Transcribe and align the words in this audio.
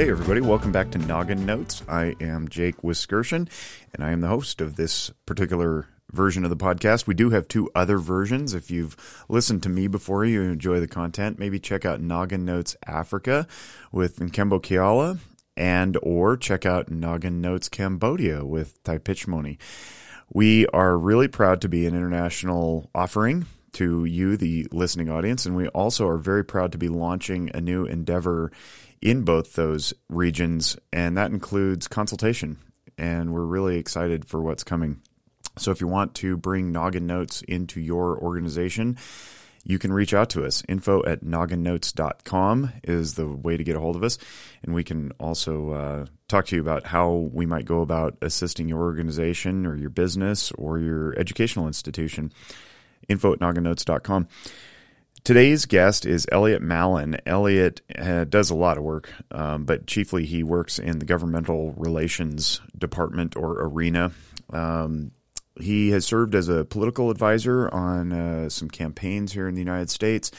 Hey, 0.00 0.08
everybody, 0.08 0.40
welcome 0.40 0.72
back 0.72 0.90
to 0.92 0.98
Noggin 0.98 1.44
Notes. 1.44 1.82
I 1.86 2.16
am 2.22 2.48
Jake 2.48 2.82
Wiskerson, 2.82 3.50
and 3.92 4.02
I 4.02 4.12
am 4.12 4.22
the 4.22 4.28
host 4.28 4.62
of 4.62 4.76
this 4.76 5.10
particular 5.26 5.88
version 6.10 6.42
of 6.42 6.48
the 6.48 6.56
podcast. 6.56 7.06
We 7.06 7.12
do 7.12 7.28
have 7.28 7.46
two 7.46 7.68
other 7.74 7.98
versions. 7.98 8.54
If 8.54 8.70
you've 8.70 8.96
listened 9.28 9.62
to 9.64 9.68
me 9.68 9.88
before, 9.88 10.24
you 10.24 10.40
enjoy 10.40 10.80
the 10.80 10.88
content, 10.88 11.38
maybe 11.38 11.58
check 11.58 11.84
out 11.84 12.00
Noggin 12.00 12.46
Notes 12.46 12.78
Africa 12.86 13.46
with 13.92 14.20
Nkembo 14.20 14.62
Kiala, 14.62 15.18
and 15.54 15.98
or 16.02 16.38
check 16.38 16.64
out 16.64 16.90
Noggin 16.90 17.42
Notes 17.42 17.68
Cambodia 17.68 18.42
with 18.42 18.82
Tai 18.84 19.00
Pitchmoni. 19.00 19.58
We 20.32 20.66
are 20.68 20.96
really 20.96 21.28
proud 21.28 21.60
to 21.60 21.68
be 21.68 21.84
an 21.84 21.94
international 21.94 22.88
offering 22.94 23.44
to 23.72 24.06
you, 24.06 24.38
the 24.38 24.66
listening 24.72 25.10
audience, 25.10 25.44
and 25.44 25.54
we 25.54 25.68
also 25.68 26.08
are 26.08 26.16
very 26.16 26.42
proud 26.42 26.72
to 26.72 26.78
be 26.78 26.88
launching 26.88 27.50
a 27.52 27.60
new 27.60 27.84
endeavor 27.84 28.50
in 29.02 29.22
both 29.22 29.54
those 29.54 29.94
regions, 30.08 30.76
and 30.92 31.16
that 31.16 31.30
includes 31.30 31.88
consultation. 31.88 32.58
And 32.98 33.32
we're 33.32 33.44
really 33.44 33.78
excited 33.78 34.24
for 34.24 34.42
what's 34.42 34.64
coming. 34.64 35.00
So 35.58 35.70
if 35.70 35.80
you 35.80 35.88
want 35.88 36.14
to 36.16 36.36
bring 36.36 36.72
Noggin 36.72 37.06
Notes 37.06 37.42
into 37.42 37.80
your 37.80 38.18
organization, 38.18 38.98
you 39.64 39.78
can 39.78 39.92
reach 39.92 40.14
out 40.14 40.30
to 40.30 40.44
us. 40.44 40.62
Info 40.68 41.04
at 41.04 41.22
nogginnotes.com 41.22 42.72
is 42.84 43.14
the 43.14 43.26
way 43.26 43.56
to 43.56 43.64
get 43.64 43.76
a 43.76 43.80
hold 43.80 43.96
of 43.96 44.02
us. 44.02 44.18
And 44.62 44.74
we 44.74 44.84
can 44.84 45.12
also 45.20 45.70
uh, 45.70 46.06
talk 46.28 46.46
to 46.46 46.56
you 46.56 46.62
about 46.62 46.86
how 46.86 47.28
we 47.32 47.46
might 47.46 47.66
go 47.66 47.82
about 47.82 48.16
assisting 48.22 48.68
your 48.68 48.80
organization 48.80 49.66
or 49.66 49.76
your 49.76 49.90
business 49.90 50.50
or 50.52 50.78
your 50.78 51.18
educational 51.18 51.66
institution. 51.66 52.32
Info 53.08 53.32
at 53.32 53.40
nogginnotes.com. 53.40 54.28
Today's 55.22 55.66
guest 55.66 56.06
is 56.06 56.26
Elliot 56.32 56.62
Mallon. 56.62 57.18
Elliot 57.26 57.82
uh, 57.98 58.24
does 58.24 58.48
a 58.50 58.54
lot 58.54 58.78
of 58.78 58.84
work, 58.84 59.12
um, 59.30 59.64
but 59.64 59.86
chiefly 59.86 60.24
he 60.24 60.42
works 60.42 60.78
in 60.78 60.98
the 60.98 61.04
governmental 61.04 61.72
relations 61.76 62.60
department 62.76 63.36
or 63.36 63.60
arena. 63.60 64.12
Um, 64.50 65.10
he 65.60 65.90
has 65.90 66.06
served 66.06 66.34
as 66.34 66.48
a 66.48 66.64
political 66.64 67.10
advisor 67.10 67.68
on 67.68 68.12
uh, 68.12 68.48
some 68.48 68.70
campaigns 68.70 69.32
here 69.32 69.46
in 69.46 69.54
the 69.54 69.60
United 69.60 69.90
States. 69.90 70.30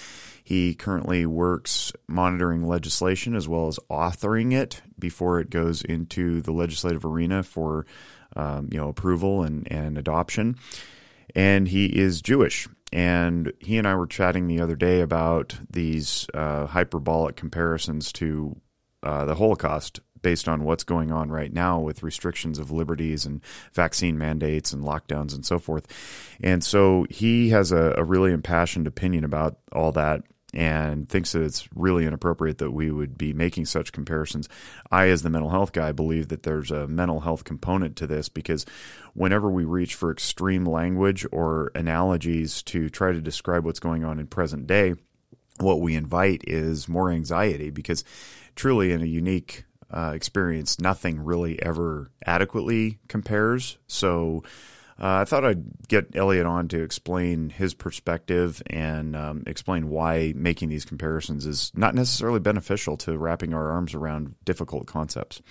He 0.44 0.74
currently 0.74 1.28
works 1.28 1.94
monitoring 2.08 2.68
legislation 2.68 3.36
as 3.36 3.48
well 3.48 3.68
as 3.68 3.80
authoring 3.90 4.52
it 4.52 4.82
before 4.98 5.40
it 5.40 5.52
goes 5.52 5.84
into 5.84 6.42
the 6.42 6.52
legislative 6.52 7.06
arena 7.06 7.44
for 7.44 7.86
um, 8.36 8.70
you 8.72 8.80
know 8.80 8.90
approval 8.90 9.44
and, 9.44 9.72
and 9.72 9.98
adoption. 9.98 10.58
And 11.36 11.68
he 11.68 11.86
is 11.86 12.22
Jewish. 12.22 12.68
And 12.92 13.54
he 13.60 13.78
and 13.78 13.88
I 13.88 13.96
were 13.96 14.08
chatting 14.08 14.48
the 14.48 14.60
other 14.60 14.76
day 14.76 15.02
about 15.02 15.58
these 15.70 16.28
uh, 16.34 16.66
hyperbolic 16.66 17.36
comparisons 17.36 18.12
to 18.14 18.60
uh, 19.02 19.26
the 19.26 19.36
Holocaust 19.36 20.02
based 20.22 20.48
on 20.48 20.64
what's 20.64 20.84
going 20.84 21.12
on 21.12 21.30
right 21.30 21.52
now 21.52 21.80
with 21.80 22.04
restrictions 22.04 22.60
of 22.60 22.72
liberties 22.72 23.26
and 23.26 23.42
vaccine 23.74 24.18
mandates 24.18 24.74
and 24.74 24.84
lockdowns 24.84 25.34
and 25.34 25.46
so 25.46 25.58
forth. 25.58 25.88
And 26.42 26.64
so 26.64 27.06
he 27.10 27.50
has 27.50 27.72
a, 27.72 27.96
a 27.98 28.04
really 28.04 28.32
impassioned 28.32 28.88
opinion 28.88 29.24
about 29.24 29.58
all 29.72 29.92
that 29.94 30.24
and 30.54 31.08
thinks 31.08 31.32
that 31.32 31.44
it's 31.44 31.68
really 31.74 32.06
inappropriate 32.06 32.58
that 32.58 32.72
we 32.72 32.92
would 32.92 33.18
be 33.18 33.34
making 33.34 33.66
such 33.66 33.92
comparisons. 33.92 34.50
I, 34.92 35.08
as 35.08 35.22
the 35.22 35.30
mental 35.30 35.50
health 35.50 35.72
guy, 35.72 35.92
believe 35.92 36.28
that 36.28 36.44
there's 36.44 36.72
a 36.72 36.88
mental 36.88 37.22
health 37.22 37.44
component 37.44 37.96
to 37.98 38.08
this 38.08 38.28
because 38.30 38.66
whenever 39.14 39.50
we 39.50 39.64
reach 39.64 39.96
for 39.96 40.12
extreme 40.12 40.66
language 40.66 41.26
or 41.32 41.72
analogies 41.76 42.62
to 42.64 42.90
try 42.90 43.12
to 43.12 43.22
describe 43.22 43.66
what's 43.66 43.80
going 43.80 44.04
on 44.04 44.20
in 44.20 44.28
present 44.28 44.68
day, 44.68 44.96
what 45.60 45.80
we 45.80 45.96
invite 45.96 46.44
is 46.48 46.90
more 46.90 47.12
anxiety 47.12 47.70
because 47.70 48.04
truly 48.56 48.92
in 48.92 49.02
a 49.02 49.06
unique 49.06 49.66
uh, 49.92 50.12
experience, 50.16 50.80
nothing 50.80 51.24
really 51.24 51.62
ever 51.62 52.12
adequately 52.26 53.00
compares. 53.08 53.78
So 53.88 54.44
uh, 55.02 55.22
I 55.22 55.26
thought 55.26 55.44
I'd 55.44 55.88
get 55.88 56.16
Elliot 56.16 56.46
on 56.46 56.68
to 56.68 56.82
explain 56.84 57.50
his 57.50 57.74
perspective 57.74 58.62
and 58.68 59.16
um, 59.16 59.44
explain 59.48 59.90
why 59.90 60.32
making 60.36 60.70
these 60.70 60.86
comparisons 60.86 61.48
is 61.48 61.72
not 61.76 61.96
necessarily 61.96 62.40
beneficial 62.40 62.98
to 62.98 63.18
wrapping 63.18 63.56
our 63.56 63.72
arms 63.72 63.96
around 63.96 64.36
difficult 64.46 64.86
concepts. 64.86 65.42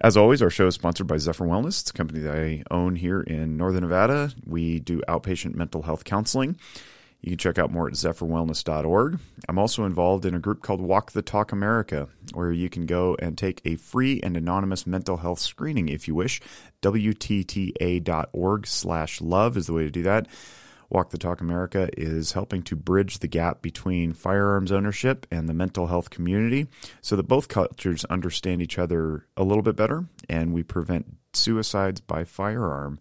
As 0.00 0.16
always, 0.16 0.40
our 0.40 0.48
show 0.48 0.66
is 0.66 0.74
sponsored 0.74 1.06
by 1.06 1.18
Zephyr 1.18 1.44
Wellness. 1.44 1.90
A 1.90 1.92
company 1.92 2.20
that 2.20 2.34
I 2.34 2.62
own 2.70 2.96
here 2.96 3.20
in 3.20 3.58
Northern 3.58 3.82
Nevada. 3.82 4.32
We 4.46 4.80
do 4.80 5.02
outpatient 5.06 5.54
mental 5.54 5.82
health 5.82 6.04
counseling. 6.04 6.56
You 7.22 7.30
can 7.30 7.38
check 7.38 7.58
out 7.58 7.70
more 7.70 7.86
at 7.86 7.94
zephyrwellness.org. 7.94 9.20
I'm 9.48 9.58
also 9.58 9.84
involved 9.84 10.26
in 10.26 10.34
a 10.34 10.40
group 10.40 10.60
called 10.60 10.80
Walk 10.80 11.12
the 11.12 11.22
Talk 11.22 11.52
America, 11.52 12.08
where 12.34 12.50
you 12.50 12.68
can 12.68 12.84
go 12.84 13.16
and 13.20 13.38
take 13.38 13.60
a 13.64 13.76
free 13.76 14.20
and 14.22 14.36
anonymous 14.36 14.88
mental 14.88 15.18
health 15.18 15.38
screening 15.38 15.88
if 15.88 16.08
you 16.08 16.16
wish. 16.16 16.40
WTTA.org 16.82 18.66
slash 18.66 19.20
love 19.20 19.56
is 19.56 19.68
the 19.68 19.72
way 19.72 19.84
to 19.84 19.90
do 19.90 20.02
that. 20.02 20.26
Walk 20.90 21.10
the 21.10 21.16
Talk 21.16 21.40
America 21.40 21.88
is 21.96 22.32
helping 22.32 22.62
to 22.64 22.76
bridge 22.76 23.20
the 23.20 23.28
gap 23.28 23.62
between 23.62 24.12
firearms 24.12 24.72
ownership 24.72 25.26
and 25.30 25.48
the 25.48 25.54
mental 25.54 25.86
health 25.86 26.10
community 26.10 26.66
so 27.00 27.14
that 27.14 27.22
both 27.22 27.48
cultures 27.48 28.04
understand 28.06 28.60
each 28.60 28.78
other 28.78 29.26
a 29.36 29.44
little 29.44 29.62
bit 29.62 29.76
better 29.76 30.06
and 30.28 30.52
we 30.52 30.62
prevent 30.62 31.16
suicides 31.32 32.00
by 32.00 32.24
firearm 32.24 32.98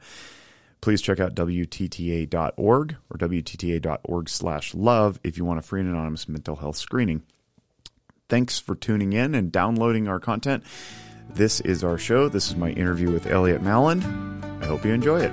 please 0.82 1.02
check 1.02 1.20
out 1.20 1.36
WTTA.org 1.36 2.96
or 3.10 3.18
WTTA.org 3.18 4.30
slash 4.30 4.74
love 4.74 5.20
if 5.24 5.38
you 5.38 5.46
want 5.46 5.60
a 5.60 5.62
free 5.62 5.80
and 5.80 5.90
anonymous 5.90 6.28
mental 6.28 6.58
health 6.58 6.78
screening. 6.78 7.24
Thanks 8.28 8.60
for 8.60 8.76
tuning 8.76 9.14
in 9.14 9.36
and 9.36 9.52
downloading 9.52 10.08
our 10.08 10.20
content. 10.20 10.64
This 11.34 11.60
is 11.62 11.84
our 11.84 11.98
show. 11.98 12.28
This 12.28 12.50
is 12.50 12.56
my 12.56 12.72
interview 12.72 13.12
with 13.12 13.28
Elliot 13.28 13.62
Mallon. 13.62 14.02
I 14.62 14.66
hope 14.66 14.84
you 14.84 14.92
enjoy 14.92 15.22
it. 15.22 15.32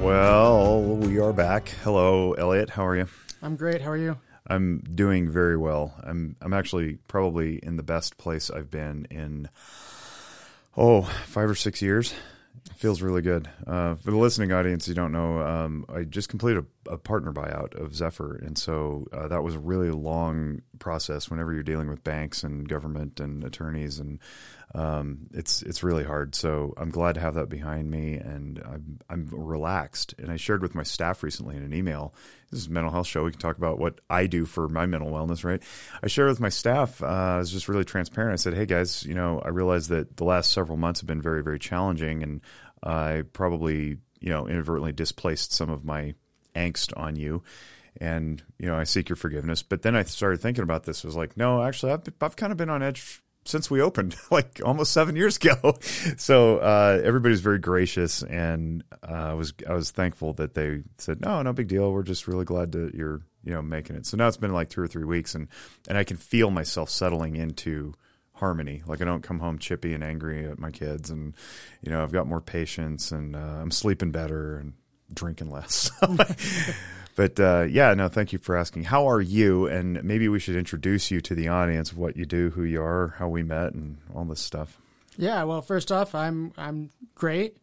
Well, 0.00 0.82
we 0.96 1.18
are 1.18 1.32
back. 1.32 1.68
Hello, 1.82 2.32
Elliot. 2.34 2.70
How 2.70 2.86
are 2.86 2.96
you? 2.96 3.08
I'm 3.42 3.56
great. 3.56 3.82
How 3.82 3.90
are 3.90 3.96
you? 3.96 4.18
I'm 4.46 4.78
doing 4.94 5.28
very 5.28 5.56
well. 5.56 5.94
I'm 6.04 6.36
I'm 6.40 6.52
actually 6.52 6.98
probably 7.08 7.56
in 7.56 7.76
the 7.76 7.82
best 7.82 8.16
place 8.16 8.50
I've 8.50 8.70
been 8.70 9.06
in 9.10 9.48
oh, 10.76 11.02
five 11.26 11.48
or 11.48 11.54
six 11.54 11.80
years. 11.80 12.14
It 12.66 12.76
feels 12.76 13.00
really 13.00 13.22
good. 13.22 13.48
Uh, 13.66 13.94
for 13.94 14.10
the 14.10 14.16
listening 14.16 14.52
audience, 14.52 14.88
you 14.88 14.94
don't 14.94 15.12
know, 15.12 15.40
um, 15.40 15.86
I 15.88 16.02
just 16.02 16.28
completed 16.28 16.66
a, 16.86 16.94
a, 16.94 16.98
partner 16.98 17.32
buyout 17.32 17.74
of 17.74 17.94
Zephyr, 17.94 18.34
and 18.34 18.58
so 18.58 19.06
uh, 19.12 19.28
that 19.28 19.42
was 19.42 19.54
a 19.54 19.58
really 19.58 19.90
long 19.90 20.62
process. 20.78 21.30
Whenever 21.30 21.52
you're 21.52 21.62
dealing 21.62 21.88
with 21.88 22.02
banks 22.02 22.42
and 22.42 22.68
government 22.68 23.20
and 23.20 23.44
attorneys, 23.44 23.98
and 23.98 24.18
um, 24.76 25.28
it's 25.32 25.62
it's 25.62 25.82
really 25.82 26.04
hard. 26.04 26.34
So 26.34 26.74
I'm 26.76 26.90
glad 26.90 27.14
to 27.14 27.20
have 27.22 27.34
that 27.34 27.48
behind 27.48 27.90
me, 27.90 28.16
and 28.16 28.62
I'm 28.62 28.98
I'm 29.08 29.26
relaxed. 29.32 30.14
And 30.18 30.30
I 30.30 30.36
shared 30.36 30.60
with 30.60 30.74
my 30.74 30.82
staff 30.82 31.22
recently 31.22 31.56
in 31.56 31.62
an 31.62 31.72
email. 31.72 32.14
This 32.50 32.60
is 32.60 32.68
mental 32.68 32.92
health 32.92 33.06
show. 33.06 33.24
We 33.24 33.30
can 33.30 33.40
talk 33.40 33.56
about 33.56 33.78
what 33.78 34.02
I 34.10 34.26
do 34.26 34.44
for 34.44 34.68
my 34.68 34.84
mental 34.84 35.10
wellness, 35.10 35.44
right? 35.44 35.62
I 36.02 36.08
shared 36.08 36.28
with 36.28 36.40
my 36.40 36.50
staff. 36.50 37.02
Uh, 37.02 37.06
I 37.06 37.38
was 37.38 37.50
just 37.50 37.70
really 37.70 37.86
transparent. 37.86 38.34
I 38.34 38.36
said, 38.36 38.52
"Hey 38.52 38.66
guys, 38.66 39.02
you 39.04 39.14
know, 39.14 39.40
I 39.42 39.48
realize 39.48 39.88
that 39.88 40.18
the 40.18 40.24
last 40.24 40.52
several 40.52 40.76
months 40.76 41.00
have 41.00 41.06
been 41.06 41.22
very 41.22 41.42
very 41.42 41.58
challenging, 41.58 42.22
and 42.22 42.42
I 42.82 43.22
probably 43.32 43.96
you 44.20 44.28
know 44.28 44.46
inadvertently 44.46 44.92
displaced 44.92 45.54
some 45.54 45.70
of 45.70 45.86
my 45.86 46.14
angst 46.54 46.92
on 46.98 47.16
you." 47.16 47.42
and 47.98 48.42
you 48.58 48.66
know 48.66 48.76
I 48.76 48.84
seek 48.84 49.08
your 49.08 49.16
forgiveness. 49.16 49.62
But 49.62 49.80
then 49.80 49.96
I 49.96 50.02
started 50.02 50.42
thinking 50.42 50.64
about 50.64 50.84
this. 50.84 51.02
Was 51.02 51.16
like, 51.16 51.34
no, 51.34 51.62
actually, 51.62 51.92
I've 51.92 52.02
I've 52.20 52.36
kind 52.36 52.52
of 52.52 52.58
been 52.58 52.68
on 52.68 52.82
edge 52.82 53.22
since 53.46 53.70
we 53.70 53.80
opened, 53.80 54.16
like 54.30 54.60
almost 54.64 54.92
seven 54.92 55.16
years 55.16 55.36
ago. 55.36 55.76
So 56.18 56.58
uh, 56.58 57.00
everybody's 57.04 57.40
very 57.40 57.58
gracious, 57.58 58.22
and 58.22 58.84
uh, 59.02 59.12
I 59.12 59.34
was 59.34 59.52
I 59.68 59.74
was 59.74 59.90
thankful 59.90 60.32
that 60.34 60.54
they 60.54 60.82
said, 60.98 61.20
"No, 61.20 61.42
no 61.42 61.52
big 61.52 61.68
deal. 61.68 61.92
We're 61.92 62.02
just 62.02 62.26
really 62.26 62.44
glad 62.44 62.72
that 62.72 62.94
you're 62.94 63.22
you 63.44 63.52
know 63.52 63.62
making 63.62 63.96
it." 63.96 64.06
So 64.06 64.16
now 64.16 64.28
it's 64.28 64.36
been 64.36 64.52
like 64.52 64.70
two 64.70 64.80
or 64.80 64.86
three 64.86 65.04
weeks, 65.04 65.34
and 65.34 65.48
and 65.88 65.98
I 65.98 66.04
can 66.04 66.16
feel 66.16 66.50
myself 66.50 66.90
settling 66.90 67.36
into 67.36 67.94
harmony. 68.32 68.82
Like 68.86 69.00
I 69.00 69.04
don't 69.04 69.22
come 69.22 69.40
home 69.40 69.58
chippy 69.58 69.94
and 69.94 70.02
angry 70.04 70.46
at 70.46 70.58
my 70.58 70.70
kids, 70.70 71.10
and 71.10 71.34
you 71.82 71.90
know 71.90 72.02
I've 72.02 72.12
got 72.12 72.26
more 72.26 72.40
patience, 72.40 73.12
and 73.12 73.36
uh, 73.36 73.38
I'm 73.38 73.70
sleeping 73.70 74.10
better 74.10 74.58
and 74.58 74.74
drinking 75.12 75.50
less. 75.50 75.90
But 77.16 77.40
uh, 77.40 77.62
yeah, 77.68 77.92
no, 77.94 78.08
thank 78.08 78.32
you 78.32 78.38
for 78.38 78.56
asking. 78.56 78.84
How 78.84 79.08
are 79.08 79.22
you? 79.22 79.66
And 79.66 80.04
maybe 80.04 80.28
we 80.28 80.38
should 80.38 80.54
introduce 80.54 81.10
you 81.10 81.20
to 81.22 81.34
the 81.34 81.48
audience, 81.48 81.90
of 81.90 81.98
what 81.98 82.16
you 82.16 82.26
do, 82.26 82.50
who 82.50 82.62
you 82.62 82.82
are, 82.82 83.14
how 83.18 83.26
we 83.28 83.42
met, 83.42 83.72
and 83.72 83.96
all 84.14 84.24
this 84.26 84.40
stuff. 84.40 84.78
Yeah, 85.16 85.42
well, 85.44 85.62
first 85.62 85.90
off, 85.90 86.14
I'm 86.14 86.52
I'm 86.58 86.90
great. 87.14 87.56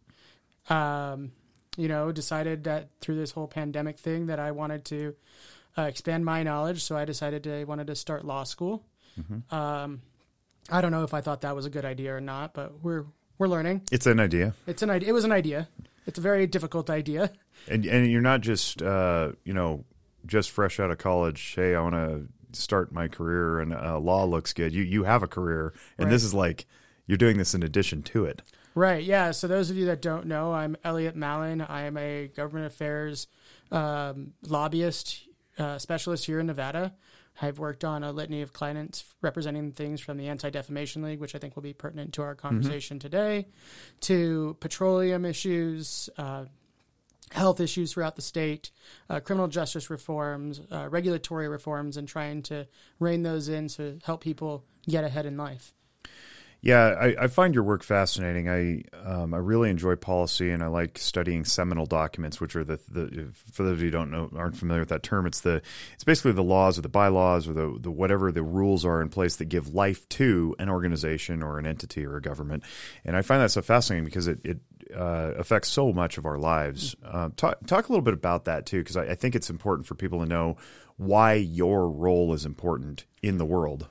Um, 0.70 1.32
you 1.78 1.88
know, 1.88 2.12
decided 2.12 2.64
that 2.64 2.90
through 3.00 3.16
this 3.16 3.32
whole 3.32 3.48
pandemic 3.48 4.00
thing 4.00 4.26
that 4.28 4.40
I 4.40 4.52
wanted 4.52 4.86
to 4.86 5.16
uh, 5.78 5.84
expand 5.84 6.26
my 6.26 6.42
knowledge, 6.42 6.84
so 6.84 6.98
I 6.98 7.06
decided 7.06 7.48
I 7.48 7.64
wanted 7.64 7.88
to 7.88 7.96
start 7.96 8.26
law 8.26 8.44
school. 8.44 8.84
Mm-hmm. 9.20 9.54
Um, 9.54 10.02
I 10.72 10.82
don't 10.82 10.92
know 10.92 11.04
if 11.04 11.14
I 11.14 11.22
thought 11.22 11.42
that 11.42 11.56
was 11.56 11.68
a 11.68 11.70
good 11.70 11.86
idea 11.86 12.16
or 12.16 12.22
not, 12.22 12.56
but 12.56 12.82
we're 12.82 13.06
we're 13.38 13.48
learning. 13.48 13.82
It's 13.92 14.08
an 14.08 14.20
idea. 14.20 14.56
It's 14.66 14.82
an 14.82 14.90
idea. 14.90 15.10
It 15.10 15.12
was 15.12 15.26
an 15.26 15.32
idea. 15.32 15.68
It's 16.06 16.20
a 16.20 16.22
very 16.22 16.48
difficult 16.48 16.90
idea. 16.90 17.32
And 17.68 17.86
and 17.86 18.12
you're 18.12 18.22
not 18.22 18.42
just 18.42 18.82
uh, 18.82 19.32
you 19.46 19.54
know 19.54 19.86
just 20.26 20.52
fresh 20.52 20.80
out 20.80 20.92
of 20.92 20.98
college. 20.98 21.54
Hey, 21.56 21.76
I 21.76 21.82
want 21.82 21.96
to 21.96 22.28
start 22.58 22.92
my 22.92 23.08
career 23.08 23.60
and 23.60 23.74
uh, 23.74 24.00
law 24.00 24.26
looks 24.26 24.54
good. 24.54 24.74
You 24.74 24.84
you 24.84 25.04
have 25.06 25.24
a 25.24 25.28
career, 25.28 25.74
and 25.98 26.06
Right. 26.08 26.12
this 26.12 26.24
is 26.24 26.34
like 26.34 26.66
you're 27.08 27.18
doing 27.18 27.38
this 27.38 27.54
in 27.54 27.64
addition 27.64 28.04
to 28.04 28.26
it. 28.26 28.42
Right. 28.76 29.04
Yeah. 29.04 29.32
So 29.32 29.48
those 29.48 29.70
of 29.70 29.78
you 29.78 29.86
that 29.86 30.02
don't 30.02 30.26
know, 30.26 30.54
I'm 30.54 30.76
Elliot 30.84 31.16
Mallon. 31.16 31.62
I 31.62 31.84
am 31.84 31.96
a 31.96 32.28
government 32.28 32.66
affairs 32.68 33.28
um, 33.72 34.34
lobbyist 34.48 35.22
uh, 35.58 35.78
specialist 35.78 36.26
here 36.26 36.40
in 36.40 36.48
Nevada. 36.48 36.94
I've 37.42 37.60
worked 37.60 37.84
on 37.84 38.04
a 38.04 38.12
litany 38.12 38.42
of 38.42 38.54
clients 38.54 39.04
representing 39.22 39.72
things 39.72 40.02
from 40.02 40.18
the 40.18 40.28
Anti 40.28 40.50
Defamation 40.50 41.02
League, 41.02 41.20
which 41.20 41.36
I 41.36 41.40
think 41.40 41.56
will 41.56 41.64
be 41.64 41.74
pertinent 41.74 42.14
to 42.14 42.22
our 42.22 42.36
conversation 42.36 43.00
today, 43.00 43.48
to 44.02 44.56
petroleum 44.60 45.26
issues, 45.26 46.10
uh, 46.18 46.46
health 47.32 47.60
issues 47.60 47.94
throughout 47.94 48.16
the 48.16 48.22
state, 48.22 48.72
uh, 49.10 49.20
criminal 49.20 49.48
justice 49.48 49.90
reforms, 49.90 50.62
uh, 50.72 50.88
regulatory 50.90 51.48
reforms, 51.48 51.98
and 51.98 52.08
trying 52.08 52.44
to 52.44 52.68
rein 53.00 53.24
those 53.24 53.50
in 53.50 53.68
to 53.68 54.00
help 54.04 54.22
people 54.22 54.64
get 54.88 55.04
ahead 55.04 55.26
in 55.26 55.36
life. 55.36 55.74
Yeah, 56.64 56.96
I, 56.98 57.24
I 57.24 57.28
find 57.28 57.54
your 57.54 57.66
work 57.66 57.84
fascinating. 57.84 58.48
I 58.48 58.84
um, 59.06 59.34
I 59.34 59.38
really 59.38 59.70
enjoy 59.70 59.98
policy, 59.98 60.50
and 60.50 60.64
I 60.64 60.68
like 60.68 60.98
studying 60.98 61.44
seminal 61.44 61.86
documents, 61.86 62.40
which 62.40 62.56
are 62.56 62.64
the 62.64 62.80
the 62.88 63.34
for 63.52 63.64
those 63.64 63.74
of 63.74 63.80
you 63.82 63.88
who 63.88 63.92
don't 63.92 64.10
know 64.10 64.30
aren't 64.34 64.56
familiar 64.56 64.82
with 64.82 64.88
that 64.88 65.04
term. 65.04 65.26
It's 65.26 65.42
the 65.42 65.62
it's 65.94 66.06
basically 66.06 66.32
the 66.32 66.42
laws 66.42 66.80
or 66.80 66.82
the 66.82 66.88
bylaws 66.88 67.50
or 67.50 67.54
the 67.54 67.78
the 67.82 67.92
whatever 67.92 68.32
the 68.32 68.44
rules 68.44 68.86
are 68.86 69.02
in 69.02 69.10
place 69.10 69.36
that 69.36 69.46
give 69.46 69.74
life 69.74 70.08
to 70.10 70.56
an 70.58 70.70
organization 70.70 71.44
or 71.44 71.60
an 71.60 71.66
entity 71.66 72.06
or 72.06 72.16
a 72.16 72.22
government. 72.22 72.64
And 73.04 73.18
I 73.18 73.24
find 73.24 73.42
that 73.42 73.52
so 73.52 73.62
fascinating 73.62 74.06
because 74.06 74.28
it 74.28 74.40
it 74.46 74.60
uh, 74.96 75.34
affects 75.38 75.68
so 75.68 75.92
much 75.92 76.18
of 76.18 76.26
our 76.26 76.38
lives. 76.38 76.96
Uh, 77.04 77.30
talk 77.36 77.58
talk 77.68 77.90
a 77.90 77.92
little 77.92 78.06
bit 78.06 78.14
about 78.14 78.46
that 78.46 78.66
too, 78.66 78.80
because 78.80 78.96
I, 78.96 79.04
I 79.04 79.16
think 79.16 79.36
it's 79.36 79.50
important 79.50 79.86
for 79.86 79.96
people 79.96 80.22
to 80.22 80.26
know 80.26 80.56
why 80.96 81.34
your 81.34 81.90
role 81.90 82.34
is 82.34 82.46
important 82.46 83.04
in 83.22 83.38
the 83.38 83.46
world. 83.46 83.90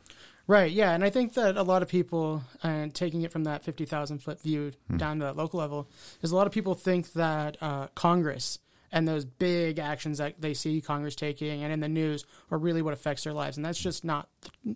Right, 0.53 0.71
yeah, 0.71 0.93
and 0.93 1.03
I 1.03 1.09
think 1.09 1.33
that 1.33 1.57
a 1.57 1.63
lot 1.63 1.81
of 1.81 1.89
people, 1.89 2.43
and 2.63 2.95
taking 2.95 3.23
it 3.23 3.33
from 3.33 3.45
that 3.45 3.65
fifty 3.65 3.87
thousand 3.87 4.19
foot 4.19 4.39
view 4.43 4.73
down 4.99 5.19
to 5.21 5.25
that 5.25 5.35
local 5.35 5.59
level, 5.59 5.89
is 6.21 6.31
a 6.31 6.37
lot 6.37 6.47
of 6.47 6.53
people 6.53 6.75
think 6.75 7.15
that 7.15 7.57
uh, 7.63 7.87
Congress 7.95 8.59
and 8.93 9.09
those 9.09 9.25
big 9.25 9.79
actions 9.79 10.19
that 10.19 10.43
they 10.43 10.53
see 10.53 10.83
Congress 10.83 11.17
taking 11.17 11.63
and 11.63 11.73
in 11.73 11.81
the 11.81 11.89
news 11.89 12.27
are 12.51 12.59
really 12.59 12.83
what 12.83 12.93
affects 12.93 13.25
their 13.25 13.33
lives, 13.33 13.57
and 13.57 13.65
that's 13.65 13.79
just 13.79 14.05
not 14.05 14.29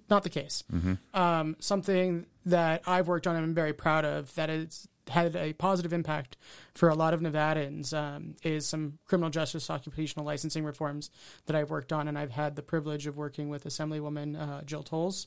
not 0.08 0.22
the 0.22 0.30
case. 0.30 0.64
Um, 1.12 1.56
something 1.58 2.24
that 2.46 2.80
I've 2.86 3.06
worked 3.06 3.26
on 3.26 3.36
and 3.36 3.44
I'm 3.44 3.54
very 3.54 3.74
proud 3.74 4.06
of 4.06 4.34
that 4.36 4.48
it's 4.48 4.88
had 5.08 5.36
a 5.36 5.52
positive 5.52 5.92
impact 5.92 6.38
for 6.72 6.88
a 6.88 6.94
lot 6.94 7.12
of 7.12 7.20
Nevadans 7.20 7.92
um, 7.92 8.34
is 8.42 8.66
some 8.66 8.98
criminal 9.04 9.28
justice 9.28 9.68
occupational 9.68 10.24
licensing 10.24 10.64
reforms 10.64 11.10
that 11.44 11.54
I've 11.54 11.68
worked 11.68 11.92
on, 11.92 12.08
and 12.08 12.18
I've 12.18 12.32
had 12.32 12.56
the 12.56 12.62
privilege 12.62 13.06
of 13.06 13.18
working 13.18 13.50
with 13.50 13.64
Assemblywoman 13.64 14.40
uh, 14.40 14.62
Jill 14.62 14.82
Tolles 14.82 15.26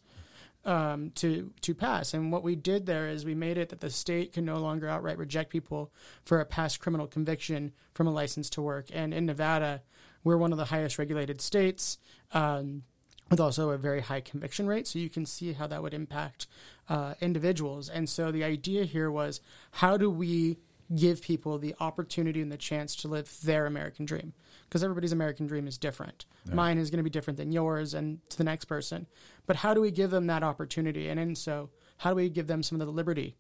um, 0.66 1.12
to 1.16 1.52
to 1.62 1.74
pass. 1.74 2.14
And 2.14 2.32
what 2.32 2.44
we 2.44 2.56
did 2.56 2.86
there 2.86 3.08
is 3.08 3.26
we 3.26 3.36
made 3.36 3.58
it 3.58 3.70
that 3.70 3.80
the 3.80 3.90
state 3.90 4.34
can 4.34 4.46
no 4.46 4.58
longer 4.58 4.88
outright 4.88 5.18
reject 5.18 5.52
people 5.52 5.92
for 6.26 6.40
a 6.40 6.46
past 6.46 6.80
criminal 6.80 7.08
conviction 7.08 7.72
from 7.94 8.08
a 8.08 8.12
license 8.12 8.50
to 8.52 8.62
work. 8.62 8.88
And 8.94 9.14
in 9.14 9.26
Nevada, 9.26 9.82
we're 10.24 10.38
one 10.38 10.52
of 10.52 10.58
the 10.58 10.66
highest 10.66 11.00
regulated 11.00 11.42
states. 11.42 11.98
Um, 12.32 12.84
with 13.30 13.40
also 13.40 13.70
a 13.70 13.78
very 13.78 14.02
high 14.02 14.22
conviction 14.22 14.66
rate, 14.66 14.88
so 14.88 14.98
you 14.98 15.08
can 15.08 15.24
see 15.24 15.54
how 15.54 15.68
that 15.68 15.84
would 15.84 15.94
impact 15.94 16.48
uh, 16.90 17.14
individuals. 17.22 17.88
And 17.88 18.10
so 18.10 18.32
the 18.32 18.44
idea 18.44 18.86
here 18.86 19.12
was, 19.12 19.40
how 19.70 19.98
do 19.98 20.10
we 20.10 20.58
give 20.96 21.22
people 21.22 21.60
the 21.60 21.76
opportunity 21.80 22.42
and 22.42 22.52
the 22.52 22.58
chance 22.58 22.96
to 22.96 23.08
live 23.08 23.38
their 23.44 23.68
American 23.68 24.06
dream? 24.06 24.34
Because 24.68 24.84
everybody's 24.84 25.12
American 25.12 25.46
dream 25.46 25.68
is 25.68 25.78
different. 25.78 26.26
Mine 26.56 26.80
is 26.80 26.90
going 26.90 26.98
to 26.98 27.04
be 27.04 27.10
different 27.12 27.38
than 27.38 27.52
yours 27.52 27.94
and 27.94 28.28
to 28.30 28.38
the 28.38 28.44
next 28.44 28.66
person. 28.66 29.06
But 29.50 29.56
how 29.56 29.74
do 29.74 29.82
we 29.82 29.90
give 29.90 30.12
them 30.12 30.28
that 30.28 30.44
opportunity? 30.44 31.10
And 31.10 31.20
in 31.20 31.34
so, 31.34 31.72
how 31.98 32.12
do 32.12 32.18
we 32.18 32.30
give 32.30 32.46
them 32.46 32.62
some 32.62 32.80
of 32.82 32.86
the 32.86 32.94
liberty 32.94 33.36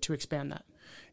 to 0.00 0.12
expand 0.12 0.50
that? 0.50 0.64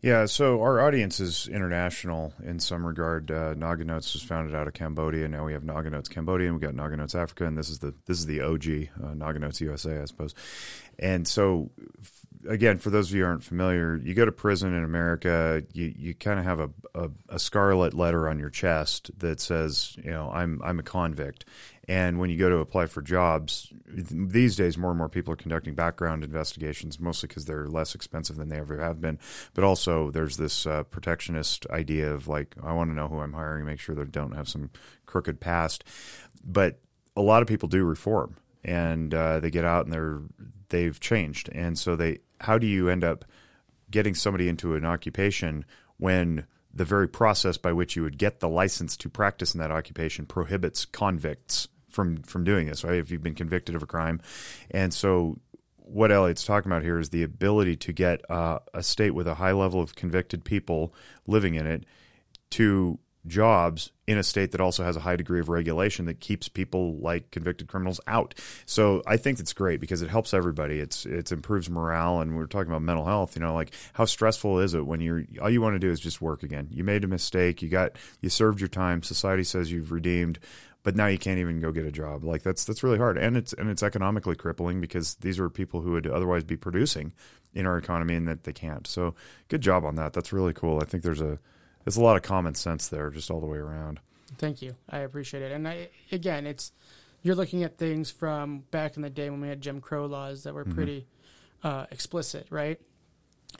Yeah, 0.01 0.25
so 0.25 0.59
our 0.61 0.81
audience 0.81 1.19
is 1.19 1.47
international 1.47 2.33
in 2.43 2.59
some 2.59 2.83
regard. 2.83 3.29
Uh, 3.29 3.53
Noggin 3.53 3.85
Notes 3.85 4.11
was 4.15 4.23
founded 4.23 4.55
out 4.55 4.67
of 4.67 4.73
Cambodia. 4.73 5.27
Now 5.27 5.45
we 5.45 5.53
have 5.53 5.63
Noggin 5.63 5.91
Notes 5.91 6.09
Cambodia, 6.09 6.47
and 6.47 6.55
we 6.55 6.61
got 6.61 6.73
Noggin 6.73 6.97
Notes 6.97 7.13
Africa, 7.13 7.45
and 7.45 7.55
this 7.55 7.69
is 7.69 7.77
the 7.77 7.93
this 8.07 8.17
is 8.17 8.25
the 8.25 8.41
OG 8.41 9.05
uh, 9.05 9.13
Noggin 9.13 9.41
Notes 9.41 9.61
USA, 9.61 10.01
I 10.01 10.05
suppose. 10.05 10.33
And 10.97 11.27
so, 11.27 11.69
again, 12.47 12.77
for 12.77 12.89
those 12.89 13.09
of 13.09 13.15
you 13.15 13.23
who 13.23 13.29
aren't 13.29 13.43
familiar, 13.43 13.95
you 13.97 14.13
go 14.13 14.25
to 14.25 14.31
prison 14.31 14.73
in 14.73 14.83
America, 14.83 15.63
you 15.73 15.93
you 15.95 16.13
kind 16.13 16.39
of 16.39 16.45
have 16.45 16.59
a, 16.59 16.69
a 16.95 17.09
a 17.29 17.39
scarlet 17.39 17.93
letter 17.93 18.27
on 18.29 18.39
your 18.39 18.49
chest 18.49 19.11
that 19.19 19.39
says, 19.39 19.95
you 20.03 20.11
know, 20.11 20.29
I'm 20.33 20.61
I'm 20.63 20.79
a 20.79 20.83
convict. 20.83 21.45
And 21.89 22.17
when 22.17 22.29
you 22.29 22.37
go 22.37 22.49
to 22.49 22.57
apply 22.57 22.85
for 22.85 23.01
jobs, 23.01 23.73
these 23.85 24.55
days 24.55 24.77
more 24.77 24.91
and 24.91 24.97
more 24.97 25.09
people 25.09 25.33
are 25.33 25.37
conducting 25.37 25.75
background 25.75 26.23
investigations, 26.23 26.97
mostly 26.97 27.27
because 27.27 27.43
they're 27.43 27.67
less 27.67 27.93
expensive 27.93 28.37
than 28.37 28.47
they 28.47 28.57
ever 28.57 28.79
have 28.79 29.01
been. 29.01 29.19
But 29.53 29.65
also, 29.65 30.09
there's 30.09 30.37
this 30.37 30.65
uh, 30.65 30.83
protectionist 30.83 31.67
idea 31.69 32.13
of 32.13 32.29
like, 32.29 32.55
I 32.63 32.71
want 32.71 32.89
to 32.89 32.95
know 32.95 33.09
who 33.09 33.19
I'm 33.19 33.33
hiring, 33.33 33.65
make 33.65 33.81
sure 33.81 33.95
they 33.95 34.05
don't 34.05 34.35
have 34.35 34.47
some 34.47 34.69
crooked 35.05 35.41
past. 35.41 35.83
But 36.41 36.79
a 37.17 37.21
lot 37.21 37.41
of 37.41 37.49
people 37.49 37.67
do 37.67 37.83
reform, 37.83 38.37
and 38.63 39.13
uh, 39.13 39.41
they 39.41 39.51
get 39.51 39.65
out 39.65 39.83
and 39.85 39.93
they're 39.93 40.21
they've 40.73 40.99
changed. 40.99 41.49
And 41.53 41.77
so 41.77 41.95
they, 41.95 42.19
how 42.43 42.57
do 42.57 42.67
you 42.67 42.89
end 42.89 43.03
up 43.03 43.25
getting 43.89 44.15
somebody 44.15 44.47
into 44.49 44.75
an 44.75 44.85
occupation 44.85 45.65
when 45.97 46.45
the 46.73 46.85
very 46.85 47.07
process 47.07 47.57
by 47.57 47.71
which 47.71 47.95
you 47.95 48.01
would 48.01 48.17
get 48.17 48.39
the 48.39 48.49
license 48.49 48.97
to 48.97 49.09
practice 49.09 49.53
in 49.53 49.59
that 49.59 49.71
occupation 49.71 50.25
prohibits 50.25 50.85
convicts 50.85 51.67
from 51.89 52.23
from 52.23 52.43
doing 52.43 52.67
this, 52.67 52.83
right? 52.83 52.95
If 52.95 53.11
you've 53.11 53.23
been 53.23 53.35
convicted 53.35 53.75
of 53.75 53.83
a 53.83 53.87
crime, 53.87 54.19
and 54.71 54.93
so 54.93 55.39
what 55.77 56.11
Elliot's 56.11 56.43
talking 56.43 56.71
about 56.71 56.81
here 56.81 56.97
is 56.97 57.09
the 57.09 57.23
ability 57.23 57.75
to 57.75 57.93
get 57.93 58.29
uh, 58.29 58.59
a 58.73 58.81
state 58.81 59.11
with 59.11 59.27
a 59.27 59.35
high 59.35 59.51
level 59.51 59.79
of 59.79 59.95
convicted 59.95 60.43
people 60.43 60.93
living 61.27 61.55
in 61.55 61.67
it 61.67 61.85
to 62.51 62.97
jobs 63.25 63.91
in 64.05 64.17
a 64.17 64.23
state 64.23 64.51
that 64.51 64.59
also 64.59 64.83
has 64.83 64.97
a 64.97 65.01
high 65.01 65.15
degree 65.15 65.39
of 65.39 65.47
regulation 65.47 66.05
that 66.05 66.19
keeps 66.19 66.49
people 66.49 66.97
like 66.97 67.31
convicted 67.31 67.67
criminals 67.67 68.01
out. 68.05 68.33
So 68.65 69.01
I 69.07 69.15
think 69.15 69.39
it's 69.39 69.53
great 69.53 69.79
because 69.79 70.01
it 70.01 70.09
helps 70.09 70.33
everybody. 70.33 70.79
It's 70.79 71.05
it 71.05 71.31
improves 71.31 71.69
morale 71.69 72.19
and 72.19 72.35
we're 72.35 72.47
talking 72.47 72.69
about 72.69 72.81
mental 72.81 73.05
health, 73.05 73.35
you 73.35 73.41
know, 73.41 73.53
like 73.53 73.73
how 73.93 74.05
stressful 74.05 74.59
is 74.59 74.73
it 74.73 74.85
when 74.85 74.99
you're 74.99 75.23
all 75.41 75.49
you 75.49 75.61
want 75.61 75.75
to 75.75 75.79
do 75.79 75.89
is 75.89 75.99
just 75.99 76.21
work 76.21 76.43
again. 76.43 76.67
You 76.71 76.83
made 76.83 77.03
a 77.03 77.07
mistake, 77.07 77.61
you 77.61 77.69
got 77.69 77.93
you 78.19 78.29
served 78.29 78.59
your 78.59 78.67
time, 78.69 79.03
society 79.03 79.45
says 79.45 79.71
you've 79.71 79.91
redeemed, 79.91 80.39
but 80.83 80.97
now 80.97 81.07
you 81.07 81.17
can't 81.17 81.39
even 81.39 81.61
go 81.61 81.71
get 81.71 81.85
a 81.85 81.91
job. 81.91 82.25
Like 82.25 82.43
that's 82.43 82.65
that's 82.65 82.83
really 82.83 82.97
hard. 82.97 83.17
And 83.17 83.37
it's 83.37 83.53
and 83.53 83.69
it's 83.69 83.83
economically 83.83 84.35
crippling 84.35 84.81
because 84.81 85.15
these 85.15 85.39
are 85.39 85.49
people 85.49 85.79
who 85.79 85.91
would 85.93 86.07
otherwise 86.07 86.43
be 86.43 86.57
producing 86.57 87.13
in 87.53 87.65
our 87.65 87.77
economy 87.77 88.15
and 88.15 88.27
that 88.27 88.43
they 88.43 88.53
can't. 88.53 88.85
So 88.85 89.15
good 89.47 89.61
job 89.61 89.85
on 89.85 89.95
that. 89.95 90.11
That's 90.11 90.33
really 90.33 90.53
cool. 90.53 90.81
I 90.81 90.85
think 90.85 91.03
there's 91.03 91.21
a 91.21 91.39
there's 91.83 91.97
a 91.97 92.01
lot 92.01 92.15
of 92.17 92.23
common 92.23 92.55
sense 92.55 92.87
there 92.87 93.09
just 93.09 93.29
all 93.31 93.39
the 93.39 93.47
way 93.47 93.57
around. 93.57 93.99
Thank 94.37 94.61
you. 94.61 94.75
I 94.89 94.99
appreciate 94.99 95.43
it. 95.43 95.51
And 95.51 95.67
I, 95.67 95.89
again, 96.11 96.47
it's 96.47 96.71
you're 97.21 97.35
looking 97.35 97.63
at 97.63 97.77
things 97.77 98.11
from 98.11 98.63
back 98.71 98.95
in 98.95 99.01
the 99.01 99.09
day 99.09 99.29
when 99.29 99.41
we 99.41 99.47
had 99.47 99.61
Jim 99.61 99.79
Crow 99.79 100.05
laws 100.07 100.43
that 100.43 100.53
were 100.53 100.65
pretty 100.65 101.07
uh, 101.63 101.85
explicit, 101.91 102.47
right? 102.49 102.79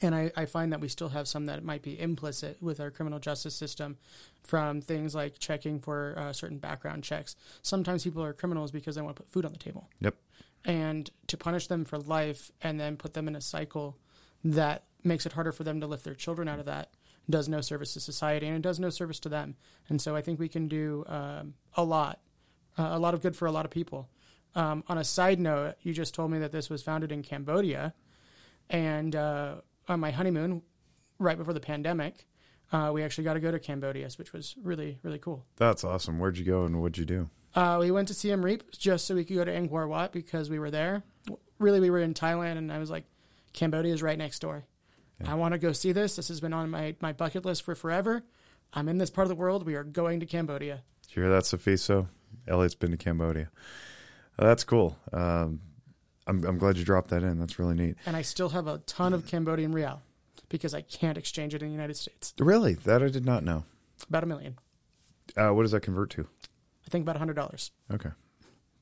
And 0.02 0.14
I, 0.16 0.32
I 0.36 0.46
find 0.46 0.74
that 0.74 0.82
we 0.82 0.88
still 0.90 1.10
have 1.10 1.28
some 1.28 1.46
that 1.46 1.64
might 1.64 1.84
be 1.84 1.98
implicit 2.00 2.58
with 2.62 2.80
our 2.80 2.90
criminal 2.92 3.20
justice 3.20 3.56
system, 3.56 3.98
from 4.44 4.82
things 4.82 5.14
like 5.16 5.38
checking 5.40 5.80
for 5.80 6.16
uh, 6.18 6.34
certain 6.34 6.58
background 6.58 7.04
checks. 7.04 7.36
Sometimes 7.62 8.04
people 8.04 8.24
are 8.24 8.34
criminals 8.34 8.72
because 8.72 8.96
they 8.96 9.02
want 9.02 9.16
to 9.16 9.22
put 9.24 9.32
food 9.32 9.46
on 9.46 9.54
the 9.54 9.60
table, 9.60 9.88
Yep. 10.02 10.16
and 10.66 11.10
to 11.28 11.38
punish 11.38 11.68
them 11.68 11.86
for 11.86 12.00
life 12.00 12.52
and 12.62 12.80
then 12.80 12.98
put 12.98 13.14
them 13.14 13.28
in 13.28 13.36
a 13.36 13.42
cycle 13.42 13.98
that 14.44 14.84
makes 15.04 15.26
it 15.26 15.34
harder 15.34 15.52
for 15.52 15.64
them 15.64 15.80
to 15.80 15.88
lift 15.88 16.04
their 16.04 16.16
children 16.16 16.48
out 16.50 16.60
of 16.60 16.66
that 16.66 16.90
does 17.30 17.48
no 17.48 17.62
service 17.62 17.94
to 17.94 18.00
society 18.00 18.48
and 18.48 18.56
it 18.56 18.62
does 18.62 18.80
no 18.80 18.90
service 18.90 19.20
to 19.22 19.30
them. 19.30 19.56
And 19.90 20.02
so 20.02 20.16
I 20.16 20.22
think 20.22 20.40
we 20.40 20.50
can 20.50 20.68
do 20.68 21.06
um, 21.08 21.54
a 21.76 21.84
lot, 21.84 22.20
uh, 22.78 22.90
a 22.92 23.00
lot 23.00 23.14
of 23.14 23.22
good 23.22 23.36
for 23.36 23.46
a 23.46 23.52
lot 23.52 23.66
of 23.66 23.72
people. 23.72 24.10
Um, 24.56 24.84
on 24.88 24.98
a 24.98 25.04
side 25.04 25.40
note, 25.40 25.76
you 25.82 25.94
just 25.94 26.14
told 26.14 26.32
me 26.32 26.40
that 26.40 26.52
this 26.52 26.70
was 26.70 26.84
founded 26.84 27.12
in 27.12 27.24
Cambodia, 27.24 27.94
and 28.70 29.16
uh, 29.16 29.56
on 29.88 30.00
my 30.00 30.12
honeymoon, 30.12 30.62
right 31.18 31.38
before 31.38 31.54
the 31.56 31.60
pandemic, 31.60 32.28
uh, 32.72 32.92
we 32.94 33.02
actually 33.02 33.24
got 33.24 33.34
to 33.34 33.40
go 33.40 33.52
to 33.52 33.60
Cambodia, 33.60 34.08
which 34.18 34.32
was 34.32 34.56
really 34.62 35.00
really 35.02 35.18
cool. 35.18 35.46
That's 35.56 35.84
awesome. 35.84 36.20
Where'd 36.20 36.38
you 36.38 36.46
go 36.46 36.66
and 36.66 36.82
what'd 36.82 37.00
you 37.00 37.06
do? 37.06 37.30
Uh, 37.56 37.78
we 37.80 37.92
went 37.92 38.08
to 38.08 38.14
Siem 38.14 38.44
Reap 38.44 38.72
just 38.72 39.06
so 39.06 39.16
we 39.16 39.24
could 39.24 39.36
go 39.36 39.46
to 39.46 39.52
Angkor 39.52 39.88
Wat 39.88 40.12
because 40.12 40.50
we 40.50 40.60
were 40.60 40.72
there. 40.72 41.04
Really, 41.60 41.80
we 41.80 41.90
were 41.90 42.00
in 42.00 42.14
Thailand, 42.14 42.58
and 42.58 42.72
I 42.72 42.78
was 42.78 42.90
like, 42.92 43.06
Cambodia 43.54 43.94
is 43.94 44.02
right 44.02 44.18
next 44.18 44.40
door. 44.40 44.66
I 45.28 45.36
want 45.36 45.54
to 45.54 45.58
go 45.58 45.72
see 45.72 45.92
this. 45.92 46.16
This 46.16 46.28
has 46.28 46.42
been 46.42 46.54
on 46.54 46.70
my, 46.70 46.96
my 47.02 47.14
bucket 47.14 47.46
list 47.46 47.64
for 47.64 47.76
forever. 47.76 48.24
I'm 48.74 48.90
in 48.90 48.98
this 48.98 49.10
part 49.10 49.26
of 49.26 49.30
the 49.30 49.36
world. 49.36 49.66
We 49.66 49.76
are 49.76 49.84
going 49.84 50.20
to 50.20 50.26
Cambodia. 50.26 50.84
Did 51.08 51.16
you 51.16 51.24
hear 51.24 51.32
that, 51.32 51.44
Sophiso? 51.44 52.08
Elliot's 52.48 52.76
been 52.76 52.92
to 52.92 52.98
Cambodia. 52.98 53.50
Oh, 54.40 54.46
that's 54.46 54.64
cool. 54.64 54.98
Um, 55.12 55.62
I'm, 56.26 56.44
I'm 56.46 56.58
glad 56.58 56.78
you 56.78 56.86
dropped 56.86 57.10
that 57.10 57.24
in. 57.24 57.40
That's 57.40 57.60
really 57.60 57.76
neat. 57.76 57.96
And 58.06 58.16
I 58.16 58.22
still 58.22 58.50
have 58.50 58.68
a 58.68 58.80
ton 58.80 59.14
of 59.14 59.28
Cambodian 59.28 59.72
riel 59.72 60.02
because 60.50 60.74
I 60.74 60.82
can't 60.82 61.18
exchange 61.18 61.54
it 61.54 61.62
in 61.62 61.68
the 61.68 61.74
United 61.74 61.98
States. 61.98 62.34
Really? 62.40 62.74
That 62.74 63.04
I 63.04 63.10
did 63.10 63.26
not 63.26 63.44
know. 63.44 63.66
About 64.10 64.24
a 64.24 64.28
million. 64.28 64.58
Uh, 65.38 65.50
what 65.50 65.64
does 65.64 65.72
that 65.72 65.82
convert 65.82 66.10
to? 66.12 66.28
I 66.86 66.90
think 66.90 67.08
about 67.08 67.20
$100. 67.20 67.72
Okay. 67.94 68.10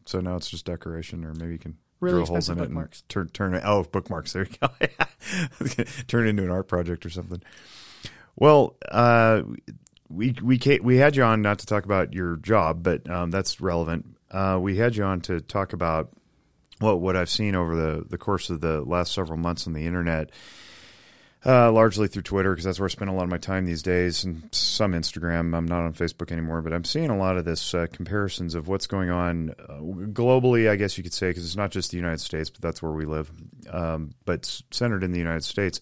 So 0.06 0.20
now 0.20 0.36
it's 0.36 0.50
just 0.50 0.66
decoration, 0.66 1.24
or 1.24 1.34
maybe 1.34 1.54
you 1.54 1.60
can 1.60 1.78
Really 2.02 2.16
drill 2.16 2.26
holes 2.26 2.50
in 2.50 2.54
expensive 2.54 2.70
bookmarks. 2.70 3.04
turn 3.08 3.30
turn 3.30 3.54
it. 3.54 3.64
Oh, 3.64 3.84
bookmarks. 3.84 4.34
There 4.34 4.46
you 4.46 4.58
go. 4.60 5.84
turn 6.08 6.28
into 6.28 6.44
an 6.44 6.52
art 6.52 6.68
project 6.68 7.06
or 7.06 7.10
something. 7.10 7.42
Well, 8.36 8.76
uh, 8.90 9.44
we 10.10 10.36
we 10.42 10.60
we 10.82 10.98
had 10.98 11.16
you 11.16 11.24
on 11.24 11.42
not 11.42 11.60
to 11.60 11.66
talk 11.66 11.86
about 11.86 12.14
your 12.14 12.38
job, 12.38 12.84
but 12.84 13.10
um, 13.10 13.32
that's 13.32 13.62
relevant. 13.62 14.18
Uh, 14.30 14.58
we 14.62 14.78
had 14.78 14.96
you 14.96 15.04
on 15.04 15.22
to 15.22 15.42
talk 15.42 15.74
about 15.74 16.12
what 16.80 17.00
what 17.00 17.16
I've 17.16 17.30
seen 17.30 17.56
over 17.56 17.76
the 17.76 18.06
the 18.10 18.18
course 18.18 18.50
of 18.50 18.62
the 18.62 18.82
last 18.82 19.14
several 19.14 19.38
months 19.38 19.68
on 19.68 19.74
the 19.74 19.86
internet. 19.86 20.32
Uh, 21.44 21.72
largely 21.72 22.08
through 22.08 22.22
Twitter 22.22 22.52
because 22.52 22.66
that's 22.66 22.80
where 22.80 22.86
I 22.86 22.90
spend 22.90 23.10
a 23.10 23.14
lot 23.14 23.24
of 23.24 23.30
my 23.30 23.40
time 23.40 23.66
these 23.66 23.82
days, 23.82 24.24
and 24.24 24.48
some 24.52 24.92
Instagram. 24.94 25.58
I'm 25.58 25.66
not 25.66 25.82
on 25.82 25.94
Facebook 25.94 26.32
anymore, 26.32 26.62
but 26.62 26.72
I'm 26.72 26.84
seeing 26.84 27.10
a 27.10 27.18
lot 27.18 27.36
of 27.36 27.46
this 27.46 27.74
uh, 27.74 27.88
comparisons 27.92 28.54
of 28.54 28.68
what's 28.68 28.86
going 28.86 29.10
on 29.10 29.56
uh, 29.68 29.80
globally. 30.14 30.70
I 30.70 30.76
guess 30.76 31.00
you 31.00 31.04
could 31.04 31.16
say 31.16 31.32
because 31.32 31.44
it's 31.44 31.56
not 31.56 31.72
just 31.72 31.90
the 31.90 31.98
United 31.98 32.20
States, 32.20 32.52
but 32.52 32.62
that's 32.62 32.84
where 32.84 32.92
we 32.92 33.06
live. 33.06 33.32
Um, 33.72 34.14
but 34.24 34.62
centered 34.70 35.04
in 35.04 35.14
the 35.14 35.18
United 35.18 35.44
States, 35.44 35.82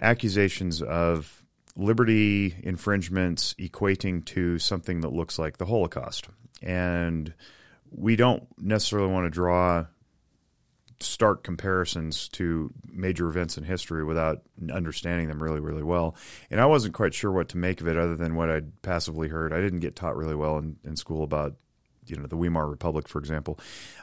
accusations 0.00 0.80
of 0.80 1.44
liberty 1.76 2.54
infringements 2.62 3.52
equating 3.54 4.24
to 4.26 4.60
something 4.60 5.00
that 5.00 5.12
looks 5.12 5.40
like 5.40 5.56
the 5.56 5.66
Holocaust, 5.66 6.28
and 6.62 7.34
we 7.90 8.14
don't 8.14 8.46
necessarily 8.60 9.12
want 9.12 9.26
to 9.26 9.30
draw 9.30 9.86
stark 11.00 11.42
comparisons 11.42 12.28
to 12.30 12.72
major 12.86 13.28
events 13.28 13.58
in 13.58 13.64
history 13.64 14.04
without 14.04 14.42
understanding 14.72 15.28
them 15.28 15.42
really, 15.42 15.60
really 15.60 15.82
well. 15.82 16.16
And 16.50 16.60
I 16.60 16.66
wasn't 16.66 16.94
quite 16.94 17.14
sure 17.14 17.32
what 17.32 17.48
to 17.50 17.56
make 17.56 17.80
of 17.80 17.88
it 17.88 17.96
other 17.96 18.16
than 18.16 18.34
what 18.34 18.50
I'd 18.50 18.82
passively 18.82 19.28
heard. 19.28 19.52
I 19.52 19.60
didn't 19.60 19.80
get 19.80 19.96
taught 19.96 20.16
really 20.16 20.34
well 20.34 20.58
in, 20.58 20.76
in 20.84 20.96
school 20.96 21.22
about 21.22 21.56
you 22.06 22.16
know 22.16 22.26
the 22.26 22.36
Weimar 22.36 22.68
Republic, 22.68 23.08
for 23.08 23.18
example. 23.18 23.58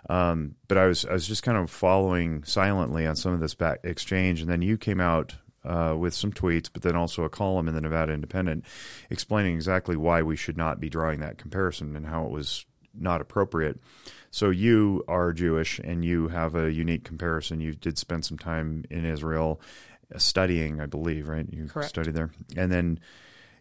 Um, 0.09 0.55
but 0.67 0.77
I 0.77 0.87
was 0.87 1.05
I 1.05 1.13
was 1.13 1.27
just 1.27 1.43
kind 1.43 1.57
of 1.57 1.69
following 1.69 2.43
silently 2.43 3.05
on 3.05 3.15
some 3.15 3.33
of 3.33 3.39
this 3.39 3.53
back 3.53 3.79
exchange, 3.83 4.41
and 4.41 4.49
then 4.49 4.61
you 4.61 4.77
came 4.77 4.99
out 4.99 5.35
uh, 5.63 5.95
with 5.97 6.13
some 6.13 6.31
tweets, 6.31 6.69
but 6.71 6.81
then 6.81 6.95
also 6.95 7.23
a 7.23 7.29
column 7.29 7.67
in 7.67 7.75
the 7.75 7.81
Nevada 7.81 8.13
Independent 8.13 8.65
explaining 9.09 9.55
exactly 9.55 9.95
why 9.95 10.21
we 10.21 10.35
should 10.35 10.57
not 10.57 10.79
be 10.79 10.89
drawing 10.89 11.19
that 11.19 11.37
comparison 11.37 11.95
and 11.95 12.07
how 12.07 12.25
it 12.25 12.31
was 12.31 12.65
not 12.93 13.21
appropriate. 13.21 13.79
So 14.31 14.49
you 14.49 15.03
are 15.09 15.33
Jewish 15.33 15.79
and 15.79 16.03
you 16.05 16.29
have 16.29 16.55
a 16.55 16.71
unique 16.71 17.03
comparison. 17.03 17.59
You 17.59 17.73
did 17.73 17.97
spend 17.97 18.23
some 18.25 18.37
time 18.37 18.85
in 18.89 19.03
Israel 19.05 19.61
uh, 20.13 20.17
studying, 20.17 20.79
I 20.79 20.85
believe, 20.85 21.27
right? 21.27 21.45
You 21.51 21.67
Correct. 21.67 21.89
studied 21.89 22.15
there, 22.15 22.31
and 22.55 22.71
then 22.71 22.99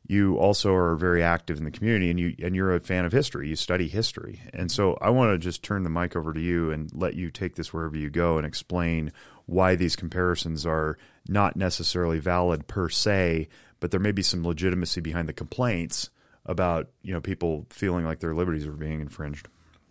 you 0.06 0.38
also 0.38 0.74
are 0.74 0.96
very 0.96 1.22
active 1.22 1.58
in 1.58 1.64
the 1.64 1.70
community, 1.70 2.10
and 2.10 2.18
you 2.18 2.34
and 2.42 2.54
you're 2.54 2.74
a 2.74 2.80
fan 2.80 3.04
of 3.04 3.12
history. 3.12 3.48
You 3.48 3.56
study 3.56 3.88
history, 3.88 4.42
and 4.52 4.70
so 4.70 4.96
I 5.00 5.10
want 5.10 5.32
to 5.32 5.38
just 5.38 5.62
turn 5.62 5.82
the 5.82 5.90
mic 5.90 6.16
over 6.16 6.32
to 6.32 6.40
you 6.40 6.70
and 6.70 6.90
let 6.94 7.14
you 7.14 7.30
take 7.30 7.56
this 7.56 7.72
wherever 7.72 7.96
you 7.96 8.08
go 8.08 8.38
and 8.38 8.46
explain 8.46 9.12
why 9.46 9.74
these 9.74 9.96
comparisons 9.96 10.64
are 10.64 10.96
not 11.28 11.56
necessarily 11.56 12.20
valid 12.20 12.68
per 12.68 12.88
se, 12.88 13.48
but 13.80 13.90
there 13.90 14.00
may 14.00 14.12
be 14.12 14.22
some 14.22 14.46
legitimacy 14.46 15.00
behind 15.00 15.28
the 15.28 15.32
complaints 15.32 16.10
about 16.46 16.88
you 17.02 17.12
know 17.12 17.20
people 17.20 17.66
feeling 17.70 18.04
like 18.04 18.20
their 18.20 18.34
liberties 18.34 18.66
are 18.66 18.72
being 18.72 19.00
infringed. 19.00 19.48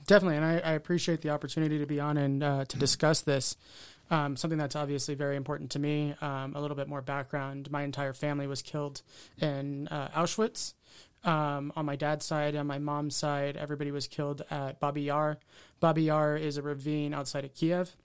Definitely, 0.09 0.37
and 0.37 0.45
I, 0.45 0.53
I 0.57 0.71
appreciate 0.71 1.21
the 1.21 1.29
opportunity 1.29 1.77
to 1.77 1.85
be 1.85 1.99
on 1.99 2.17
and 2.17 2.43
uh, 2.43 2.65
to 2.65 2.77
discuss 2.79 3.21
this. 3.21 3.55
Um, 4.09 4.35
something 4.35 4.57
that's 4.57 4.75
obviously 4.75 5.13
very 5.13 5.35
important 5.35 5.69
to 5.73 5.79
me. 5.79 6.15
Um, 6.19 6.55
a 6.55 6.61
little 6.61 6.75
bit 6.75 6.87
more 6.87 7.03
background: 7.03 7.69
my 7.69 7.83
entire 7.83 8.13
family 8.13 8.47
was 8.47 8.63
killed 8.63 9.03
in 9.39 9.87
uh, 9.89 10.07
Auschwitz. 10.15 10.73
Um, 11.23 11.71
on 11.75 11.85
my 11.85 11.95
dad's 11.95 12.25
side, 12.25 12.55
on 12.55 12.65
my 12.65 12.79
mom's 12.79 13.15
side, 13.15 13.55
everybody 13.55 13.91
was 13.91 14.07
killed 14.07 14.41
at 14.49 14.79
Babi 14.79 15.03
Yar. 15.03 15.37
Babi 15.79 16.05
Yar 16.05 16.37
is 16.37 16.57
a 16.57 16.63
ravine 16.63 17.13
outside 17.13 17.45
of 17.45 17.53
Kiev, 17.53 17.95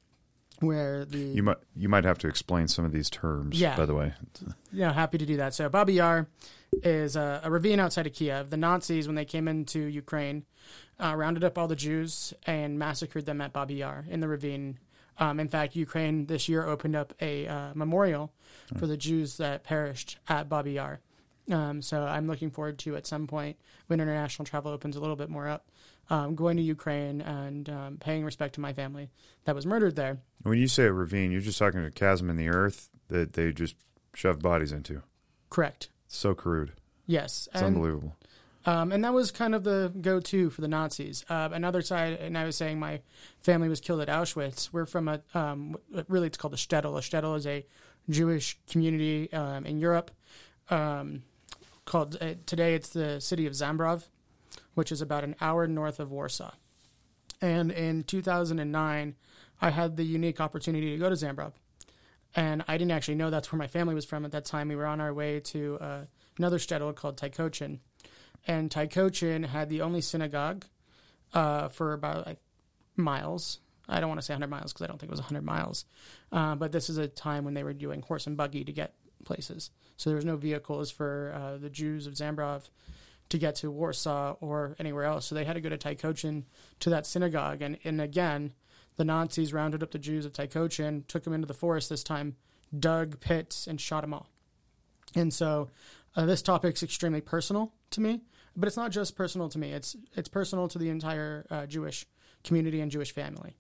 where 0.61 1.05
the 1.05 1.19
You 1.19 1.43
might 1.43 1.59
you 1.77 1.89
might 1.89 2.05
have 2.05 2.19
to 2.19 2.29
explain 2.29 2.69
some 2.69 2.85
of 2.85 2.93
these 2.93 3.11
terms. 3.11 3.61
Yeah. 3.61 3.77
By 3.77 3.87
the 3.87 3.95
way, 3.95 4.15
yeah, 4.73 4.93
happy 4.93 5.19
to 5.19 5.27
do 5.27 5.37
that. 5.37 5.55
So 5.55 5.69
Babi 5.69 5.95
Yar 5.95 6.29
is 6.83 7.17
a, 7.17 7.41
a 7.45 7.51
ravine 7.51 7.81
outside 7.81 8.07
of 8.07 8.13
Kiev. 8.13 8.51
The 8.51 8.57
Nazis, 8.57 9.07
when 9.07 9.17
they 9.17 9.25
came 9.25 9.49
into 9.49 9.81
Ukraine, 9.81 10.45
uh, 10.99 11.15
rounded 11.17 11.45
up 11.45 11.59
all 11.59 11.69
the 11.69 11.77
Jews 11.77 12.33
and 12.47 12.79
massacred 12.79 13.27
them 13.27 13.41
at 13.41 13.53
Babi 13.53 13.75
Yar 13.77 14.05
in 14.09 14.21
the 14.21 14.29
ravine. 14.29 14.79
Um, 15.19 15.39
in 15.39 15.49
fact, 15.49 15.77
Ukraine 15.77 16.27
this 16.27 16.49
year 16.49 16.67
opened 16.67 16.97
up 16.97 17.15
a 17.21 17.47
uh, 17.47 17.71
memorial 17.75 18.33
for 18.77 18.87
the 18.87 18.97
Jews 18.97 19.37
that 19.37 19.63
perished 19.63 20.19
at 20.29 20.49
Babi 20.49 20.73
Yar. 20.73 21.01
Um, 21.51 21.83
so 21.83 22.05
I'm 22.05 22.27
looking 22.27 22.51
forward 22.51 22.79
to 22.81 22.97
at 22.97 23.07
some 23.07 23.27
point 23.27 23.57
when 23.87 24.01
international 24.01 24.47
travel 24.47 24.73
opens 24.73 24.97
a 24.97 25.01
little 25.01 25.15
bit 25.15 25.29
more 25.29 25.47
up, 25.47 25.69
um, 26.11 26.35
going 26.35 26.57
to 26.57 26.63
Ukraine 26.63 27.21
and 27.21 27.69
um, 27.69 27.97
paying 27.99 28.25
respect 28.25 28.55
to 28.57 28.61
my 28.61 28.73
family 28.73 29.11
that 29.45 29.55
was 29.55 29.67
murdered 29.67 29.97
there. 29.97 30.19
when 30.43 30.59
you 30.59 30.69
say 30.69 30.85
a 30.85 30.93
ravine, 30.93 31.31
you're 31.33 31.41
just 31.41 31.59
talking 31.59 31.81
a 31.85 31.91
chasm 31.91 32.29
in 32.31 32.37
the 32.37 32.49
earth 32.49 32.91
that 33.09 33.33
they 33.35 33.53
just 33.53 33.77
shove 34.15 34.41
bodies 34.41 34.73
into. 34.73 35.03
Correct. 35.51 35.89
So 36.09 36.35
crude. 36.35 36.73
Yes. 37.07 37.49
It's 37.53 37.63
And- 37.63 37.75
unbelievable. 37.77 38.17
Um, 38.67 38.93
and 38.93 39.05
that 39.05 39.13
was 39.13 39.31
kind 39.31 39.55
of 39.55 39.63
the 39.63 39.93
go-to 40.01 40.49
for 40.49 40.63
the 40.63 40.69
Nazis. 40.69 41.23
Uh, 41.29 41.51
another 41.53 41.83
side, 41.83 42.15
and 42.15 42.39
I 42.39 42.45
was 42.47 42.57
saying 42.57 42.79
my 42.81 43.03
family 43.41 43.69
was 43.69 43.79
killed 43.79 44.01
at 44.01 44.09
Auschwitz. 44.09 44.71
We're 44.73 44.87
from 44.87 45.07
a 45.07 45.21
um, 45.35 45.77
really 46.09 46.29
it's 46.29 46.39
called 46.39 46.55
a 46.55 46.57
shtetl. 46.57 46.97
A 46.97 47.03
shtetl 47.03 47.37
is 47.37 47.47
a 47.47 47.67
Jewish 48.09 48.59
community 48.71 49.31
um, 49.35 49.67
in 49.67 49.79
Europe. 49.81 50.11
Um, 50.71 51.25
called 51.85 52.17
uh, 52.23 52.35
today 52.47 52.75
it's 52.75 52.89
the 52.89 53.21
city 53.21 53.47
of 53.47 53.53
Zambrov, 53.53 54.07
which 54.75 54.93
is 54.93 55.01
about 55.01 55.25
an 55.25 55.37
hour 55.41 55.67
north 55.67 56.01
of 56.01 56.11
Warsaw. 56.11 56.53
And 57.41 57.71
in 57.71 58.05
2009, 58.05 59.15
I 59.61 59.71
had 59.71 59.97
the 59.97 60.05
unique 60.05 60.41
opportunity 60.41 60.91
to 60.91 60.99
go 60.99 61.09
to 61.09 61.17
Zambrov, 61.17 61.53
and 62.35 62.65
I 62.67 62.77
didn't 62.77 62.93
actually 62.93 63.17
know 63.17 63.31
that's 63.31 63.53
where 63.53 63.59
my 63.59 63.67
family 63.67 63.95
was 63.95 64.05
from 64.05 64.25
at 64.25 64.33
that 64.33 64.45
time. 64.45 64.69
We 64.69 64.77
were 64.77 64.87
on 64.87 65.01
our 65.01 65.15
way 65.15 65.41
to 65.41 65.79
uh, 65.81 66.01
another 66.39 66.59
shtetl 66.59 66.95
called 66.95 67.17
Tykocin 67.17 67.79
and 68.47 68.71
Tykocin 68.71 69.47
had 69.47 69.69
the 69.69 69.83
only 69.83 70.01
synagogue 70.01 70.65
uh, 71.33 71.69
for 71.69 71.93
about 71.93 72.27
like 72.27 72.39
miles. 72.97 73.61
I 73.89 74.01
don't 74.01 74.09
want 74.09 74.21
to 74.21 74.27
say 74.27 74.35
100 74.35 74.49
miles 74.49 74.73
because 74.73 74.85
I 74.85 74.87
don't 74.87 74.99
think 74.99 75.09
it 75.09 75.13
was 75.13 75.21
100 75.21 75.43
miles. 75.43 75.85
Uh, 76.33 76.55
but 76.55 76.73
this 76.73 76.89
is 76.89 76.97
a 76.97 77.09
time 77.09 77.45
when 77.45 77.55
they 77.55 77.65
were 77.65 77.73
doing 77.73 78.03
horse 78.03 78.27
and 78.27 78.37
buggy 78.37 78.65
to 78.65 78.73
get 78.73 78.95
places. 79.25 79.71
So 79.97 80.11
there 80.11 80.17
was 80.17 80.25
no 80.25 80.37
vehicles 80.37 80.91
for 80.91 81.33
uh, 81.35 81.59
the 81.59 81.71
Jews 81.71 82.07
of 82.07 82.15
Zambrov 82.15 82.69
to 83.35 83.39
get 83.39 83.57
to 83.57 83.69
Warsaw 83.69 84.37
or 84.41 84.77
anywhere 84.79 85.03
else. 85.03 85.27
So 85.27 85.35
they 85.35 85.45
had 85.45 85.55
to 85.55 85.61
go 85.61 85.69
to 85.69 85.77
Tykocin 85.77 86.45
to 86.79 86.91
that 86.91 87.05
synagogue. 87.05 87.63
And, 87.63 87.79
and 87.83 88.01
again, 88.01 88.53
the 88.95 89.05
Nazis 89.05 89.53
rounded 89.53 89.83
up 89.83 89.91
the 89.91 89.99
Jews 89.99 90.25
of 90.25 90.33
Tykocin, 90.33 91.05
took 91.09 91.25
them 91.25 91.33
into 91.33 91.49
the 91.49 91.53
forest 91.53 91.91
this 91.91 92.05
time, 92.05 92.37
dug 92.79 93.19
pits, 93.19 93.67
and 93.67 93.81
shot 93.81 94.03
them 94.03 94.15
all. 94.15 94.29
And 95.17 95.35
so 95.35 95.71
uh, 96.15 96.27
this 96.27 96.43
topic's 96.43 96.85
extremely 96.85 97.21
personal 97.21 97.73
to 97.91 98.01
me, 98.01 98.23
but 98.55 98.69
it's 98.69 98.77
not 98.77 98.93
just 98.93 99.17
personal 99.17 99.49
to 99.49 99.59
me. 99.59 99.73
It's 99.73 99.97
it's 100.13 100.29
personal 100.29 100.69
to 100.69 100.79
the 100.79 100.89
entire 100.89 101.45
uh, 101.51 101.67
Jewish 101.67 102.07
community 102.45 102.81
and 102.81 102.91
Jewish 102.91 103.13
family. 103.13 103.57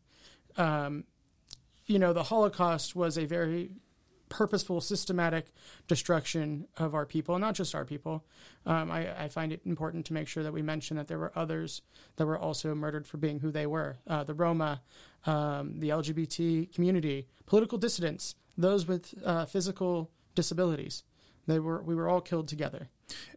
Um, 0.56 1.02
you 1.86 1.98
know, 1.98 2.12
the 2.12 2.22
Holocaust 2.22 2.94
was 2.94 3.18
a 3.18 3.24
very 3.24 3.72
purposeful, 4.34 4.80
systematic 4.80 5.46
destruction 5.86 6.66
of 6.76 6.92
our 6.92 7.06
people, 7.06 7.38
not 7.38 7.54
just 7.54 7.72
our 7.72 7.84
people. 7.84 8.24
Um, 8.66 8.90
I, 8.90 9.24
I 9.24 9.28
find 9.28 9.52
it 9.52 9.60
important 9.64 10.04
to 10.06 10.12
make 10.12 10.26
sure 10.26 10.42
that 10.42 10.52
we 10.52 10.60
mention 10.60 10.96
that 10.96 11.06
there 11.06 11.20
were 11.20 11.32
others 11.36 11.82
that 12.16 12.26
were 12.26 12.38
also 12.38 12.74
murdered 12.74 13.06
for 13.06 13.16
being 13.16 13.38
who 13.38 13.52
they 13.52 13.66
were. 13.66 13.98
Uh, 14.08 14.24
the 14.24 14.34
Roma, 14.34 14.82
um, 15.24 15.78
the 15.78 15.90
LGBT 15.90 16.74
community, 16.74 17.28
political 17.46 17.78
dissidents, 17.78 18.34
those 18.58 18.88
with 18.88 19.14
uh, 19.24 19.44
physical 19.46 20.10
disabilities. 20.34 21.04
They 21.46 21.60
were 21.60 21.80
we 21.82 21.94
were 21.94 22.08
all 22.08 22.20
killed 22.20 22.48
together. 22.48 22.88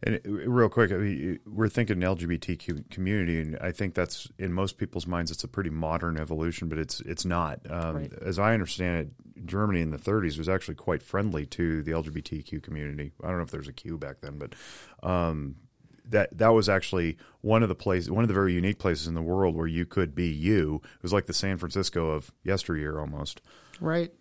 And 0.02 0.20
real 0.24 0.68
quick, 0.68 0.92
I 0.92 0.96
mean, 0.96 1.40
we're 1.46 1.68
thinking 1.68 1.96
LGBTQ 1.98 2.90
community, 2.90 3.40
and 3.40 3.58
I 3.60 3.72
think 3.72 3.94
that's 3.94 4.28
in 4.38 4.52
most 4.52 4.78
people's 4.78 5.06
minds. 5.06 5.30
It's 5.30 5.44
a 5.44 5.48
pretty 5.48 5.70
modern 5.70 6.18
evolution, 6.18 6.68
but 6.68 6.78
it's 6.78 7.00
it's 7.00 7.24
not. 7.24 7.60
Um, 7.70 7.96
Right. 7.96 8.12
As 8.22 8.38
I 8.38 8.54
understand 8.54 8.96
it, 8.98 9.46
Germany 9.46 9.80
in 9.80 9.90
the 9.90 9.98
30s 9.98 10.38
was 10.38 10.48
actually 10.48 10.74
quite 10.74 11.02
friendly 11.02 11.46
to 11.46 11.82
the 11.82 11.92
LGBTQ 11.92 12.62
community. 12.62 13.12
I 13.22 13.28
don't 13.28 13.38
know 13.38 13.42
if 13.42 13.50
there's 13.50 13.68
a 13.68 13.72
Q 13.72 13.98
back 13.98 14.20
then, 14.20 14.38
but 14.38 14.54
um, 15.02 15.56
that 16.04 16.36
that 16.38 16.48
was 16.48 16.68
actually 16.68 17.16
one 17.40 17.62
of 17.62 17.68
the 17.68 17.74
places, 17.74 18.10
one 18.10 18.24
of 18.24 18.28
the 18.28 18.34
very 18.34 18.52
unique 18.52 18.78
places 18.78 19.06
in 19.06 19.14
the 19.14 19.22
world 19.22 19.56
where 19.56 19.66
you 19.66 19.84
could 19.86 20.14
be 20.14 20.28
you. 20.28 20.80
It 20.84 21.02
was 21.02 21.12
like 21.12 21.26
the 21.26 21.34
San 21.34 21.58
Francisco 21.58 22.10
of 22.10 22.32
yesteryear, 22.44 22.98
almost. 22.98 23.40
Right. 23.80 24.12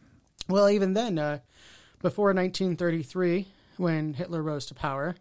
Well, 0.50 0.70
even 0.70 0.94
then, 0.94 1.18
uh, 1.20 1.40
before 2.02 2.28
1933, 2.28 3.48
when 3.78 4.14
Hitler 4.14 4.42
rose 4.42 4.66
to 4.68 4.76
power, 4.76 5.16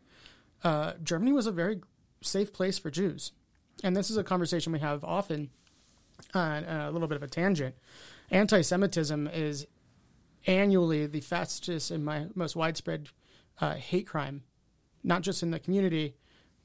uh, 0.63 0.93
Germany 1.03 1.33
was 1.33 1.47
a 1.47 1.53
very 1.53 1.81
safe 2.23 2.53
place 2.53 2.79
for 2.79 2.91
Jews. 2.91 3.33
And 3.85 3.97
this 3.97 4.11
is 4.11 4.17
a 4.17 4.25
conversation 4.25 4.73
we 4.73 4.79
have 4.79 5.05
often, 5.05 5.51
uh, 6.35 6.63
a 6.67 6.91
little 6.91 7.09
bit 7.09 7.17
of 7.17 7.23
a 7.23 7.29
tangent. 7.29 7.75
Anti 8.31 8.63
Semitism 8.63 9.29
is 9.29 9.67
annually 10.47 11.07
the 11.07 11.21
fastest 11.21 11.91
and 11.91 12.05
my 12.05 12.27
most 12.35 12.57
widespread 12.57 13.09
uh, 13.61 13.75
hate 13.75 14.07
crime, 14.07 14.43
not 15.05 15.23
just 15.23 15.43
in 15.43 15.51
the 15.51 15.59
community, 15.59 16.15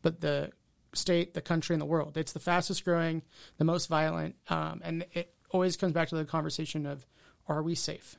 but 0.02 0.22
the 0.22 0.52
state, 0.94 1.34
the 1.34 1.42
country 1.42 1.74
in 1.74 1.80
the 1.80 1.86
world. 1.86 2.18
It's 2.18 2.34
the 2.34 2.40
fastest 2.40 2.84
growing, 2.86 3.24
the 3.58 3.66
most 3.66 3.88
violent, 3.88 4.36
um, 4.50 4.82
and 4.84 5.06
it 5.14 5.34
always 5.52 5.78
comes 5.78 5.94
back 5.94 6.10
to 6.10 6.16
the 6.16 6.26
conversation 6.26 6.86
of 6.86 7.06
are 7.48 7.62
we 7.62 7.76
safe? 7.76 8.18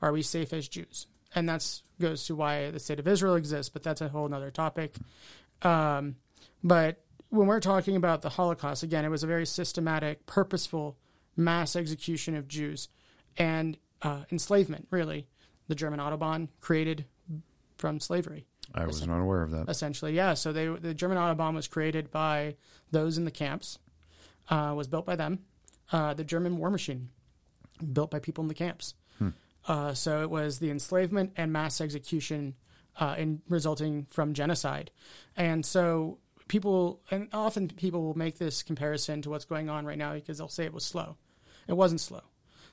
Are 0.00 0.12
we 0.12 0.22
safe 0.22 0.52
as 0.52 0.68
Jews? 0.68 1.06
And 1.34 1.48
that's 1.48 1.82
goes 2.00 2.26
to 2.26 2.34
why 2.34 2.70
the 2.70 2.80
state 2.80 2.98
of 2.98 3.08
Israel 3.08 3.36
exists, 3.36 3.70
but 3.70 3.82
that's 3.82 4.00
a 4.00 4.08
whole 4.08 4.32
other 4.34 4.50
topic. 4.50 4.94
Um, 5.62 6.16
but 6.62 7.02
when 7.30 7.46
we're 7.46 7.60
talking 7.60 7.96
about 7.96 8.22
the 8.22 8.28
Holocaust, 8.28 8.82
again, 8.82 9.04
it 9.04 9.08
was 9.08 9.22
a 9.22 9.26
very 9.26 9.46
systematic, 9.46 10.26
purposeful 10.26 10.98
mass 11.36 11.76
execution 11.76 12.34
of 12.34 12.48
Jews 12.48 12.88
and 13.38 13.78
uh, 14.02 14.24
enslavement, 14.30 14.86
really. 14.90 15.26
The 15.68 15.74
German 15.74 16.00
Autobahn 16.00 16.48
created 16.60 17.06
from 17.78 18.00
slavery. 18.00 18.46
I 18.74 18.86
was 18.86 19.06
not 19.06 19.20
aware 19.20 19.42
of 19.42 19.50
that. 19.52 19.68
Essentially, 19.68 20.14
yeah. 20.14 20.34
So 20.34 20.52
they, 20.52 20.66
the 20.66 20.94
German 20.94 21.18
Autobahn 21.18 21.54
was 21.54 21.68
created 21.68 22.10
by 22.10 22.56
those 22.90 23.16
in 23.18 23.24
the 23.24 23.30
camps, 23.30 23.78
uh, 24.50 24.74
was 24.76 24.88
built 24.88 25.06
by 25.06 25.16
them. 25.16 25.40
Uh, 25.90 26.14
the 26.14 26.24
German 26.24 26.58
war 26.58 26.70
machine, 26.70 27.10
built 27.92 28.10
by 28.10 28.18
people 28.18 28.42
in 28.42 28.48
the 28.48 28.54
camps. 28.54 28.94
Uh, 29.66 29.94
so 29.94 30.22
it 30.22 30.30
was 30.30 30.58
the 30.58 30.70
enslavement 30.70 31.32
and 31.36 31.52
mass 31.52 31.80
execution 31.80 32.54
uh, 32.98 33.14
in 33.16 33.42
resulting 33.48 34.06
from 34.10 34.34
genocide. 34.34 34.90
And 35.36 35.64
so 35.64 36.18
people, 36.48 37.00
and 37.10 37.28
often 37.32 37.68
people 37.68 38.02
will 38.02 38.18
make 38.18 38.38
this 38.38 38.62
comparison 38.62 39.22
to 39.22 39.30
what's 39.30 39.44
going 39.44 39.70
on 39.70 39.86
right 39.86 39.98
now 39.98 40.14
because 40.14 40.38
they'll 40.38 40.48
say 40.48 40.64
it 40.64 40.74
was 40.74 40.84
slow. 40.84 41.16
It 41.68 41.74
wasn't 41.74 42.00
slow. 42.00 42.22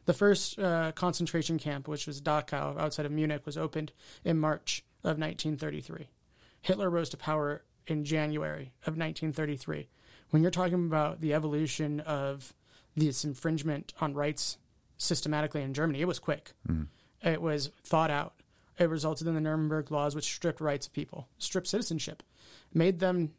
The 0.06 0.14
first 0.14 0.58
uh, 0.58 0.92
concentration 0.94 1.60
camp, 1.60 1.88
which 1.88 2.08
was 2.08 2.22
Dachau 2.22 2.80
outside 2.80 3.06
of 3.06 3.12
Munich, 3.12 3.46
was 3.46 3.58
opened 3.58 3.92
in 4.24 4.40
March 4.40 4.84
of 5.04 5.20
1933. 5.20 6.10
Hitler 6.62 6.90
rose 6.90 7.10
to 7.10 7.18
power 7.18 7.64
in 7.88 8.04
January 8.04 8.74
of 8.82 8.98
1933. 8.98 9.88
When 10.32 10.42
you're 10.42 10.52
talking 10.52 10.86
about 10.86 11.22
the 11.22 11.34
evolution 11.34 12.00
of 12.02 12.54
this 12.96 13.24
infringement 13.24 13.94
on 14.02 14.14
rights 14.14 14.58
systematically 15.00 15.64
in 15.64 15.74
Germany, 15.74 16.02
it 16.02 16.08
was 16.08 16.20
quick. 16.20 16.52
Mm. 16.68 16.88
It 17.24 17.42
was 17.42 17.72
thought 17.84 18.12
out. 18.12 18.36
It 18.78 18.90
resulted 18.90 19.28
in 19.28 19.34
the 19.34 19.42
Nuremberg 19.42 19.92
laws, 19.92 20.16
which 20.16 20.26
stripped 20.26 20.62
rights 20.62 20.86
of 20.86 20.94
people, 20.94 21.28
stripped 21.38 21.68
citizenship, 21.68 22.22
made 22.74 23.00
them 23.00 23.34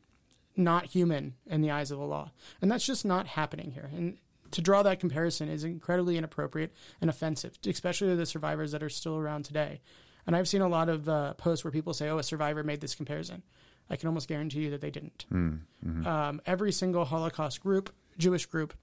not 0.57 0.87
human 0.87 1.35
in 1.47 1.62
the 1.62 1.71
eyes 1.71 1.90
of 1.90 1.99
the 1.99 2.05
law. 2.05 2.33
And 2.61 2.71
that's 2.71 2.85
just 2.85 3.05
not 3.05 3.26
happening 3.29 3.71
here. 3.71 3.90
And 3.95 4.19
to 4.50 4.61
draw 4.61 4.83
that 4.83 5.00
comparison 5.00 5.49
is 5.49 5.64
incredibly 5.64 6.17
inappropriate 6.17 6.75
and 7.00 7.09
offensive, 7.09 7.59
especially 7.64 8.09
to 8.09 8.17
the 8.17 8.26
survivors 8.26 8.73
that 8.73 8.83
are 8.83 8.88
still 8.88 9.17
around 9.17 9.45
today. 9.45 9.81
And 10.26 10.37
I've 10.37 10.49
seen 10.49 10.61
a 10.61 10.69
lot 10.69 10.88
of 10.88 11.09
uh, 11.09 11.35
posts 11.35 11.64
where 11.64 11.71
people 11.71 11.95
say, 11.95 12.09
"Oh, 12.09 12.19
a 12.19 12.23
survivor 12.23 12.62
made 12.62 12.81
this 12.81 12.95
comparison." 12.95 13.43
I 13.88 13.97
can 13.97 14.07
almost 14.07 14.29
guarantee 14.29 14.61
you 14.61 14.71
that 14.71 14.81
they 14.81 14.90
didn't. 14.90 15.25
Mm, 15.33 15.61
mm-hmm. 15.85 16.07
um, 16.07 16.40
every 16.47 16.71
single 16.71 17.05
Holocaust 17.05 17.61
group, 17.61 17.93
Jewish 18.19 18.47
group, 18.47 18.75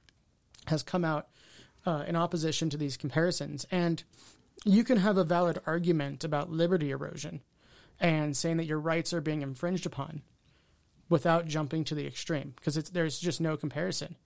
has 0.65 0.83
come 0.83 1.05
out 1.05 1.27
uh, 1.87 2.03
in 2.05 2.17
opposition 2.17 2.69
to 2.69 2.77
these 2.77 2.97
comparisons, 2.97 3.65
and 3.71 4.03
you 4.65 4.83
can 4.83 4.97
have 4.97 5.17
a 5.17 5.23
valid 5.23 5.59
argument 5.65 6.25
about 6.25 6.51
liberty 6.51 6.91
erosion 6.91 7.41
and 7.97 8.35
saying 8.35 8.57
that 8.57 8.65
your 8.65 8.79
rights 8.79 9.13
are 9.13 9.21
being 9.21 9.41
infringed 9.41 9.85
upon 9.85 10.21
without 11.09 11.47
jumping 11.47 11.85
to 11.85 11.95
the 11.95 12.05
extreme 12.05 12.53
because 12.57 12.75
there's 12.91 13.17
just 13.17 13.39
no 13.39 13.55
comparison. 13.55 14.17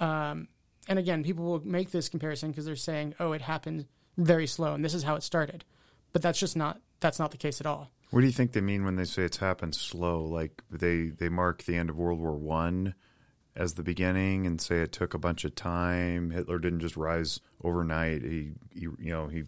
Um, 0.00 0.48
and 0.88 0.98
again, 0.98 1.22
people 1.22 1.44
will 1.44 1.64
make 1.64 1.92
this 1.92 2.08
comparison 2.08 2.50
because 2.50 2.64
they're 2.64 2.74
saying, 2.74 3.14
"Oh, 3.20 3.30
it 3.30 3.42
happened 3.42 3.86
very 4.18 4.48
slow, 4.48 4.74
and 4.74 4.84
this 4.84 4.92
is 4.92 5.04
how 5.04 5.14
it 5.14 5.22
started," 5.22 5.64
but 6.12 6.20
that's 6.20 6.40
just 6.40 6.56
not 6.56 6.80
that's 6.98 7.20
not 7.20 7.30
the 7.30 7.36
case 7.36 7.60
at 7.60 7.66
all. 7.66 7.90
What 8.10 8.22
do 8.22 8.26
you 8.26 8.32
think 8.32 8.52
they 8.52 8.60
mean 8.60 8.84
when 8.84 8.96
they 8.96 9.04
say 9.04 9.22
it's 9.22 9.36
happened 9.36 9.76
slow? 9.76 10.24
Like 10.24 10.62
they 10.68 11.10
they 11.10 11.28
mark 11.28 11.62
the 11.62 11.76
end 11.76 11.90
of 11.90 11.96
World 11.96 12.18
War 12.18 12.34
One 12.34 12.94
as 13.56 13.74
the 13.74 13.82
beginning 13.82 14.46
and 14.46 14.60
say 14.60 14.80
it 14.80 14.92
took 14.92 15.14
a 15.14 15.18
bunch 15.18 15.44
of 15.44 15.54
time. 15.54 16.30
Hitler 16.30 16.58
didn't 16.58 16.80
just 16.80 16.96
rise 16.96 17.40
overnight. 17.62 18.22
He, 18.22 18.52
he 18.72 18.80
you 18.80 18.96
know 18.98 19.28
he 19.28 19.44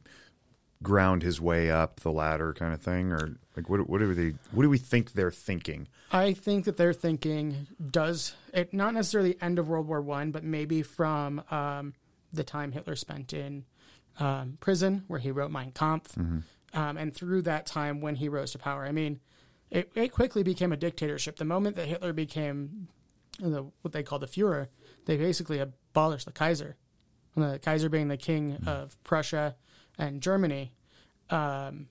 ground 0.82 1.22
his 1.22 1.40
way 1.40 1.70
up 1.70 2.00
the 2.00 2.12
ladder 2.12 2.52
kind 2.52 2.74
of 2.74 2.80
thing 2.80 3.10
or 3.10 3.36
like 3.56 3.68
what 3.68 3.88
what 3.88 3.98
do 3.98 4.14
they 4.14 4.34
what 4.52 4.62
do 4.62 4.68
we 4.68 4.78
think 4.78 5.12
they're 5.12 5.30
thinking 5.30 5.88
i 6.12 6.32
think 6.34 6.66
that 6.66 6.76
they're 6.76 6.92
thinking 6.92 7.66
does 7.90 8.34
it 8.52 8.74
not 8.74 8.92
necessarily 8.92 9.36
end 9.40 9.58
of 9.58 9.68
world 9.68 9.88
war 9.88 10.02
one 10.02 10.30
but 10.30 10.44
maybe 10.44 10.82
from 10.82 11.42
um, 11.50 11.94
the 12.32 12.44
time 12.44 12.72
hitler 12.72 12.94
spent 12.94 13.32
in 13.32 13.64
um, 14.20 14.58
prison 14.60 15.04
where 15.06 15.18
he 15.18 15.30
wrote 15.30 15.50
mein 15.50 15.72
kampf 15.72 16.14
mm-hmm. 16.14 16.38
um, 16.78 16.96
and 16.98 17.14
through 17.14 17.40
that 17.40 17.64
time 17.64 18.02
when 18.02 18.16
he 18.16 18.28
rose 18.28 18.52
to 18.52 18.58
power 18.58 18.84
i 18.84 18.92
mean 18.92 19.18
it, 19.70 19.90
it 19.94 20.12
quickly 20.12 20.42
became 20.42 20.72
a 20.72 20.76
dictatorship 20.76 21.36
the 21.36 21.44
moment 21.44 21.74
that 21.76 21.88
hitler 21.88 22.12
became 22.12 22.88
the, 23.38 23.70
what 23.82 23.92
they 23.92 24.02
call 24.02 24.18
the 24.18 24.26
Fuhrer, 24.26 24.68
they 25.06 25.16
basically 25.16 25.58
abolished 25.58 26.26
the 26.26 26.32
Kaiser. 26.32 26.76
the 27.36 27.58
Kaiser 27.62 27.88
being 27.88 28.08
the 28.08 28.16
king 28.16 28.52
mm-hmm. 28.52 28.68
of 28.68 29.02
Prussia 29.04 29.56
and 29.98 30.20
Germany. 30.20 30.72
Um, 31.30 31.88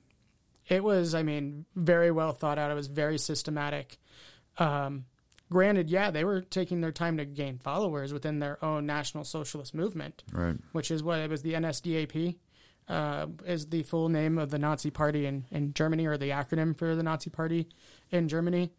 it 0.67 0.83
was, 0.83 1.13
I 1.13 1.23
mean, 1.23 1.65
very 1.75 2.11
well 2.11 2.31
thought 2.31 2.57
out. 2.57 2.71
It 2.71 2.75
was 2.75 2.87
very 2.87 3.17
systematic. 3.17 3.97
Um, 4.57 5.05
granted, 5.51 5.89
yeah, 5.89 6.11
they 6.11 6.23
were 6.23 6.41
taking 6.41 6.81
their 6.81 6.91
time 6.91 7.17
to 7.17 7.25
gain 7.25 7.59
followers 7.59 8.13
within 8.13 8.39
their 8.39 8.63
own 8.63 8.85
National 8.85 9.23
Socialist 9.23 9.75
movement, 9.75 10.23
right? 10.31 10.55
Which 10.71 10.89
is 10.89 11.03
what 11.03 11.19
it 11.19 11.29
was. 11.29 11.43
The 11.43 11.53
NSDAP 11.53 12.37
uh, 12.87 13.27
is 13.45 13.67
the 13.67 13.83
full 13.83 14.09
name 14.09 14.37
of 14.37 14.49
the 14.49 14.59
Nazi 14.59 14.89
Party 14.89 15.25
in, 15.25 15.45
in 15.51 15.73
Germany, 15.73 16.05
or 16.07 16.17
the 16.17 16.29
acronym 16.29 16.77
for 16.77 16.95
the 16.95 17.03
Nazi 17.03 17.29
Party 17.29 17.67
in 18.11 18.27
Germany. 18.27 18.71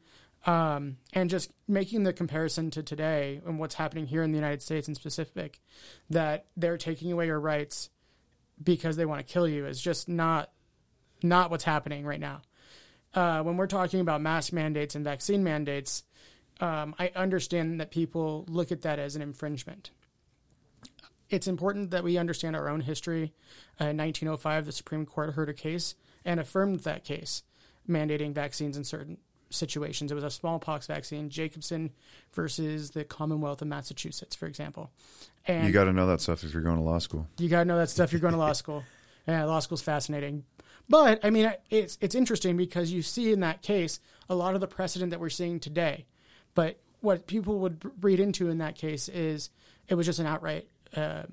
Um, 0.47 0.99
and 1.13 1.29
just 1.29 1.51
making 1.67 2.05
the 2.05 2.13
comparison 2.13 2.71
to 2.71 2.83
today 2.83 3.41
and 3.45 3.59
what's 3.59 3.75
happening 3.75 4.07
here 4.07 4.23
in 4.23 4.31
the 4.31 4.39
United 4.39 4.63
States 4.63 4.87
in 4.87 4.95
specific, 4.95 5.61
that 6.09 6.47
they're 6.57 6.79
taking 6.79 7.11
away 7.11 7.27
your 7.27 7.41
rights 7.41 7.91
because 8.63 8.97
they 8.97 9.05
want 9.05 9.27
to 9.27 9.33
kill 9.33 9.49
you 9.49 9.67
is 9.67 9.81
just 9.81 10.09
not 10.09 10.51
not 11.23 11.51
what's 11.51 11.65
happening 11.65 12.05
right 12.05 12.21
now. 12.21 12.43
Uh, 13.15 13.43
when 13.43 13.57
we're 13.57 13.67
talking 13.67 14.01
about 14.01 14.21
mask 14.21 14.53
mandates 14.53 14.95
and 14.95 15.05
vaccine 15.05 15.43
mandates, 15.43 16.05
um, 16.61 16.95
I 16.99 17.11
understand 17.17 17.81
that 17.81 17.91
people 17.91 18.45
look 18.49 18.71
at 18.71 18.83
that 18.83 18.99
as 18.99 19.17
an 19.17 19.23
infringement. 19.23 19.91
It's 21.29 21.49
important 21.49 21.91
that 21.91 22.05
we 22.05 22.19
understand 22.19 22.55
our 22.55 22.69
own 22.69 22.81
history. 22.81 23.33
Uh, 23.81 23.87
in 23.87 23.97
1905, 23.97 24.67
the 24.67 24.73
Supreme 24.73 25.07
Court 25.07 25.35
heard 25.35 25.49
a 25.49 25.55
case 25.55 25.95
and 26.25 26.39
affirmed 26.39 26.81
that 26.81 27.05
case, 27.05 27.43
mandating 27.89 28.33
vaccines 28.33 28.77
in 28.77 28.85
certain 28.85 29.19
situations. 29.51 30.11
It 30.11 30.15
was 30.15 30.25
a 30.25 30.31
smallpox 30.31 30.87
vaccine, 30.87 31.29
Jacobson 31.29 31.91
versus 32.33 32.91
the 32.91 33.05
Commonwealth 33.05 33.63
of 33.63 33.69
Massachusetts, 33.69 34.35
for 34.35 34.47
example. 34.47 34.91
And 35.47 35.67
you 35.67 35.73
got 35.73 35.85
to 35.85 35.93
know 35.93 36.07
that 36.09 36.21
stuff 36.21 36.45
if 36.45 36.53
you're 36.53 36.63
going 36.63 36.77
to 36.77 36.83
law 36.83 36.99
school. 36.99 37.27
You 37.39 37.49
got 37.49 37.61
to 37.61 37.65
know 37.65 37.79
that 37.79 37.91
stuff 37.91 38.09
if 38.09 38.13
you're 38.13 38.21
going 38.21 38.35
to 38.35 38.39
law 38.39 38.53
school. 38.55 38.85
Yeah, 39.27 39.45
law 39.45 39.61
school's 39.61 39.83
fascinating. 39.83 40.45
But 40.89 41.25
I 41.25 41.31
mean, 41.31 41.53
it's 41.71 41.99
it's 42.01 42.15
interesting 42.15 42.57
because 42.57 42.93
you 42.93 43.03
see 43.03 43.33
in 43.33 43.41
that 43.41 43.63
case 43.63 44.01
a 44.29 44.35
lot 44.35 44.55
of 44.55 44.61
the 44.61 44.67
precedent 44.67 45.11
that 45.11 45.21
we're 45.21 45.29
seeing 45.29 45.59
today. 45.61 46.07
But 46.55 46.79
what 47.01 47.27
people 47.27 47.59
would 47.61 47.91
read 48.01 48.21
into 48.21 48.49
in 48.49 48.59
that 48.59 48.77
case 48.77 49.09
is 49.09 49.51
it 49.89 49.95
was 49.95 50.07
just 50.07 50.19
an 50.19 50.27
outright 50.27 50.69
uh, 50.97 51.25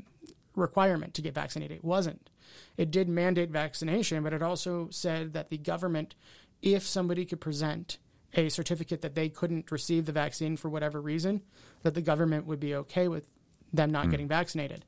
requirement 0.55 1.13
to 1.15 1.21
get 1.21 1.33
vaccinated. 1.33 1.77
It 1.77 1.83
wasn't. 1.83 2.29
It 2.77 2.91
did 2.91 3.07
mandate 3.07 3.49
vaccination, 3.49 4.23
but 4.23 4.33
it 4.33 4.41
also 4.41 4.87
said 4.91 5.33
that 5.33 5.49
the 5.49 5.57
government, 5.57 6.15
if 6.61 6.85
somebody 6.85 7.25
could 7.25 7.41
present 7.41 7.97
a 8.33 8.49
certificate 8.49 9.01
that 9.01 9.15
they 9.15 9.29
couldn't 9.29 9.71
receive 9.71 10.05
the 10.05 10.11
vaccine 10.11 10.57
for 10.57 10.69
whatever 10.69 10.99
reason, 10.99 11.41
that 11.83 11.93
the 11.93 12.01
government 12.01 12.45
would 12.45 12.59
be 12.59 12.75
okay 12.75 13.07
with 13.07 13.27
them 13.71 13.91
not 13.91 14.07
mm. 14.07 14.11
getting 14.11 14.27
vaccinated. 14.27 14.85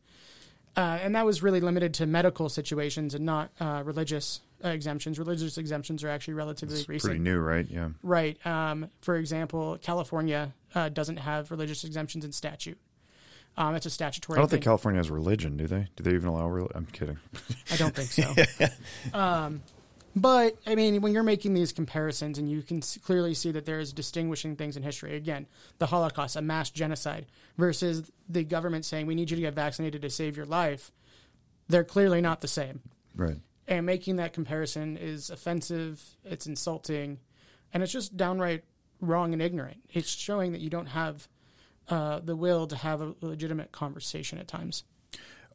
Uh, 0.78 1.00
and 1.02 1.16
that 1.16 1.26
was 1.26 1.42
really 1.42 1.62
limited 1.62 1.94
to 1.94 2.06
medical 2.06 2.50
situations 2.50 3.16
and 3.16 3.26
not 3.26 3.50
uh, 3.60 3.82
religious 3.86 4.42
uh, 4.64 4.70
exemptions. 4.70 5.18
Religious 5.18 5.58
exemptions 5.58 6.04
are 6.04 6.10
actually 6.10 6.34
relatively 6.34 6.78
it's 6.78 6.90
recent. 6.90 7.12
Pretty 7.12 7.24
new, 7.24 7.40
right? 7.40 7.66
Yeah. 7.70 7.90
Right. 8.04 8.46
Um, 8.46 8.90
for 9.02 9.16
example, 9.16 9.78
California 9.82 10.54
uh, 10.74 10.90
doesn't 10.90 11.18
have 11.18 11.50
religious 11.50 11.86
exemptions 11.86 12.26
in 12.26 12.34
statute. 12.34 12.78
Um, 13.58 13.76
it's 13.76 13.86
a 13.86 13.90
statutory. 13.90 14.38
I 14.38 14.42
don't 14.42 14.50
thing. 14.50 14.58
think 14.58 14.66
California 14.66 15.00
has 15.00 15.10
religion, 15.10 15.56
do 15.56 15.66
they? 15.66 15.88
Do 15.96 16.04
they 16.04 16.14
even 16.14 16.28
allow? 16.28 16.50
Re- 16.50 16.68
I'm 16.76 16.86
kidding. 16.88 17.18
I 17.72 17.78
don't 17.78 17.96
think 17.96 18.10
so. 18.10 18.68
um, 19.18 19.62
but 20.16 20.58
I 20.66 20.76
mean, 20.76 21.02
when 21.02 21.14
you're 21.14 21.24
making 21.24 21.54
these 21.54 21.74
comparisons, 21.74 22.38
and 22.38 22.50
you 22.50 22.62
can 22.62 22.82
clearly 22.82 23.34
see 23.34 23.52
that 23.52 23.66
there 23.66 23.80
is 23.80 23.92
distinguishing 23.92 24.56
things 24.56 24.78
in 24.78 24.84
history. 24.84 25.16
Again, 25.16 25.46
the 25.78 25.88
Holocaust, 25.88 26.38
a 26.38 26.42
mass 26.42 26.70
genocide, 26.70 27.26
versus 27.58 28.10
the 28.30 28.44
government 28.44 28.86
saying 28.86 29.08
we 29.08 29.16
need 29.16 29.30
you 29.30 29.36
to 29.36 29.42
get 29.42 29.54
vaccinated 29.54 30.02
to 30.04 30.10
save 30.10 30.38
your 30.38 30.46
life. 30.46 30.92
They're 31.68 31.84
clearly 31.84 32.22
not 32.22 32.42
the 32.42 32.48
same. 32.48 32.82
Right. 33.16 33.38
And 33.68 33.86
making 33.86 34.18
that 34.18 34.32
comparison 34.32 34.96
is 34.96 35.30
offensive. 35.30 36.02
It's 36.24 36.48
insulting, 36.48 37.20
and 37.74 37.84
it's 37.84 37.92
just 37.92 38.16
downright 38.16 38.64
wrong 39.02 39.34
and 39.34 39.42
ignorant. 39.42 39.82
It's 39.90 40.10
showing 40.10 40.54
that 40.54 40.62
you 40.62 40.70
don't 40.70 40.88
have 40.88 41.28
uh, 41.90 42.20
the 42.20 42.38
will 42.38 42.68
to 42.68 42.76
have 42.78 43.02
a 43.02 43.16
legitimate 43.20 43.74
conversation 43.74 44.40
at 44.40 44.48
times. 44.48 44.84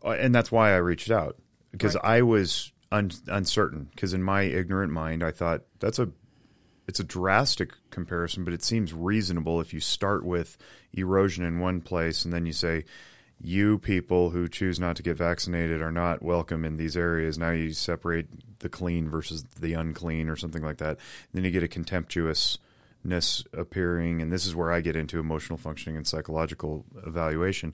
Uh, 0.04 0.10
and 0.10 0.34
that's 0.34 0.52
why 0.52 0.72
I 0.72 0.76
reached 0.76 1.10
out 1.10 1.36
because 1.70 1.94
right. 1.94 2.04
I 2.04 2.22
was 2.22 2.72
un- 2.92 3.10
uncertain 3.28 3.88
because 3.94 4.14
in 4.14 4.22
my 4.22 4.42
ignorant 4.42 4.92
mind, 4.92 5.22
I 5.22 5.30
thought 5.30 5.62
that's 5.78 5.98
a 5.98 6.10
it's 6.88 7.00
a 7.00 7.04
drastic 7.04 7.72
comparison, 7.90 8.44
but 8.44 8.52
it 8.52 8.64
seems 8.64 8.92
reasonable 8.92 9.60
if 9.60 9.72
you 9.72 9.78
start 9.78 10.24
with 10.24 10.58
erosion 10.92 11.44
in 11.44 11.60
one 11.60 11.80
place 11.80 12.24
and 12.24 12.32
then 12.32 12.46
you 12.46 12.52
say 12.52 12.84
you 13.42 13.78
people 13.78 14.30
who 14.30 14.48
choose 14.48 14.78
not 14.78 14.96
to 14.96 15.02
get 15.02 15.16
vaccinated 15.16 15.80
are 15.80 15.92
not 15.92 16.22
welcome 16.22 16.64
in 16.64 16.76
these 16.76 16.96
areas. 16.96 17.38
Now 17.38 17.52
you 17.52 17.72
separate 17.72 18.26
the 18.58 18.68
clean 18.68 19.08
versus 19.08 19.44
the 19.44 19.72
unclean 19.74 20.28
or 20.28 20.36
something 20.36 20.62
like 20.62 20.78
that. 20.78 20.90
And 20.98 20.98
then 21.32 21.44
you 21.44 21.50
get 21.50 21.62
a 21.62 21.68
contemptuousness 21.68 23.44
appearing, 23.54 24.20
and 24.20 24.30
this 24.30 24.44
is 24.44 24.54
where 24.54 24.72
I 24.72 24.82
get 24.82 24.96
into 24.96 25.18
emotional 25.18 25.58
functioning 25.58 25.96
and 25.96 26.06
psychological 26.06 26.84
evaluation. 27.06 27.72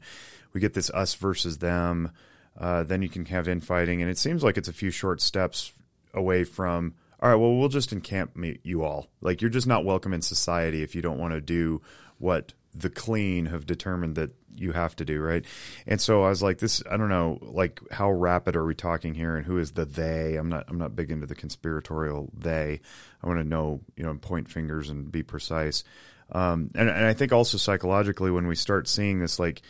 We 0.53 0.61
get 0.61 0.75
this 0.75 0.91
us 0.91 1.15
versus 1.15 1.59
them. 1.59 2.13
Uh, 2.59 2.83
then 2.83 3.03
you 3.03 3.09
can 3.09 3.25
have 3.27 3.49
infighting, 3.49 4.01
and 4.01 4.11
it 4.11 4.19
seems 4.19 4.43
like 4.43 4.57
it's 4.57 4.69
a 4.69 4.73
few 4.73 4.91
short 4.91 5.21
steps 5.21 5.73
away 6.15 6.45
from. 6.45 6.95
All 7.21 7.31
right, 7.31 7.37
well, 7.37 7.57
we'll 7.57 7.69
just 7.69 7.93
encamp 7.93 8.37
you 8.63 8.85
all. 8.85 9.09
Like 9.21 9.41
you're 9.41 9.51
just 9.51 9.67
not 9.67 9.85
welcome 9.85 10.13
in 10.13 10.23
society 10.23 10.83
if 10.83 10.95
you 10.95 11.03
don't 11.03 11.19
want 11.19 11.33
to 11.33 11.41
do 11.41 11.81
what 12.19 12.53
the 12.75 12.91
clean 12.91 13.47
have 13.47 13.67
determined 13.67 14.17
that 14.17 14.31
you 14.55 14.73
have 14.73 14.97
to 14.97 15.05
do, 15.05 15.21
right? 15.21 15.45
And 15.87 16.01
so 16.01 16.25
I 16.25 16.29
was 16.29 16.43
like, 16.43 16.59
this, 16.59 16.83
I 16.91 16.97
don't 16.97 17.09
know, 17.09 17.39
like 17.43 17.81
how 17.91 18.11
rapid 18.11 18.57
are 18.57 18.65
we 18.65 18.75
talking 18.75 19.15
here, 19.15 19.37
and 19.37 19.47
who 19.47 19.59
is 19.59 19.73
the 19.73 19.85
they? 19.85 20.37
I'm 20.37 20.49
not, 20.49 20.65
I'm 20.69 20.79
not 20.79 20.97
big 20.97 21.11
into 21.11 21.27
the 21.27 21.35
conspiratorial 21.35 22.31
they. 22.37 22.81
I 23.23 23.27
want 23.27 23.41
to 23.41 23.45
know, 23.45 23.81
you 23.97 24.05
know, 24.05 24.15
point 24.15 24.49
fingers 24.49 24.91
and 24.91 25.11
be 25.11 25.23
precise. 25.23 25.85
Um, 26.33 26.71
and, 26.75 26.89
and 26.89 27.05
I 27.05 27.15
think 27.15 27.33
also 27.33 27.57
psychologically, 27.59 28.31
when 28.31 28.47
we 28.47 28.57
start 28.57 28.89
seeing 28.89 29.21
this, 29.21 29.39
like 29.39 29.63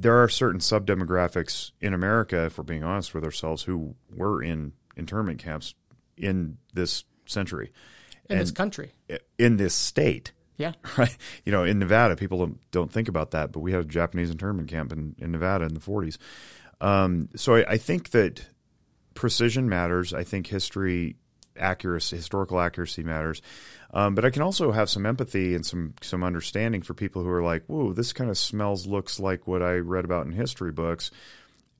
there 0.00 0.22
are 0.22 0.28
certain 0.28 0.60
sub 0.60 0.86
demographics 0.86 1.72
in 1.80 1.94
America, 1.94 2.46
if 2.46 2.58
we're 2.58 2.64
being 2.64 2.84
honest 2.84 3.14
with 3.14 3.24
ourselves, 3.24 3.62
who 3.62 3.94
were 4.14 4.42
in 4.42 4.72
internment 4.96 5.38
camps 5.38 5.74
in 6.16 6.58
this 6.72 7.04
century, 7.26 7.72
in 8.28 8.38
and 8.38 8.40
this 8.40 8.50
country, 8.50 8.92
in 9.38 9.56
this 9.56 9.74
state 9.74 10.32
yeah. 10.60 10.72
Right. 10.98 11.16
You 11.46 11.52
know, 11.52 11.64
in 11.64 11.78
Nevada, 11.78 12.16
people 12.16 12.38
don't, 12.38 12.70
don't 12.70 12.92
think 12.92 13.08
about 13.08 13.30
that, 13.30 13.50
but 13.50 13.60
we 13.60 13.72
had 13.72 13.80
a 13.80 13.84
Japanese 13.84 14.30
internment 14.30 14.68
camp 14.68 14.92
in, 14.92 15.16
in 15.18 15.32
Nevada 15.32 15.64
in 15.64 15.72
the 15.72 15.80
40s. 15.80 16.18
Um, 16.82 17.30
so 17.34 17.56
I, 17.56 17.72
I, 17.72 17.76
think 17.78 18.10
that 18.10 18.46
precision 19.14 19.68
matters. 19.70 20.12
I 20.12 20.22
think 20.22 20.46
history 20.46 21.16
accuracy, 21.56 22.16
historical 22.16 22.60
accuracy 22.60 23.02
matters. 23.02 23.40
Um, 23.92 24.14
but 24.14 24.24
I 24.24 24.30
can 24.30 24.42
also 24.42 24.70
have 24.70 24.88
some 24.88 25.04
empathy 25.04 25.54
and 25.54 25.66
some 25.66 25.94
some 26.00 26.22
understanding 26.22 26.82
for 26.82 26.94
people 26.94 27.22
who 27.22 27.30
are 27.30 27.42
like, 27.42 27.64
"Whoa, 27.66 27.92
this 27.92 28.12
kind 28.12 28.30
of 28.30 28.38
smells, 28.38 28.86
looks 28.86 29.18
like 29.18 29.46
what 29.46 29.62
I 29.62 29.76
read 29.76 30.04
about 30.04 30.26
in 30.26 30.32
history 30.32 30.72
books." 30.72 31.10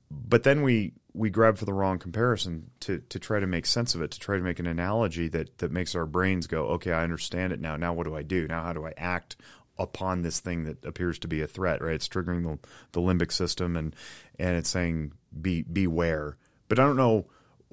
But 0.09 0.43
then 0.43 0.61
we 0.61 0.93
we 1.13 1.29
grab 1.29 1.57
for 1.57 1.65
the 1.65 1.73
wrong 1.73 1.99
comparison 1.99 2.71
to 2.81 2.99
to 3.09 3.19
try 3.19 3.39
to 3.39 3.47
make 3.47 3.65
sense 3.65 3.95
of 3.95 4.01
it, 4.01 4.11
to 4.11 4.19
try 4.19 4.37
to 4.37 4.43
make 4.43 4.59
an 4.59 4.67
analogy 4.67 5.29
that 5.29 5.57
that 5.59 5.71
makes 5.71 5.95
our 5.95 6.05
brains 6.05 6.47
go, 6.47 6.67
okay, 6.67 6.91
I 6.91 7.03
understand 7.03 7.53
it 7.53 7.61
now. 7.61 7.77
Now 7.77 7.93
what 7.93 8.05
do 8.05 8.15
I 8.15 8.23
do? 8.23 8.47
Now 8.47 8.63
how 8.63 8.73
do 8.73 8.85
I 8.85 8.93
act 8.97 9.37
upon 9.77 10.21
this 10.21 10.39
thing 10.39 10.65
that 10.65 10.83
appears 10.85 11.17
to 11.19 11.27
be 11.27 11.41
a 11.41 11.47
threat? 11.47 11.81
Right? 11.81 11.95
It's 11.95 12.09
triggering 12.09 12.43
the 12.43 12.59
the 12.91 13.01
limbic 13.01 13.31
system 13.31 13.77
and 13.77 13.95
and 14.37 14.55
it's 14.57 14.69
saying 14.69 15.13
be 15.39 15.63
beware. 15.63 16.37
But 16.67 16.79
I 16.79 16.83
don't 16.83 16.97
know 16.97 17.27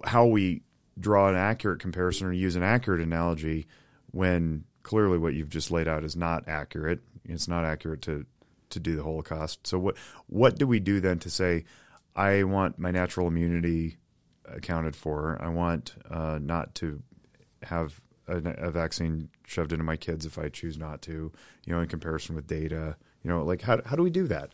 how 0.04 0.26
we 0.26 0.62
draw 0.98 1.28
an 1.28 1.36
accurate 1.36 1.80
comparison 1.80 2.26
or 2.26 2.32
use 2.32 2.56
an 2.56 2.62
accurate 2.62 3.00
analogy 3.00 3.66
when 4.10 4.64
clearly 4.82 5.18
what 5.18 5.34
you've 5.34 5.50
just 5.50 5.70
laid 5.70 5.88
out 5.88 6.04
is 6.04 6.16
not 6.16 6.48
accurate. 6.48 7.00
It's 7.24 7.48
not 7.48 7.64
accurate 7.64 8.02
to 8.02 8.24
to 8.70 8.80
do 8.80 8.96
the 8.96 9.02
Holocaust. 9.02 9.66
So 9.66 9.78
what 9.78 9.96
what 10.26 10.58
do 10.58 10.66
we 10.66 10.80
do 10.80 11.00
then 11.00 11.18
to 11.20 11.30
say? 11.30 11.64
I 12.16 12.42
want 12.42 12.78
my 12.78 12.90
natural 12.90 13.28
immunity 13.28 13.98
accounted 14.44 14.96
for. 14.96 15.38
I 15.40 15.48
want 15.48 15.94
uh, 16.10 16.38
not 16.40 16.74
to 16.76 17.02
have 17.62 18.00
a, 18.26 18.36
a, 18.36 18.70
vaccine 18.70 19.28
shoved 19.46 19.72
into 19.72 19.84
my 19.84 19.96
kids 19.96 20.26
if 20.26 20.38
I 20.38 20.48
choose 20.48 20.78
not 20.78 21.02
to. 21.02 21.32
You 21.66 21.72
know, 21.72 21.80
in 21.80 21.88
comparison 21.88 22.34
with 22.34 22.46
data. 22.46 22.96
You 23.22 23.30
know, 23.30 23.42
like 23.44 23.62
how 23.62 23.80
how 23.84 23.96
do 23.96 24.02
we 24.02 24.10
do 24.10 24.26
that? 24.28 24.52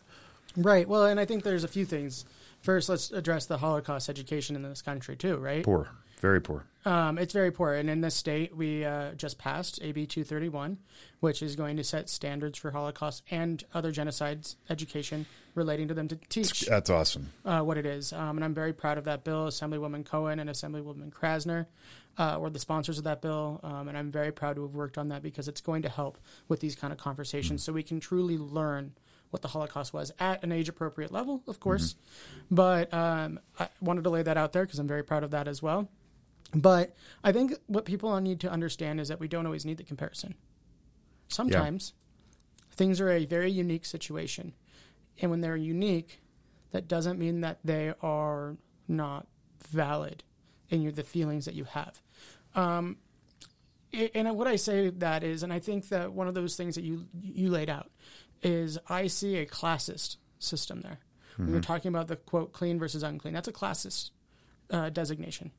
Right. 0.57 0.87
Well, 0.87 1.05
and 1.05 1.19
I 1.19 1.25
think 1.25 1.43
there's 1.43 1.63
a 1.63 1.69
few 1.69 1.85
things. 1.85 2.25
First, 2.61 2.89
let's 2.89 3.11
address 3.11 3.45
the 3.45 3.57
Holocaust 3.57 4.09
education 4.09 4.55
in 4.55 4.63
this 4.63 4.81
country 4.81 5.15
too. 5.15 5.37
Right. 5.37 5.63
Poor. 5.63 5.89
Very 6.25 6.41
poor. 6.41 6.65
Um, 6.85 7.19
it's 7.19 7.33
very 7.33 7.51
poor. 7.51 7.75
And 7.75 7.87
in 7.87 8.01
this 8.01 8.15
state, 8.15 8.57
we 8.57 8.83
uh, 8.83 9.11
just 9.11 9.37
passed 9.37 9.79
AB 9.83 10.07
231, 10.07 10.79
which 11.19 11.43
is 11.43 11.55
going 11.55 11.77
to 11.77 11.83
set 11.83 12.09
standards 12.09 12.57
for 12.57 12.71
Holocaust 12.71 13.21
and 13.29 13.63
other 13.75 13.93
genocides 13.93 14.55
education 14.67 15.27
relating 15.53 15.87
to 15.87 15.93
them 15.93 16.07
to 16.07 16.15
teach. 16.15 16.61
That's 16.61 16.89
awesome. 16.89 17.31
Uh, 17.45 17.59
what 17.61 17.77
it 17.77 17.85
is. 17.85 18.11
Um, 18.11 18.39
and 18.39 18.43
I'm 18.43 18.55
very 18.55 18.73
proud 18.73 18.97
of 18.97 19.03
that 19.03 19.23
bill. 19.23 19.45
Assemblywoman 19.45 20.03
Cohen 20.03 20.39
and 20.39 20.49
Assemblywoman 20.49 21.11
Krasner 21.11 21.67
uh, 22.17 22.37
were 22.39 22.49
the 22.49 22.57
sponsors 22.57 22.97
of 22.97 23.03
that 23.03 23.21
bill. 23.21 23.59
Um, 23.61 23.87
and 23.87 23.95
I'm 23.95 24.09
very 24.09 24.31
proud 24.31 24.55
to 24.55 24.63
have 24.63 24.73
worked 24.73 24.97
on 24.97 25.09
that 25.09 25.21
because 25.21 25.47
it's 25.47 25.61
going 25.61 25.83
to 25.83 25.89
help 25.89 26.17
with 26.47 26.59
these 26.59 26.75
kind 26.75 26.91
of 26.91 26.97
conversations 26.97 27.61
mm-hmm. 27.61 27.71
so 27.71 27.73
we 27.73 27.83
can 27.83 27.99
truly 27.99 28.39
learn 28.39 28.93
what 29.29 29.43
the 29.43 29.47
Holocaust 29.49 29.93
was 29.93 30.11
at 30.19 30.43
an 30.43 30.51
age 30.51 30.69
appropriate 30.69 31.11
level, 31.11 31.43
of 31.47 31.59
course. 31.59 31.93
Mm-hmm. 31.93 32.55
But 32.55 32.91
um, 32.95 33.39
I 33.59 33.67
wanted 33.79 34.05
to 34.05 34.09
lay 34.09 34.23
that 34.23 34.37
out 34.37 34.53
there 34.53 34.65
because 34.65 34.79
I'm 34.79 34.87
very 34.87 35.03
proud 35.03 35.23
of 35.23 35.29
that 35.29 35.47
as 35.47 35.61
well. 35.61 35.87
But 36.55 36.95
I 37.23 37.33
think 37.33 37.53
what 37.67 37.85
people 37.85 38.19
need 38.21 38.39
to 38.39 38.49
understand 38.49 39.01
is 39.01 39.09
that 39.09 39.19
we 39.19 39.27
don't 39.27 39.45
always 39.45 39.65
need 39.65 39.77
the 39.77 39.83
comparison. 39.83 40.35
Sometimes 41.27 41.93
yeah. 41.93 42.75
things 42.75 43.01
are 43.01 43.11
a 43.11 43.25
very 43.25 43.51
unique 43.51 43.85
situation. 43.85 44.53
And 45.21 45.31
when 45.31 45.41
they're 45.41 45.57
unique, 45.57 46.21
that 46.71 46.87
doesn't 46.87 47.19
mean 47.19 47.41
that 47.41 47.59
they 47.63 47.93
are 48.01 48.55
not 48.87 49.27
valid 49.69 50.23
in 50.69 50.81
your, 50.81 50.91
the 50.91 51.03
feelings 51.03 51.45
that 51.45 51.55
you 51.55 51.65
have. 51.65 52.01
Um, 52.55 52.97
and 54.13 54.35
what 54.35 54.47
I 54.47 54.55
say 54.55 54.89
that 54.89 55.23
is, 55.23 55.43
and 55.43 55.53
I 55.53 55.59
think 55.59 55.89
that 55.89 56.11
one 56.11 56.27
of 56.27 56.33
those 56.33 56.55
things 56.55 56.75
that 56.75 56.83
you 56.83 57.05
you 57.21 57.49
laid 57.49 57.69
out 57.69 57.89
is 58.41 58.77
I 58.89 59.07
see 59.07 59.37
a 59.37 59.45
classist 59.45 60.17
system 60.39 60.81
there. 60.81 60.99
Mm-hmm. 61.33 61.43
When 61.43 61.51
you're 61.53 61.61
talking 61.61 61.89
about 61.89 62.07
the 62.07 62.17
quote 62.17 62.51
clean 62.51 62.77
versus 62.77 63.03
unclean, 63.03 63.33
that's 63.33 63.47
a 63.47 63.53
classist 63.53 64.11
uh, 64.69 64.89
designation. 64.89 65.51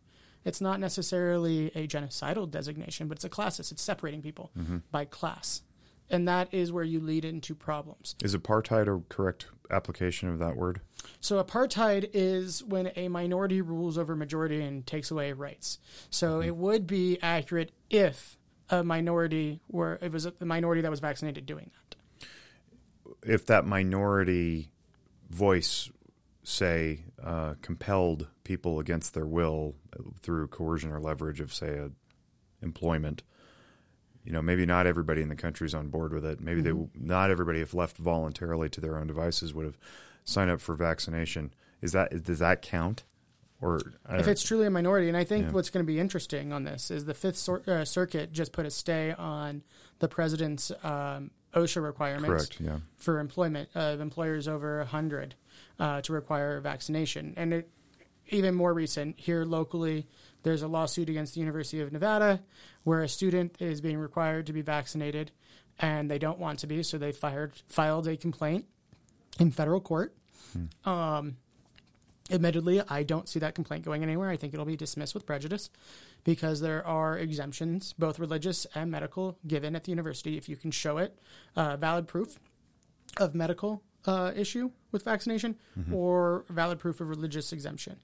It's 0.46 0.61
not 0.61 0.78
necessarily 0.78 1.72
a 1.74 1.88
genocidal 1.88 2.48
designation, 2.48 3.09
but 3.09 3.18
it's 3.18 3.24
a 3.24 3.28
classist. 3.28 3.72
It's 3.72 3.82
separating 3.82 4.22
people 4.22 4.52
mm-hmm. 4.56 4.78
by 4.92 5.04
class. 5.04 5.62
And 6.09 6.28
that 6.28 6.54
is 6.54 6.70
where 6.70 6.85
you 6.85 7.00
lead 7.00 7.24
into 7.24 7.56
problems. 7.56 8.14
Is 8.22 8.35
apartheid 8.35 8.87
a 8.87 9.02
correct 9.09 9.46
application 9.72 10.28
of 10.28 10.38
that 10.38 10.56
word? 10.56 10.80
So, 11.20 11.42
apartheid 11.42 12.11
is 12.12 12.62
when 12.62 12.92
a 12.94 13.09
minority 13.09 13.61
rules 13.61 13.98
over 13.98 14.14
majority 14.14 14.62
and 14.62 14.87
takes 14.87 15.11
away 15.11 15.32
rights. 15.32 15.80
So, 16.11 16.38
mm-hmm. 16.38 16.48
it 16.48 16.56
would 16.56 16.87
be 16.87 17.18
accurate 17.20 17.72
if 17.90 18.38
a 18.70 18.85
minority 18.85 19.61
were, 19.68 19.98
it 20.00 20.12
was 20.12 20.26
a 20.26 20.44
minority 20.44 20.80
that 20.80 20.90
was 20.90 21.00
vaccinated 21.00 21.44
doing 21.44 21.72
that. 21.74 22.28
If 23.28 23.46
that 23.46 23.66
minority 23.66 24.70
voice 25.28 25.90
say, 26.48 27.00
uh, 27.20 27.54
compelled 27.61 28.28
people 28.44 28.78
against 28.78 29.14
their 29.14 29.26
will 29.26 29.74
through 30.20 30.46
coercion 30.46 30.92
or 30.92 31.00
leverage 31.00 31.40
of, 31.40 31.52
say, 31.52 31.76
a 31.76 31.90
employment. 32.62 33.24
You 34.24 34.32
know, 34.32 34.40
maybe 34.40 34.64
not 34.64 34.87
everybody 34.87 35.22
in 35.22 35.28
the 35.28 35.35
country 35.35 35.66
is 35.66 35.74
on 35.74 35.88
board 35.88 36.12
with 36.12 36.24
it. 36.24 36.40
Maybe 36.40 36.62
mm-hmm. 36.62 36.85
they, 36.94 37.06
not 37.06 37.32
everybody, 37.32 37.61
if 37.61 37.74
left 37.74 37.96
voluntarily 37.96 38.68
to 38.70 38.80
their 38.80 38.96
own 38.96 39.09
devices, 39.09 39.54
would 39.54 39.64
have 39.64 39.76
signed 40.24 40.50
up 40.50 40.61
for 40.61 40.76
vaccination. 40.76 41.52
Is 41.82 41.90
that 41.92 42.22
does 42.22 42.38
that 42.38 42.62
count? 42.62 43.02
Or 43.61 43.80
if 44.11 44.28
it's 44.28 44.42
truly 44.42 44.66
a 44.66 44.70
minority, 44.70 45.09
and 45.09 45.16
I 45.16 45.24
think 45.24 45.46
yeah. 45.46 45.52
what's 45.52 45.70
going 45.70 45.85
to 45.85 45.87
be 45.87 45.98
interesting 45.98 46.52
on 46.52 46.64
this 46.64 46.90
is 46.90 47.06
the 47.06 47.14
Fifth 47.14 47.48
uh, 47.48 47.85
Circuit 47.85 48.32
just 48.32 48.52
put 48.52 48.66
a 48.66 48.70
stay 48.70 49.12
on 49.12 49.62
the 49.98 50.09
president's 50.09 50.70
um, 50.85 51.30
OSHA 51.56 51.82
requirements 51.82 52.46
Correct, 52.46 52.60
yeah. 52.60 52.78
for 52.96 53.18
employment 53.18 53.70
of 53.74 54.00
employers 54.00 54.46
over 54.46 54.78
100 54.78 55.34
uh, 55.80 56.00
to 56.02 56.12
require 56.12 56.60
vaccination. 56.60 57.34
And 57.36 57.54
it, 57.54 57.70
even 58.28 58.54
more 58.54 58.74
recent, 58.74 59.18
here 59.18 59.44
locally, 59.44 60.06
there's 60.42 60.62
a 60.62 60.68
lawsuit 60.68 61.08
against 61.08 61.34
the 61.34 61.40
University 61.40 61.80
of 61.80 61.92
Nevada 61.92 62.40
where 62.84 63.02
a 63.02 63.08
student 63.08 63.56
is 63.58 63.80
being 63.80 63.98
required 63.98 64.46
to 64.46 64.52
be 64.52 64.62
vaccinated 64.62 65.32
and 65.78 66.10
they 66.10 66.18
don't 66.18 66.38
want 66.38 66.60
to 66.60 66.66
be, 66.66 66.82
so 66.82 66.98
they 66.98 67.12
fired, 67.12 67.52
filed 67.68 68.06
a 68.06 68.16
complaint 68.16 68.66
in 69.38 69.50
federal 69.50 69.80
court. 69.80 70.14
Hmm. 70.52 70.88
Um, 70.88 71.36
admittedly, 72.30 72.82
I 72.88 73.02
don't 73.02 73.28
see 73.28 73.38
that 73.40 73.54
complaint 73.54 73.84
going 73.84 74.02
anywhere. 74.02 74.30
I 74.30 74.36
think 74.36 74.52
it'll 74.52 74.66
be 74.66 74.76
dismissed 74.76 75.14
with 75.14 75.26
prejudice 75.26 75.70
because 76.24 76.60
there 76.60 76.86
are 76.86 77.18
exemptions, 77.18 77.92
both 77.92 78.18
religious 78.18 78.66
and 78.74 78.90
medical, 78.90 79.38
given 79.46 79.76
at 79.76 79.84
the 79.84 79.90
university 79.90 80.36
if 80.36 80.48
you 80.48 80.56
can 80.56 80.70
show 80.70 80.98
it, 80.98 81.18
uh, 81.54 81.76
valid 81.76 82.06
proof 82.06 82.38
of 83.18 83.34
medical 83.34 83.82
uh, 84.06 84.32
issue 84.34 84.70
with 84.92 85.04
vaccination 85.04 85.56
mm-hmm. 85.78 85.94
or 85.94 86.44
valid 86.48 86.78
proof 86.78 87.00
of 87.00 87.08
religious 87.08 87.52
exemption. 87.52 87.96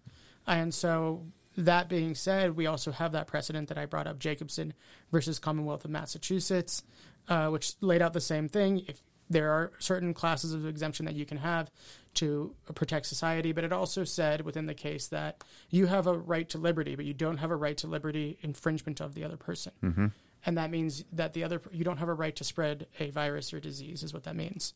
And 0.46 0.72
so, 0.74 1.26
that 1.56 1.88
being 1.88 2.14
said, 2.14 2.56
we 2.56 2.66
also 2.66 2.92
have 2.92 3.12
that 3.12 3.26
precedent 3.26 3.68
that 3.68 3.76
I 3.76 3.86
brought 3.86 4.06
up 4.06 4.18
Jacobson 4.18 4.72
versus 5.10 5.38
Commonwealth 5.38 5.84
of 5.84 5.90
Massachusetts, 5.90 6.82
uh, 7.28 7.48
which 7.48 7.74
laid 7.80 8.00
out 8.00 8.14
the 8.14 8.20
same 8.22 8.48
thing. 8.48 8.82
If 8.88 9.02
there 9.32 9.50
are 9.50 9.72
certain 9.78 10.14
classes 10.14 10.52
of 10.52 10.66
exemption 10.66 11.06
that 11.06 11.14
you 11.14 11.24
can 11.26 11.38
have 11.38 11.70
to 12.14 12.54
protect 12.74 13.06
society, 13.06 13.52
but 13.52 13.64
it 13.64 13.72
also 13.72 14.04
said 14.04 14.42
within 14.42 14.66
the 14.66 14.74
case 14.74 15.08
that 15.08 15.42
you 15.70 15.86
have 15.86 16.06
a 16.06 16.16
right 16.16 16.48
to 16.50 16.58
liberty, 16.58 16.94
but 16.94 17.04
you 17.04 17.14
don't 17.14 17.38
have 17.38 17.50
a 17.50 17.56
right 17.56 17.76
to 17.78 17.86
liberty 17.86 18.38
infringement 18.42 19.00
of 19.00 19.14
the 19.14 19.24
other 19.24 19.36
person. 19.36 19.72
Mm-hmm. 19.82 20.06
and 20.44 20.58
that 20.58 20.70
means 20.70 21.04
that 21.12 21.32
the 21.32 21.44
other 21.44 21.60
you 21.70 21.84
don't 21.84 21.98
have 21.98 22.08
a 22.08 22.14
right 22.14 22.34
to 22.36 22.44
spread 22.44 22.86
a 22.98 23.10
virus 23.10 23.52
or 23.54 23.60
disease 23.60 24.02
is 24.02 24.12
what 24.12 24.24
that 24.24 24.36
means 24.36 24.74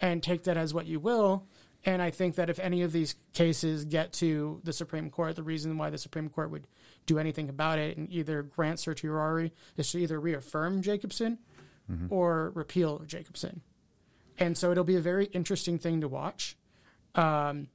and 0.00 0.22
take 0.22 0.44
that 0.44 0.56
as 0.56 0.74
what 0.74 0.86
you 0.86 1.00
will 1.00 1.46
and 1.84 2.02
i 2.02 2.10
think 2.10 2.34
that 2.34 2.50
if 2.50 2.58
any 2.58 2.82
of 2.82 2.92
these 2.92 3.14
cases 3.32 3.84
get 3.86 4.12
to 4.12 4.60
the 4.64 4.72
supreme 4.74 5.08
court 5.10 5.34
the 5.34 5.42
reason 5.42 5.78
why 5.78 5.88
the 5.90 5.96
supreme 5.98 6.28
court 6.28 6.50
would 6.50 6.66
do 7.06 7.18
anything 7.18 7.48
about 7.48 7.78
it 7.78 7.96
and 7.96 8.12
either 8.12 8.42
grant 8.42 8.78
certiorari 8.78 9.52
is 9.78 9.90
to 9.90 9.98
either 9.98 10.20
reaffirm 10.20 10.82
jacobson 10.82 11.38
or 12.10 12.50
repeal 12.54 12.98
jacobson 13.06 13.62
and 14.38 14.56
so 14.56 14.70
it'll 14.70 14.84
be 14.84 14.96
a 14.96 15.00
very 15.00 15.26
interesting 15.26 15.78
thing 15.78 16.00
to 16.00 16.08
watch 16.08 16.56
um, 17.16 17.68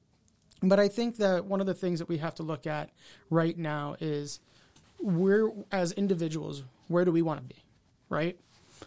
but 0.63 0.79
I 0.79 0.87
think 0.87 1.17
that 1.17 1.45
one 1.45 1.59
of 1.59 1.65
the 1.65 1.73
things 1.73 1.99
that 1.99 2.07
we 2.07 2.17
have 2.17 2.35
to 2.35 2.43
look 2.43 2.67
at 2.67 2.91
right 3.29 3.57
now 3.57 3.95
is 3.99 4.39
where, 4.99 5.49
as 5.71 5.91
individuals, 5.93 6.63
where 6.87 7.03
do 7.03 7.11
we 7.11 7.23
want 7.23 7.39
to 7.39 7.55
be, 7.55 7.63
right? 8.09 8.39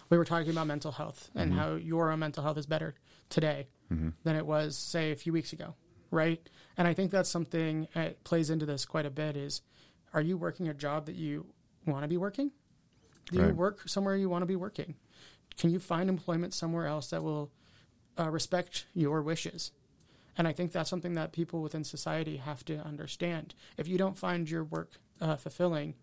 We 0.09 0.19
were 0.19 0.25
talking 0.25 0.51
about 0.51 0.69
mental 0.69 0.93
health 0.93 1.31
and 1.35 1.53
how 1.53 1.75
your 1.75 2.11
own 2.13 2.21
mental 2.21 2.43
health 2.45 2.59
is 2.59 2.67
better 2.67 2.95
today 3.29 3.67
than 4.23 4.37
it 4.37 4.47
was, 4.47 4.77
say, 4.77 5.11
a 5.11 5.17
few 5.17 5.33
weeks 5.33 5.53
ago, 5.53 5.75
right? 6.13 6.41
And 6.77 6.87
I 6.87 6.95
think 6.95 7.11
that's 7.11 7.29
something 7.29 7.89
that 7.95 8.23
plays 8.23 8.51
into 8.51 8.67
this 8.67 8.85
quite 8.85 9.07
a 9.07 9.11
bit 9.11 9.37
is 9.37 9.63
are 10.13 10.21
you 10.21 10.37
working 10.37 10.69
a 10.69 10.75
job 10.75 11.07
that 11.07 11.17
you 11.17 11.47
want 11.87 12.03
to 12.03 12.09
be 12.09 12.17
working? 12.17 12.53
Do 13.33 13.41
you 13.49 13.55
work 13.55 13.89
somewhere 13.89 14.15
you 14.15 14.29
want 14.29 14.43
to 14.43 14.47
be 14.47 14.57
working? 14.57 14.95
Can 15.59 15.71
you 15.71 15.81
find 15.81 16.09
employment 16.09 16.55
somewhere 16.55 16.87
else 16.87 17.11
that 17.11 17.23
will 17.25 17.51
uh, 18.19 18.31
respect 18.31 18.87
your 18.95 19.23
wishes? 19.23 19.73
And 20.37 20.49
I 20.49 20.53
think 20.53 20.73
that's 20.73 20.91
something 20.91 21.15
that 21.15 21.33
people 21.33 21.63
within 21.63 21.85
society 21.85 22.39
have 22.39 22.65
to 22.65 22.79
understand. 22.79 23.55
If 23.77 23.87
you 23.87 23.99
don't 23.99 24.19
find 24.19 24.51
your 24.51 24.65
work 24.65 24.93
uh, 25.21 25.37
fulfilling, 25.37 25.95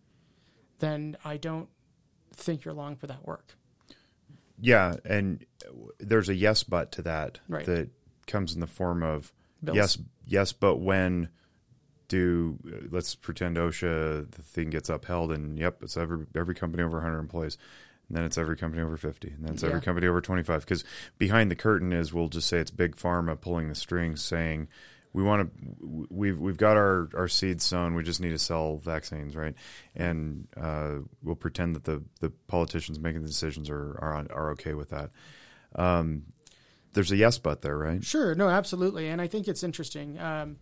then 0.80 1.18
I 1.26 1.38
don't 1.38 1.68
think 2.34 2.64
you're 2.64 2.74
long 2.74 2.96
for 2.96 3.08
that 3.08 3.26
work. 3.28 3.56
Yeah, 4.58 4.96
and 5.04 5.46
there's 6.00 6.30
a 6.30 6.36
yes 6.36 6.64
but 6.64 6.92
to 6.94 7.02
that 7.02 7.40
Right. 7.50 7.66
that 7.66 7.90
comes 8.28 8.54
in 8.54 8.62
the 8.62 8.68
form 8.68 9.04
of 9.04 9.34
Bills. 9.64 9.76
yes, 9.76 9.98
yes, 10.26 10.54
but 10.54 10.78
when 10.78 11.30
do 12.08 12.58
let's 12.92 13.16
pretend 13.16 13.56
OSHA 13.58 14.32
the 14.32 14.42
thing 14.42 14.70
gets 14.70 14.90
upheld 14.90 15.32
and 15.32 15.58
yep, 15.58 15.82
it's 15.82 15.96
every 15.98 16.26
every 16.36 16.54
company 16.54 16.84
over 16.84 16.98
100 16.98 17.20
employees. 17.20 17.58
And 18.08 18.18
then 18.18 18.26
it's 18.26 18.38
every 18.38 18.58
company 18.58 18.82
over 18.82 18.98
50. 18.98 19.30
And 19.30 19.46
then 19.46 19.54
it's 19.54 19.64
every 19.64 19.82
company 19.82 20.08
over 20.08 20.22
25 20.22 20.66
cuz 20.66 20.84
behind 21.18 21.50
the 21.50 21.56
curtain 21.56 21.94
is 21.94 22.14
we'll 22.14 22.28
just 22.28 22.48
say 22.48 22.60
it's 22.60 22.72
big 22.72 22.96
pharma 22.96 23.40
pulling 23.40 23.70
the 23.70 23.76
strings 23.76 24.22
saying 24.22 24.68
we 25.14 25.24
want 25.24 25.52
to 25.54 26.08
we've 26.10 26.40
we've 26.40 26.58
got 26.58 26.78
our 26.78 27.10
our 27.16 27.28
seeds 27.28 27.64
sown 27.64 27.96
we 27.96 28.04
just 28.04 28.22
need 28.22 28.32
to 28.32 28.40
sell 28.40 28.78
vaccines 28.78 29.36
right 29.36 29.56
and 29.96 30.48
uh, 30.58 30.96
we'll 31.22 31.36
pretend 31.36 31.76
that 31.76 31.84
the 31.84 32.04
the 32.20 32.30
politicians 32.48 33.00
making 33.00 33.22
the 33.22 33.28
decisions 33.28 33.70
are 33.70 33.98
are 34.02 34.14
on, 34.14 34.28
are 34.32 34.52
okay 34.52 34.74
with 34.74 34.90
that 34.90 35.12
um, 35.76 36.24
there's 36.94 37.12
a 37.12 37.16
yes 37.16 37.38
but 37.38 37.62
there 37.62 37.78
right 37.78 38.04
Sure, 38.04 38.36
no, 38.36 38.50
absolutely. 38.50 39.08
And 39.08 39.22
I 39.22 39.28
think 39.28 39.48
it's 39.48 39.64
interesting. 39.64 40.20
Um, 40.20 40.58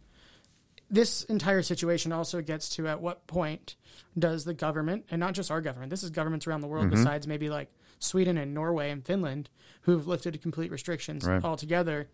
this 0.90 1.24
entire 1.24 1.62
situation 1.62 2.12
also 2.12 2.42
gets 2.42 2.70
to 2.76 2.88
at 2.88 3.02
what 3.02 3.28
point 3.28 3.76
does 4.18 4.46
the 4.46 4.54
government, 4.54 5.06
and 5.12 5.20
not 5.20 5.34
just 5.34 5.52
our 5.52 5.62
government, 5.62 5.90
this 5.90 6.04
is 6.04 6.10
governments 6.10 6.48
around 6.48 6.62
the 6.62 6.68
world 6.68 6.90
besides 6.90 7.28
maybe 7.28 7.50
like 7.50 7.72
Sweden 8.00 8.38
and 8.38 8.54
Norway 8.54 8.90
and 8.90 9.06
Finland, 9.06 9.50
who've 9.82 10.08
lifted 10.08 10.42
complete 10.42 10.72
restrictions 10.72 11.26
Right. 11.26 11.44
altogether. 11.44 12.10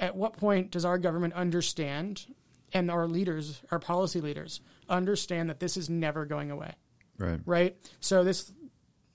At 0.00 0.16
what 0.16 0.36
point 0.36 0.70
does 0.70 0.84
our 0.84 0.98
government 0.98 1.34
understand 1.34 2.26
and 2.72 2.90
our 2.90 3.06
leaders, 3.06 3.62
our 3.70 3.78
policy 3.78 4.20
leaders, 4.20 4.60
understand 4.88 5.48
that 5.50 5.60
this 5.60 5.76
is 5.76 5.88
never 5.90 6.24
going 6.24 6.50
away? 6.50 6.74
right 7.18 7.40
right? 7.46 7.76
So 8.00 8.24
this 8.24 8.52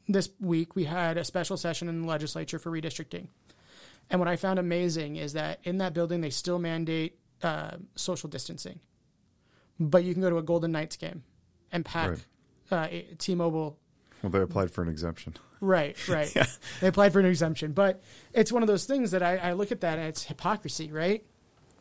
this 0.08 0.30
week 0.39 0.76
we 0.76 0.86
had 0.86 1.17
a 1.17 1.24
special 1.26 1.58
session 1.58 1.89
in 1.89 2.02
the 2.02 2.08
legislature 2.08 2.58
for 2.60 2.72
redistricting, 2.72 3.28
and 4.10 4.19
what 4.19 4.28
I 4.30 4.38
found 4.38 4.58
amazing 4.60 5.17
is 5.17 5.34
that 5.34 5.60
in 5.63 5.78
that 5.80 5.93
building 5.93 6.22
they 6.22 6.30
still 6.30 6.60
mandate 6.60 7.19
uh, 7.43 7.72
social 7.95 8.30
distancing, 8.30 8.80
but 9.80 10.04
you 10.04 10.13
can 10.13 10.22
go 10.22 10.30
to 10.30 10.38
a 10.38 10.44
Golden 10.44 10.72
Knights 10.72 10.98
game 10.98 11.24
and 11.72 11.86
pack 11.86 12.18
uh, 12.72 12.88
a- 12.89 13.08
T-Mobile. 13.18 13.78
well 14.22 14.30
they 14.32 14.42
applied 14.42 14.72
for 14.72 14.82
an 14.82 14.89
exemption 14.89 15.36
Right, 15.62 15.96
right. 16.08 16.34
yeah. 16.36 16.46
They 16.80 16.88
applied 16.88 17.12
for 17.12 17.20
an 17.20 17.26
exemption, 17.26 17.74
but 17.74 18.02
it's 18.34 18.50
one 18.52 18.63
of 18.63 18.68
those 18.68 18.86
things 18.86 19.12
that 19.12 19.22
I, 19.22 19.36
I 19.38 19.54
look 19.54 19.74
at 19.74 19.82
that 19.82 19.98
and 20.00 20.08
it's 20.08 20.24
hypocrisy, 20.24 20.92
right? 20.92 21.24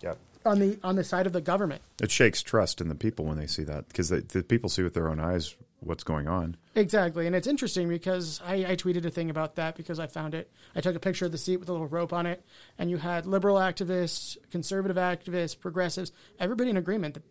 yeah 0.03 0.15
On 0.45 0.59
the 0.59 0.79
on 0.83 0.97
the 0.97 1.05
side 1.05 1.27
of 1.27 1.33
the 1.33 1.41
government. 1.41 1.83
it 2.03 2.11
shakes 2.11 2.43
trust 2.43 2.81
in 2.81 2.89
the 2.89 2.95
people 2.95 3.25
when 3.25 3.37
they 3.39 3.47
see 3.47 3.63
that 3.65 3.87
because 3.89 4.09
the, 4.09 4.21
the 4.21 4.43
people 4.43 4.69
see 4.69 4.83
with 4.83 4.95
their 4.95 5.09
own 5.09 5.21
eyes 5.21 5.55
what's 5.81 6.03
going 6.05 6.27
on 6.27 6.57
Exactly, 6.75 7.27
and 7.27 7.35
it's 7.37 7.47
interesting 7.49 7.89
because 7.89 8.41
I, 8.45 8.55
I 8.73 8.77
tweeted 8.77 9.05
a 9.05 9.11
thing 9.11 9.31
about 9.31 9.55
that 9.57 9.77
because 9.77 9.99
I 10.01 10.07
found 10.07 10.33
it. 10.35 10.49
I 10.77 10.81
took 10.81 10.95
a 10.95 11.01
picture 11.01 11.27
of 11.27 11.33
the 11.33 11.39
seat 11.39 11.57
with 11.59 11.69
a 11.69 11.73
little 11.73 11.89
rope 11.89 12.13
on 12.13 12.25
it, 12.27 12.45
and 12.79 12.89
you 12.91 12.99
had 12.99 13.27
liberal 13.27 13.57
activists, 13.57 14.37
conservative 14.53 14.97
activists, 14.97 15.59
progressives, 15.59 16.13
everybody 16.39 16.71
in 16.71 16.77
agreement 16.77 17.15
that 17.15 17.23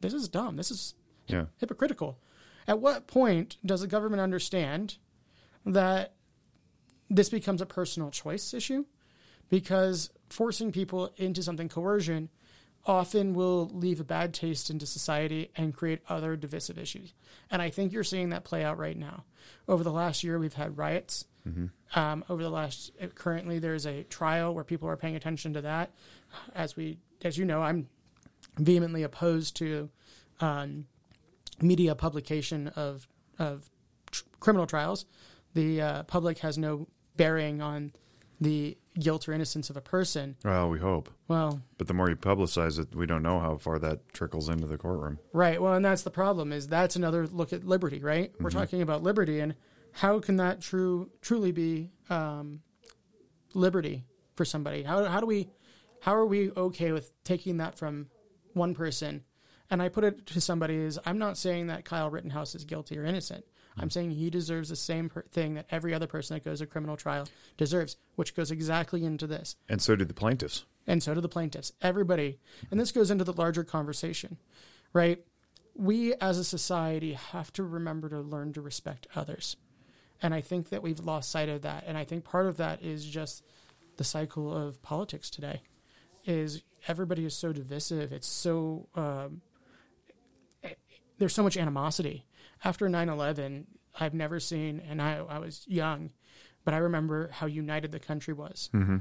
this 0.00 0.12
is 0.14 0.28
dumb. 0.28 0.56
This 0.56 0.70
is 0.70 0.94
yeah 1.26 1.46
hypocritical. 1.58 2.18
At 2.66 2.80
what 2.80 3.06
point 3.06 3.56
does 3.64 3.80
the 3.80 3.86
government 3.86 4.20
understand 4.20 4.96
that 5.64 6.14
this 7.08 7.30
becomes 7.30 7.62
a 7.62 7.66
personal 7.66 8.10
choice 8.10 8.52
issue? 8.52 8.84
Because 9.48 10.10
forcing 10.28 10.72
people 10.72 11.10
into 11.16 11.42
something 11.42 11.68
coercion 11.70 12.28
often 12.84 13.34
will 13.34 13.70
leave 13.72 14.00
a 14.00 14.04
bad 14.04 14.32
taste 14.34 14.70
into 14.70 14.86
society 14.86 15.50
and 15.56 15.74
create 15.74 16.00
other 16.08 16.36
divisive 16.36 16.78
issues. 16.78 17.12
And 17.50 17.60
I 17.62 17.70
think 17.70 17.92
you're 17.92 18.04
seeing 18.04 18.30
that 18.30 18.44
play 18.44 18.64
out 18.64 18.78
right 18.78 18.96
now. 18.96 19.24
Over 19.66 19.82
the 19.82 19.92
last 19.92 20.22
year, 20.22 20.38
we've 20.38 20.54
had 20.54 20.76
riots. 20.78 21.24
Um, 21.94 22.24
over 22.28 22.42
the 22.42 22.50
last, 22.50 22.92
currently, 23.14 23.58
there's 23.58 23.86
a 23.86 24.02
trial 24.04 24.54
where 24.54 24.64
people 24.64 24.88
are 24.88 24.96
paying 24.96 25.16
attention 25.16 25.54
to 25.54 25.62
that. 25.62 25.90
As 26.54 26.76
we, 26.76 26.98
as 27.22 27.38
you 27.38 27.46
know, 27.46 27.62
I'm 27.62 27.88
vehemently 28.58 29.02
opposed 29.02 29.56
to 29.56 29.88
um, 30.40 30.86
media 31.60 31.94
publication 31.94 32.68
of 32.68 33.08
of 33.38 33.70
tr- 34.10 34.24
criminal 34.40 34.66
trials. 34.66 35.04
The 35.54 35.80
uh, 35.80 36.02
public 36.04 36.38
has 36.38 36.58
no 36.58 36.88
bearing 37.16 37.60
on 37.62 37.92
the 38.40 38.76
guilt 39.00 39.28
or 39.28 39.32
innocence 39.32 39.68
of 39.70 39.76
a 39.76 39.80
person. 39.80 40.36
well 40.44 40.68
we 40.68 40.78
hope 40.78 41.10
Well, 41.26 41.60
but 41.76 41.88
the 41.88 41.94
more 41.94 42.08
you 42.08 42.16
publicize 42.16 42.78
it 42.78 42.94
we 42.94 43.06
don't 43.06 43.22
know 43.22 43.40
how 43.40 43.56
far 43.56 43.78
that 43.80 44.12
trickles 44.12 44.48
into 44.48 44.66
the 44.66 44.78
courtroom 44.78 45.18
right. 45.32 45.60
Well, 45.60 45.74
and 45.74 45.84
that's 45.84 46.02
the 46.02 46.10
problem. 46.10 46.52
Is 46.52 46.68
that's 46.68 46.94
another 46.96 47.26
look 47.26 47.52
at 47.52 47.64
liberty, 47.64 48.00
right? 48.00 48.32
We're 48.40 48.50
talking 48.50 48.82
about 48.82 49.02
liberty, 49.02 49.40
and 49.40 49.54
how 49.92 50.20
can 50.20 50.36
that 50.36 50.60
true 50.60 51.10
truly 51.20 51.50
be 51.50 51.90
um, 52.10 52.60
liberty 53.54 54.04
for 54.36 54.44
somebody? 54.44 54.82
How 54.84 55.04
how 55.06 55.20
do 55.20 55.26
we 55.26 55.48
how 56.00 56.14
are 56.14 56.26
we 56.26 56.50
okay 56.52 56.92
with 56.92 57.10
taking 57.24 57.56
that 57.56 57.76
from 57.76 58.06
one 58.54 58.74
person? 58.74 59.24
And 59.70 59.82
I 59.82 59.88
put 59.88 60.04
it 60.04 60.26
to 60.26 60.40
somebody 60.40 60.76
is 60.76 60.98
I'm 61.04 61.18
not 61.18 61.36
saying 61.36 61.66
that 61.66 61.84
Kyle 61.84 62.10
Rittenhouse 62.10 62.54
is 62.54 62.64
guilty 62.64 62.98
or 62.98 63.04
innocent. 63.04 63.44
I'm 63.76 63.84
hmm. 63.84 63.90
saying 63.90 64.10
he 64.12 64.30
deserves 64.30 64.70
the 64.70 64.76
same 64.76 65.08
per- 65.08 65.22
thing 65.22 65.54
that 65.54 65.66
every 65.70 65.94
other 65.94 66.06
person 66.06 66.34
that 66.34 66.44
goes 66.44 66.60
to 66.60 66.66
criminal 66.66 66.96
trial 66.96 67.28
deserves, 67.56 67.96
which 68.16 68.34
goes 68.34 68.50
exactly 68.50 69.04
into 69.04 69.26
this. 69.26 69.56
and 69.68 69.80
so 69.80 69.94
do 69.96 70.04
the 70.04 70.14
plaintiffs 70.14 70.64
And 70.86 71.02
so 71.02 71.14
do 71.14 71.20
the 71.20 71.28
plaintiffs. 71.28 71.72
Everybody. 71.82 72.38
And 72.70 72.80
this 72.80 72.92
goes 72.92 73.10
into 73.10 73.24
the 73.24 73.32
larger 73.32 73.64
conversation, 73.64 74.38
right? 74.92 75.22
We 75.74 76.14
as 76.14 76.38
a 76.38 76.44
society 76.44 77.12
have 77.12 77.52
to 77.52 77.62
remember 77.62 78.08
to 78.08 78.20
learn 78.20 78.52
to 78.54 78.60
respect 78.60 79.06
others. 79.14 79.56
And 80.20 80.34
I 80.34 80.40
think 80.40 80.70
that 80.70 80.82
we've 80.82 80.98
lost 80.98 81.30
sight 81.30 81.48
of 81.48 81.62
that. 81.62 81.84
And 81.86 81.96
I 81.96 82.04
think 82.04 82.24
part 82.24 82.46
of 82.46 82.56
that 82.56 82.82
is 82.82 83.04
just 83.04 83.44
the 83.96 84.04
cycle 84.04 84.52
of 84.52 84.82
politics 84.82 85.30
today. 85.30 85.62
Is 86.28 86.62
everybody 86.86 87.24
is 87.24 87.34
so 87.34 87.52
divisive. 87.52 88.12
It's 88.12 88.28
so 88.28 88.88
um, 88.94 89.40
eh, 90.62 90.74
there's 91.18 91.34
so 91.34 91.42
much 91.42 91.56
animosity. 91.56 92.26
After 92.64 92.88
9/11, 92.88 93.64
I've 93.98 94.14
never 94.14 94.38
seen, 94.38 94.80
and 94.88 95.00
I 95.00 95.16
I 95.16 95.38
was 95.38 95.64
young, 95.66 96.10
but 96.64 96.74
I 96.74 96.78
remember 96.78 97.30
how 97.32 97.46
united 97.46 97.92
the 97.92 97.98
country 97.98 98.34
was 98.34 98.70
mm-hmm. 98.74 98.98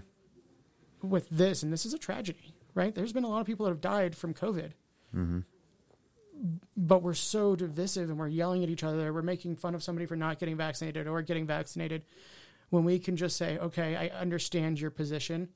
with 1.01 1.29
this, 1.29 1.63
and 1.63 1.73
this 1.73 1.85
is 1.85 1.93
a 1.93 1.97
tragedy, 1.97 2.53
right? 2.73 2.95
There's 2.95 3.13
been 3.13 3.23
a 3.23 3.29
lot 3.29 3.41
of 3.41 3.47
people 3.47 3.65
that 3.65 3.71
have 3.71 3.81
died 3.81 4.15
from 4.15 4.33
COVID. 4.33 4.71
Mm-hmm. 5.15 5.39
But 6.75 7.01
we're 7.01 7.15
so 7.15 7.55
divisive 7.55 8.11
and 8.11 8.19
we're 8.19 8.27
yelling 8.27 8.63
at 8.63 8.69
each 8.69 8.83
other. 8.83 9.11
We're 9.11 9.23
making 9.23 9.55
fun 9.55 9.73
of 9.73 9.81
somebody 9.81 10.05
for 10.05 10.15
not 10.15 10.37
getting 10.37 10.55
vaccinated 10.55 11.07
or 11.07 11.23
getting 11.23 11.47
vaccinated 11.47 12.03
when 12.69 12.83
we 12.83 12.99
can 12.99 13.17
just 13.17 13.37
say, 13.37 13.57
okay, 13.57 13.95
I 13.95 14.09
understand 14.19 14.79
your 14.79 14.91
position. 14.91 15.49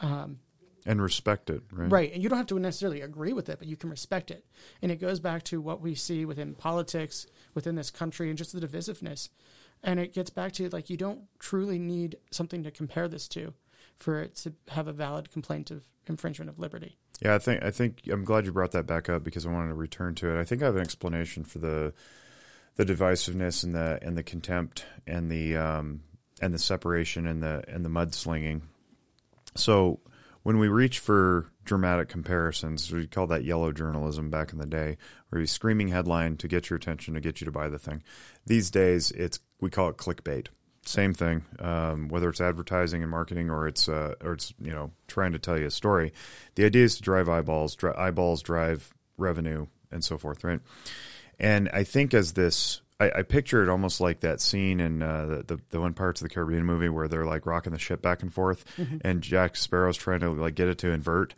Um, 0.00 0.40
and 0.86 1.02
respect 1.02 1.50
it 1.50 1.62
right 1.72 1.90
Right. 1.90 2.12
And 2.12 2.22
you 2.22 2.28
don't 2.28 2.38
have 2.38 2.46
to 2.46 2.58
necessarily 2.58 3.00
agree 3.00 3.32
with 3.32 3.48
it, 3.48 3.58
but 3.58 3.68
you 3.68 3.76
can 3.76 3.90
respect 3.90 4.30
it. 4.30 4.44
And 4.80 4.92
it 4.92 5.00
goes 5.00 5.20
back 5.20 5.42
to 5.44 5.60
what 5.60 5.80
we 5.80 5.94
see 5.94 6.24
within 6.24 6.54
politics, 6.54 7.26
within 7.54 7.74
this 7.74 7.90
country, 7.90 8.28
and 8.28 8.38
just 8.38 8.52
the 8.52 8.66
divisiveness. 8.66 9.28
And 9.82 9.98
it 10.00 10.14
gets 10.14 10.30
back 10.30 10.52
to 10.52 10.68
like, 10.68 10.88
you 10.88 10.96
don't 10.96 11.22
truly 11.38 11.78
need 11.78 12.16
something 12.30 12.62
to 12.62 12.70
compare 12.70 13.08
this 13.08 13.28
to 13.28 13.54
for 13.98 14.20
it 14.20 14.36
to 14.36 14.52
have 14.68 14.88
a 14.88 14.92
valid 14.92 15.30
complaint 15.30 15.70
of 15.70 15.84
infringement 16.06 16.50
of 16.50 16.58
liberty. 16.58 16.96
Yeah, 17.20 17.34
I 17.34 17.38
think 17.38 17.62
I 17.62 17.70
think 17.70 18.02
I'm 18.10 18.24
glad 18.24 18.44
you 18.44 18.52
brought 18.52 18.72
that 18.72 18.86
back 18.86 19.08
up 19.08 19.24
because 19.24 19.46
I 19.46 19.50
wanted 19.50 19.68
to 19.68 19.74
return 19.74 20.14
to 20.16 20.36
it. 20.36 20.40
I 20.40 20.44
think 20.44 20.62
I 20.62 20.66
have 20.66 20.76
an 20.76 20.82
explanation 20.82 21.44
for 21.44 21.58
the 21.58 21.94
the 22.76 22.84
divisiveness 22.84 23.64
and 23.64 23.74
the 23.74 23.98
and 24.02 24.18
the 24.18 24.22
contempt 24.22 24.84
and 25.06 25.30
the 25.30 25.56
um, 25.56 26.02
and 26.42 26.52
the 26.52 26.58
separation 26.58 27.26
and 27.26 27.42
the 27.42 27.64
and 27.68 27.84
the 27.84 27.88
mudslinging. 27.88 28.62
So 29.54 30.00
when 30.46 30.58
we 30.58 30.68
reach 30.68 31.00
for 31.00 31.50
dramatic 31.64 32.08
comparisons, 32.08 32.92
we 32.92 33.08
call 33.08 33.26
that 33.26 33.42
yellow 33.42 33.72
journalism 33.72 34.30
back 34.30 34.52
in 34.52 34.60
the 34.60 34.64
day, 34.66 34.96
where 35.28 35.40
you 35.40 35.46
screaming 35.46 35.88
headline 35.88 36.36
to 36.36 36.46
get 36.46 36.70
your 36.70 36.76
attention 36.76 37.14
to 37.14 37.20
get 37.20 37.40
you 37.40 37.44
to 37.46 37.50
buy 37.50 37.68
the 37.68 37.80
thing. 37.80 38.00
These 38.46 38.70
days, 38.70 39.10
it's 39.10 39.40
we 39.60 39.70
call 39.70 39.88
it 39.88 39.96
clickbait. 39.96 40.46
Same 40.84 41.12
thing, 41.14 41.44
um, 41.58 42.06
whether 42.06 42.28
it's 42.28 42.40
advertising 42.40 43.02
and 43.02 43.10
marketing 43.10 43.50
or 43.50 43.66
it's 43.66 43.88
uh, 43.88 44.14
or 44.22 44.34
it's 44.34 44.54
you 44.60 44.70
know 44.70 44.92
trying 45.08 45.32
to 45.32 45.40
tell 45.40 45.58
you 45.58 45.66
a 45.66 45.70
story. 45.72 46.12
The 46.54 46.64
idea 46.64 46.84
is 46.84 46.94
to 46.94 47.02
drive 47.02 47.28
eyeballs, 47.28 47.74
dri- 47.74 47.94
eyeballs 47.96 48.40
drive 48.40 48.94
revenue, 49.16 49.66
and 49.90 50.04
so 50.04 50.16
forth, 50.16 50.44
right? 50.44 50.60
And 51.40 51.68
I 51.72 51.82
think 51.82 52.14
as 52.14 52.34
this, 52.34 52.82
I, 52.98 53.10
I 53.16 53.22
picture 53.22 53.62
it 53.62 53.68
almost 53.68 54.00
like 54.00 54.20
that 54.20 54.40
scene 54.40 54.80
in 54.80 55.02
uh, 55.02 55.26
the, 55.26 55.56
the 55.56 55.62
the 55.70 55.80
one 55.80 55.92
Pirates 55.92 56.22
of 56.22 56.28
the 56.28 56.34
Caribbean 56.34 56.64
movie 56.64 56.88
where 56.88 57.08
they're 57.08 57.26
like 57.26 57.46
rocking 57.46 57.72
the 57.72 57.78
ship 57.78 58.00
back 58.00 58.22
and 58.22 58.32
forth, 58.32 58.64
and 59.02 59.22
Jack 59.22 59.56
Sparrow's 59.56 59.96
trying 59.96 60.20
to 60.20 60.30
like 60.30 60.54
get 60.54 60.68
it 60.68 60.78
to 60.78 60.90
invert. 60.90 61.34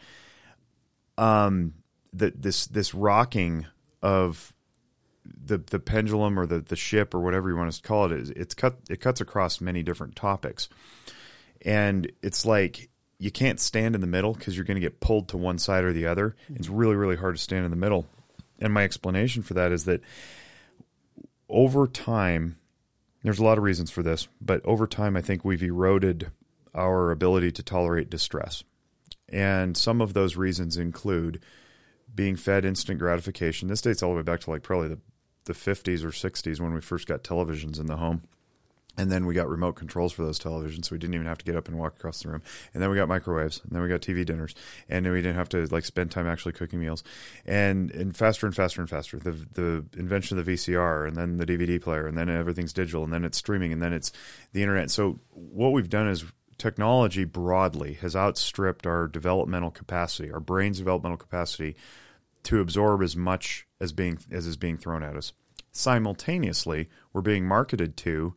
Um, 1.16 1.75
that 2.12 2.40
this 2.40 2.66
this 2.66 2.94
rocking 2.94 3.66
of 4.03 4.53
the 5.25 5.59
the 5.59 5.81
pendulum 5.81 6.38
or 6.38 6.47
the 6.47 6.61
the 6.61 6.77
ship 6.77 7.12
or 7.12 7.21
whatever 7.21 7.49
you 7.49 7.57
want 7.57 7.73
to 7.73 7.83
call 7.83 8.07
it 8.07 8.12
is 8.12 8.31
it's 8.31 8.55
cut 8.55 8.77
it 8.88 9.01
cuts 9.01 9.21
across 9.21 9.61
many 9.61 9.83
different 9.83 10.14
topics, 10.14 10.68
and 11.62 12.11
it's 12.23 12.47
like 12.47 12.88
you 13.18 13.33
can't 13.33 13.59
stand 13.59 13.97
in 13.97 14.01
the 14.01 14.07
middle 14.07 14.33
because 14.33 14.57
you're 14.57 14.64
going 14.64 14.77
to 14.77 14.81
get 14.81 15.01
pulled 15.01 15.29
to 15.29 15.37
one 15.37 15.59
side 15.59 15.83
or 15.83 15.92
the 15.92 16.07
other. 16.07 16.37
It's 16.55 16.68
really 16.68 16.94
really 16.94 17.16
hard 17.16 17.35
to 17.35 17.42
stand 17.42 17.64
in 17.64 17.73
the 17.73 17.77
middle, 17.77 18.07
and 18.61 18.73
my 18.73 18.85
explanation 18.85 19.42
for 19.42 19.55
that 19.55 19.73
is 19.73 19.87
that 19.87 20.03
over 21.48 21.87
time, 21.87 22.58
there's 23.22 23.38
a 23.38 23.44
lot 23.44 23.58
of 23.58 23.64
reasons 23.64 23.90
for 23.90 24.02
this, 24.02 24.28
but 24.40 24.64
over 24.64 24.87
time, 24.87 25.16
I 25.16 25.22
think 25.22 25.44
we've 25.44 25.62
eroded 25.62 26.30
our 26.74 27.11
ability 27.11 27.52
to 27.52 27.62
tolerate 27.62 28.11
distress. 28.11 28.62
And 29.28 29.76
some 29.76 30.00
of 30.00 30.14
those 30.14 30.37
reasons 30.37 30.76
include 30.76 31.40
being 32.14 32.37
fed 32.37 32.64
instant 32.64 32.98
gratification. 32.98 33.68
This 33.68 33.82
dates 33.82 34.02
all 34.02 34.11
the 34.11 34.16
way 34.16 34.22
back 34.22 34.40
to 34.40 34.50
like 34.50 34.62
probably 34.62 34.88
the, 34.88 34.98
the 35.44 35.52
50s 35.52 36.02
or 36.02 36.08
60s 36.08 36.61
when 36.61 36.72
we 36.72 36.80
first 36.80 37.06
got 37.06 37.22
televisions 37.22 37.78
in 37.78 37.87
the 37.87 37.96
home. 37.96 38.22
And 38.98 39.12
then 39.12 39.26
we 39.26 39.34
got 39.34 39.48
remote 39.48 39.76
controls 39.76 40.12
for 40.12 40.24
those 40.24 40.40
televisions, 40.40 40.87
so 40.87 40.92
we 40.92 40.98
didn't 40.98 41.14
even 41.14 41.28
have 41.28 41.38
to 41.38 41.44
get 41.44 41.54
up 41.54 41.68
and 41.68 41.78
walk 41.78 41.96
across 41.96 42.20
the 42.20 42.30
room. 42.30 42.42
And 42.74 42.82
then 42.82 42.90
we 42.90 42.96
got 42.96 43.06
microwaves, 43.06 43.61
and 43.62 43.70
then 43.70 43.80
we 43.80 43.88
got 43.88 44.00
TV 44.00 44.26
dinners, 44.26 44.56
and 44.88 45.06
then 45.06 45.12
we 45.12 45.22
didn't 45.22 45.37
have 45.37 45.48
to 45.50 45.66
like 45.66 45.84
spend 45.84 46.11
time 46.11 46.26
actually 46.26 46.52
cooking 46.52 46.80
meals. 46.80 47.04
And 47.46 47.92
and 47.92 48.16
faster 48.16 48.44
and 48.44 48.54
faster 48.54 48.80
and 48.80 48.90
faster. 48.90 49.18
The 49.18 49.30
the 49.30 49.84
invention 49.96 50.37
of 50.37 50.44
the 50.44 50.52
VCR, 50.52 51.06
and 51.06 51.16
then 51.16 51.37
the 51.37 51.46
DVD 51.46 51.80
player, 51.80 52.08
and 52.08 52.18
then 52.18 52.28
everything's 52.28 52.72
digital, 52.72 53.04
and 53.04 53.12
then 53.12 53.24
it's 53.24 53.38
streaming, 53.38 53.72
and 53.72 53.80
then 53.80 53.92
it's 53.92 54.11
the 54.52 54.62
internet. 54.62 54.90
So 54.90 55.20
what 55.30 55.72
we've 55.72 55.88
done 55.88 56.08
is 56.08 56.24
technology 56.58 57.24
broadly 57.24 57.94
has 57.94 58.16
outstripped 58.16 58.84
our 58.84 59.06
developmental 59.06 59.70
capacity, 59.70 60.32
our 60.32 60.40
brain's 60.40 60.78
developmental 60.78 61.16
capacity 61.16 61.76
to 62.42 62.61
absorb 62.61 63.02
as 63.02 63.16
much 63.16 63.66
as 63.80 63.92
being 63.92 64.18
as 64.30 64.46
is 64.46 64.56
being 64.56 64.76
thrown 64.76 65.02
at 65.02 65.16
us. 65.16 65.32
Simultaneously, 65.70 66.88
we're 67.12 67.20
being 67.20 67.46
marketed 67.46 67.96
to 67.98 68.34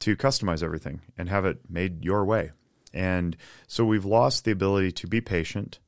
to 0.00 0.16
customize 0.16 0.62
everything 0.62 1.00
and 1.16 1.28
have 1.28 1.44
it 1.44 1.58
made 1.68 2.04
your 2.04 2.24
way. 2.24 2.50
And 2.92 3.36
so 3.66 3.84
we've 3.84 4.04
lost 4.04 4.44
the 4.44 4.50
ability 4.50 4.92
to 4.92 5.06
be 5.06 5.20
patient, 5.20 5.78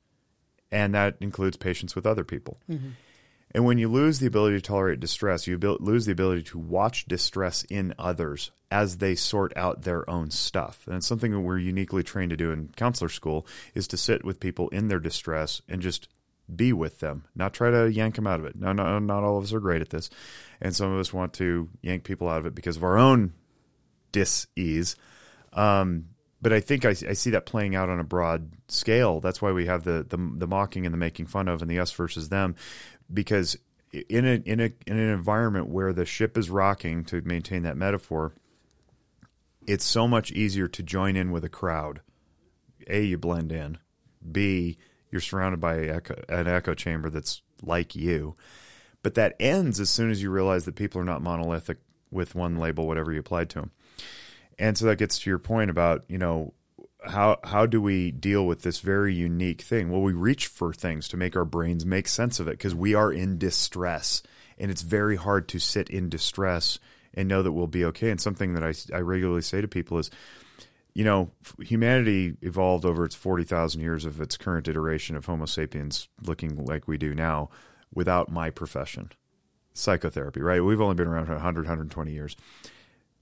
and 0.70 0.94
that 0.94 1.16
includes 1.20 1.56
patience 1.56 1.94
with 1.94 2.06
other 2.06 2.24
people. 2.24 2.60
Mm-hmm. 2.70 2.90
And 3.54 3.64
when 3.66 3.78
you 3.78 3.88
lose 3.88 4.18
the 4.18 4.26
ability 4.26 4.56
to 4.56 4.62
tolerate 4.62 5.00
distress, 5.00 5.46
you 5.46 5.58
lose 5.58 6.06
the 6.06 6.12
ability 6.12 6.42
to 6.44 6.58
watch 6.58 7.04
distress 7.06 7.64
in 7.64 7.94
others 7.98 8.50
as 8.70 8.96
they 8.96 9.14
sort 9.14 9.54
out 9.56 9.82
their 9.82 10.08
own 10.08 10.30
stuff. 10.30 10.84
And 10.86 10.96
it's 10.96 11.06
something 11.06 11.32
that 11.32 11.40
we're 11.40 11.58
uniquely 11.58 12.02
trained 12.02 12.30
to 12.30 12.36
do 12.36 12.50
in 12.50 12.68
counselor 12.68 13.10
school 13.10 13.46
is 13.74 13.86
to 13.88 13.98
sit 13.98 14.24
with 14.24 14.40
people 14.40 14.70
in 14.70 14.88
their 14.88 15.00
distress 15.00 15.60
and 15.68 15.82
just 15.82 16.08
be 16.54 16.72
with 16.72 17.00
them, 17.00 17.24
not 17.34 17.52
try 17.52 17.70
to 17.70 17.90
yank 17.90 18.14
them 18.14 18.26
out 18.26 18.40
of 18.40 18.46
it. 18.46 18.56
No, 18.56 18.72
no, 18.72 18.98
not 18.98 19.22
all 19.22 19.36
of 19.36 19.44
us 19.44 19.52
are 19.52 19.60
great 19.60 19.82
at 19.82 19.90
this. 19.90 20.08
And 20.60 20.74
some 20.74 20.90
of 20.90 20.98
us 20.98 21.12
want 21.12 21.34
to 21.34 21.68
yank 21.82 22.04
people 22.04 22.30
out 22.30 22.38
of 22.38 22.46
it 22.46 22.54
because 22.54 22.78
of 22.78 22.84
our 22.84 22.96
own 22.96 23.34
dis-ease. 24.12 24.96
Um, 25.52 26.06
but 26.40 26.52
I 26.52 26.60
think 26.60 26.84
I, 26.84 26.90
I 26.90 27.12
see 27.12 27.30
that 27.30 27.46
playing 27.46 27.74
out 27.74 27.88
on 27.88 28.00
a 28.00 28.04
broad 28.04 28.52
scale. 28.68 29.20
That's 29.20 29.40
why 29.40 29.52
we 29.52 29.66
have 29.66 29.84
the, 29.84 30.04
the 30.08 30.16
the 30.16 30.46
mocking 30.46 30.86
and 30.86 30.92
the 30.92 30.98
making 30.98 31.26
fun 31.26 31.48
of 31.48 31.62
and 31.62 31.70
the 31.70 31.78
us 31.78 31.92
versus 31.92 32.28
them, 32.28 32.56
because 33.12 33.56
in 34.08 34.26
a 34.26 34.34
in 34.44 34.60
a 34.60 34.72
in 34.86 34.98
an 34.98 35.10
environment 35.10 35.68
where 35.68 35.92
the 35.92 36.06
ship 36.06 36.36
is 36.36 36.50
rocking, 36.50 37.04
to 37.04 37.20
maintain 37.22 37.62
that 37.62 37.76
metaphor, 37.76 38.32
it's 39.66 39.84
so 39.84 40.08
much 40.08 40.32
easier 40.32 40.68
to 40.68 40.82
join 40.82 41.16
in 41.16 41.30
with 41.30 41.44
a 41.44 41.48
crowd. 41.48 42.00
A, 42.88 43.02
you 43.02 43.18
blend 43.18 43.52
in. 43.52 43.78
B, 44.30 44.78
you're 45.10 45.20
surrounded 45.20 45.60
by 45.60 45.80
echo, 45.80 46.20
an 46.28 46.48
echo 46.48 46.74
chamber 46.74 47.10
that's 47.10 47.42
like 47.62 47.94
you. 47.94 48.34
But 49.02 49.14
that 49.14 49.36
ends 49.38 49.78
as 49.78 49.90
soon 49.90 50.10
as 50.10 50.22
you 50.22 50.30
realize 50.30 50.64
that 50.64 50.74
people 50.74 51.00
are 51.00 51.04
not 51.04 51.22
monolithic 51.22 51.78
with 52.10 52.34
one 52.34 52.56
label, 52.56 52.86
whatever 52.86 53.12
you 53.12 53.20
applied 53.20 53.50
to 53.50 53.60
them. 53.60 53.70
And 54.62 54.78
so 54.78 54.86
that 54.86 54.98
gets 54.98 55.18
to 55.18 55.28
your 55.28 55.40
point 55.40 55.70
about, 55.70 56.04
you 56.06 56.18
know, 56.18 56.54
how 57.04 57.40
how 57.42 57.66
do 57.66 57.82
we 57.82 58.12
deal 58.12 58.46
with 58.46 58.62
this 58.62 58.78
very 58.78 59.12
unique 59.12 59.60
thing? 59.60 59.90
Well, 59.90 60.02
we 60.02 60.12
reach 60.12 60.46
for 60.46 60.72
things 60.72 61.08
to 61.08 61.16
make 61.16 61.34
our 61.34 61.44
brains 61.44 61.84
make 61.84 62.06
sense 62.06 62.38
of 62.38 62.46
it 62.46 62.52
because 62.52 62.72
we 62.72 62.94
are 62.94 63.12
in 63.12 63.38
distress, 63.38 64.22
and 64.56 64.70
it's 64.70 64.82
very 64.82 65.16
hard 65.16 65.48
to 65.48 65.58
sit 65.58 65.90
in 65.90 66.08
distress 66.08 66.78
and 67.12 67.28
know 67.28 67.42
that 67.42 67.50
we'll 67.50 67.66
be 67.66 67.84
okay. 67.86 68.10
And 68.10 68.20
something 68.20 68.54
that 68.54 68.62
I 68.62 68.72
I 68.96 69.00
regularly 69.00 69.42
say 69.42 69.60
to 69.60 69.66
people 69.66 69.98
is, 69.98 70.10
you 70.94 71.02
know, 71.02 71.32
humanity 71.58 72.36
evolved 72.40 72.84
over 72.84 73.04
its 73.04 73.16
forty 73.16 73.42
thousand 73.42 73.80
years 73.80 74.04
of 74.04 74.20
its 74.20 74.36
current 74.36 74.68
iteration 74.68 75.16
of 75.16 75.26
Homo 75.26 75.46
sapiens 75.46 76.06
looking 76.24 76.64
like 76.64 76.86
we 76.86 76.98
do 76.98 77.16
now, 77.16 77.50
without 77.92 78.30
my 78.30 78.48
profession, 78.48 79.10
psychotherapy. 79.74 80.40
Right? 80.40 80.62
We've 80.62 80.80
only 80.80 80.94
been 80.94 81.08
around 81.08 81.30
100, 81.30 81.62
120 81.62 82.12
years. 82.12 82.36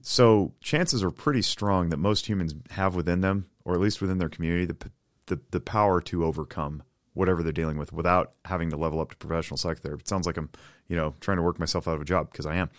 So 0.01 0.53
chances 0.61 1.03
are 1.03 1.11
pretty 1.11 1.41
strong 1.41 1.89
that 1.89 1.97
most 1.97 2.27
humans 2.27 2.53
have 2.71 2.95
within 2.95 3.21
them, 3.21 3.47
or 3.65 3.73
at 3.73 3.79
least 3.79 4.01
within 4.01 4.17
their 4.17 4.29
community, 4.29 4.65
the 4.65 4.91
the, 5.27 5.39
the 5.51 5.59
power 5.59 6.01
to 6.01 6.25
overcome 6.25 6.83
whatever 7.13 7.43
they're 7.43 7.51
dealing 7.51 7.77
with 7.77 7.91
without 7.91 8.33
having 8.45 8.69
to 8.69 8.77
level 8.77 8.99
up 8.99 9.11
to 9.11 9.17
professional 9.17 9.57
psychotherapy. 9.57 10.01
It 10.01 10.07
sounds 10.07 10.25
like 10.25 10.37
I'm, 10.37 10.49
you 10.87 10.95
know, 10.95 11.15
trying 11.19 11.37
to 11.37 11.43
work 11.43 11.59
myself 11.59 11.87
out 11.87 11.95
of 11.95 12.01
a 12.01 12.05
job 12.05 12.31
because 12.31 12.45
I 12.45 12.55
am. 12.55 12.69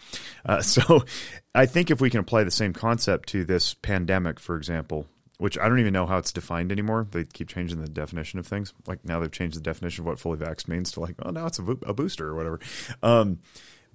Uh, 0.45 0.61
so 0.63 1.05
I 1.55 1.67
think 1.67 1.91
if 1.91 2.01
we 2.01 2.11
can 2.11 2.21
apply 2.21 2.45
the 2.45 2.51
same 2.51 2.73
concept 2.73 3.29
to 3.31 3.45
this 3.45 3.75
pandemic, 3.75 4.41
for 4.41 4.57
example, 4.57 5.07
which 5.39 5.59
I 5.59 5.69
don't 5.69 5.81
even 5.81 5.93
know 5.93 6.07
how 6.07 6.19
it's 6.19 6.33
defined 6.33 6.73
anymore. 6.73 7.07
They 7.11 7.25
keep 7.25 7.49
changing 7.49 7.83
the 7.83 7.89
definition 7.89 8.39
of 8.39 8.47
things. 8.47 8.73
Like 8.87 9.05
now 9.05 9.21
they've 9.21 9.31
changed 9.31 9.57
the 9.57 9.63
definition 9.63 10.03
of 10.03 10.07
what 10.07 10.19
fully 10.19 10.39
vaxxed 10.39 10.69
means 10.69 10.93
to 10.93 11.01
like, 11.01 11.17
oh, 11.23 11.31
now 11.31 11.47
it's 11.47 11.59
a, 11.59 11.65
a 11.87 11.93
booster 11.93 12.29
or 12.29 12.35
whatever. 12.35 12.61
Um, 13.03 13.41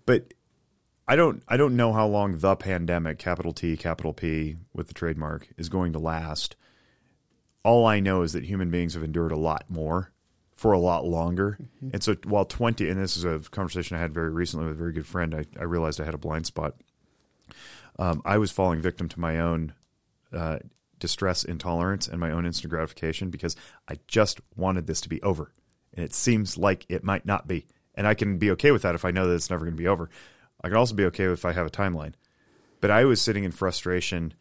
but 0.05 0.33
I 1.07 1.15
don't 1.15 1.41
I 1.47 1.55
don't 1.57 1.75
know 1.75 1.93
how 1.93 2.05
long 2.07 2.37
the 2.37 2.55
pandemic, 2.55 3.17
capital 3.17 3.53
T, 3.53 3.77
capital 3.77 4.13
P, 4.13 4.57
with 4.73 4.87
the 4.87 4.93
trademark, 4.93 5.47
is 5.57 5.69
going 5.69 5.93
to 5.93 5.99
last. 5.99 6.55
All 7.63 7.85
I 7.85 7.99
know 7.99 8.21
is 8.21 8.33
that 8.33 8.45
human 8.45 8.69
beings 8.69 8.93
have 8.93 9.03
endured 9.03 9.31
a 9.31 9.37
lot 9.37 9.69
more 9.69 10.11
for 10.53 10.71
a 10.71 10.79
lot 10.79 11.05
longer. 11.05 11.59
And 11.93 12.01
so 12.01 12.15
while 12.25 12.45
20, 12.45 12.89
and 12.89 12.99
this 12.99 13.15
is 13.15 13.25
a 13.25 13.39
conversation 13.51 13.95
I 13.95 13.99
had 13.99 14.13
very 14.13 14.31
recently 14.31 14.65
with 14.65 14.75
a 14.75 14.77
very 14.77 14.91
good 14.91 15.05
friend, 15.05 15.35
I, 15.35 15.45
I 15.59 15.63
realized 15.63 16.01
I 16.01 16.05
had 16.05 16.13
a 16.13 16.19
blind 16.19 16.45
spot. 16.47 16.75
Um, 17.99 18.21
I 18.25 18.37
was 18.37 18.51
falling 18.51 18.81
victim 18.81 19.07
to 19.09 19.19
my 19.19 19.39
own 19.39 19.73
uh, 20.33 20.59
distress 20.99 21.43
intolerance 21.43 22.07
and 22.07 22.19
my 22.19 22.31
own 22.31 22.45
instant 22.45 22.71
gratification 22.71 23.29
because 23.29 23.55
I 23.87 23.99
just 24.07 24.41
wanted 24.55 24.87
this 24.87 25.01
to 25.01 25.09
be 25.09 25.21
over. 25.21 25.51
And 25.93 26.03
it 26.03 26.13
seems 26.13 26.57
like 26.57 26.85
it 26.89 27.03
might 27.03 27.25
not 27.25 27.47
be. 27.47 27.67
And 27.93 28.07
I 28.07 28.13
can 28.13 28.37
be 28.37 28.51
okay 28.51 28.71
with 28.71 28.81
that 28.81 28.95
if 28.95 29.05
I 29.05 29.11
know 29.11 29.27
that 29.27 29.35
it's 29.35 29.49
never 29.49 29.65
going 29.65 29.75
to 29.75 29.81
be 29.81 29.87
over. 29.87 30.09
I 30.61 30.69
could 30.69 30.77
also 30.77 30.95
be 30.95 31.05
okay 31.05 31.25
if 31.25 31.45
I 31.45 31.53
have 31.53 31.67
a 31.67 31.69
timeline. 31.71 32.13
But 32.81 32.91
I 32.91 33.05
was 33.05 33.21
sitting 33.21 33.43
in 33.43 33.51
frustration 33.51 34.33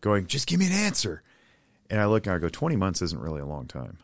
going, 0.00 0.26
just 0.26 0.46
give 0.46 0.58
me 0.60 0.66
an 0.66 0.72
answer. 0.72 1.22
And 1.88 2.00
I 2.00 2.06
look 2.06 2.26
and 2.26 2.34
I 2.34 2.38
go, 2.38 2.48
20 2.48 2.76
months 2.76 3.02
isn't 3.02 3.20
really 3.20 3.40
a 3.40 3.46
long 3.46 3.66
time. 3.66 3.98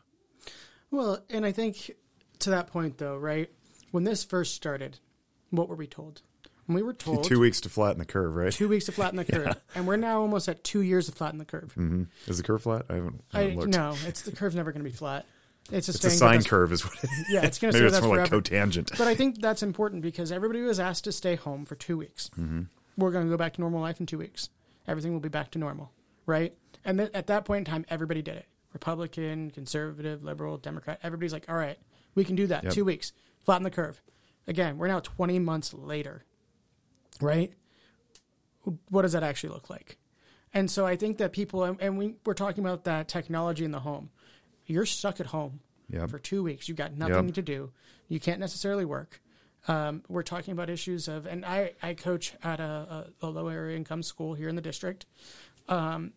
Well, 0.90 1.24
and 1.30 1.45
I 1.47 1.53
think 1.53 1.93
to 2.40 2.51
that 2.51 2.68
point 2.68 2.99
though, 2.99 3.16
right? 3.16 3.51
When 3.90 4.05
this 4.05 4.24
first 4.24 4.55
started, 4.55 4.99
what 5.51 5.68
were 5.68 5.76
we 5.76 5.86
told? 5.86 6.22
When 6.66 6.74
we 6.74 6.82
were 6.82 6.93
told 6.95 7.22
Two 7.24 7.38
weeks 7.38 7.61
to 7.61 7.68
flatten 7.68 7.99
the 8.01 8.05
curve, 8.05 8.34
right? 8.34 8.53
two 8.53 8.68
weeks 8.68 8.86
to 8.86 8.93
flatten 8.93 9.16
the 9.16 9.24
curve, 9.32 9.55
and 9.76 9.86
we're 9.86 9.97
now 9.97 10.20
almost 10.20 10.49
at 10.49 10.64
two 10.64 10.80
years 10.80 11.07
to 11.07 11.12
flatten 11.12 11.38
the 11.38 11.45
curve. 11.45 11.72
hmm 11.74 12.05
Is 12.26 12.38
the 12.38 12.43
curve 12.43 12.62
flat? 12.62 12.86
I 12.88 12.95
haven't, 12.95 13.22
I 13.32 13.38
I 13.38 13.43
haven't 13.43 13.57
looked. 13.59 13.72
no, 13.72 13.95
it's 14.07 14.22
the 14.22 14.32
curve's 14.32 14.57
never 14.57 14.72
going 14.72 14.84
to 14.84 14.90
be 14.90 14.95
flat. 14.97 15.26
It's 15.72 15.88
a, 15.88 15.92
It's 15.92 16.04
a 16.04 16.10
sine 16.10 16.42
curve, 16.44 16.72
is 16.72 16.84
what 16.84 16.94
it 16.94 17.04
is. 17.20 17.26
Yeah, 17.30 17.44
it's 17.44 17.58
going 17.58 17.72
to 17.72 17.78
Maybe 17.78 17.88
stay 17.90 17.96
it's 17.98 18.04
with 18.06 18.12
us 18.12 18.30
more 18.30 18.38
like 18.38 18.44
cotangent. 18.44 18.96
But 18.98 19.08
I 19.08 19.14
think 19.14 19.40
that's 19.40 19.62
important 19.62 20.02
because 20.02 20.30
everybody 20.32 20.60
was 20.62 20.78
asked 20.80 21.04
to 21.04 21.12
stay 21.12 21.34
home 21.36 21.64
for 21.64 21.74
two 21.74 21.96
weeks. 21.98 22.30
Mm-hmm. 22.38 22.62
We're 22.96 23.10
going 23.10 23.24
to 23.26 23.30
go 23.30 23.36
back 23.36 23.54
to 23.54 23.60
normal 23.60 23.80
life 23.80 24.00
in 24.00 24.06
two 24.06 24.18
weeks. 24.18 24.48
Everything 24.88 25.12
will 25.12 25.20
be 25.20 25.28
back 25.28 25.50
to 25.52 25.58
normal, 25.58 25.92
right? 26.26 26.54
And 26.84 26.98
th- 26.98 27.10
at 27.14 27.26
that 27.26 27.44
point 27.44 27.66
in 27.66 27.72
time, 27.72 27.84
everybody 27.88 28.22
did 28.22 28.36
it. 28.36 28.46
Republican, 28.72 29.50
conservative, 29.50 30.22
liberal, 30.22 30.56
Democrat. 30.58 31.00
Everybody's 31.02 31.32
like, 31.32 31.46
all 31.48 31.56
right, 31.56 31.78
we 32.14 32.24
can 32.24 32.36
do 32.36 32.46
that. 32.46 32.62
Yep. 32.64 32.72
Two 32.72 32.84
weeks, 32.84 33.12
flatten 33.44 33.64
the 33.64 33.70
curve. 33.70 34.00
Again, 34.46 34.78
we're 34.78 34.86
now 34.88 35.00
20 35.00 35.38
months 35.40 35.74
later. 35.74 36.24
right? 37.20 37.52
What 38.90 39.02
does 39.02 39.12
that 39.12 39.22
actually 39.22 39.50
look 39.50 39.70
like? 39.70 39.96
And 40.52 40.70
so 40.70 40.86
I 40.86 40.96
think 40.96 41.18
that 41.18 41.32
people, 41.32 41.64
and- 41.64 41.80
and 41.80 41.98
we, 41.98 42.14
we're 42.24 42.34
talking 42.34 42.64
about 42.64 42.84
that 42.84 43.08
technology 43.08 43.64
in 43.64 43.70
the 43.72 43.80
home. 43.80 44.10
You're 44.66 44.86
stuck 44.86 45.20
at 45.20 45.26
home 45.26 45.60
Yep. 45.90 46.10
for 46.10 46.18
two 46.18 46.42
weeks. 46.42 46.68
You've 46.68 46.76
got 46.78 46.96
nothing 46.96 47.26
Yep. 47.26 47.34
to 47.34 47.42
do. 47.42 47.70
You 48.08 48.18
can't 48.20 48.40
necessarily 48.40 48.84
work. 48.84 49.20
Um, 49.68 50.02
we're 50.08 50.22
talking 50.22 50.52
about 50.52 50.70
issues 50.70 51.08
of, 51.08 51.26
and 51.26 51.44
I, 51.44 51.72
I 51.82 51.94
coach 51.94 52.34
at 52.42 52.60
a, 52.60 53.06
a, 53.22 53.26
a 53.26 53.28
lower 53.28 53.68
income 53.70 54.02
school 54.02 54.34
here 54.34 54.48
in 54.48 54.54
the 54.56 54.62
district. 54.62 55.06
Um, 55.68 56.12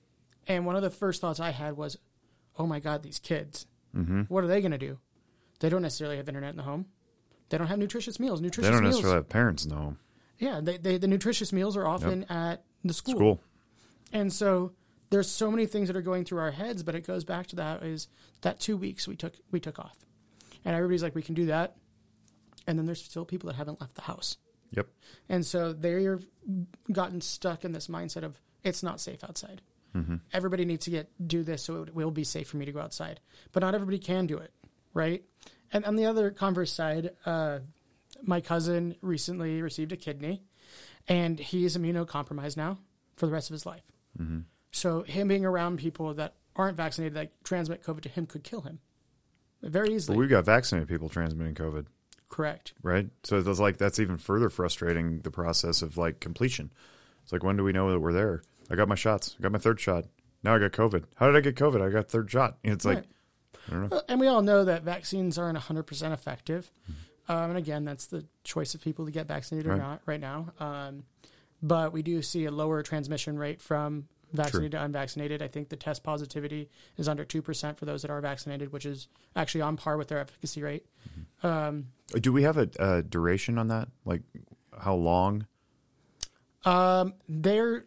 and 0.47 0.65
one 0.65 0.75
of 0.75 0.81
the 0.83 0.89
first 0.91 1.21
thoughts 1.21 1.39
I 1.39 1.49
had 1.51 1.75
was, 1.77 1.97
oh 2.57 2.67
my 2.67 2.79
God, 2.79 3.03
these 3.03 3.19
kids, 3.19 3.65
Mm-hmm. 3.95 4.21
what 4.23 4.43
are 4.43 4.47
they 4.47 4.61
going 4.61 4.71
to 4.71 4.77
do? 4.77 4.99
They 5.61 5.69
don't 5.69 5.81
necessarily 5.81 6.17
have 6.17 6.27
internet 6.27 6.51
in 6.51 6.57
the 6.57 6.63
home. 6.63 6.85
They 7.49 7.57
don't 7.57 7.65
have 7.67 7.79
nutritious 7.79 8.19
meals. 8.19 8.39
Nutritious 8.39 8.67
They 8.67 8.71
don't 8.71 8.83
meals. 8.83 8.97
necessarily 8.97 9.17
have 9.17 9.29
parents 9.29 9.63
in 9.63 9.69
the 9.71 9.75
home. 9.77 9.97
Yeah, 10.37 10.59
they, 10.61 10.77
they, 10.77 10.97
the 10.99 11.07
nutritious 11.07 11.51
meals 11.51 11.75
are 11.75 11.87
often 11.87 12.23
at 12.29 12.63
the 12.85 12.93
school. 12.93 13.15
School. 13.15 13.41
And 14.13 14.31
so 14.31 14.73
there's 15.09 15.29
so 15.29 15.49
many 15.49 15.65
things 15.65 15.87
that 15.87 15.97
are 15.97 16.01
going 16.01 16.25
through 16.25 16.39
our 16.39 16.51
heads, 16.51 16.83
but 16.83 16.95
it 16.95 17.05
goes 17.05 17.23
back 17.23 17.47
to 17.47 17.55
that 17.57 17.83
is 17.83 18.07
that 18.41 18.59
two 18.59 18.77
weeks 18.77 19.07
we 19.07 19.15
took 19.15 19.33
we 19.51 19.59
took 19.59 19.79
off. 19.79 19.97
And 20.65 20.75
everybody's 20.75 21.03
like, 21.03 21.15
we 21.15 21.21
can 21.23 21.35
do 21.35 21.47
that. 21.47 21.75
And 22.67 22.77
then 22.77 22.85
there's 22.85 23.03
still 23.03 23.25
people 23.25 23.47
that 23.47 23.55
haven't 23.55 23.81
left 23.81 23.95
the 23.95 24.01
house. 24.01 24.37
Yep. 24.71 24.87
And 25.29 25.45
so 25.45 25.73
they're 25.73 26.19
gotten 26.91 27.21
stuck 27.21 27.65
in 27.65 27.71
this 27.71 27.87
mindset 27.87 28.23
of 28.23 28.39
it's 28.63 28.83
not 28.83 28.99
safe 28.99 29.23
outside. 29.23 29.61
Mm-hmm. 29.95 30.17
Everybody 30.33 30.65
needs 30.65 30.85
to 30.85 30.91
get 30.91 31.09
do 31.25 31.43
this 31.43 31.63
so 31.63 31.83
it 31.83 31.95
will 31.95 32.11
be 32.11 32.23
safe 32.23 32.47
for 32.47 32.57
me 32.57 32.65
to 32.65 32.71
go 32.71 32.79
outside. 32.79 33.19
But 33.51 33.61
not 33.61 33.73
everybody 33.73 33.97
can 33.97 34.27
do 34.27 34.37
it, 34.37 34.53
right? 34.93 35.23
And 35.71 35.85
on 35.85 35.95
the 35.95 36.05
other 36.05 36.29
converse 36.29 36.71
side, 36.71 37.11
uh, 37.25 37.59
my 38.21 38.41
cousin 38.41 38.95
recently 39.01 39.61
received 39.61 39.91
a 39.91 39.97
kidney, 39.97 40.43
and 41.07 41.39
he 41.39 41.65
is 41.65 41.77
immunocompromised 41.77 42.57
now 42.57 42.77
for 43.15 43.25
the 43.25 43.31
rest 43.31 43.49
of 43.49 43.53
his 43.53 43.65
life. 43.65 43.83
Mm-hmm. 44.19 44.39
So 44.71 45.03
him 45.03 45.27
being 45.27 45.45
around 45.45 45.77
people 45.79 46.13
that 46.15 46.35
aren't 46.55 46.77
vaccinated 46.77 47.13
that 47.15 47.31
transmit 47.43 47.83
COVID 47.83 48.01
to 48.01 48.09
him 48.09 48.25
could 48.25 48.43
kill 48.43 48.61
him 48.61 48.79
very 49.61 49.89
But 49.89 49.93
easily. 49.93 50.17
we've 50.17 50.29
got 50.29 50.45
vaccinated 50.45 50.87
people 50.87 51.09
transmitting 51.09 51.55
COVID, 51.55 51.85
Correct. 52.29 52.73
right? 52.83 53.09
So 53.23 53.37
it's 53.39 53.59
like 53.59 53.77
that's 53.77 53.99
even 53.99 54.17
further 54.17 54.49
frustrating 54.49 55.19
the 55.21 55.31
process 55.31 55.81
of 55.81 55.97
like 55.97 56.19
completion. 56.19 56.71
It's 57.23 57.31
like 57.31 57.43
when 57.43 57.57
do 57.57 57.63
we 57.63 57.71
know 57.71 57.91
that 57.91 57.99
we're 57.99 58.13
there? 58.13 58.43
I 58.69 58.75
got 58.75 58.87
my 58.87 58.95
shots. 58.95 59.35
I 59.39 59.43
got 59.43 59.51
my 59.51 59.57
third 59.59 59.79
shot. 59.79 60.05
Now 60.43 60.55
I 60.55 60.59
got 60.59 60.71
COVID. 60.71 61.05
How 61.15 61.25
did 61.27 61.35
I 61.35 61.41
get 61.41 61.55
COVID? 61.55 61.81
I 61.81 61.89
got 61.89 62.09
third 62.09 62.29
shot. 62.29 62.57
And 62.63 62.73
it's 62.73 62.85
like 62.85 63.05
Right. 63.69 63.89
Well, 63.91 64.03
and 64.07 64.19
we 64.19 64.25
all 64.27 64.41
know 64.41 64.63
that 64.65 64.81
vaccines 64.83 65.37
aren't 65.37 65.57
100% 65.57 66.11
effective. 66.13 66.71
Um, 67.27 67.49
and 67.51 67.57
again, 67.57 67.85
that's 67.85 68.07
the 68.07 68.25
choice 68.43 68.73
of 68.73 68.81
people 68.81 69.05
to 69.05 69.11
get 69.11 69.27
vaccinated 69.27 69.69
or 69.71 69.75
not 69.77 70.01
right 70.07 70.19
now. 70.19 70.51
Um, 70.59 71.03
but 71.61 71.93
we 71.93 72.01
do 72.01 72.21
see 72.23 72.45
a 72.45 72.51
lower 72.51 72.81
transmission 72.81 73.37
rate 73.37 73.61
from 73.61 74.07
vaccinated 74.33 74.71
to 74.73 74.83
unvaccinated. 74.83 75.41
I 75.41 75.47
think 75.47 75.69
the 75.69 75.75
test 75.75 76.03
positivity 76.03 76.69
is 76.97 77.07
under 77.07 77.25
2% 77.25 77.77
for 77.77 77.85
those 77.85 78.01
that 78.03 78.11
are 78.11 78.21
vaccinated, 78.21 78.71
which 78.71 78.85
is 78.85 79.07
actually 79.35 79.61
on 79.61 79.77
par 79.77 79.97
with 79.97 80.07
their 80.07 80.19
efficacy 80.19 80.61
rate. 80.61 80.85
Um, 81.43 81.87
Do 82.21 82.31
we 82.33 82.43
have 82.43 82.57
a, 82.57 82.69
a 82.79 83.01
duration 83.03 83.57
on 83.57 83.67
that? 83.69 83.87
Like 84.05 84.21
how 84.77 84.95
long? 84.95 85.45
Um, 86.65 87.13
they're, 87.27 87.85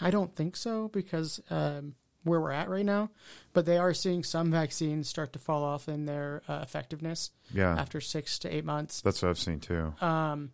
I 0.00 0.10
don't 0.10 0.34
think 0.34 0.56
so 0.56 0.88
because 0.88 1.40
um, 1.50 1.94
where 2.24 2.40
we're 2.40 2.50
at 2.52 2.68
right 2.68 2.84
now, 2.84 3.10
but 3.52 3.66
they 3.66 3.78
are 3.78 3.94
seeing 3.94 4.24
some 4.24 4.50
vaccines 4.50 5.08
start 5.08 5.32
to 5.34 5.38
fall 5.38 5.62
off 5.62 5.88
in 5.88 6.04
their 6.06 6.42
uh, 6.48 6.60
effectiveness 6.62 7.30
Yeah, 7.52 7.74
after 7.78 8.00
six 8.00 8.38
to 8.40 8.54
eight 8.54 8.64
months. 8.64 9.00
that's 9.00 9.22
what 9.22 9.28
I've 9.28 9.38
seen 9.38 9.60
too. 9.60 9.94
Um, 10.00 10.50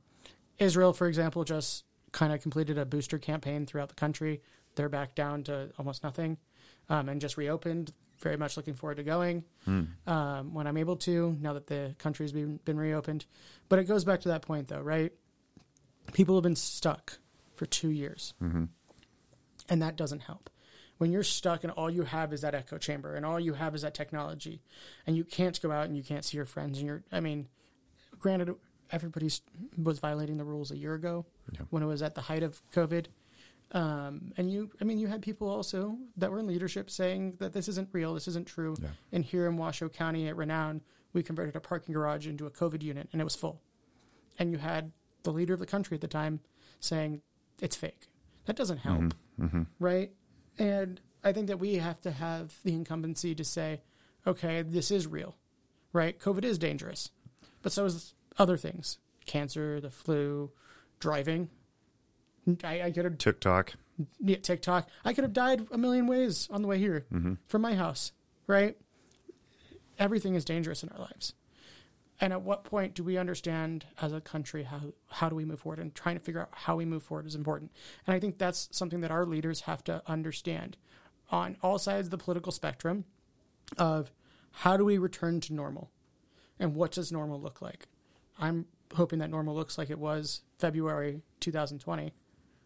Israel, 0.59 0.93
for 0.93 1.07
example, 1.07 1.45
just 1.45 1.85
kind 2.13 2.33
of 2.33 2.43
completed 2.43 2.77
a 2.77 2.85
booster 2.85 3.19
campaign 3.19 3.65
throughout 3.67 3.89
the 3.89 3.95
country. 3.95 4.43
They're 4.81 4.89
back 4.89 5.15
down 5.15 5.43
to 5.45 5.69
almost 5.79 6.03
nothing 6.03 6.39
um, 6.89 7.11
and 7.11 7.21
just 7.21 7.37
reopened. 7.37 7.93
Very 8.23 8.39
much 8.39 8.57
looking 8.57 8.73
forward 8.73 8.97
to 8.97 9.03
going 9.03 9.45
Hmm. 9.67 9.83
um, 10.07 10.55
when 10.55 10.67
I'm 10.67 10.79
able 10.79 10.97
to, 10.97 11.37
now 11.39 11.53
that 11.53 11.67
the 11.67 11.95
country's 11.99 12.33
been, 12.33 12.61
been 12.65 12.79
reopened. 12.79 13.27
But 13.69 13.79
it 13.79 13.85
goes 13.85 14.05
back 14.07 14.21
to 14.21 14.29
that 14.29 14.41
point, 14.41 14.69
though, 14.69 14.81
right? 14.81 15.13
People 16.15 16.35
have 16.35 16.43
been 16.43 16.57
stuck 16.57 17.19
for 17.57 17.67
two 17.67 17.91
years, 17.91 18.33
hmm 18.39 18.65
and 19.69 19.83
that 19.83 19.97
doesn't 19.97 20.21
help. 20.21 20.49
When 20.99 21.13
you're 21.13 21.23
stuck 21.23 21.63
and 21.63 21.71
all 21.73 21.91
you 21.91 22.03
have 22.05 22.33
is 22.33 22.41
that 22.41 22.55
echo 22.55 22.77
chamber 22.79 23.15
and 23.15 23.25
all 23.27 23.39
you 23.39 23.53
have 23.53 23.75
is 23.75 23.83
that 23.83 23.93
technology, 23.95 24.63
and 25.07 25.15
you 25.17 25.25
can't 25.25 25.61
go 25.61 25.71
out 25.71 25.85
and 25.85 25.95
you 25.97 26.03
can't 26.03 26.25
see 26.25 26.39
your 26.39 26.47
friends, 26.47 26.79
and 26.79 26.87
you're, 26.87 27.03
I 27.13 27.21
mean, 27.21 27.49
granted, 28.19 28.55
everybody 28.91 29.31
was 29.77 29.99
violating 29.99 30.39
the 30.39 30.45
rules 30.45 30.71
a 30.71 30.77
year 30.79 30.95
ago 30.95 31.27
Yeah. 31.53 31.61
when 31.71 31.83
it 31.83 31.87
was 31.87 32.01
at 32.03 32.15
the 32.15 32.23
height 32.23 32.43
of 32.43 32.61
COVID. 32.73 33.07
Um, 33.73 34.33
and 34.37 34.51
you, 34.51 34.71
I 34.81 34.85
mean, 34.85 34.99
you 34.99 35.07
had 35.07 35.23
people 35.23 35.49
also 35.49 35.97
that 36.17 36.31
were 36.31 36.41
in 36.41 36.47
leadership 36.47 36.91
saying 36.91 37.37
that 37.39 37.53
this 37.53 37.69
isn't 37.69 37.89
real, 37.93 38.15
this 38.15 38.27
isn't 38.29 38.47
true. 38.47 38.75
Yeah. 38.81 38.89
And 39.13 39.25
here 39.25 39.47
in 39.47 39.57
Washoe 39.57 39.89
County 39.89 40.27
at 40.29 40.37
Renown, 40.37 40.83
we 41.13 41.23
converted 41.23 41.55
a 41.57 41.61
parking 41.61 41.95
garage 41.95 42.27
into 42.27 42.47
a 42.47 42.51
COVID 42.51 42.83
unit 42.83 43.09
and 43.13 43.21
it 43.21 43.25
was 43.25 43.37
full. 43.37 43.61
And 44.39 44.51
you 44.51 44.59
had 44.59 44.93
the 45.23 45.33
leader 45.33 45.55
of 45.55 45.61
the 45.61 45.67
country 45.67 45.95
at 45.95 46.01
the 46.01 46.09
time 46.09 46.41
saying 46.81 47.23
it's 47.61 47.77
fake. 47.77 48.09
That 48.47 48.57
doesn't 48.57 48.79
help, 48.79 49.15
hmm 49.39 49.63
right? 49.79 50.11
And 50.59 51.01
I 51.23 51.33
think 51.33 51.47
that 51.47 51.59
we 51.59 51.75
have 51.75 52.01
to 52.03 52.11
have 52.11 52.55
the 52.65 52.73
incumbency 52.75 53.35
to 53.35 53.45
say, 53.45 53.83
okay, 54.27 54.63
this 54.63 54.91
is 54.91 55.07
real, 55.07 55.37
right? 55.93 56.19
COVID 56.19 56.45
is 56.45 56.59
dangerous, 56.59 57.11
but 57.63 57.73
so 57.73 57.85
is 57.85 58.15
other 58.39 58.57
things 58.57 58.99
cancer, 59.27 59.81
the 59.81 59.91
flu, 59.91 60.51
driving. 60.99 61.51
I, 62.65 62.83
I 62.83 62.91
could 62.91 63.05
have 63.05 63.19
TikTok. 63.19 63.75
yeah, 64.21 64.37
TikTok. 64.37 64.89
I 65.05 65.13
could 65.13 65.25
have 65.25 65.33
died 65.33 65.67
a 65.71 65.79
million 65.79 66.07
ways 66.07 66.49
on 66.51 66.63
the 66.63 66.69
way 66.69 66.79
here 66.79 67.07
hmm 67.11 67.35
from 67.47 67.63
my 67.63 67.75
house, 67.75 68.13
right? 68.47 68.77
Everything 69.99 70.35
is 70.35 70.45
dangerous 70.45 70.83
in 70.83 70.89
our 70.91 70.99
lives. 70.99 71.35
And 72.23 72.33
at 72.35 72.43
what 72.43 72.65
point 72.65 72.95
do 72.95 73.03
we 73.03 73.17
understand 73.17 73.87
as 74.01 74.13
a 74.13 74.21
country 74.21 74.65
how 74.65 74.81
how 75.09 75.29
do 75.29 75.37
we 75.37 75.45
move 75.45 75.61
forward? 75.61 75.79
And 75.79 75.95
trying 75.95 76.17
to 76.17 76.25
figure 76.25 76.43
out 76.43 76.51
how 76.53 76.77
we 76.77 76.85
move 76.85 77.03
forward 77.03 77.27
is 77.27 77.35
important. 77.35 77.71
And 78.07 78.15
I 78.15 78.21
think 78.21 78.39
that's 78.39 78.69
something 78.73 79.01
that 79.01 79.11
our 79.11 79.25
leaders 79.25 79.63
have 79.63 79.83
to 79.85 80.03
understand 80.07 80.77
on 81.31 81.57
all 81.63 81.79
sides 81.79 82.09
of 82.09 82.11
the 82.11 82.19
political 82.19 82.53
spectrum 82.53 83.05
of 83.79 84.11
how 84.53 84.77
do 84.77 84.85
we 84.85 84.99
return 84.99 85.41
to 85.41 85.55
normal? 85.55 85.91
And 86.59 86.75
what 86.75 86.93
does 86.93 87.11
normal 87.13 87.41
look 87.41 87.63
like? 87.63 87.87
I'm 88.39 88.67
hoping 88.95 89.19
that 89.21 89.31
normal 89.31 89.55
looks 89.55 89.79
like 89.79 89.89
it 89.91 89.99
was 89.99 90.43
February 90.59 91.23
2020, 91.41 92.13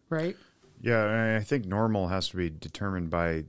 right? 0.09 0.35
Yeah, 0.81 1.37
I 1.37 1.43
think 1.43 1.65
normal 1.65 2.07
has 2.09 2.29
to 2.29 2.37
be 2.37 2.49
determined 2.49 3.09
by 3.09 3.45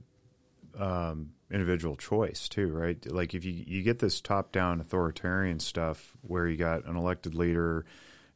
um, 0.77 1.31
individual 1.51 1.95
choice 1.95 2.47
too, 2.47 2.69
right? 2.69 3.03
Like 3.11 3.33
if 3.33 3.45
you 3.45 3.51
you 3.51 3.83
get 3.83 3.99
this 3.99 4.21
top 4.21 4.51
down 4.51 4.79
authoritarian 4.79 5.59
stuff 5.59 6.17
where 6.21 6.47
you 6.47 6.57
got 6.57 6.85
an 6.85 6.95
elected 6.95 7.35
leader 7.35 7.85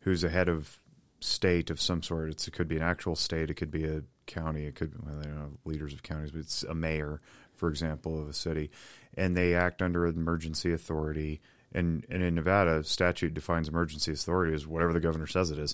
who's 0.01 0.23
a 0.23 0.29
head 0.29 0.49
of 0.49 0.81
state 1.21 1.69
of 1.69 1.79
some 1.79 2.03
sort. 2.03 2.29
It's, 2.29 2.47
it 2.47 2.51
could 2.51 2.67
be 2.67 2.75
an 2.77 2.81
actual 2.81 3.15
state, 3.15 3.49
it 3.49 3.55
could 3.55 3.71
be 3.71 3.85
a 3.85 4.03
county, 4.25 4.65
it 4.65 4.75
could 4.75 4.93
well, 5.03 5.21
don't 5.21 5.59
leaders 5.65 5.93
of 5.93 6.03
counties, 6.03 6.31
but 6.31 6.39
it's 6.39 6.63
a 6.63 6.73
mayor, 6.73 7.21
for 7.55 7.69
example, 7.69 8.19
of 8.19 8.27
a 8.27 8.33
city, 8.33 8.71
and 9.15 9.37
they 9.37 9.55
act 9.55 9.81
under 9.81 10.05
emergency 10.05 10.73
authority. 10.73 11.39
And, 11.73 12.05
and 12.09 12.21
in 12.21 12.35
Nevada, 12.35 12.83
statute 12.83 13.33
defines 13.33 13.69
emergency 13.69 14.11
authority 14.11 14.53
as 14.53 14.67
whatever 14.67 14.91
the 14.91 14.99
governor 14.99 15.27
says 15.27 15.51
it 15.51 15.59
is, 15.59 15.73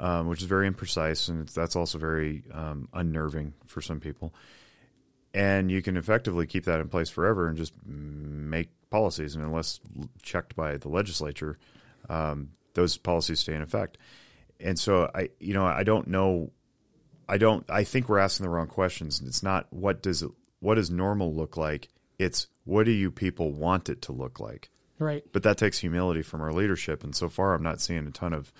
um, 0.00 0.26
which 0.28 0.40
is 0.40 0.48
very 0.48 0.68
imprecise, 0.68 1.28
and 1.28 1.42
it's, 1.42 1.52
that's 1.52 1.76
also 1.76 1.98
very 1.98 2.42
um, 2.52 2.88
unnerving 2.94 3.52
for 3.66 3.82
some 3.82 4.00
people. 4.00 4.34
And 5.34 5.70
you 5.70 5.82
can 5.82 5.96
effectively 5.96 6.46
keep 6.46 6.64
that 6.64 6.80
in 6.80 6.88
place 6.88 7.10
forever 7.10 7.46
and 7.46 7.56
just 7.56 7.74
make 7.84 8.70
policies, 8.88 9.36
and 9.36 9.44
unless 9.44 9.78
checked 10.22 10.56
by 10.56 10.78
the 10.78 10.88
legislature, 10.88 11.58
um, 12.08 12.48
those 12.74 12.96
policies 12.96 13.40
stay 13.40 13.54
in 13.54 13.62
effect. 13.62 13.98
And 14.58 14.78
so 14.78 15.10
I, 15.14 15.28
you 15.38 15.54
know, 15.54 15.66
I 15.66 15.84
don't 15.84 16.08
know. 16.08 16.50
I 17.28 17.36
don't. 17.36 17.64
I 17.70 17.84
think 17.84 18.08
we're 18.08 18.18
asking 18.18 18.44
the 18.44 18.50
wrong 18.50 18.66
questions. 18.66 19.22
It's 19.24 19.42
not 19.42 19.66
what 19.70 20.02
does 20.02 20.22
it, 20.22 20.30
what 20.60 20.74
does 20.76 20.90
normal 20.90 21.32
look 21.32 21.56
like. 21.56 21.88
It's 22.18 22.48
what 22.64 22.84
do 22.84 22.90
you 22.90 23.10
people 23.10 23.52
want 23.52 23.88
it 23.88 24.02
to 24.02 24.12
look 24.12 24.40
like. 24.40 24.70
Right. 24.98 25.24
But 25.32 25.42
that 25.44 25.58
takes 25.58 25.78
humility 25.78 26.22
from 26.22 26.40
our 26.40 26.52
leadership, 26.52 27.04
and 27.04 27.14
so 27.14 27.28
far 27.28 27.54
I'm 27.54 27.62
not 27.62 27.80
seeing 27.80 28.06
a 28.06 28.10
ton 28.10 28.32
of 28.32 28.52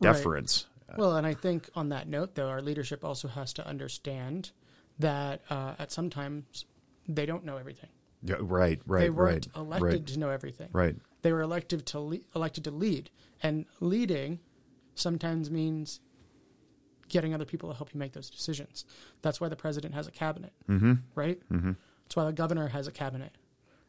Right. 0.00 0.12
deference. 0.14 0.66
Well, 0.96 1.16
and 1.16 1.26
I 1.26 1.34
think 1.34 1.68
on 1.74 1.90
that 1.90 2.08
note, 2.08 2.34
though, 2.34 2.48
our 2.48 2.62
leadership 2.62 3.04
also 3.04 3.28
has 3.28 3.52
to 3.54 3.66
understand 3.66 4.52
that 4.98 5.42
uh, 5.50 5.74
at 5.78 5.92
some 5.92 6.08
times 6.10 6.64
they 7.06 7.26
don't 7.26 7.44
know 7.44 7.56
everything. 7.58 7.90
Yeah, 8.22 8.36
right, 8.40 8.80
right, 8.86 9.00
they 9.00 9.10
weren't 9.10 9.48
right, 9.54 9.56
elected 9.62 9.92
right, 9.92 10.06
to 10.06 10.18
know 10.18 10.30
everything. 10.30 10.68
right. 10.72 10.96
They 11.22 11.32
were 11.32 11.42
elected 11.42 11.84
to 11.86 12.00
le- 12.00 12.18
elected 12.34 12.64
to 12.64 12.70
lead, 12.70 13.10
and 13.42 13.66
leading 13.80 14.40
sometimes 14.94 15.50
means 15.50 16.00
getting 17.08 17.32
other 17.34 17.44
people 17.44 17.70
to 17.70 17.76
help 17.76 17.92
you 17.94 17.98
make 18.00 18.12
those 18.12 18.30
decisions. 18.30 18.84
That's 19.22 19.40
why 19.40 19.48
the 19.48 19.56
president 19.56 19.94
has 19.94 20.06
a 20.06 20.10
cabinet, 20.10 20.52
Mm-hmm. 20.68 20.94
right? 21.14 21.40
Mm-hmm. 21.50 21.72
That's 22.04 22.16
why 22.16 22.24
the 22.24 22.32
governor 22.32 22.68
has 22.68 22.86
a 22.86 22.92
cabinet. 22.92 23.32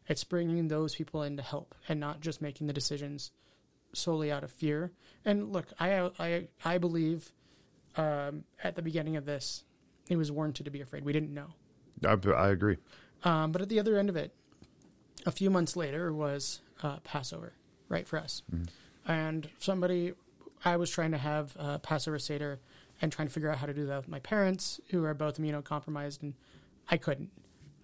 It's 0.07 0.23
bringing 0.23 0.67
those 0.67 0.95
people 0.95 1.23
in 1.23 1.37
to 1.37 1.43
help 1.43 1.75
and 1.87 1.99
not 1.99 2.19
just 2.21 2.41
making 2.41 2.67
the 2.67 2.73
decisions 2.73 3.31
solely 3.93 4.31
out 4.31 4.43
of 4.43 4.51
fear. 4.51 4.91
And 5.25 5.51
look, 5.51 5.67
I 5.79 6.09
I 6.19 6.47
I 6.63 6.77
believe 6.77 7.31
um, 7.97 8.43
at 8.63 8.75
the 8.75 8.81
beginning 8.81 9.15
of 9.15 9.25
this, 9.25 9.63
it 10.09 10.15
was 10.15 10.31
warranted 10.31 10.65
to 10.65 10.71
be 10.71 10.81
afraid. 10.81 11.03
We 11.03 11.13
didn't 11.13 11.33
know. 11.33 11.47
I, 12.05 12.15
I 12.31 12.49
agree. 12.49 12.77
Um, 13.23 13.51
but 13.51 13.61
at 13.61 13.69
the 13.69 13.79
other 13.79 13.97
end 13.97 14.09
of 14.09 14.15
it, 14.15 14.33
a 15.25 15.31
few 15.31 15.49
months 15.49 15.75
later 15.75 16.13
was 16.13 16.61
uh, 16.81 16.97
Passover, 17.03 17.53
right, 17.89 18.07
for 18.07 18.17
us. 18.17 18.41
And 19.05 19.49
somebody, 19.59 20.13
I 20.63 20.77
was 20.77 20.89
trying 20.89 21.11
to 21.11 21.17
have 21.17 21.55
uh, 21.59 21.77
Passover 21.79 22.19
Seder 22.19 22.59
and 23.01 23.11
trying 23.11 23.27
to 23.27 23.33
figure 23.33 23.49
out 23.49 23.57
how 23.57 23.65
to 23.65 23.73
do 23.73 23.85
that 23.87 23.97
with 23.97 24.07
my 24.07 24.19
parents, 24.19 24.79
who 24.91 25.03
are 25.03 25.13
both 25.13 25.37
immunocompromised, 25.37 26.21
and 26.21 26.33
I 26.89 26.97
couldn't. 26.97 27.31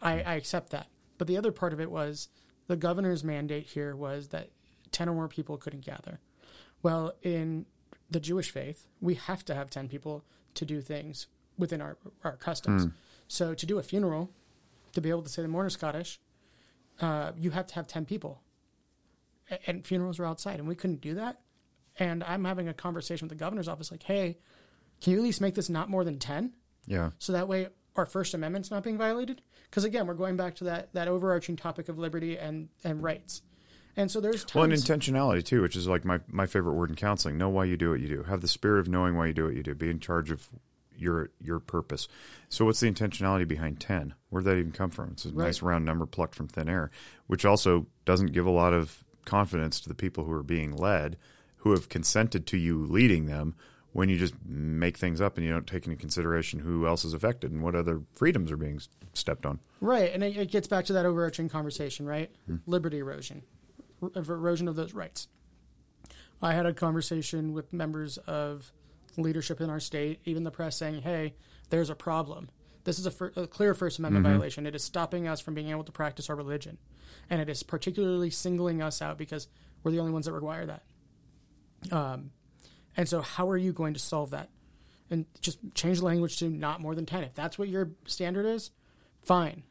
I, 0.02 0.22
I 0.22 0.34
accept 0.36 0.70
that. 0.72 0.88
But 1.18 1.28
the 1.28 1.38
other 1.38 1.52
part 1.52 1.74
of 1.74 1.80
it 1.80 1.90
was 1.90 2.30
the 2.68 2.76
governor's 2.76 3.24
mandate 3.24 3.68
here 3.68 3.96
was 3.96 4.30
that 4.30 4.50
10 4.96 5.10
or 5.10 5.14
more 5.14 5.28
people 5.28 5.58
couldn't 5.58 5.86
gather. 5.86 6.20
Well, 6.82 7.14
in 7.22 7.66
the 8.10 8.20
Jewish 8.20 8.50
faith, 8.50 8.88
we 9.02 9.16
have 9.16 9.44
to 9.46 9.54
have 9.54 9.70
10 9.70 9.90
people 9.90 10.24
to 10.54 10.66
do 10.66 10.80
things 10.82 11.28
within 11.58 11.82
our, 11.82 11.98
our 12.24 12.38
customs. 12.38 12.84
So 13.28 13.54
to 13.54 13.66
do 13.66 13.78
a 13.78 13.84
funeral, 13.84 14.32
to 14.94 15.02
be 15.02 15.10
able 15.10 15.24
to 15.24 15.30
say 15.30 15.42
the 15.42 15.48
mourner's 15.50 15.76
Kaddish, 15.76 16.20
uh, 17.02 17.34
you 17.38 17.52
have 17.52 17.68
to 17.68 17.76
have 17.76 17.88
10 17.88 18.06
people. 18.06 18.42
And 19.68 19.86
funerals 19.86 20.18
are 20.20 20.26
outside, 20.26 20.60
and 20.60 20.68
we 20.68 20.76
couldn't 20.76 21.02
do 21.02 21.16
that. 21.16 21.42
And 22.00 22.24
I'm 22.24 22.46
having 22.46 22.68
a 22.70 22.74
conversation 22.74 23.28
with 23.28 23.38
the 23.38 23.44
governor's 23.44 23.68
office 23.68 23.92
like, 23.92 24.04
hey, 24.04 24.38
can 25.02 25.12
you 25.12 25.20
at 25.20 25.24
least 25.24 25.42
make 25.42 25.56
this 25.56 25.70
not 25.70 25.90
more 25.90 26.06
than 26.06 26.20
10? 26.20 26.54
Yeah. 26.88 27.12
So 27.20 27.34
that 27.34 27.48
way 27.48 27.68
our 27.96 28.06
First 28.06 28.34
Amendment's 28.34 28.72
not 28.72 28.84
being 28.84 28.98
violated? 28.98 29.42
Because 29.70 29.84
again, 29.84 30.08
we're 30.08 30.14
going 30.14 30.38
back 30.38 30.56
to 30.56 30.66
that, 30.66 30.94
that 30.94 31.08
overarching 31.08 31.56
topic 31.56 31.90
of 31.90 31.98
liberty 31.98 32.38
and, 32.38 32.70
and 32.84 33.04
rights. 33.04 33.42
And 33.98 34.12
so 34.12 34.20
there's 34.20 34.46
Well, 34.54 34.66
and 34.66 34.74
intentionality 34.74 35.44
too, 35.44 35.62
which 35.62 35.76
is 35.76 35.88
like 35.88 36.04
my, 36.04 36.20
my 36.28 36.46
favorite 36.46 36.74
word 36.74 36.90
in 36.90 36.96
counseling. 36.96 37.38
Know 37.38 37.50
why 37.50 37.64
you 37.66 37.78
do 37.78 37.92
what 37.92 38.02
you 38.02 38.08
do. 38.10 38.24
Have 38.24 38.42
the 38.42 38.48
spirit 38.48 38.80
of 38.80 38.90
knowing 38.90 39.16
why 39.16 39.28
you 39.28 39.34
do 39.34 39.46
what 39.46 39.56
you 39.56 39.64
do. 39.64 39.74
Be 39.74 39.90
in 39.90 40.00
charge 40.00 40.32
of 40.32 40.48
your 40.98 41.30
your 41.42 41.60
purpose. 41.60 42.08
So, 42.50 42.66
what's 42.66 42.80
the 42.80 42.92
intentionality 42.92 43.48
behind 43.48 43.80
ten? 43.80 44.14
Where 44.30 44.42
did 44.42 44.50
that 44.50 44.58
even 44.60 44.72
come 44.72 44.90
from? 44.92 45.12
It's 45.12 45.26
a 45.26 45.30
Right. 45.30 45.46
nice 45.46 45.62
round 45.62 45.86
number 45.86 46.06
plucked 46.06 46.36
from 46.36 46.48
thin 46.48 46.70
air, 46.70 46.90
which 47.28 47.46
also 47.46 47.88
doesn't 48.06 48.32
give 48.34 48.46
a 48.46 48.52
lot 48.52 48.74
of 48.74 49.04
confidence 49.26 49.80
to 49.82 49.90
the 49.90 49.96
people 49.96 50.24
who 50.26 50.32
are 50.34 50.44
being 50.44 50.76
led, 50.76 51.18
who 51.58 51.72
have 51.72 51.90
consented 51.90 52.46
to 52.48 52.58
you 52.58 52.86
leading 52.86 53.26
them. 53.26 53.56
When 53.92 54.10
you 54.10 54.18
just 54.18 54.34
make 54.46 54.98
things 54.98 55.22
up 55.22 55.38
and 55.38 55.46
you 55.46 55.54
don't 55.54 55.66
take 55.66 55.86
into 55.88 55.98
consideration 55.98 56.60
who 56.60 56.86
else 56.86 57.06
is 57.06 57.14
affected 57.14 57.54
and 57.54 57.64
what 57.64 57.76
other 57.76 58.02
freedoms 58.12 58.52
are 58.52 58.58
being 58.58 58.82
stepped 59.14 59.46
on. 59.46 59.60
Right, 59.80 60.12
and 60.14 60.22
it, 60.22 60.36
it 60.36 60.52
gets 60.52 60.68
back 60.68 60.84
to 60.88 60.94
that 60.94 61.06
overarching 61.06 61.48
conversation, 61.48 62.06
right? 62.06 62.30
Hmm. 62.46 62.58
Liberty 62.66 62.98
erosion, 62.98 63.44
of 64.16 64.30
erosion 64.30 64.68
of 64.68 64.76
those 64.76 64.94
rights. 64.94 65.28
I 66.42 66.54
had 66.54 66.66
a 66.66 66.74
conversation 66.74 67.54
with 67.54 67.74
members 67.74 68.18
of 68.18 68.72
leadership 69.18 69.62
in 69.62 69.70
our 69.70 69.80
state, 69.80 70.20
even 70.26 70.44
the 70.44 70.52
press, 70.52 70.78
saying, 70.78 71.02
"Hey, 71.02 71.36
there's 71.70 71.90
a 71.90 71.96
problem. 71.96 72.50
This 72.84 73.00
is 73.00 73.06
a, 73.06 73.12
fir- 73.12 73.32
a 73.36 73.48
clear 73.48 73.74
First 73.74 73.98
Amendment 73.98 74.26
violation. 74.34 74.68
It 74.68 74.76
is 74.76 74.84
stopping 74.84 75.28
us 75.28 75.42
from 75.42 75.56
being 75.56 75.70
able 75.70 75.84
to 75.86 75.92
practice 75.92 76.30
our 76.30 76.36
religion, 76.36 76.78
and 77.30 77.42
it 77.42 77.50
is 77.50 77.64
particularly 77.64 78.30
singling 78.30 78.82
us 78.82 79.02
out 79.02 79.18
because 79.18 79.48
we're 79.84 79.92
the 79.92 80.00
only 80.00 80.12
ones 80.12 80.26
that 80.26 80.34
require 80.34 80.66
that." 80.66 80.84
Um, 81.92 82.32
and 82.98 83.08
so, 83.08 83.22
how 83.22 83.50
are 83.50 83.58
you 83.58 83.74
going 83.74 83.94
to 83.94 84.00
solve 84.00 84.32
that? 84.32 84.50
And 85.10 85.26
just 85.40 85.60
change 85.76 86.00
the 86.00 86.06
language 86.06 86.38
to 86.40 86.50
not 86.50 86.82
more 86.82 86.96
than 86.96 87.06
ten. 87.06 87.24
If 87.24 87.34
that's 87.34 87.58
what 87.58 87.70
your 87.70 87.92
standard 88.06 88.46
is, 88.46 88.72
fine. 89.24 89.64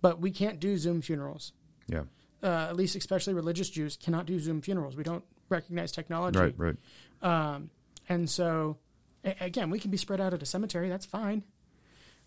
But 0.00 0.20
we 0.20 0.30
can't 0.30 0.60
do 0.60 0.76
Zoom 0.76 1.00
funerals. 1.02 1.52
Yeah. 1.86 2.04
Uh, 2.44 2.66
at 2.68 2.76
least, 2.76 2.94
especially 2.94 3.32
religious 3.32 3.70
Jews 3.70 3.96
cannot 3.96 4.26
do 4.26 4.38
Zoom 4.38 4.60
funerals. 4.60 4.96
We 4.96 5.02
don't 5.02 5.24
recognize 5.48 5.90
technology. 5.92 6.38
Right. 6.38 6.54
Right. 6.58 6.76
Um, 7.22 7.70
and 8.08 8.28
so, 8.28 8.76
a- 9.24 9.34
again, 9.40 9.70
we 9.70 9.78
can 9.80 9.90
be 9.90 9.96
spread 9.96 10.20
out 10.20 10.34
at 10.34 10.42
a 10.42 10.46
cemetery. 10.46 10.90
That's 10.90 11.06
fine. 11.06 11.42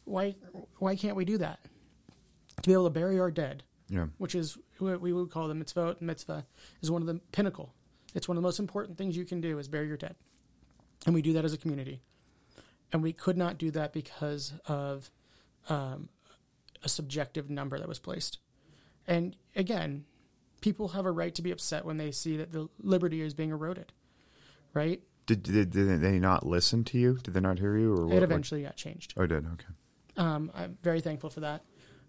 Why? 0.06 0.36
Why 0.80 0.96
can't 0.96 1.16
we 1.16 1.24
do 1.24 1.38
that? 1.38 1.60
To 2.64 2.68
be 2.70 2.74
able 2.74 2.86
to 2.86 2.90
bury 2.90 3.20
our 3.20 3.30
dead, 3.30 3.64
Yeah. 3.90 4.08
which 4.18 4.34
is 4.34 4.58
what 4.80 5.00
we 5.02 5.14
would 5.14 5.30
call 5.30 5.48
the 5.48 5.54
mitzvah. 5.54 5.98
Mitzvah 6.00 6.48
is 6.82 6.90
one 6.90 7.04
of 7.04 7.08
the 7.08 7.22
pinnacle. 7.32 7.76
It's 8.16 8.28
one 8.28 8.38
of 8.38 8.42
the 8.42 8.48
most 8.48 8.58
important 8.58 8.98
things 8.98 9.16
you 9.16 9.26
can 9.26 9.40
do 9.42 9.60
is 9.60 9.68
bury 9.68 9.86
your 9.88 9.98
dead, 9.98 10.16
and 11.06 11.14
we 11.14 11.22
do 11.22 11.34
that 11.34 11.46
as 11.46 11.54
a 11.54 11.58
community. 11.58 12.02
And 12.92 13.04
we 13.04 13.14
could 13.14 13.38
not 13.38 13.60
do 13.60 13.70
that 13.72 13.94
because 13.94 14.54
of 14.66 15.12
um, 15.70 16.10
a 16.84 16.90
subjective 16.90 17.50
number 17.52 17.78
that 17.78 17.88
was 17.88 18.00
placed. 18.00 18.40
And 19.08 19.36
again, 19.56 20.06
people 20.62 20.90
have 20.90 21.06
a 21.06 21.12
right 21.12 21.34
to 21.36 21.42
be 21.42 21.52
upset 21.52 21.86
when 21.86 21.98
they 21.98 22.12
see 22.12 22.38
that 22.38 22.52
the 22.52 22.68
liberty 22.82 23.22
is 23.22 23.34
being 23.34 23.52
eroded, 23.52 23.94
right? 24.74 25.02
Did, 25.26 25.44
did 25.44 25.72
did 25.72 26.02
they 26.02 26.20
not 26.20 26.46
listen 26.46 26.84
to 26.86 26.98
you? 26.98 27.20
Did 27.22 27.34
they 27.34 27.40
not 27.42 27.60
hear 27.60 27.78
you? 27.78 27.94
Or 27.94 28.06
what, 28.08 28.18
It 28.18 28.24
eventually 28.24 28.64
got 28.64 28.76
changed. 28.76 29.14
Oh, 29.18 29.24
it 29.24 29.28
did. 29.28 29.46
Okay. 29.46 29.66
Um, 30.18 30.52
I'm 30.56 30.78
very 30.84 31.02
thankful 31.02 31.30
for 31.30 31.42
that. 31.42 31.64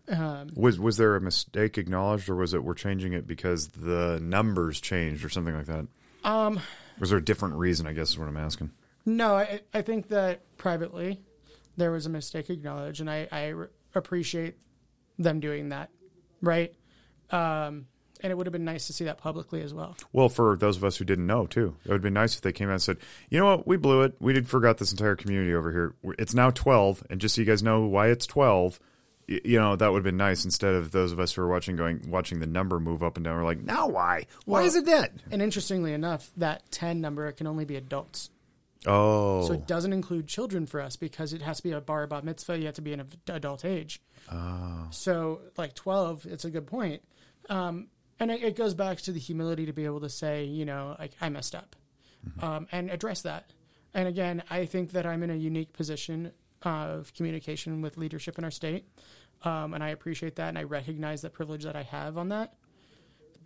Um, 0.09 0.49
Was 0.55 0.78
was 0.78 0.96
there 0.96 1.16
a 1.16 1.20
mistake 1.20 1.76
acknowledged, 1.78 2.28
or 2.28 2.36
was 2.36 2.55
it 2.55 2.64
we're 2.64 2.74
changing 2.74 3.12
it 3.12 3.26
because 3.26 3.68
the 3.68 4.18
numbers 4.22 4.80
changed, 4.80 5.24
or 5.24 5.28
something 5.28 5.55
like 5.55 5.66
that? 5.66 5.86
um, 6.24 6.61
Was 6.99 7.11
there 7.11 7.18
a 7.18 7.24
different 7.24 7.57
reason? 7.57 7.86
I 7.86 7.92
guess 7.92 8.11
is 8.11 8.18
what 8.18 8.28
I'm 8.28 8.36
asking. 8.36 8.70
no, 9.05 9.34
I, 9.36 9.61
I 9.74 9.82
think 9.82 10.09
that 10.09 10.57
privately 10.57 11.20
there 11.76 11.90
was 11.92 12.07
a 12.07 12.11
mistake 12.11 12.49
acknowledged, 12.51 13.01
and 13.01 13.11
I, 13.11 13.28
I 13.30 13.53
appreciate 13.94 14.57
them 15.18 15.40
doing 15.40 15.68
that, 15.70 15.90
right? 16.40 16.72
Um, 17.30 17.86
and 18.20 18.32
it 18.32 18.36
would 18.36 18.46
have 18.46 18.52
been 18.52 18.64
nice 18.64 18.88
to 18.88 18.92
see 18.92 19.04
that 19.04 19.18
publicly 19.18 19.62
as 19.62 19.72
well. 19.72 19.96
Well, 20.12 20.28
for 20.28 20.56
those 20.56 20.76
of 20.76 20.82
us 20.84 20.96
who 20.96 21.04
didn't 21.04 21.26
know, 21.26 21.46
too, 21.46 21.76
it 21.84 21.88
would 21.88 21.94
have 21.96 22.02
been 22.02 22.14
nice 22.14 22.34
if 22.34 22.40
they 22.40 22.52
came 22.52 22.68
out 22.68 22.72
and 22.72 22.82
said, 22.82 22.96
"You 23.30 23.38
know 23.38 23.46
what? 23.46 23.66
We 23.66 23.76
blew 23.76 24.02
it. 24.02 24.16
We 24.18 24.32
did 24.32 24.48
forgot 24.48 24.78
this 24.78 24.90
entire 24.90 25.14
community 25.14 25.54
over 25.54 25.70
here. 25.70 25.94
It's 26.18 26.34
now 26.34 26.50
12, 26.50 27.04
and 27.10 27.20
just 27.20 27.36
so 27.36 27.40
you 27.42 27.46
guys 27.46 27.62
know 27.62 27.82
why 27.86 28.08
it's 28.08 28.26
12." 28.26 28.80
You 29.28 29.60
know 29.60 29.76
that 29.76 29.92
would 29.92 29.98
have 29.98 30.04
been 30.04 30.16
nice 30.16 30.44
instead 30.46 30.72
of 30.74 30.90
those 30.90 31.12
of 31.12 31.20
us 31.20 31.32
who 31.34 31.42
are 31.42 31.48
watching 31.48 31.76
going 31.76 32.00
watching 32.08 32.40
the 32.40 32.46
number 32.46 32.80
move 32.80 33.02
up 33.02 33.16
and 33.18 33.24
down. 33.24 33.36
We're 33.36 33.44
like, 33.44 33.62
now 33.62 33.86
why? 33.86 34.24
Why 34.46 34.60
Well- 34.60 34.66
is 34.66 34.74
it 34.74 34.86
that? 34.86 35.12
And 35.30 35.42
interestingly 35.42 35.92
enough, 35.92 36.30
that 36.38 36.62
10 36.70 37.00
number 37.02 37.30
can 37.32 37.46
only 37.46 37.66
be 37.66 37.76
adults. 37.76 38.30
Oh, 38.86 39.46
So 39.46 39.52
it 39.52 39.66
doesn't 39.66 39.92
include 39.92 40.28
children 40.28 40.64
for 40.64 40.80
us 40.80 40.96
because 40.96 41.32
it 41.34 41.42
has 41.42 41.58
to 41.58 41.62
be 41.62 41.72
a 41.72 41.80
bar 41.80 42.06
bat 42.06 42.24
mitzvah. 42.24 42.58
You 42.58 42.66
have 42.66 42.76
to 42.76 42.80
be 42.82 42.94
an 42.94 43.06
adult 43.28 43.64
age. 43.66 44.00
Oh, 44.32 44.86
So 44.90 45.40
like 45.58 45.74
12, 45.74 46.24
it's 46.26 46.44
a 46.46 46.50
good 46.50 46.66
point. 46.66 47.02
Um, 47.49 47.88
and 48.20 48.30
it, 48.30 48.42
it 48.42 48.57
goes 48.57 48.74
back 48.74 48.99
to 49.03 49.12
the 49.12 49.20
humility 49.20 49.66
to 49.66 49.72
be 49.72 49.84
able 49.84 50.01
to 50.01 50.09
say, 50.09 50.44
you 50.44 50.64
know, 50.64 50.96
like 50.99 51.12
I 51.20 51.28
messed 51.28 51.55
up 51.55 51.76
um, 52.40 52.66
and 52.72 52.90
address 52.90 53.22
that. 53.22 53.53
And 53.94 54.09
again, 54.09 54.42
I 54.51 54.66
think 54.66 54.92
that 54.92 55.07
I'm 55.07 55.22
in 55.22 55.30
a 55.30 55.36
unique 55.36 55.72
position 55.72 56.32
of 56.62 57.12
communication 57.14 57.80
with 57.80 57.96
leadership 57.96 58.38
in 58.38 58.44
our 58.44 58.51
state. 58.51 58.84
Um, 59.44 59.72
and 59.72 59.82
I 59.82 59.90
appreciate 59.90 60.36
that. 60.36 60.49
And 60.49 60.59
I 60.59 60.64
recognize 60.64 61.22
the 61.22 61.30
privilege 61.30 61.64
that 61.64 61.76
I 61.76 61.82
have 61.82 62.18
on 62.18 62.28
that. 62.30 62.55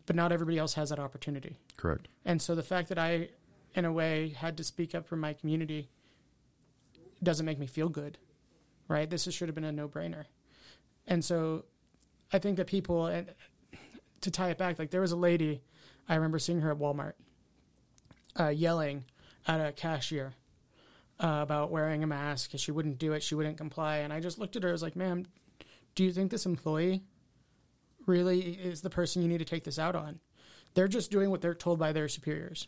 But 0.07 0.16
not 0.16 0.32
everybody 0.32 0.59
else 0.59 0.74
has 0.74 0.88
that 0.88 0.98
opportunity. 0.98 1.57
correct. 1.76 2.09
And 2.24 2.42
so 2.42 2.57
the 2.57 2.62
fact 2.62 2.88
that 2.88 2.98
I, 2.98 3.28
in 3.74 3.84
a 3.84 3.92
way, 3.92 4.30
had 4.30 4.57
to 4.57 4.64
speak 4.64 4.96
up 4.96 5.07
for 5.07 5.16
my 5.16 5.32
community 5.32 5.90
doesn't 7.22 7.46
make 7.46 7.59
me 7.59 7.66
feel 7.66 7.88
good, 7.88 8.18
right? 8.88 9.09
This 9.09 9.30
should 9.30 9.48
have 9.48 9.55
been 9.55 9.62
a 9.62 9.70
no 9.70 9.86
brainer. 9.88 10.24
And 11.07 11.24
so 11.24 11.66
I 12.32 12.40
think 12.40 12.57
that 12.57 12.66
people, 12.66 13.07
and 13.07 13.28
to 14.22 14.30
tie 14.30 14.50
it 14.50 14.58
back, 14.58 14.78
like 14.78 14.90
there 14.90 15.00
was 15.00 15.12
a 15.12 15.16
lady, 15.16 15.62
I 16.08 16.14
remember 16.14 16.38
seeing 16.38 16.60
her 16.60 16.70
at 16.70 16.78
Walmart 16.78 17.12
uh, 18.38 18.48
yelling 18.48 19.04
at 19.46 19.60
a 19.60 19.72
cashier 19.72 20.34
uh, 21.20 21.40
about 21.42 21.70
wearing 21.70 22.02
a 22.02 22.06
mask 22.06 22.48
because 22.48 22.60
she 22.60 22.72
wouldn't 22.72 22.98
do 22.98 23.12
it, 23.12 23.22
she 23.22 23.34
wouldn't 23.34 23.56
comply. 23.56 23.98
And 23.98 24.12
I 24.12 24.20
just 24.20 24.38
looked 24.38 24.56
at 24.56 24.62
her, 24.62 24.70
I 24.70 24.72
was 24.72 24.82
like, 24.82 24.96
ma'am, 24.96 25.26
do 25.94 26.04
you 26.04 26.12
think 26.12 26.30
this 26.30 26.46
employee 26.46 27.02
really 28.06 28.40
is 28.40 28.82
the 28.82 28.90
person 28.90 29.22
you 29.22 29.28
need 29.28 29.38
to 29.38 29.44
take 29.44 29.64
this 29.64 29.78
out 29.78 29.94
on? 29.94 30.20
They're 30.74 30.88
just 30.88 31.10
doing 31.10 31.30
what 31.30 31.42
they're 31.42 31.54
told 31.54 31.78
by 31.78 31.92
their 31.92 32.08
superiors. 32.08 32.66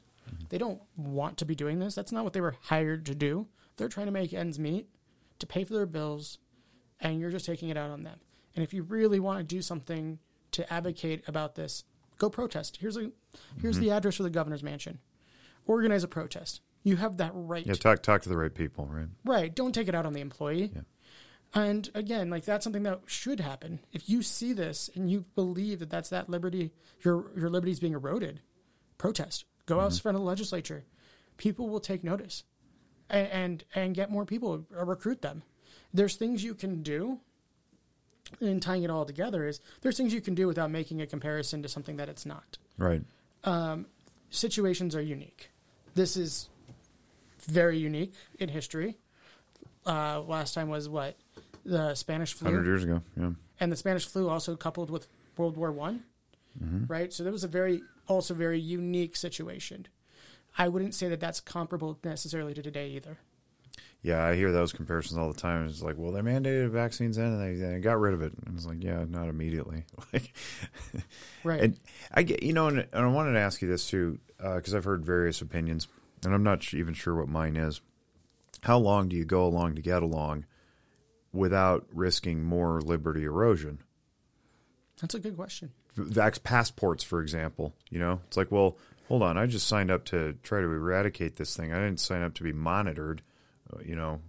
They 0.50 0.58
don't 0.58 0.80
want 0.96 1.38
to 1.38 1.44
be 1.44 1.54
doing 1.54 1.78
this. 1.78 1.94
That's 1.94 2.12
not 2.12 2.24
what 2.24 2.32
they 2.32 2.40
were 2.40 2.56
hired 2.62 3.06
to 3.06 3.14
do. 3.14 3.46
They're 3.76 3.88
trying 3.88 4.06
to 4.06 4.12
make 4.12 4.32
ends 4.32 4.58
meet, 4.58 4.88
to 5.38 5.46
pay 5.46 5.64
for 5.64 5.74
their 5.74 5.86
bills, 5.86 6.38
and 7.00 7.18
you're 7.18 7.30
just 7.30 7.46
taking 7.46 7.70
it 7.70 7.76
out 7.76 7.90
on 7.90 8.04
them. 8.04 8.18
And 8.54 8.62
if 8.62 8.72
you 8.72 8.82
really 8.82 9.20
want 9.20 9.38
to 9.38 9.44
do 9.44 9.62
something 9.62 10.18
to 10.54 10.72
advocate 10.72 11.24
about 11.28 11.54
this, 11.54 11.84
go 12.18 12.30
protest. 12.30 12.78
Here's 12.80 12.96
a 12.96 13.10
here's 13.60 13.78
the 13.78 13.86
mm-hmm. 13.86 13.96
address 13.96 14.16
for 14.16 14.22
the 14.22 14.30
governor's 14.30 14.62
mansion. 14.62 14.98
Organize 15.66 16.04
a 16.04 16.08
protest. 16.08 16.60
You 16.82 16.96
have 16.96 17.16
that 17.18 17.32
right. 17.34 17.66
Yeah, 17.66 17.74
talk 17.74 18.02
talk 18.02 18.22
to 18.22 18.28
the 18.28 18.36
right 18.36 18.54
people, 18.54 18.86
right? 18.86 19.08
Right. 19.24 19.54
Don't 19.54 19.74
take 19.74 19.88
it 19.88 19.94
out 19.94 20.06
on 20.06 20.12
the 20.12 20.20
employee. 20.20 20.70
Yeah. 20.74 20.82
And 21.54 21.88
again, 21.94 22.30
like 22.30 22.44
that's 22.44 22.64
something 22.64 22.82
that 22.82 23.00
should 23.06 23.40
happen. 23.40 23.80
If 23.92 24.08
you 24.08 24.22
see 24.22 24.52
this 24.52 24.90
and 24.94 25.10
you 25.10 25.24
believe 25.34 25.78
that 25.78 25.90
that's 25.90 26.10
that 26.10 26.28
liberty, 26.28 26.72
your 27.02 27.30
your 27.36 27.48
liberty 27.48 27.72
is 27.72 27.80
being 27.80 27.94
eroded, 27.94 28.40
protest. 28.98 29.44
Go 29.66 29.80
out 29.80 29.86
in 29.86 29.92
mm-hmm. 29.92 30.02
front 30.02 30.16
of 30.16 30.22
the 30.22 30.28
legislature. 30.28 30.84
People 31.36 31.68
will 31.68 31.80
take 31.80 32.04
notice, 32.04 32.44
and 33.08 33.28
and, 33.28 33.64
and 33.74 33.94
get 33.94 34.10
more 34.10 34.26
people, 34.26 34.66
or 34.76 34.84
recruit 34.84 35.22
them. 35.22 35.42
There's 35.92 36.16
things 36.16 36.44
you 36.44 36.54
can 36.54 36.82
do. 36.82 37.20
And 38.40 38.60
tying 38.62 38.82
it 38.82 38.90
all 38.90 39.04
together 39.04 39.46
is 39.46 39.60
there's 39.82 39.96
things 39.96 40.12
you 40.12 40.20
can 40.20 40.34
do 40.34 40.46
without 40.46 40.70
making 40.70 41.00
a 41.00 41.06
comparison 41.06 41.62
to 41.62 41.68
something 41.68 41.96
that 41.96 42.08
it's 42.08 42.26
not 42.26 42.58
Right. 42.78 43.02
situations 44.30 44.94
are 44.94 45.00
unique. 45.02 45.50
This 45.94 46.16
is 46.16 46.48
very 47.46 47.78
unique 47.78 48.14
in 48.38 48.48
history. 48.48 48.96
uh, 49.86 50.20
last 50.22 50.54
time 50.54 50.68
was 50.68 50.88
what 50.88 51.14
the 51.64 51.94
Spanish 51.94 52.32
flu, 52.32 52.46
Hundred 52.50 52.64
years 52.66 52.84
ago. 52.84 53.02
Yeah. 53.16 53.32
and 53.60 53.70
the 53.70 53.76
Spanish 53.76 54.06
flu 54.06 54.28
also 54.30 54.56
coupled 54.56 54.88
with 54.90 55.06
World 55.36 55.56
War 55.58 55.70
One, 55.72 56.04
right? 56.86 57.12
So 57.12 57.22
that 57.24 57.32
was 57.32 57.44
a 57.44 57.48
very 57.48 57.82
also 58.08 58.32
very 58.34 58.58
unique 58.58 59.14
situation. 59.16 59.86
I 60.56 60.68
wouldn't 60.68 60.94
say 60.94 61.08
that 61.08 61.20
that's 61.20 61.40
comparable 61.40 61.98
necessarily 62.02 62.54
to 62.54 62.62
today 62.62 62.88
either. 62.90 63.18
Yeah, 64.04 64.22
I 64.22 64.36
hear 64.36 64.52
those 64.52 64.72
comparisons 64.74 65.16
all 65.18 65.32
the 65.32 65.40
time. 65.40 65.66
It's 65.66 65.82
like, 65.82 65.96
well, 65.96 66.12
they 66.12 66.20
mandated 66.20 66.68
vaccines 66.68 67.16
in 67.16 67.24
and 67.24 67.40
they, 67.40 67.54
they 67.54 67.80
got 67.80 67.98
rid 67.98 68.12
of 68.12 68.20
it. 68.20 68.34
And 68.44 68.54
it's 68.54 68.66
like, 68.66 68.84
yeah, 68.84 69.04
not 69.08 69.28
immediately. 69.28 69.86
Like, 70.12 70.32
Right. 71.42 71.60
and 71.62 71.80
I 72.12 72.22
get, 72.22 72.42
you 72.42 72.52
know, 72.52 72.68
and, 72.68 72.80
and 72.80 72.88
I 72.92 73.06
wanted 73.06 73.32
to 73.32 73.38
ask 73.40 73.62
you 73.62 73.68
this 73.68 73.88
too, 73.88 74.18
because 74.38 74.74
I've 74.74 74.84
heard 74.84 75.04
various 75.06 75.40
opinions, 75.40 75.88
and 76.24 76.34
I'm 76.34 76.42
not 76.42 76.62
sh- 76.62 76.74
even 76.74 76.92
sure 76.94 77.14
what 77.14 77.28
mine 77.28 77.56
is. 77.56 77.80
How 78.62 78.76
long 78.78 79.08
do 79.08 79.16
you 79.16 79.24
go 79.24 79.44
along 79.46 79.74
to 79.76 79.82
get 79.82 80.02
along 80.02 80.44
without 81.32 81.86
risking 81.92 82.42
more 82.44 82.80
liberty 82.82 83.24
erosion? 83.24 83.78
that's 85.00 85.14
a 85.14 85.18
good 85.18 85.36
question. 85.36 85.70
Vax 85.98 86.42
passports, 86.42 87.02
for 87.04 87.20
example, 87.20 87.74
you 87.90 87.98
know, 87.98 88.20
it's 88.26 88.36
like, 88.36 88.50
well, 88.52 88.76
hold 89.08 89.22
on, 89.22 89.36
I 89.38 89.46
just 89.46 89.66
signed 89.66 89.90
up 89.90 90.04
to 90.06 90.34
try 90.42 90.60
to 90.60 90.66
eradicate 90.66 91.36
this 91.36 91.56
thing. 91.56 91.72
I 91.72 91.80
didn't 91.80 92.00
sign 92.00 92.22
up 92.22 92.34
to 92.34 92.42
be 92.42 92.52
monitored, 92.52 93.20
uh, 93.20 93.33
you 93.84 93.96
know, 93.96 94.20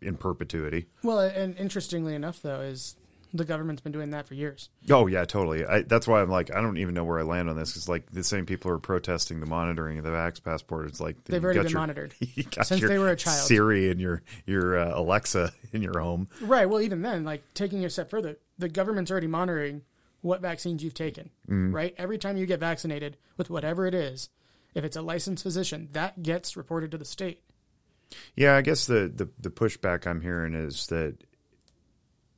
in 0.00 0.16
perpetuity. 0.16 0.86
Well, 1.02 1.20
and 1.20 1.56
interestingly 1.58 2.14
enough, 2.14 2.42
though, 2.42 2.60
is 2.60 2.96
the 3.34 3.44
government's 3.46 3.80
been 3.80 3.92
doing 3.92 4.10
that 4.10 4.26
for 4.26 4.34
years. 4.34 4.68
Oh 4.90 5.06
yeah, 5.06 5.24
totally. 5.24 5.64
I, 5.64 5.80
that's 5.82 6.06
why 6.06 6.20
I'm 6.20 6.28
like, 6.28 6.54
I 6.54 6.60
don't 6.60 6.76
even 6.76 6.92
know 6.94 7.04
where 7.04 7.18
I 7.18 7.22
land 7.22 7.48
on 7.48 7.56
this. 7.56 7.76
It's 7.76 7.88
like 7.88 8.10
the 8.12 8.22
same 8.22 8.44
people 8.44 8.70
who 8.70 8.74
are 8.76 8.78
protesting 8.78 9.40
the 9.40 9.46
monitoring 9.46 9.96
of 9.96 10.04
the 10.04 10.10
Vax 10.10 10.42
passport. 10.42 10.88
It's 10.88 11.00
like 11.00 11.24
They've 11.24 11.42
already 11.42 11.58
got 11.60 11.62
been 11.62 11.72
your- 11.72 11.80
monitored 11.80 12.14
you 12.20 12.42
got 12.44 12.66
since 12.66 12.82
your 12.82 12.90
they 12.90 12.98
were 12.98 13.08
a 13.08 13.16
child. 13.16 13.46
Siri 13.46 13.90
and 13.90 13.98
your 13.98 14.22
your 14.44 14.76
uh, 14.78 14.98
Alexa 14.98 15.52
in 15.72 15.80
your 15.80 15.98
home. 15.98 16.28
Right. 16.42 16.68
Well, 16.68 16.82
even 16.82 17.00
then, 17.00 17.24
like 17.24 17.42
taking 17.54 17.80
it 17.82 17.86
a 17.86 17.90
step 17.90 18.10
further, 18.10 18.36
the 18.58 18.68
government's 18.68 19.10
already 19.10 19.28
monitoring 19.28 19.80
what 20.20 20.42
vaccines 20.42 20.84
you've 20.84 20.92
taken. 20.92 21.30
Mm-hmm. 21.48 21.74
Right. 21.74 21.94
Every 21.96 22.18
time 22.18 22.36
you 22.36 22.44
get 22.44 22.60
vaccinated 22.60 23.16
with 23.38 23.48
whatever 23.48 23.86
it 23.86 23.94
is, 23.94 24.28
if 24.74 24.84
it's 24.84 24.96
a 24.96 25.02
licensed 25.02 25.42
physician, 25.42 25.88
that 25.92 26.22
gets 26.22 26.54
reported 26.54 26.90
to 26.90 26.98
the 26.98 27.04
state. 27.06 27.42
Yeah, 28.36 28.56
I 28.56 28.62
guess 28.62 28.86
the, 28.86 29.12
the, 29.14 29.28
the 29.38 29.50
pushback 29.50 30.06
I'm 30.06 30.20
hearing 30.20 30.54
is 30.54 30.86
that 30.88 31.16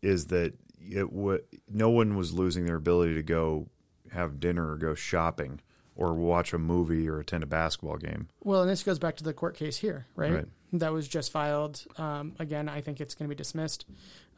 is 0.03 0.27
that 0.27 0.55
it 0.81 1.11
w- 1.11 1.43
no 1.68 1.91
one 1.91 2.16
was 2.16 2.33
losing 2.33 2.66
their 2.66 2.77
ability 2.77 3.14
to 3.14 3.22
go 3.22 3.68
have 4.12 4.39
dinner 4.39 4.70
or 4.70 4.77
go 4.77 4.95
shopping 4.95 5.61
or 5.97 6.14
watch 6.14 6.53
a 6.53 6.59
movie 6.59 7.09
or 7.09 7.20
attend 7.20 7.43
a 7.43 7.47
basketball 7.47 7.97
game. 7.97 8.29
Well, 8.43 8.62
and 8.62 8.70
this 8.70 8.83
goes 8.83 8.99
back 8.99 9.16
to 9.16 9.25
the 9.25 9.33
court 9.33 9.57
case 9.57 9.77
here, 9.77 10.07
right? 10.14 10.33
Right. 10.33 10.47
That 10.75 10.93
was 10.93 11.07
just 11.07 11.31
filed. 11.31 11.85
Um, 11.97 12.35
again, 12.39 12.68
I 12.68 12.81
think 12.81 13.01
it's 13.01 13.14
going 13.14 13.29
to 13.29 13.35
be 13.35 13.39
dismissed, 13.39 13.87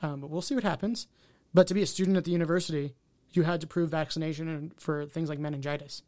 um, 0.02 0.20
but 0.20 0.30
we'll 0.30 0.42
see 0.42 0.54
what 0.54 0.64
happens. 0.64 1.06
But 1.54 1.66
to 1.68 1.74
be 1.74 1.82
a 1.82 1.86
student 1.86 2.16
at 2.16 2.24
the 2.24 2.30
university, 2.30 2.94
you 3.30 3.42
had 3.42 3.60
to 3.62 3.66
prove 3.66 3.90
vaccination 3.90 4.72
for 4.78 5.06
things 5.06 5.28
like 5.28 5.38
meningitis, 5.38 6.02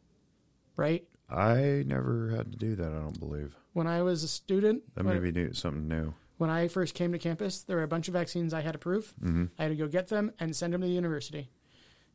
right? 0.75 1.03
I 1.29 1.83
never 1.85 2.29
had 2.29 2.51
to 2.51 2.57
do 2.57 2.75
that. 2.75 2.91
I 2.91 2.99
don't 2.99 3.19
believe 3.19 3.55
When 3.79 3.87
I 3.87 4.01
was 4.01 4.25
a 4.25 4.27
student, 4.27 4.83
that 4.95 5.05
may 5.05 5.19
be 5.19 5.31
new, 5.31 5.53
something 5.53 5.87
new. 5.87 6.13
when 6.37 6.49
I 6.49 6.67
first 6.67 6.95
came 6.95 7.13
to 7.13 7.17
campus, 7.17 7.61
there 7.61 7.77
were 7.77 7.83
a 7.83 7.87
bunch 7.87 8.09
of 8.09 8.13
vaccines 8.13 8.53
I 8.53 8.59
had 8.59 8.73
to 8.73 8.77
prove. 8.77 9.13
Mm-hmm. 9.23 9.45
I 9.57 9.63
had 9.63 9.69
to 9.69 9.75
go 9.77 9.87
get 9.87 10.09
them 10.09 10.33
and 10.37 10.53
send 10.53 10.73
them 10.73 10.81
to 10.81 10.87
the 10.87 10.93
university. 10.93 11.49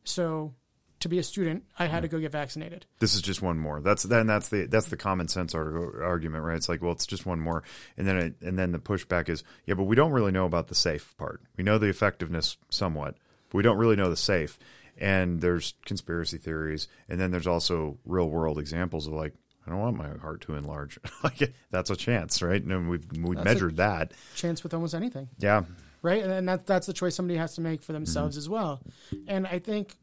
So, 0.03 0.53
to 0.99 1.09
be 1.09 1.17
a 1.17 1.23
student, 1.23 1.63
I 1.79 1.87
had 1.87 2.03
to 2.03 2.07
go 2.07 2.19
get 2.19 2.31
vaccinated. 2.31 2.85
This 2.99 3.15
is 3.15 3.23
just 3.23 3.41
one 3.41 3.57
more. 3.57 3.81
That's 3.81 4.03
then 4.03 4.27
that's 4.27 4.49
the 4.49 4.67
that's 4.67 4.89
the 4.89 4.95
common 4.95 5.27
sense 5.27 5.55
arg- 5.55 5.99
argument, 6.01 6.43
right? 6.43 6.55
It's 6.55 6.69
like, 6.69 6.83
well, 6.83 6.91
it's 6.91 7.07
just 7.07 7.25
one 7.25 7.39
more, 7.39 7.63
and 7.97 8.07
then 8.07 8.17
it, 8.17 8.35
and 8.41 8.59
then 8.59 8.71
the 8.71 8.77
pushback 8.77 9.27
is, 9.27 9.43
yeah, 9.65 9.73
but 9.73 9.85
we 9.85 9.95
don't 9.95 10.11
really 10.11 10.31
know 10.31 10.45
about 10.45 10.67
the 10.67 10.75
safe 10.75 11.17
part. 11.17 11.41
We 11.57 11.63
know 11.63 11.79
the 11.79 11.89
effectiveness 11.89 12.57
somewhat, 12.69 13.15
but 13.49 13.57
we 13.57 13.63
don't 13.63 13.79
really 13.79 13.95
know 13.95 14.11
the 14.11 14.15
safe. 14.15 14.59
And 14.97 15.41
there's 15.41 15.73
conspiracy 15.83 16.37
theories, 16.37 16.87
and 17.09 17.19
then 17.19 17.31
there's 17.31 17.47
also 17.47 17.97
real 18.05 18.29
world 18.29 18.59
examples 18.59 19.07
of 19.07 19.13
like, 19.13 19.33
I 19.65 19.71
don't 19.71 19.79
want 19.79 19.97
my 19.97 20.09
heart 20.17 20.41
to 20.41 20.55
enlarge. 20.55 20.99
like 21.23 21.53
that's 21.71 21.89
a 21.89 21.95
chance, 21.95 22.41
right? 22.41 22.61
And 22.63 22.89
we've 22.89 23.05
we 23.17 23.35
measured 23.35 23.77
that. 23.77 24.11
Chance 24.35 24.63
with 24.63 24.73
almost 24.73 24.93
anything, 24.93 25.29
Yeah, 25.39 25.63
right? 26.01 26.23
And 26.23 26.47
that, 26.47 26.65
that's 26.67 26.87
the 26.87 26.93
choice 26.93 27.15
somebody 27.15 27.37
has 27.37 27.55
to 27.55 27.61
make 27.61 27.81
for 27.81 27.93
themselves 27.93 28.35
Mm-hmm. 28.35 28.39
as 28.43 28.49
well. 28.49 28.81
And 29.27 29.47
I 29.47 29.59
think, 29.59 29.95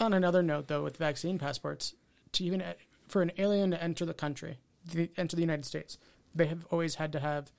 on 0.00 0.12
another 0.14 0.42
note, 0.42 0.68
though, 0.68 0.82
with 0.82 0.96
vaccine 0.96 1.38
passports, 1.38 1.94
to 2.32 2.44
even 2.44 2.62
for 3.08 3.22
an 3.22 3.30
alien 3.38 3.70
to 3.70 3.82
enter 3.82 4.04
the 4.04 4.14
country, 4.14 4.58
to 4.92 5.08
enter 5.16 5.36
the 5.36 5.42
United 5.42 5.64
States, 5.64 5.98
they 6.34 6.46
have 6.46 6.66
always 6.70 6.96
had 6.96 7.12
to 7.12 7.20
have 7.20 7.52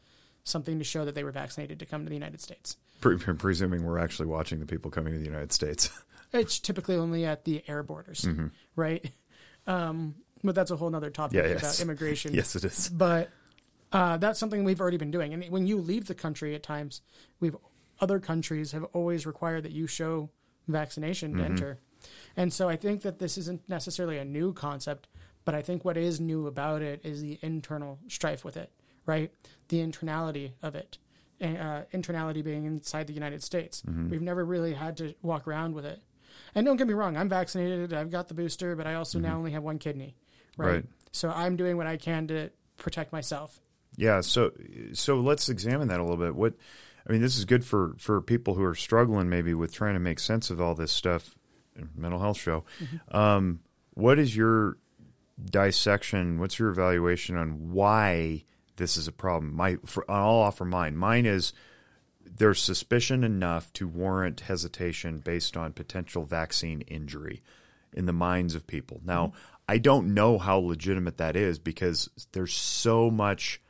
something 0.43 0.77
to 0.77 0.83
show 0.83 1.05
that 1.05 1.15
they 1.15 1.23
were 1.23 1.31
vaccinated 1.31 1.79
to 1.79 1.85
come 1.85 2.03
to 2.03 2.09
the 2.09 2.15
United 2.15 2.41
States. 2.41 2.75
Pre- 3.01 3.17
presuming 3.17 3.83
we're 3.83 3.97
actually 3.99 4.27
watching 4.27 4.59
the 4.59 4.65
people 4.65 4.91
coming 4.91 5.13
to 5.13 5.19
the 5.19 5.25
United 5.25 5.51
States. 5.53 5.89
It's 6.33 6.59
typically 6.59 6.97
only 6.97 7.23
at 7.23 7.45
the 7.45 7.63
air 7.65 7.81
borders, 7.81 8.27
right? 8.75 9.09
Um, 9.67 10.15
but 10.43 10.55
that's 10.55 10.71
a 10.71 10.75
whole 10.75 10.93
other 10.95 11.09
topic 11.09 11.37
Mm-hmm. 11.37 11.49
Yeah, 11.49 11.57
about 11.57 11.79
immigration. 11.79 12.33
yes, 12.39 12.55
it 12.55 12.63
is. 12.63 12.89
But 12.89 13.29
uh, 13.91 14.17
that's 14.17 14.39
something 14.39 14.63
we've 14.63 14.81
already 14.81 14.97
been 14.97 15.11
doing. 15.11 15.33
And 15.33 15.43
when 15.49 15.67
you 15.67 15.77
leave 15.79 16.05
the 16.07 16.15
country, 16.15 16.55
at 16.55 16.63
times, 16.63 17.01
we've 17.39 17.55
other 18.01 18.19
countries 18.19 18.73
have 18.73 18.83
always 18.93 19.25
required 19.25 19.63
that 19.63 19.71
you 19.71 19.87
show 19.87 20.29
vaccination 20.67 21.31
Mm-hmm. 21.31 21.39
to 21.39 21.45
enter. 21.45 21.79
And 22.37 22.51
so 22.53 22.67
I 22.69 22.75
think 22.75 23.01
that 23.03 23.19
this 23.19 23.37
isn't 23.37 23.67
necessarily 23.69 24.17
a 24.17 24.25
new 24.25 24.53
concept, 24.53 25.07
but 25.45 25.55
I 25.55 25.61
think 25.61 25.83
what 25.85 25.97
is 25.97 26.19
new 26.19 26.45
about 26.47 26.81
it 26.81 27.01
is 27.03 27.21
the 27.21 27.39
internal 27.41 27.97
strife 28.07 28.43
with 28.45 28.57
it, 28.57 28.71
right? 29.05 29.31
The 29.69 29.79
internality 29.79 30.51
of 30.61 30.75
it. 30.75 30.97
Uh, 31.41 31.83
internality 31.93 32.43
being 32.43 32.65
inside 32.65 33.07
the 33.07 33.13
United 33.13 33.43
States. 33.43 33.81
Mm-hmm. 33.87 34.09
We've 34.09 34.21
never 34.21 34.45
really 34.45 34.73
had 34.73 34.95
to 34.97 35.15
walk 35.21 35.47
around 35.47 35.73
with 35.75 35.85
it. 35.85 36.01
And 36.53 36.65
don't 36.65 36.77
get 36.77 36.87
me 36.87 36.93
wrong, 36.93 37.17
I'm 37.17 37.27
vaccinated, 37.29 37.93
I've 37.93 38.09
got 38.11 38.27
the 38.27 38.33
booster, 38.33 38.75
but 38.75 38.87
I 38.87 38.93
also 38.95 39.19
now 39.19 39.37
only 39.37 39.51
have 39.51 39.63
one 39.63 39.77
kidney, 39.79 40.15
right? 40.57 40.67
Mm-hmm. 40.67 40.75
Right. 40.75 40.85
So 41.11 41.29
I'm 41.29 41.55
doing 41.55 41.77
what 41.77 41.87
I 41.87 41.97
can 41.97 42.27
to 42.27 42.49
protect 42.77 43.11
myself. 43.11 43.59
Yeah, 43.97 44.21
so 44.21 44.51
so 44.93 45.15
let's 45.15 45.47
examine 45.49 45.87
that 45.87 45.99
a 45.99 46.03
little 46.03 46.17
bit. 46.17 46.35
What 46.35 46.55
I 47.07 47.11
mean, 47.11 47.21
this 47.21 47.37
is 47.37 47.45
good 47.45 47.63
for 47.63 47.95
for 47.97 48.21
people 48.21 48.55
who 48.55 48.63
are 48.63 48.75
struggling 48.75 49.29
maybe 49.29 49.53
with 49.53 49.73
trying 49.73 49.93
to 49.93 49.99
make 49.99 50.19
sense 50.19 50.49
of 50.49 50.59
all 50.59 50.75
this 50.75 50.91
stuff. 50.91 51.37
Mental 51.95 52.19
health 52.19 52.37
show. 52.37 52.63
Um, 53.11 53.59
what 53.93 54.17
is 54.17 54.35
your 54.35 54.77
dissection? 55.43 56.39
What's 56.39 56.59
your 56.59 56.69
evaluation 56.69 57.35
on 57.35 57.71
why 57.71 58.45
this 58.77 58.97
is 58.97 59.07
a 59.07 59.11
problem? 59.11 59.53
My, 59.53 59.77
for, 59.85 60.09
I'll 60.09 60.35
offer 60.35 60.63
mine. 60.63 60.95
Mine 60.95 61.25
is 61.25 61.53
there's 62.25 62.61
suspicion 62.61 63.23
enough 63.23 63.71
to 63.73 63.87
warrant 63.87 64.41
hesitation 64.41 65.19
based 65.19 65.57
on 65.57 65.73
potential 65.73 66.23
vaccine 66.23 66.81
injury 66.81 67.41
in 67.93 68.05
the 68.05 68.13
minds 68.13 68.55
of 68.55 68.67
people. 68.67 69.01
Now, 69.03 69.33
I 69.67 69.77
don't 69.79 70.13
know 70.13 70.37
how 70.37 70.57
legitimate 70.59 71.17
that 71.17 71.35
is 71.35 71.57
because 71.59 72.09
there's 72.33 72.53
so 72.53 73.09
much 73.09 73.61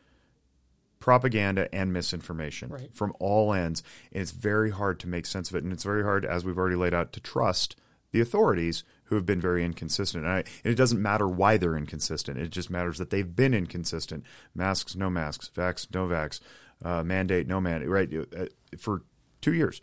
propaganda 1.00 1.74
and 1.74 1.94
misinformation 1.94 2.70
Right. 2.70 2.94
from 2.94 3.14
all 3.20 3.54
ends, 3.54 3.84
and 4.12 4.22
it's 4.22 4.32
very 4.32 4.72
hard 4.72 5.00
to 5.02 5.08
make 5.08 5.26
sense 5.26 5.50
of 5.50 5.56
it. 5.56 5.64
And 5.64 5.72
it's 5.72 5.84
very 5.84 6.04
hard, 6.04 6.26
as 6.26 6.44
we've 6.44 6.58
already 6.58 6.76
laid 6.76 6.94
out, 6.94 7.14
to 7.14 7.20
trust 7.20 7.76
the 8.12 8.22
authorities 8.22 8.84
who 9.06 9.16
have 9.16 9.26
been 9.26 9.40
very 9.42 9.64
inconsistent. 9.64 10.24
And, 10.24 10.34
I, 10.34 10.38
and 10.40 10.72
it 10.72 10.76
doesn't 10.76 11.02
matter 11.02 11.28
why 11.28 11.58
they're 11.58 11.78
inconsistent; 11.78 12.40
it 12.40 12.50
just 12.50 12.70
matters 12.70 12.98
that 12.98 13.10
they've 13.10 13.36
been 13.36 13.54
inconsistent. 13.54 14.26
Masks, 14.56 14.96
no 14.96 15.10
masks; 15.10 15.50
vax, 15.56 15.88
no 15.94 16.08
vax; 16.08 16.40
uh, 16.84 17.04
mandate, 17.04 17.46
no 17.48 17.62
mandate. 17.62 17.90
Right 17.90 18.12
uh, 18.38 18.46
for 18.78 19.04
two 19.42 19.54
years. 19.54 19.82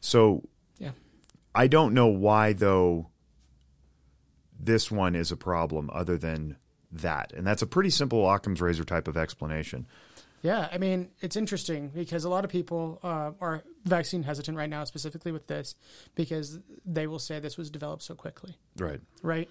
So 0.00 0.42
Yeah. 0.78 0.92
I 1.54 1.66
don't 1.66 1.92
know 1.92 2.06
why 2.06 2.52
though 2.54 3.10
this 4.58 4.90
one 4.90 5.14
is 5.14 5.30
a 5.32 5.36
problem 5.36 5.90
other 5.92 6.16
than 6.18 6.56
that. 6.90 7.32
And 7.32 7.46
that's 7.46 7.62
a 7.62 7.66
pretty 7.66 7.90
simple 7.90 8.28
Occam's 8.30 8.60
razor 8.60 8.84
type 8.84 9.08
of 9.08 9.16
explanation. 9.16 9.86
Yeah, 10.42 10.68
I 10.70 10.78
mean, 10.78 11.08
it's 11.20 11.34
interesting 11.34 11.88
because 11.88 12.24
a 12.24 12.28
lot 12.28 12.44
of 12.44 12.50
people 12.50 13.00
uh, 13.02 13.32
are 13.40 13.64
vaccine 13.84 14.22
hesitant 14.22 14.56
right 14.56 14.70
now, 14.70 14.84
specifically 14.84 15.32
with 15.32 15.46
this, 15.48 15.74
because 16.14 16.60
they 16.84 17.06
will 17.06 17.18
say 17.18 17.40
this 17.40 17.56
was 17.56 17.70
developed 17.70 18.02
so 18.02 18.14
quickly, 18.14 18.56
Right. 18.78 19.00
right? 19.22 19.48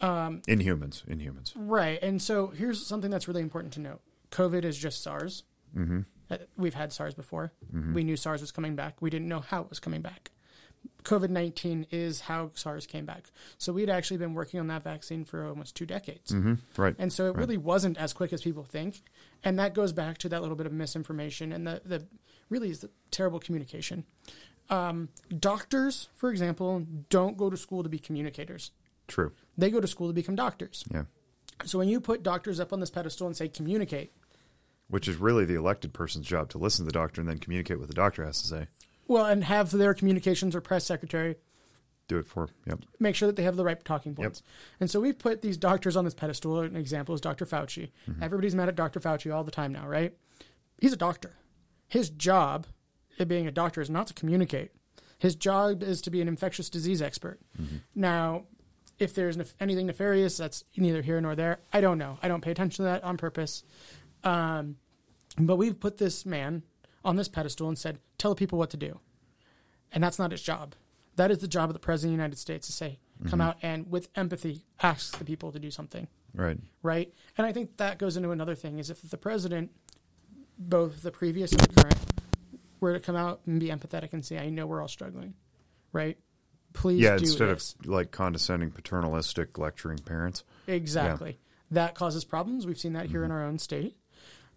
In 0.00 0.60
humans. 0.60 1.02
In 1.08 1.18
humans. 1.20 1.52
Right. 1.56 2.00
And 2.02 2.20
so 2.20 2.48
here's 2.48 2.86
something 2.86 3.10
that's 3.10 3.26
really 3.26 3.40
important 3.42 3.72
to 3.74 3.80
note 3.80 4.00
COVID 4.30 4.64
is 4.64 4.76
just 4.78 5.02
SARS. 5.02 5.42
Mm-hmm. 5.76 6.00
We've 6.56 6.74
had 6.74 6.92
SARS 6.92 7.14
before. 7.14 7.52
We 7.72 8.04
knew 8.04 8.16
SARS 8.16 8.40
was 8.40 8.52
coming 8.52 8.76
back. 8.76 9.00
We 9.00 9.10
didn't 9.10 9.28
know 9.28 9.40
how 9.40 9.62
it 9.62 9.70
was 9.70 9.80
coming 9.80 10.02
back. 10.02 10.30
COVID 11.04 11.30
19 11.30 11.86
is 11.90 12.20
how 12.20 12.50
SARS 12.54 12.86
came 12.86 13.04
back. 13.06 13.30
So 13.58 13.72
we'd 13.72 13.90
actually 13.90 14.18
been 14.18 14.34
working 14.34 14.60
on 14.60 14.66
that 14.68 14.84
vaccine 14.84 15.24
for 15.24 15.46
almost 15.46 15.76
two 15.76 15.86
decades. 15.86 16.32
hmm 16.32 16.54
Right. 16.76 16.94
And 16.98 17.12
so 17.12 17.26
it 17.26 17.36
really 17.36 17.56
wasn't 17.56 17.98
as 17.98 18.12
quick 18.12 18.32
as 18.32 18.42
people 18.42 18.64
think. 18.64 19.02
And 19.44 19.58
that 19.58 19.74
goes 19.74 19.92
back 19.92 20.18
to 20.18 20.28
that 20.30 20.42
little 20.42 20.56
bit 20.56 20.66
of 20.66 20.72
misinformation 20.72 21.52
and 21.52 21.66
the, 21.66 21.82
the 21.84 22.06
really 22.48 22.70
is 22.70 22.80
the 22.80 22.90
terrible 23.10 23.38
communication. 23.38 24.04
Um, 24.68 25.08
doctors, 25.38 26.08
for 26.14 26.30
example, 26.30 26.84
don't 27.08 27.36
go 27.36 27.50
to 27.50 27.56
school 27.56 27.82
to 27.82 27.88
be 27.88 27.98
communicators. 27.98 28.72
True. 29.06 29.32
They 29.56 29.70
go 29.70 29.80
to 29.80 29.86
school 29.86 30.08
to 30.08 30.12
become 30.12 30.34
doctors. 30.34 30.84
Yeah. 30.92 31.04
So 31.64 31.78
when 31.78 31.88
you 31.88 32.00
put 32.00 32.22
doctors 32.22 32.60
up 32.60 32.72
on 32.72 32.80
this 32.80 32.90
pedestal 32.90 33.26
and 33.26 33.36
say 33.36 33.48
communicate, 33.48 34.12
which 34.88 35.08
is 35.08 35.16
really 35.16 35.44
the 35.44 35.54
elected 35.54 35.92
person's 35.92 36.26
job 36.26 36.50
to 36.50 36.58
listen 36.58 36.84
to 36.84 36.92
the 36.92 36.98
doctor 36.98 37.20
and 37.20 37.28
then 37.28 37.38
communicate 37.38 37.78
what 37.78 37.88
the 37.88 37.94
doctor 37.94 38.24
has 38.24 38.40
to 38.42 38.48
say. 38.48 38.66
Well, 39.08 39.26
and 39.26 39.44
have 39.44 39.70
their 39.70 39.94
communications 39.94 40.54
or 40.56 40.60
press 40.60 40.84
secretary 40.84 41.36
Do 42.08 42.18
it 42.18 42.26
for 42.26 42.48
yep. 42.66 42.80
make 42.98 43.14
sure 43.14 43.26
that 43.26 43.36
they 43.36 43.42
have 43.44 43.56
the 43.56 43.64
right 43.64 43.82
talking 43.84 44.14
points. 44.14 44.42
And 44.80 44.90
so 44.90 45.00
we've 45.00 45.18
put 45.18 45.42
these 45.42 45.56
doctors 45.56 45.96
on 45.96 46.04
this 46.04 46.14
pedestal. 46.14 46.60
An 46.60 46.76
example 46.76 47.14
is 47.14 47.20
Dr. 47.20 47.46
Fauci. 47.46 47.90
Everybody's 48.20 48.54
mad 48.54 48.68
at 48.68 48.76
Dr. 48.76 49.00
Fauci 49.00 49.34
all 49.34 49.44
the 49.44 49.50
time 49.50 49.72
now, 49.72 49.86
right? 49.86 50.12
He's 50.80 50.92
a 50.92 50.96
doctor. 50.96 51.36
His 51.88 52.10
job, 52.10 52.66
it 53.18 53.28
being 53.28 53.46
a 53.46 53.52
doctor, 53.52 53.80
is 53.80 53.88
not 53.90 54.06
to 54.08 54.14
communicate. 54.14 54.72
His 55.18 55.34
job 55.34 55.82
is 55.82 56.02
to 56.02 56.10
be 56.10 56.20
an 56.20 56.28
infectious 56.28 56.68
disease 56.68 57.00
expert. 57.00 57.40
Now, 57.94 58.44
if 58.98 59.14
there's 59.14 59.36
nef- 59.36 59.54
anything 59.60 59.86
nefarious, 59.86 60.36
that's 60.36 60.64
neither 60.76 61.00
here 61.02 61.20
nor 61.20 61.34
there. 61.34 61.60
I 61.72 61.80
don't 61.80 61.98
know. 61.98 62.18
I 62.22 62.28
don't 62.28 62.40
pay 62.42 62.50
attention 62.50 62.84
to 62.84 62.90
that 62.90 63.04
on 63.04 63.16
purpose. 63.16 63.62
Um, 64.24 64.76
but 65.38 65.56
we've 65.56 65.78
put 65.78 65.98
this 65.98 66.26
man 66.26 66.62
on 67.06 67.16
this 67.16 67.28
pedestal 67.28 67.68
and 67.68 67.78
said, 67.78 67.98
tell 68.18 68.32
the 68.32 68.38
people 68.38 68.58
what 68.58 68.70
to 68.70 68.76
do. 68.76 69.00
And 69.92 70.02
that's 70.04 70.18
not 70.18 70.32
his 70.32 70.42
job. 70.42 70.74
That 71.14 71.30
is 71.30 71.38
the 71.38 71.48
job 71.48 71.70
of 71.70 71.74
the 71.74 71.78
President 71.80 72.10
of 72.12 72.18
the 72.18 72.22
United 72.22 72.38
States 72.38 72.66
to 72.66 72.72
say, 72.72 72.98
come 73.30 73.40
out 73.40 73.56
and 73.62 73.90
with 73.90 74.08
empathy 74.14 74.62
ask 74.82 75.16
the 75.18 75.24
people 75.24 75.50
to 75.52 75.58
do 75.58 75.70
something, 75.70 76.06
Right. 76.34 76.58
right? 76.82 77.10
And 77.38 77.46
I 77.46 77.52
think 77.52 77.78
that 77.78 77.96
goes 77.98 78.18
into 78.18 78.30
another 78.32 78.54
thing 78.54 78.78
is 78.78 78.90
if 78.90 79.00
the 79.00 79.16
president, 79.16 79.70
both 80.58 81.00
the 81.02 81.10
previous 81.10 81.52
and 81.52 81.60
the 81.62 81.80
current, 81.80 81.96
were 82.80 82.92
to 82.92 83.00
come 83.00 83.16
out 83.16 83.40
and 83.46 83.58
be 83.58 83.68
empathetic 83.68 84.12
and 84.12 84.22
say, 84.24 84.36
I 84.38 84.50
know 84.50 84.66
we're 84.66 84.82
all 84.82 84.88
struggling, 84.88 85.32
right? 85.92 86.18
Please 86.74 87.00
Yeah, 87.00 87.14
instead 87.16 87.48
this. 87.56 87.74
of 87.80 87.86
like 87.86 88.10
condescending 88.10 88.70
paternalistic 88.70 89.56
lecturing 89.56 89.98
parents. 90.00 90.44
Exactly. 90.66 91.38
That 91.70 91.94
causes 91.94 92.24
problems. 92.26 92.66
We've 92.66 92.78
seen 92.78 92.92
that 92.92 93.04
Mm-hmm. 93.04 93.12
here 93.12 93.24
in 93.24 93.30
our 93.30 93.44
own 93.44 93.58
state. 93.58 93.96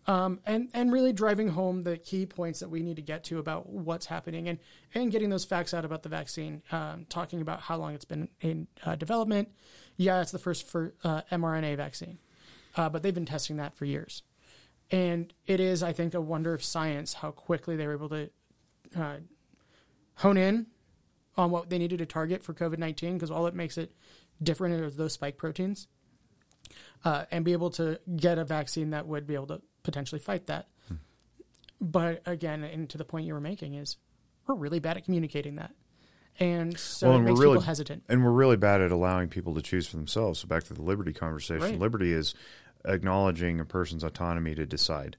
Um, 0.07 0.39
and, 0.45 0.69
and 0.73 0.91
really 0.91 1.13
driving 1.13 1.49
home 1.49 1.83
the 1.83 1.97
key 1.97 2.25
points 2.25 2.61
that 2.61 2.69
we 2.69 2.81
need 2.81 2.95
to 2.95 3.01
get 3.01 3.23
to 3.25 3.37
about 3.37 3.69
what's 3.69 4.07
happening 4.07 4.49
and, 4.49 4.57
and 4.95 5.11
getting 5.11 5.29
those 5.29 5.45
facts 5.45 5.71
out 5.73 5.85
about 5.85 6.01
the 6.01 6.09
vaccine, 6.09 6.63
um, 6.71 7.05
talking 7.09 7.41
about 7.41 7.61
how 7.61 7.77
long 7.77 7.93
it's 7.93 8.05
been 8.05 8.29
in 8.41 8.67
uh, 8.85 8.95
development. 8.95 9.49
Yeah, 9.97 10.21
it's 10.21 10.31
the 10.31 10.39
first 10.39 10.67
for 10.67 10.95
uh, 11.03 11.21
mRNA 11.31 11.77
vaccine, 11.77 12.17
uh, 12.75 12.89
but 12.89 13.03
they've 13.03 13.13
been 13.13 13.25
testing 13.25 13.57
that 13.57 13.75
for 13.75 13.85
years. 13.85 14.23
And 14.89 15.31
it 15.45 15.59
is, 15.59 15.83
I 15.83 15.93
think, 15.93 16.15
a 16.15 16.21
wonder 16.21 16.53
of 16.53 16.63
science 16.63 17.13
how 17.13 17.31
quickly 17.31 17.75
they 17.75 17.85
were 17.85 17.93
able 17.93 18.09
to 18.09 18.29
uh, 18.97 19.17
hone 20.15 20.37
in 20.37 20.67
on 21.37 21.51
what 21.51 21.69
they 21.69 21.77
needed 21.77 21.99
to 21.99 22.05
target 22.05 22.43
for 22.43 22.53
COVID 22.53 22.77
19 22.77 23.13
because 23.13 23.31
all 23.31 23.47
it 23.47 23.53
makes 23.53 23.77
it 23.77 23.91
different 24.41 24.81
are 24.81 24.89
those 24.89 25.13
spike 25.13 25.37
proteins 25.37 25.87
uh, 27.05 27.25
and 27.31 27.45
be 27.45 27.53
able 27.53 27.69
to 27.69 27.99
get 28.15 28.37
a 28.37 28.45
vaccine 28.45 28.89
that 28.89 29.07
would 29.07 29.27
be 29.27 29.35
able 29.35 29.47
to 29.47 29.61
potentially 29.83 30.19
fight 30.19 30.47
that. 30.47 30.67
But 31.81 32.21
again, 32.25 32.63
and 32.63 32.89
to 32.89 32.97
the 32.97 33.05
point 33.05 33.25
you 33.25 33.33
were 33.33 33.39
making 33.39 33.75
is 33.75 33.97
we're 34.47 34.55
really 34.55 34.79
bad 34.79 34.97
at 34.97 35.05
communicating 35.05 35.55
that, 35.55 35.71
and 36.39 36.77
so 36.77 37.07
Well, 37.07 37.15
it 37.15 37.19
and 37.19 37.25
we're 37.25 37.31
makes 37.31 37.39
really- 37.41 37.53
people 37.55 37.65
hesitant. 37.65 38.03
And 38.09 38.23
we're 38.23 38.31
really 38.31 38.57
bad 38.57 38.81
at 38.81 38.91
allowing 38.91 39.29
people 39.29 39.55
to 39.55 39.61
choose 39.61 39.87
for 39.87 39.95
themselves. 39.95 40.39
So 40.39 40.47
back 40.47 40.63
to 40.65 40.73
the 40.73 40.81
liberty 40.81 41.13
conversation. 41.13 41.61
Right. 41.61 41.79
Liberty 41.79 42.11
is 42.11 42.33
acknowledging 42.85 43.59
a 43.59 43.65
person's 43.65 44.03
autonomy 44.03 44.55
to 44.55 44.65
decide. 44.65 45.15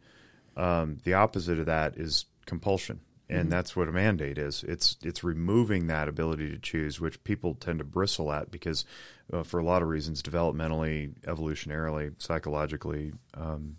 Um, 0.57 0.99
the 1.05 1.15
opposite 1.15 1.59
of 1.59 1.67
that 1.67 1.97
is 1.97 2.27
compulsion. 2.47 3.01
And 3.29 3.43
Mm-hmm. 3.43 3.51
that's 3.51 3.77
what 3.77 3.87
a 3.89 3.93
mandate 3.93 4.39
is. 4.39 4.65
It's 4.65 4.97
it's 5.05 5.23
removing 5.23 5.87
that 5.87 6.09
ability 6.09 6.51
to 6.51 6.59
choose, 6.59 7.01
which 7.01 7.23
people 7.23 7.55
tend 7.55 7.79
to 7.79 7.85
bristle 7.85 8.33
at 8.33 8.51
because, 8.51 8.85
uh, 9.33 9.45
for 9.45 9.61
a 9.61 9.65
lot 9.65 9.83
of 9.83 9.89
reasons, 9.89 10.21
developmentally, 10.21 11.15
evolutionarily, 11.23 12.13
psychologically, 12.21 13.13
um, 13.35 13.77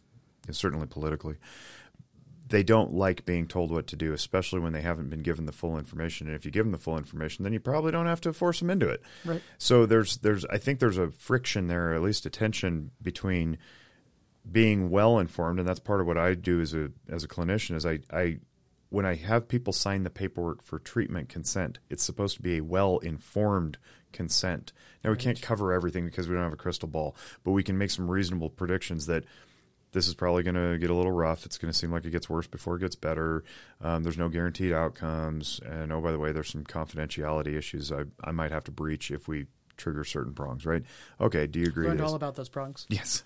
certainly 0.50 0.88
politically, 0.88 1.36
they 2.52 2.64
don't 2.64 2.94
like 2.94 3.26
being 3.26 3.48
told 3.48 3.72
what 3.72 3.88
to 3.88 3.96
do, 3.96 4.14
especially 4.14 4.60
when 4.60 4.74
they 4.74 4.82
haven't 4.82 5.10
been 5.10 5.22
given 5.22 5.46
the 5.46 5.52
full 5.52 5.78
information. 5.78 6.28
And 6.28 6.36
if 6.36 6.46
you 6.46 6.52
give 6.52 6.66
them 6.66 6.74
the 6.74 6.78
full 6.78 6.98
information, 6.98 7.44
then 7.44 7.54
you 7.54 7.60
probably 7.60 7.92
don't 7.92 8.08
have 8.08 8.22
to 8.22 8.34
force 8.34 8.60
them 8.60 8.70
into 8.70 8.90
it. 8.90 9.02
Right. 9.26 9.42
So 9.58 9.86
there's 9.86 10.18
there's 10.18 10.46
I 10.46 10.58
think 10.58 10.80
there's 10.80 10.98
a 10.98 11.12
friction 11.12 11.68
there, 11.68 11.92
or 11.92 11.96
at 11.96 12.02
least 12.02 12.26
a 12.26 12.30
tension 12.30 12.92
between 13.02 13.58
being 14.50 14.90
well 14.90 15.18
informed, 15.20 15.60
and 15.60 15.68
that's 15.68 15.80
part 15.80 16.02
of 16.02 16.08
what 16.08 16.18
I 16.18 16.34
do 16.34 16.62
as 16.62 16.74
a 16.74 16.92
as 17.10 17.24
a 17.24 17.28
clinician. 17.28 17.76
Is 17.76 17.86
I 17.86 18.00
I 18.12 18.40
when 18.90 19.06
I 19.06 19.16
have 19.16 19.48
people 19.48 19.72
sign 19.72 20.04
the 20.04 20.10
paperwork 20.10 20.62
for 20.62 20.78
treatment 20.78 21.30
consent, 21.30 21.80
it's 21.90 22.04
supposed 22.04 22.36
to 22.36 22.42
be 22.42 22.58
a 22.58 22.64
well 22.64 22.98
informed 23.00 23.78
consent. 24.12 24.74
Now 25.04 25.12
we 25.12 25.18
can't 25.18 25.42
cover 25.42 25.72
everything 25.72 26.06
because 26.06 26.28
we 26.28 26.36
don't 26.36 26.44
have 26.44 26.54
a 26.54 26.58
crystal 26.58 26.90
ball, 26.90 27.16
but 27.46 27.52
we 27.52 27.64
can 27.64 27.78
make 27.78 27.92
some 27.92 28.12
reasonable 28.12 28.50
predictions 28.50 29.06
that 29.06 29.24
this 29.92 30.08
is 30.08 30.14
probably 30.14 30.44
going 30.44 30.56
to 30.56 30.78
get 30.78 30.90
a 30.90 30.94
little 30.94 31.12
rough. 31.12 31.46
It's 31.46 31.58
going 31.58 31.72
to 31.72 31.78
seem 31.78 31.92
like 31.92 32.06
it 32.06 32.12
gets 32.12 32.30
worse 32.30 32.48
before 32.48 32.78
it 32.78 32.80
gets 32.80 32.96
better. 32.96 33.44
Um, 33.82 34.04
there's 34.04 34.18
no 34.18 34.30
guaranteed 34.30 34.72
outcomes, 34.72 35.60
and 35.66 35.92
oh, 35.92 36.02
by 36.02 36.12
the 36.12 36.20
way, 36.20 36.32
there's 36.32 36.50
some 36.50 36.64
confidentiality 36.64 37.58
issues 37.58 37.92
I, 37.92 38.04
I 38.24 38.32
might 38.32 38.52
have 38.52 38.64
to 38.66 38.72
breach 38.72 39.12
if 39.12 39.28
we 39.28 39.48
trigger 39.78 40.04
certain 40.04 40.34
prongs. 40.34 40.66
Right? 40.66 40.84
Okay. 41.20 41.48
Do 41.48 41.60
you 41.60 41.66
agree? 41.66 41.88
Learned 41.88 42.02
all 42.02 42.16
about 42.16 42.36
those 42.36 42.50
prongs. 42.50 42.86
Yes, 42.90 43.24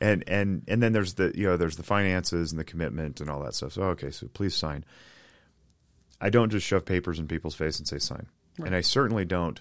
and 0.00 0.24
and 0.26 0.62
and 0.68 0.82
then 0.82 0.92
there's 0.92 1.14
the 1.14 1.32
you 1.34 1.46
know 1.48 1.56
there's 1.56 1.76
the 1.76 1.82
finances 1.82 2.52
and 2.52 2.58
the 2.58 2.64
commitment 2.64 3.20
and 3.20 3.28
all 3.28 3.42
that 3.42 3.54
stuff. 3.54 3.72
So 3.72 3.82
okay, 3.82 4.10
so 4.10 4.28
please 4.28 4.54
sign. 4.54 4.84
I 6.20 6.30
don't 6.30 6.50
just 6.50 6.66
shove 6.66 6.86
papers 6.86 7.18
in 7.18 7.28
people's 7.28 7.54
face 7.54 7.78
and 7.78 7.86
say 7.86 7.98
sign, 7.98 8.26
and 8.64 8.74
I 8.74 8.80
certainly 8.80 9.26
don't 9.26 9.60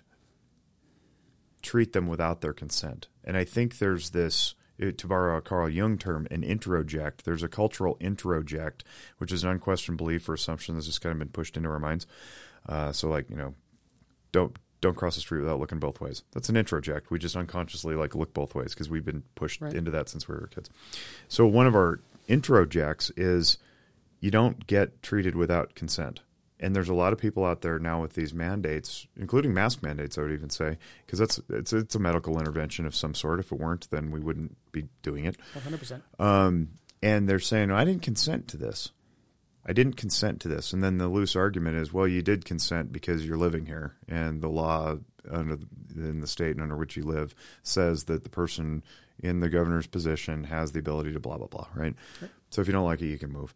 treat 1.62 1.91
them 1.91 2.08
without 2.08 2.39
their 2.39 2.53
consent. 2.53 3.10
And 3.26 3.36
I 3.36 3.43
think 3.43 3.80
there's 3.80 4.12
this. 4.12 4.56
Uh, 4.82 4.92
To 4.98 5.08
borrow 5.08 5.38
a 5.38 5.42
Carl 5.42 5.70
Jung 5.70 5.98
term, 5.98 6.28
an 6.32 6.42
introject. 6.42 7.24
There's 7.24 7.44
a 7.44 7.48
cultural 7.48 7.96
introject, 7.98 8.82
which 9.18 9.32
is 9.32 9.44
an 9.44 9.50
unquestioned 9.52 9.98
belief 9.98 10.28
or 10.30 10.34
assumption 10.34 10.76
that's 10.76 10.88
just 10.88 11.02
kind 11.02 11.12
of 11.14 11.20
been 11.20 11.30
pushed 11.30 11.58
into 11.58 11.70
our 11.70 11.80
minds. 11.80 12.06
Uh, 12.68 12.92
so, 12.92 13.08
like 13.10 13.30
you 13.30 13.36
know, 13.36 13.54
don't 14.32 14.56
don't 14.82 14.96
cross 14.98 15.16
the 15.16 15.22
street 15.22 15.40
without 15.42 15.60
looking 15.60 15.80
both 15.80 16.00
ways. 16.02 16.24
That's 16.34 16.50
an 16.50 16.56
introject. 16.56 17.04
We 17.10 17.18
just 17.20 17.36
unconsciously 17.36 17.96
like 17.96 18.14
look 18.14 18.34
both 18.34 18.54
ways 18.54 18.74
because 18.74 18.90
we've 18.90 19.06
been 19.06 19.24
pushed 19.36 19.62
Right. 19.62 19.74
into 19.74 19.90
that 19.92 20.10
since 20.10 20.28
we 20.28 20.36
were 20.36 20.48
kids. 20.48 20.70
So 21.28 21.48
one 21.48 21.66
of 21.68 21.76
our 21.76 22.02
introjects 22.30 23.12
is 23.18 23.58
you 24.20 24.32
don't 24.32 24.68
get 24.68 25.02
treated 25.02 25.36
without 25.36 25.76
consent. 25.76 26.22
And 26.60 26.76
there's 26.76 26.89
a 26.89 26.93
lot 26.93 27.12
of 27.12 27.20
people 27.20 27.43
out 27.43 27.62
there 27.62 27.80
now 27.80 28.01
with 28.01 28.14
these 28.14 28.34
mandates, 28.34 29.08
including 29.18 29.53
mask 29.53 29.84
mandates. 29.84 30.18
I 30.18 30.22
would 30.22 30.32
even 30.32 30.49
say 30.49 30.78
because 31.06 31.20
that's 31.20 31.39
it's 31.49 31.74
it's 31.74 31.95
a 31.95 31.99
medical 31.99 32.39
intervention 32.39 32.86
of 32.86 32.95
some 32.95 33.14
sort. 33.14 33.39
If 33.39 33.51
it 33.51 33.60
weren't, 33.60 33.89
then 33.91 34.10
we 34.10 34.22
wouldn't 34.22 34.56
be 34.72 34.88
doing 35.01 35.26
it. 35.26 35.38
100%. 35.53 36.01
Um, 36.18 36.70
and 37.03 37.28
they're 37.28 37.39
saying, 37.39 37.72
I 37.72 37.84
didn't 37.84 38.03
consent 38.03 38.47
to 38.49 38.58
this. 38.58 38.91
I 39.66 39.74
didn't 39.74 39.97
consent 39.97 40.41
to 40.41 40.47
this. 40.47 40.74
And 40.74 40.84
then 40.84 40.97
the 40.97 41.08
loose 41.08 41.36
argument 41.36 41.78
is, 41.78 41.91
well, 41.91 42.08
you 42.08 42.22
did 42.22 42.45
consent 42.45 42.91
because 42.91 43.26
you're 43.26 43.38
living 43.38 43.66
here, 43.66 43.95
and 44.08 44.41
the 44.41 44.47
law 44.47 44.97
under 45.30 45.56
the, 45.56 45.66
in 45.95 46.20
the 46.20 46.28
state 46.28 46.60
under 46.60 46.78
which 46.78 46.95
you 46.95 47.03
live 47.03 47.34
says 47.64 48.03
that 48.06 48.24
the 48.24 48.30
person 48.30 48.84
in 49.20 49.39
the 49.39 49.49
governor's 49.49 49.88
position 49.88 50.43
has 50.45 50.72
the 50.72 50.80
ability 50.80 51.14
to 51.14 51.20
blah 51.20 51.38
blah 51.38 51.47
blah. 51.47 51.68
Right. 51.74 51.95
So 52.51 52.62
if 52.62 52.68
you 52.68 52.74
don't 52.74 52.86
like 52.86 53.01
it, 53.01 53.08
you 53.08 53.18
can 53.18 53.32
move. 53.32 53.53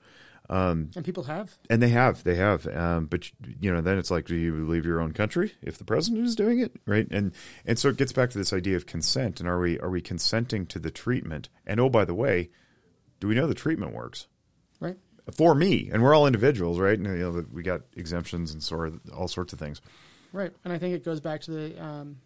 And 0.50 1.06
people 1.06 1.24
have. 1.24 1.58
And 1.70 1.82
they 1.82 1.90
have, 1.90 2.24
they 2.24 2.36
have. 2.36 2.66
Um, 2.68 3.06
but 3.06 3.30
you 3.60 3.72
know, 3.72 3.82
then 3.82 3.98
it's 4.00 4.10
like, 4.10 4.26
do 4.26 4.36
you 4.36 4.68
leave 4.68 4.86
your 4.86 5.00
own 5.00 5.14
country 5.14 5.54
if 5.62 5.78
the 5.78 5.84
president 5.84 6.26
is 6.26 6.36
doing 6.36 6.60
it, 6.60 6.76
right? 6.86 7.08
And 7.12 7.34
and 7.66 7.78
so 7.78 7.90
it 7.90 7.98
gets 7.98 8.12
back 8.12 8.32
to 8.32 8.38
this 8.38 8.52
idea 8.54 8.76
of 8.76 8.86
consent. 8.86 9.40
And 9.40 9.48
are 9.48 9.60
we 9.60 9.80
are 9.80 9.90
we 9.90 10.02
consenting 10.02 10.66
to 10.68 10.80
the 10.80 10.92
treatment? 10.92 11.50
And 11.68 11.80
oh, 11.80 11.90
by 11.90 12.06
the 12.06 12.16
way, 12.16 12.50
do 13.20 13.28
we 13.28 13.36
know 13.36 13.48
the 13.48 13.54
treatment 13.54 13.94
works 13.94 14.28
Right. 14.80 14.98
for 15.36 15.54
me? 15.54 15.90
And 15.94 16.02
we're 16.02 16.16
all 16.16 16.26
individuals, 16.26 16.80
right? 16.80 16.98
And 16.98 17.06
you 17.08 17.18
know, 17.32 17.46
we 17.52 17.62
got 17.64 17.82
exemptions 17.96 18.52
and 18.52 18.64
sort 18.64 18.88
of 18.88 19.00
all 19.16 19.28
sorts 19.28 19.54
of 19.54 19.60
things. 19.60 19.82
Right. 20.34 20.52
And 20.64 20.72
I 20.74 20.78
think 20.78 20.96
it 20.96 21.04
goes 21.04 21.20
back 21.20 21.42
to 21.42 21.52
the 21.52 21.84
um, 21.84 22.18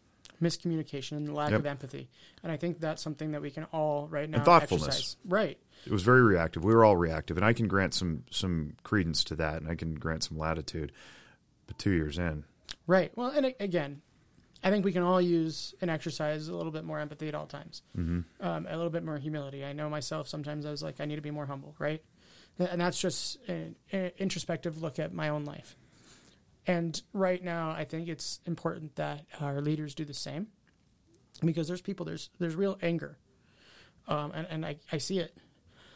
miscommunication 0.44 1.14
and 1.14 1.28
the 1.28 1.34
lack 1.34 1.52
Yep. 1.52 1.60
of 1.62 1.66
empathy. 1.66 2.10
And 2.44 2.52
I 2.52 2.58
think 2.58 2.80
that's 2.80 3.02
something 3.02 3.32
that 3.32 3.41
we 3.41 3.52
can 3.52 3.64
all 3.66 4.08
right 4.08 4.30
now 4.30 4.44
thoughtfulness. 4.44 4.88
exercise. 4.88 5.18
Right. 5.26 5.58
It 5.86 5.91
was 5.91 6.04
very 6.04 6.22
reactive. 6.22 6.64
We 6.64 6.74
were 6.74 6.86
all 6.86 6.96
reactive, 6.96 7.38
and 7.38 7.46
I 7.46 7.54
can 7.54 7.68
grant 7.68 7.94
some 7.94 8.24
some 8.32 8.74
credence 8.84 9.24
to 9.26 9.36
that, 9.36 9.62
and 9.62 9.70
I 9.70 9.76
can 9.76 9.96
grant 9.96 10.24
some 10.24 10.38
latitude. 10.38 10.91
But 11.68 11.78
two 11.78 11.91
years 11.91 12.18
in, 12.18 12.44
Right. 12.88 13.12
Well, 13.16 13.30
and 13.30 13.54
again, 13.60 14.02
I 14.64 14.70
think 14.70 14.86
we 14.86 14.91
can 14.94 15.04
all 15.04 15.22
use 15.22 15.74
and 15.82 15.89
exercise 15.89 16.48
a 16.48 16.56
little 16.56 16.72
bit 16.72 16.84
more 16.84 17.00
empathy 17.00 17.28
at 17.28 17.36
all 17.36 17.48
times, 17.48 17.82
mm-hmm. 17.98 18.22
um, 18.46 18.68
a 18.70 18.76
little 18.76 18.89
bit 18.89 19.04
more 19.04 19.18
humility. 19.18 19.66
I 19.66 19.74
know 19.74 19.89
myself. 19.89 20.28
Sometimes 20.28 20.66
I 20.66 20.72
was 20.72 20.82
like, 20.84 21.02
I 21.02 21.06
need 21.06 21.18
to 21.18 21.22
be 21.22 21.32
more 21.32 21.46
humble, 21.46 21.76
right? 21.80 22.02
And 22.60 22.80
that's 22.80 23.00
just 23.00 23.38
an, 23.48 23.76
an 23.91 24.12
introspective 24.18 24.82
look 24.82 25.00
at 25.00 25.14
my 25.14 25.30
own 25.30 25.44
life. 25.44 25.76
And 26.66 27.01
right 27.11 27.43
now, 27.43 27.72
I 27.72 27.84
think 27.84 28.07
it's 28.07 28.39
important 28.45 28.95
that 28.95 29.26
our 29.39 29.61
leaders 29.61 29.93
do 29.93 30.05
the 30.05 30.14
same, 30.14 30.47
because 31.43 31.68
there's 31.68 31.82
people 31.82 32.05
there's 32.05 32.30
there's 32.39 32.55
real 32.55 32.78
anger, 32.82 33.18
um, 34.07 34.32
and 34.34 34.47
and 34.49 34.66
I, 34.66 34.78
I 34.91 34.97
see 34.97 35.20
it. 35.20 35.36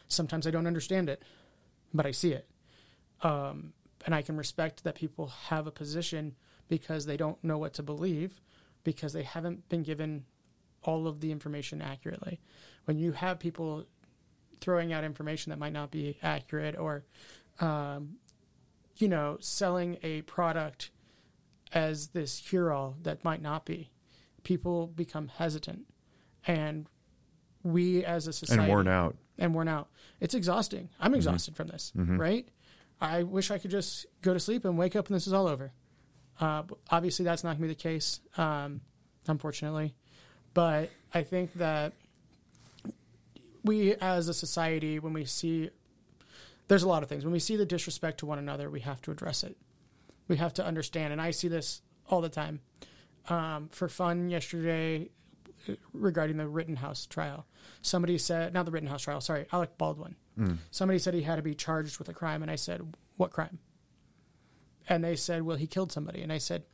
Sometimes 0.08 0.46
I 0.46 0.50
don't 0.50 0.66
understand 0.66 1.08
it, 1.08 1.22
but 1.92 2.06
I 2.06 2.10
see 2.12 2.32
it 2.32 2.48
um, 3.22 3.72
and 4.04 4.14
I 4.14 4.22
can 4.22 4.36
respect 4.36 4.84
that 4.84 4.94
people 4.94 5.28
have 5.48 5.66
a 5.66 5.70
position 5.70 6.34
because 6.68 7.06
they 7.06 7.16
don't 7.16 7.42
know 7.42 7.58
what 7.58 7.74
to 7.74 7.82
believe 7.82 8.40
because 8.84 9.12
they 9.12 9.22
haven't 9.22 9.68
been 9.68 9.82
given 9.82 10.24
all 10.84 11.06
of 11.06 11.20
the 11.20 11.32
information 11.32 11.82
accurately. 11.82 12.40
When 12.84 12.98
you 12.98 13.12
have 13.12 13.38
people 13.38 13.84
throwing 14.60 14.92
out 14.92 15.04
information 15.04 15.50
that 15.50 15.58
might 15.58 15.72
not 15.72 15.90
be 15.90 16.18
accurate 16.22 16.76
or, 16.78 17.04
um, 17.60 18.16
you 18.98 19.08
know, 19.08 19.38
selling 19.40 19.98
a 20.02 20.22
product 20.22 20.90
as 21.72 22.08
this 22.08 22.40
cure 22.40 22.72
all 22.72 22.96
that 23.02 23.24
might 23.24 23.42
not 23.42 23.64
be. 23.64 23.90
People 24.42 24.86
become 24.86 25.28
hesitant. 25.28 25.86
And 26.46 26.88
we 27.62 28.04
as 28.04 28.26
a 28.26 28.32
society. 28.32 28.62
And 28.62 28.68
worn 28.70 28.88
out. 28.88 29.16
And 29.38 29.54
worn 29.54 29.68
out. 29.68 29.88
It's 30.20 30.34
exhausting. 30.34 30.88
I'm 30.98 31.14
exhausted 31.14 31.56
from 31.56 31.68
this, 31.68 31.92
right? 31.94 32.48
I 33.00 33.22
wish 33.22 33.50
I 33.50 33.58
could 33.58 33.70
just 33.70 34.06
go 34.22 34.34
to 34.34 34.40
sleep 34.40 34.64
and 34.64 34.76
wake 34.76 34.96
up 34.96 35.06
and 35.06 35.14
this 35.14 35.26
is 35.26 35.32
all 35.32 35.46
over. 35.46 35.72
Uh, 36.40 36.62
obviously, 36.90 37.24
that's 37.24 37.44
not 37.44 37.50
going 37.50 37.62
to 37.62 37.68
be 37.68 37.74
the 37.74 37.74
case, 37.74 38.20
um, 38.36 38.80
unfortunately. 39.26 39.94
But 40.54 40.90
I 41.12 41.22
think 41.22 41.52
that 41.54 41.92
we 43.64 43.94
as 43.94 44.28
a 44.28 44.34
society, 44.34 44.98
when 44.98 45.12
we 45.12 45.24
see, 45.24 45.70
there's 46.68 46.82
a 46.82 46.88
lot 46.88 47.02
of 47.02 47.08
things. 47.08 47.24
When 47.24 47.32
we 47.32 47.38
see 47.38 47.56
the 47.56 47.66
disrespect 47.66 48.18
to 48.18 48.26
one 48.26 48.38
another, 48.38 48.70
we 48.70 48.80
have 48.80 49.00
to 49.02 49.10
address 49.10 49.42
it. 49.42 49.56
We 50.28 50.36
have 50.36 50.54
to 50.54 50.64
understand. 50.64 51.12
And 51.12 51.20
I 51.20 51.30
see 51.30 51.48
this 51.48 51.82
all 52.08 52.20
the 52.20 52.28
time. 52.28 52.60
Um, 53.28 53.68
for 53.72 53.88
fun, 53.88 54.30
yesterday, 54.30 55.10
uh, 55.68 55.74
regarding 55.92 56.36
the 56.36 56.46
Rittenhouse 56.46 57.06
trial, 57.06 57.46
somebody 57.82 58.18
said, 58.18 58.54
not 58.54 58.66
the 58.66 58.70
Rittenhouse 58.70 59.02
trial, 59.02 59.20
sorry, 59.20 59.46
Alec 59.52 59.76
Baldwin. 59.78 60.16
Hmm. 60.36 60.54
Somebody 60.70 60.98
said 60.98 61.14
he 61.14 61.22
had 61.22 61.36
to 61.36 61.42
be 61.42 61.54
charged 61.54 61.98
with 61.98 62.08
a 62.08 62.14
crime. 62.14 62.42
And 62.42 62.50
I 62.50 62.56
said, 62.56 62.94
what 63.16 63.32
crime? 63.32 63.58
And 64.88 65.02
they 65.02 65.16
said, 65.16 65.42
well, 65.42 65.56
he 65.56 65.66
killed 65.66 65.92
somebody. 65.92 66.22
And 66.22 66.32
I 66.32 66.38
said, 66.38 66.64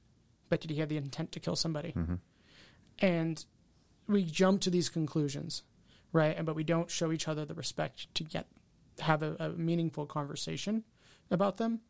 but 0.48 0.60
did 0.60 0.70
he 0.70 0.80
have 0.80 0.88
the 0.88 0.96
intent 0.96 1.32
to 1.32 1.40
kill 1.40 1.56
somebody? 1.56 1.92
Mm-hmm. 1.96 2.14
And 3.00 3.44
we 4.06 4.24
jump 4.24 4.60
to 4.62 4.70
these 4.70 4.88
conclusions, 4.88 5.62
right? 6.12 6.36
And 6.36 6.46
but 6.46 6.54
we 6.54 6.64
don't 6.64 6.90
show 6.90 7.10
each 7.10 7.26
other 7.26 7.44
the 7.44 7.54
respect 7.54 8.14
to 8.14 8.24
get 8.24 8.46
have 9.00 9.22
a, 9.22 9.36
a 9.38 9.48
meaningful 9.50 10.06
conversation 10.06 10.84
about 11.30 11.56
them, 11.56 11.80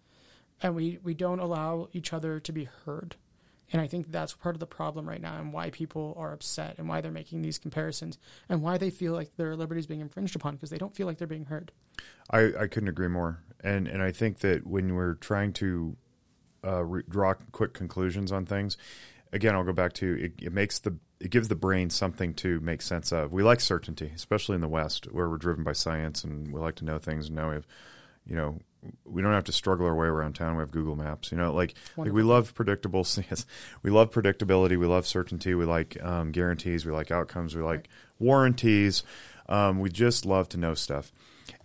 and 0.63 0.75
we 0.75 0.99
we 1.03 1.15
don't 1.15 1.41
allow 1.41 1.89
each 1.93 2.13
other 2.13 2.41
to 2.41 2.53
be 2.53 2.69
heard. 2.85 3.17
And 3.73 3.81
I 3.81 3.87
think 3.87 4.13
that's 4.13 4.35
part 4.35 4.55
of 4.55 4.61
the 4.61 4.67
problem 4.67 5.09
right 5.09 5.21
now, 5.21 5.39
and 5.39 5.53
why 5.53 5.71
people 5.71 6.15
are 6.19 6.33
upset, 6.33 6.77
and 6.79 6.89
why 6.89 7.01
they're 7.01 7.11
making 7.11 7.43
these 7.43 7.59
comparisons, 7.59 8.19
and 8.49 8.63
why 8.63 8.77
they 8.79 8.91
feel 8.91 9.15
like 9.15 9.37
their 9.37 9.57
liberty 9.57 9.81
is 9.81 9.87
being 9.87 10.01
infringed 10.01 10.37
upon 10.37 10.55
because 10.55 10.71
they 10.71 10.79
don't 10.79 10.95
feel 10.95 11.07
like 11.07 11.19
they're 11.19 11.27
being 11.27 11.47
heard. 11.47 11.73
I, 12.31 12.53
I 12.61 12.67
couldn't 12.67 12.89
agree 12.89 13.09
more. 13.09 13.43
And 13.63 13.89
and 13.89 14.03
I 14.03 14.13
think 14.13 14.41
that 14.41 14.67
when 14.67 14.95
we're 14.95 15.15
trying 15.15 15.55
to 15.55 15.97
uh, 16.65 16.85
re- 16.85 17.03
draw 17.09 17.35
quick 17.53 17.73
conclusions 17.73 18.31
on 18.33 18.45
things, 18.45 18.77
again, 19.33 19.55
I'll 19.55 19.65
go 19.65 19.73
back 19.73 19.95
to 19.95 20.15
it, 20.21 20.33
it 20.43 20.53
makes 20.53 20.79
the 20.79 20.97
it 21.25 21.31
gives 21.31 21.49
the 21.49 21.55
brain 21.55 21.89
something 21.89 22.35
to 22.35 22.61
make 22.61 22.83
sense 22.83 23.11
of. 23.11 23.33
We 23.33 23.43
like 23.43 23.61
certainty, 23.61 24.13
especially 24.15 24.57
in 24.57 24.61
the 24.61 24.69
West, 24.69 25.07
where 25.11 25.29
we're 25.29 25.39
driven 25.39 25.65
by 25.65 25.73
science 25.73 26.23
and 26.23 26.53
we 26.53 26.61
like 26.61 26.75
to 26.77 26.85
know 26.85 26.99
things. 26.99 27.29
And 27.29 27.37
now 27.37 27.49
we 27.49 27.55
have, 27.55 27.67
you 28.27 28.37
know, 28.37 28.59
we 29.07 29.23
don't 29.23 29.33
have 29.33 29.45
to 29.45 29.53
struggle 29.53 29.87
our 29.87 29.95
way 29.95 30.07
around 30.07 30.35
town. 30.35 30.57
We 30.57 30.61
have 30.61 30.71
Google 30.71 30.97
Maps. 30.97 31.33
You 31.33 31.39
know, 31.39 31.55
like, 31.55 31.77
like 31.97 32.13
we 32.13 32.23
love 32.23 32.55
predictable. 32.55 33.07
Yes, 33.31 33.47
we 33.83 33.91
love 33.91 34.11
predictability. 34.11 34.79
We 34.79 34.85
love 34.85 35.07
certainty. 35.07 35.55
We 35.55 35.65
like 35.65 35.97
um, 36.05 36.31
guarantees. 36.31 36.85
We 36.85 36.93
like 36.93 37.11
outcomes. 37.11 37.57
We 37.57 37.63
like 37.63 37.89
warranties. 38.19 39.03
Um, 39.49 39.81
we 39.81 39.89
just 39.89 40.27
love 40.27 40.51
to 40.51 40.59
know 40.59 40.75
stuff. 40.75 41.11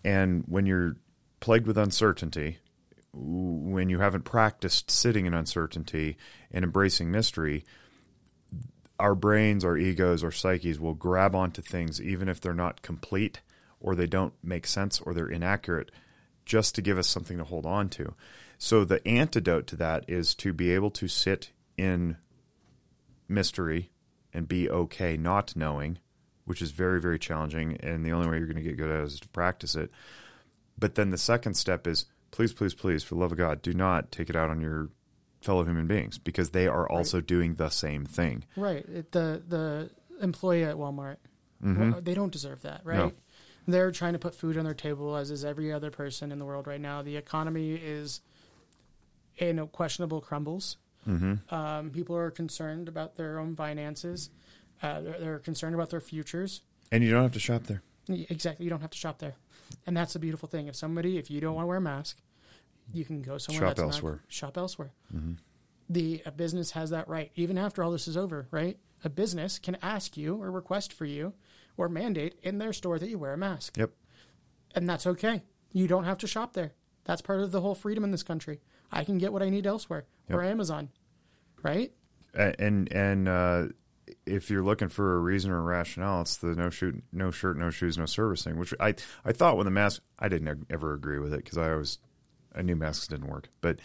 And 0.06 0.46
when 0.48 0.68
you're 0.68 0.96
plagued 1.42 1.68
with 1.68 1.78
uncertainty, 1.78 2.60
when 3.12 3.90
you 3.90 4.00
haven't 4.00 4.24
practiced 4.24 4.90
sitting 4.90 5.26
in 5.26 5.34
uncertainty 5.34 6.16
and 6.50 6.64
embracing 6.64 7.12
mystery, 7.12 7.66
our 9.00 9.16
brains, 9.16 9.64
our 9.64 9.78
egos, 9.78 10.24
our 10.24 10.32
psyches 10.32 10.80
will 10.80 10.94
grab 10.94 11.34
onto 11.34 11.62
things 11.62 12.02
even 12.02 12.28
if 12.28 12.42
they're 12.42 12.54
not 12.54 12.82
complete 12.82 13.42
or 13.80 13.96
they 13.96 14.08
don't 14.08 14.34
make 14.44 14.68
sense 14.68 15.00
or 15.00 15.14
they're 15.14 15.30
inaccurate 15.30 15.90
just 16.46 16.76
to 16.76 16.82
give 16.82 16.98
us 16.98 17.08
something 17.08 17.38
to 17.38 17.44
hold 17.44 17.66
on 17.66 17.90
to. 17.90 18.14
So 18.58 18.84
the 18.84 19.06
antidote 19.08 19.68
to 19.68 19.76
that 19.78 20.04
is 20.08 20.36
to 20.36 20.52
be 20.52 20.72
able 20.72 20.92
to 20.92 21.08
sit 21.08 21.52
in 21.78 22.18
mystery 23.28 23.92
and 24.34 24.48
be 24.48 24.70
okay 24.70 25.16
not 25.16 25.56
knowing, 25.56 26.00
which 26.46 26.62
is 26.62 26.72
very, 26.72 27.00
very 27.00 27.18
challenging. 27.18 27.78
And 27.82 28.06
the 28.06 28.12
only 28.12 28.28
way 28.28 28.38
you're 28.38 28.48
going 28.48 28.58
to 28.58 28.64
get 28.64 28.78
good 28.78 28.92
at 28.92 29.00
it 29.00 29.04
is 29.04 29.20
to 29.22 29.30
practice 29.30 29.76
it. 29.76 29.92
But 30.78 30.96
then 30.96 31.12
the 31.12 31.18
second 31.18 31.54
step 31.54 31.88
is 31.88 32.06
please, 32.32 32.52
please, 32.52 32.74
please, 32.74 33.04
for 33.04 33.16
the 33.16 33.22
love 33.22 33.32
of 33.32 33.38
God, 33.38 33.62
do 33.62 33.74
not 33.74 34.12
take 34.12 34.30
it 34.30 34.36
out 34.36 34.50
on 34.50 34.60
your 34.60 34.90
fellow 35.42 35.64
human 35.64 35.88
beings 35.88 36.18
because 36.18 36.50
they 36.52 36.68
are 36.68 36.88
also 36.90 37.22
doing 37.22 37.56
the 37.56 37.70
same 37.70 38.06
thing. 38.06 38.44
Right. 38.56 38.86
The 39.12 39.42
the 39.48 39.90
employee 40.22 40.64
at 40.64 40.76
Walmart, 40.76 41.18
Mm-hmm. 41.64 42.00
they 42.04 42.14
don't 42.14 42.32
deserve 42.32 42.62
that, 42.62 42.82
right? 42.86 42.98
No. 42.98 43.12
They're 43.68 43.92
trying 43.92 44.14
to 44.14 44.20
put 44.20 44.34
food 44.34 44.58
on 44.58 44.64
their 44.64 44.74
table, 44.74 45.16
as 45.18 45.30
is 45.30 45.44
every 45.44 45.72
other 45.74 45.92
person 45.92 46.32
in 46.32 46.40
the 46.40 46.46
world 46.46 46.68
right 46.68 46.80
now. 46.80 47.02
The 47.02 47.18
economy 47.18 47.74
is 47.76 48.22
in 49.38 49.60
a 49.60 49.68
questionable 49.68 50.22
crumbles. 50.22 50.78
Mm-hmm. 51.08 51.54
Um, 51.54 51.90
people 51.92 52.16
are 52.16 52.32
concerned 52.32 52.88
about 52.88 53.16
their 53.18 53.40
own 53.40 53.56
finances. 53.56 54.30
Uh, 54.82 55.02
they're, 55.02 55.20
they're 55.20 55.40
concerned 55.40 55.76
about 55.76 55.90
their 55.90 56.00
futures. 56.02 56.62
And 56.92 57.04
you 57.04 57.12
don't 57.12 57.24
have 57.24 57.34
to 57.34 57.40
shop 57.40 57.64
there. 57.64 57.82
Exactly. 58.08 58.64
You 58.64 58.70
don't 58.70 58.82
have 58.82 58.90
to 58.92 58.98
shop 58.98 59.20
there, 59.20 59.36
and 59.86 59.96
that's 59.96 60.14
the 60.14 60.20
beautiful 60.20 60.48
thing. 60.50 60.68
If 60.68 60.76
somebody, 60.76 61.18
if 61.20 61.30
you 61.30 61.40
don't 61.42 61.54
want 61.56 61.64
to 61.66 61.68
wear 61.68 61.78
a 61.78 61.82
mask, 61.82 62.18
you 62.94 63.06
can 63.06 63.22
go 63.22 63.38
somewhere 63.38 63.62
Shop 63.68 63.76
that's 63.76 63.80
not- 63.80 63.86
elsewhere. 63.94 64.24
shop 64.28 64.58
elsewhere. 64.58 64.92
Mm-hmm. 65.16 65.34
The 65.92 66.22
a 66.26 66.32
business 66.32 66.72
has 66.72 66.92
that 66.92 67.08
right, 67.08 67.32
even 67.36 67.58
after 67.58 67.84
all 67.84 67.92
this 67.92 68.08
is 68.08 68.16
over. 68.18 68.48
Right, 68.52 68.78
a 69.04 69.10
business 69.10 69.58
can 69.60 69.78
ask 69.82 70.16
you 70.18 70.36
or 70.42 70.52
request 70.52 70.94
for 70.94 71.06
you 71.06 71.34
or 71.78 71.90
mandate 71.90 72.38
in 72.44 72.58
their 72.60 72.74
store 72.74 73.00
that 73.00 73.10
you 73.10 73.18
wear 73.18 73.34
a 73.34 73.38
mask, 73.38 73.78
Yep. 73.78 73.92
and 74.76 74.88
that's 74.90 75.08
okay. 75.08 75.42
You 75.72 75.88
don't 75.88 76.04
have 76.04 76.18
to 76.20 76.28
shop 76.28 76.54
there. 76.54 76.74
That's 77.06 77.22
part 77.22 77.40
of 77.40 77.52
the 77.52 77.62
whole 77.62 77.74
freedom 77.76 78.04
in 78.04 78.12
this 78.12 78.22
country. 78.24 78.60
I 78.92 79.04
can 79.04 79.18
get 79.18 79.32
what 79.34 79.42
I 79.42 79.50
need 79.50 79.66
elsewhere 79.66 80.06
or 80.30 80.44
Amazon, 80.44 80.90
right? 81.64 81.92
And 82.36 82.92
and 82.94 83.28
uh, 83.28 83.68
if 84.28 84.52
you're 84.52 84.64
looking 84.64 84.90
for 84.90 85.16
a 85.16 85.20
reason 85.20 85.50
or 85.52 85.58
a 85.58 85.62
rationale, 85.64 86.22
it's 86.22 86.38
the 86.38 86.54
no 86.54 86.70
shoot, 86.70 87.02
no 87.12 87.32
shirt, 87.32 87.58
no 87.58 87.70
shoes, 87.72 87.98
no 87.98 88.06
servicing. 88.06 88.58
Which 88.58 88.74
I 88.80 88.94
I 89.26 89.32
thought 89.32 89.58
when 89.58 89.66
the 89.66 89.72
mask, 89.72 90.04
I 90.20 90.28
didn't 90.30 90.68
ever 90.70 90.94
agree 90.94 91.18
with 91.20 91.34
it 91.34 91.44
because 91.44 91.58
I 91.58 91.72
always 91.72 91.98
I 92.56 92.62
knew 92.62 92.76
masks 92.76 93.08
didn't 93.08 93.28
work. 93.28 93.50
But 93.62 93.80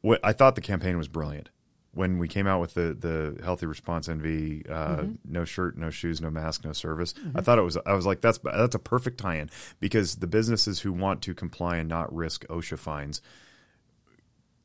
what 0.00 0.20
I 0.22 0.32
thought 0.32 0.54
the 0.54 0.60
campaign 0.60 0.96
was 0.98 1.08
brilliant 1.08 1.50
when 1.94 2.18
we 2.18 2.26
came 2.26 2.46
out 2.46 2.60
with 2.60 2.74
the 2.74 2.96
the 2.98 3.42
healthy 3.44 3.66
response 3.66 4.08
NV, 4.08 4.70
uh, 4.70 5.04
no 5.24 5.44
shirt, 5.44 5.76
no 5.76 5.90
shoes, 5.90 6.20
no 6.20 6.30
mask, 6.30 6.64
no 6.64 6.72
service. 6.72 7.14
I 7.34 7.40
thought 7.42 7.58
it 7.58 7.62
was 7.62 7.76
I 7.84 7.92
was 7.92 8.06
like 8.06 8.20
that's 8.20 8.38
that's 8.38 8.74
a 8.74 8.80
perfect 8.80 9.18
tie-in 9.18 9.50
because 9.78 10.16
the 10.16 10.26
businesses 10.26 10.80
who 10.80 10.92
want 10.92 11.22
to 11.22 11.34
comply 11.34 11.76
and 11.76 11.88
not 11.88 12.14
risk 12.14 12.46
OSHA 12.48 12.78
fines 12.78 13.20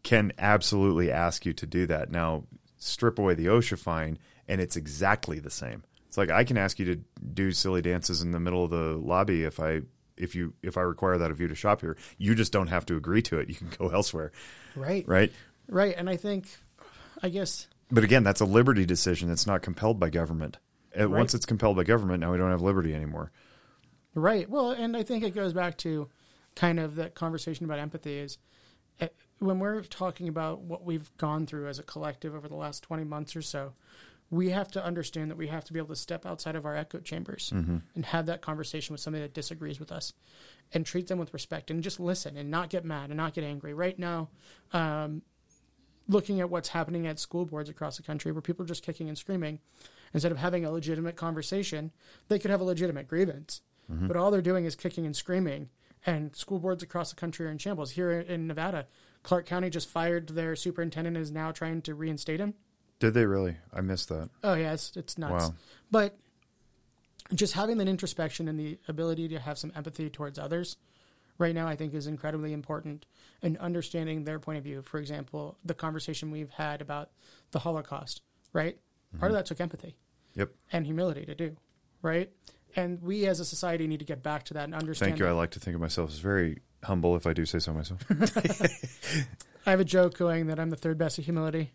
can 0.04 0.32
absolutely 0.38 1.12
ask 1.12 1.46
you 1.46 1.54
to 1.54 1.66
do 1.66 1.86
that. 1.88 2.10
Now, 2.10 2.46
strip 2.78 3.20
away 3.20 3.34
the 3.34 3.48
OSHA 3.48 3.80
fine, 3.80 4.20
and 4.48 4.62
it's 4.62 4.78
exactly 4.78 5.40
the 5.40 5.50
same. 5.50 5.84
It's 6.08 6.18
like 6.18 6.30
I 6.30 6.46
can 6.46 6.58
ask 6.58 6.80
you 6.80 6.86
to 6.86 7.02
do 7.34 7.52
silly 7.52 7.82
dances 7.82 8.22
in 8.22 8.32
the 8.32 8.40
middle 8.40 8.64
of 8.64 8.72
the 8.72 8.98
lobby 8.98 9.44
if 9.44 9.60
I 9.60 9.82
if 10.18 10.36
you 10.36 10.54
if 10.62 10.78
I 10.78 10.82
require 10.82 11.18
that 11.18 11.32
of 11.32 11.40
you 11.40 11.48
to 11.48 11.56
shop 11.56 11.82
here. 11.82 11.98
You 12.18 12.36
just 12.36 12.52
don't 12.52 12.68
have 12.68 12.86
to 12.88 12.96
agree 12.96 13.22
to 13.24 13.40
it. 13.40 13.50
You 13.50 13.56
can 13.56 13.70
go 13.78 13.90
elsewhere, 13.94 14.32
Right, 14.76 15.08
right? 15.08 15.32
right. 15.68 15.96
And 15.98 16.10
I 16.10 16.18
think, 16.18 16.48
I 17.24 17.30
guess 17.30 17.68
But 17.92 18.04
again, 18.04 18.24
that's 18.24 18.42
a 18.42 18.46
liberty 18.46 18.86
decision. 18.86 19.32
It's 19.32 19.48
not 19.48 19.62
compelled 19.62 20.00
by 20.00 20.10
government. 20.10 20.58
Uh, 21.00 21.10
Once 21.10 21.34
it's 21.34 21.46
compelled 21.46 21.78
by 21.78 21.84
government, 21.84 22.22
now 22.22 22.32
we 22.32 22.38
don't 22.38 22.50
have 22.52 22.62
liberty 22.62 22.94
anymore. 22.96 23.32
Right. 24.16 24.50
Well, 24.50 24.72
and 24.72 24.98
I 24.98 25.04
think 25.04 25.24
it 25.24 25.36
goes 25.36 25.54
back 25.54 25.78
to 25.80 26.10
kind 26.56 26.80
of 26.80 26.96
that 26.96 27.14
conversation 27.14 27.66
about 27.66 27.78
empathy 27.80 28.18
is 28.18 28.40
eh, 29.00 29.10
when 29.38 29.60
we're 29.60 29.82
talking 29.84 30.28
about 30.28 30.62
what 30.62 30.84
we've 30.84 31.16
gone 31.18 31.46
through 31.46 31.68
as 31.68 31.78
a 31.78 31.84
collective 31.84 32.34
over 32.34 32.48
the 32.48 32.56
last 32.56 32.82
20 32.82 33.04
months 33.04 33.36
or 33.36 33.44
so, 33.44 33.74
we 34.30 34.50
have 34.50 34.70
to 34.72 34.84
understand 34.84 35.32
that 35.32 35.38
we 35.38 35.48
have 35.48 35.64
to 35.66 35.74
be 35.74 35.80
able 35.80 35.90
to 35.90 35.96
step 35.96 36.26
outside 36.26 36.56
of 36.56 36.66
our 36.66 36.76
echo 36.76 37.00
chambers 37.00 37.52
and 37.96 38.06
have 38.06 38.26
that 38.26 38.42
conversation 38.42 38.94
with 38.94 39.00
somebody 39.00 39.22
that 39.24 39.34
disagrees 39.34 39.80
with 39.80 39.92
us 39.92 40.14
and 40.74 40.86
treat 40.86 41.08
them 41.08 41.18
with 41.18 41.34
respect 41.34 41.72
and 41.72 41.82
just 41.82 42.00
listen 42.00 42.36
and 42.36 42.52
not 42.52 42.70
get 42.70 42.84
mad 42.84 43.10
and 43.10 43.18
not 43.18 43.34
get 43.34 43.44
angry. 43.44 43.74
Right 43.74 43.98
now, 43.98 44.30
um, 44.74 45.22
looking 46.10 46.40
at 46.42 46.50
what's 46.50 46.70
happening 46.70 47.08
at 47.08 47.20
school 47.20 47.46
boards 47.46 47.70
across 47.70 47.98
the 47.98 48.04
country 48.04 48.32
where 48.32 48.42
people 48.42 48.64
are 48.64 48.68
just 48.68 48.84
kicking 48.84 49.08
and 49.08 49.18
screaming, 49.18 49.60
instead 50.14 50.32
of 50.32 50.38
having 50.38 50.66
a 50.66 50.72
legitimate 50.72 51.16
conversation, 51.16 51.92
they 52.28 52.40
could 52.40 52.52
have 52.52 52.62
a 52.62 52.66
legitimate 52.66 53.08
grievance. 53.08 53.62
But 54.08 54.18
all 54.18 54.32
they're 54.32 54.42
doing 54.42 54.66
is 54.66 54.76
kicking 54.76 55.06
and 55.06 55.16
screaming. 55.16 55.70
And 56.06 56.36
school 56.36 56.60
boards 56.60 56.84
across 56.84 57.10
the 57.10 57.16
country 57.16 57.46
are 57.46 57.50
in 57.50 57.58
shambles. 57.58 57.92
Here 57.92 58.12
in 58.12 58.48
Nevada, 58.48 58.88
Clark 59.24 59.46
County 59.46 59.70
just 59.70 59.90
fired 59.90 60.30
their 60.30 60.56
superintendent 60.56 61.16
and 61.18 61.24
is 61.24 61.32
now 61.32 61.52
trying 61.52 61.82
to 61.84 61.96
reinstate 61.96 62.40
him. 62.40 62.54
Did 63.00 63.14
they 63.14 63.26
really? 63.26 63.58
I 63.74 63.82
missed 63.82 64.10
that. 64.10 64.30
Oh 64.44 64.54
yeah, 64.54 64.74
it's 64.74 64.96
it's 64.96 65.18
nuts. 65.18 65.50
Wow. 65.50 65.56
But 65.92 66.18
just 67.34 67.54
having 67.54 67.78
that 67.78 67.88
introspection 67.88 68.48
and 68.48 68.60
the 68.60 68.80
ability 68.88 69.28
to 69.30 69.40
have 69.40 69.58
some 69.58 69.72
empathy 69.76 70.10
towards 70.10 70.40
others 70.40 70.78
right 71.38 71.54
now 71.54 71.68
I 71.68 71.76
think 71.76 71.94
is 71.94 72.08
incredibly 72.08 72.54
important 72.54 73.06
and 73.42 73.58
understanding 73.58 74.24
their 74.24 74.40
point 74.40 74.58
of 74.58 74.64
view. 74.64 74.82
For 74.82 75.00
example, 75.00 75.58
the 75.64 75.74
conversation 75.74 76.32
we've 76.32 76.50
had 76.50 76.82
about 76.82 77.12
the 77.52 77.60
Holocaust, 77.60 78.22
right? 78.54 78.78
Part 79.20 79.32
of 79.32 79.36
mm-hmm. 79.36 79.38
that 79.40 79.46
took 79.46 79.62
empathy 79.62 79.96
Yep. 80.36 80.52
and 80.72 80.86
humility 80.86 81.26
to 81.26 81.34
do, 81.34 81.56
right? 82.02 82.32
And 82.76 83.02
we 83.02 83.26
as 83.26 83.40
a 83.40 83.46
society 83.46 83.88
need 83.88 84.00
to 84.00 84.06
get 84.06 84.22
back 84.22 84.44
to 84.46 84.54
that 84.56 84.66
and 84.66 84.76
understand. 84.76 85.12
Thank 85.12 85.20
you. 85.20 85.26
that. 85.26 85.32
I 85.32 85.34
like 85.34 85.52
to 85.52 85.60
think 85.60 85.74
of 85.74 85.82
myself 85.82 86.12
as 86.12 86.20
very 86.20 86.62
humble, 86.84 87.16
if 87.16 87.26
I 87.26 87.34
do 87.34 87.46
say 87.46 87.60
so 87.60 87.74
myself. 87.74 88.06
I 89.66 89.72
have 89.72 89.80
a 89.80 89.86
joke 89.86 90.18
going 90.18 90.48
that 90.48 90.60
I'm 90.60 90.70
the 90.70 90.76
third 90.76 90.98
best 90.98 91.18
at 91.18 91.26
humility 91.26 91.74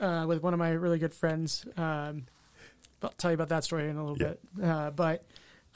uh, 0.00 0.24
with 0.26 0.42
one 0.42 0.52
of 0.52 0.58
my 0.58 0.70
really 0.70 0.98
good 0.98 1.14
friends. 1.14 1.64
Um, 1.76 2.26
I'll 3.02 3.10
tell 3.18 3.30
you 3.30 3.34
about 3.34 3.48
that 3.50 3.64
story 3.64 3.88
in 3.88 3.96
a 3.96 4.04
little 4.04 4.18
Yeah. 4.18 4.34
bit. 4.58 4.64
Uh, 4.64 4.90
but 4.90 5.24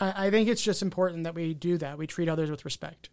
I, 0.01 0.27
I 0.27 0.31
think 0.31 0.49
it's 0.49 0.63
just 0.63 0.83
important 0.83 1.25
that 1.25 1.35
we 1.35 1.55
do 1.55 1.77
that. 1.79 1.99
We 1.99 2.07
treat 2.07 2.29
others 2.29 2.51
with 2.51 2.65
respect. 2.65 3.11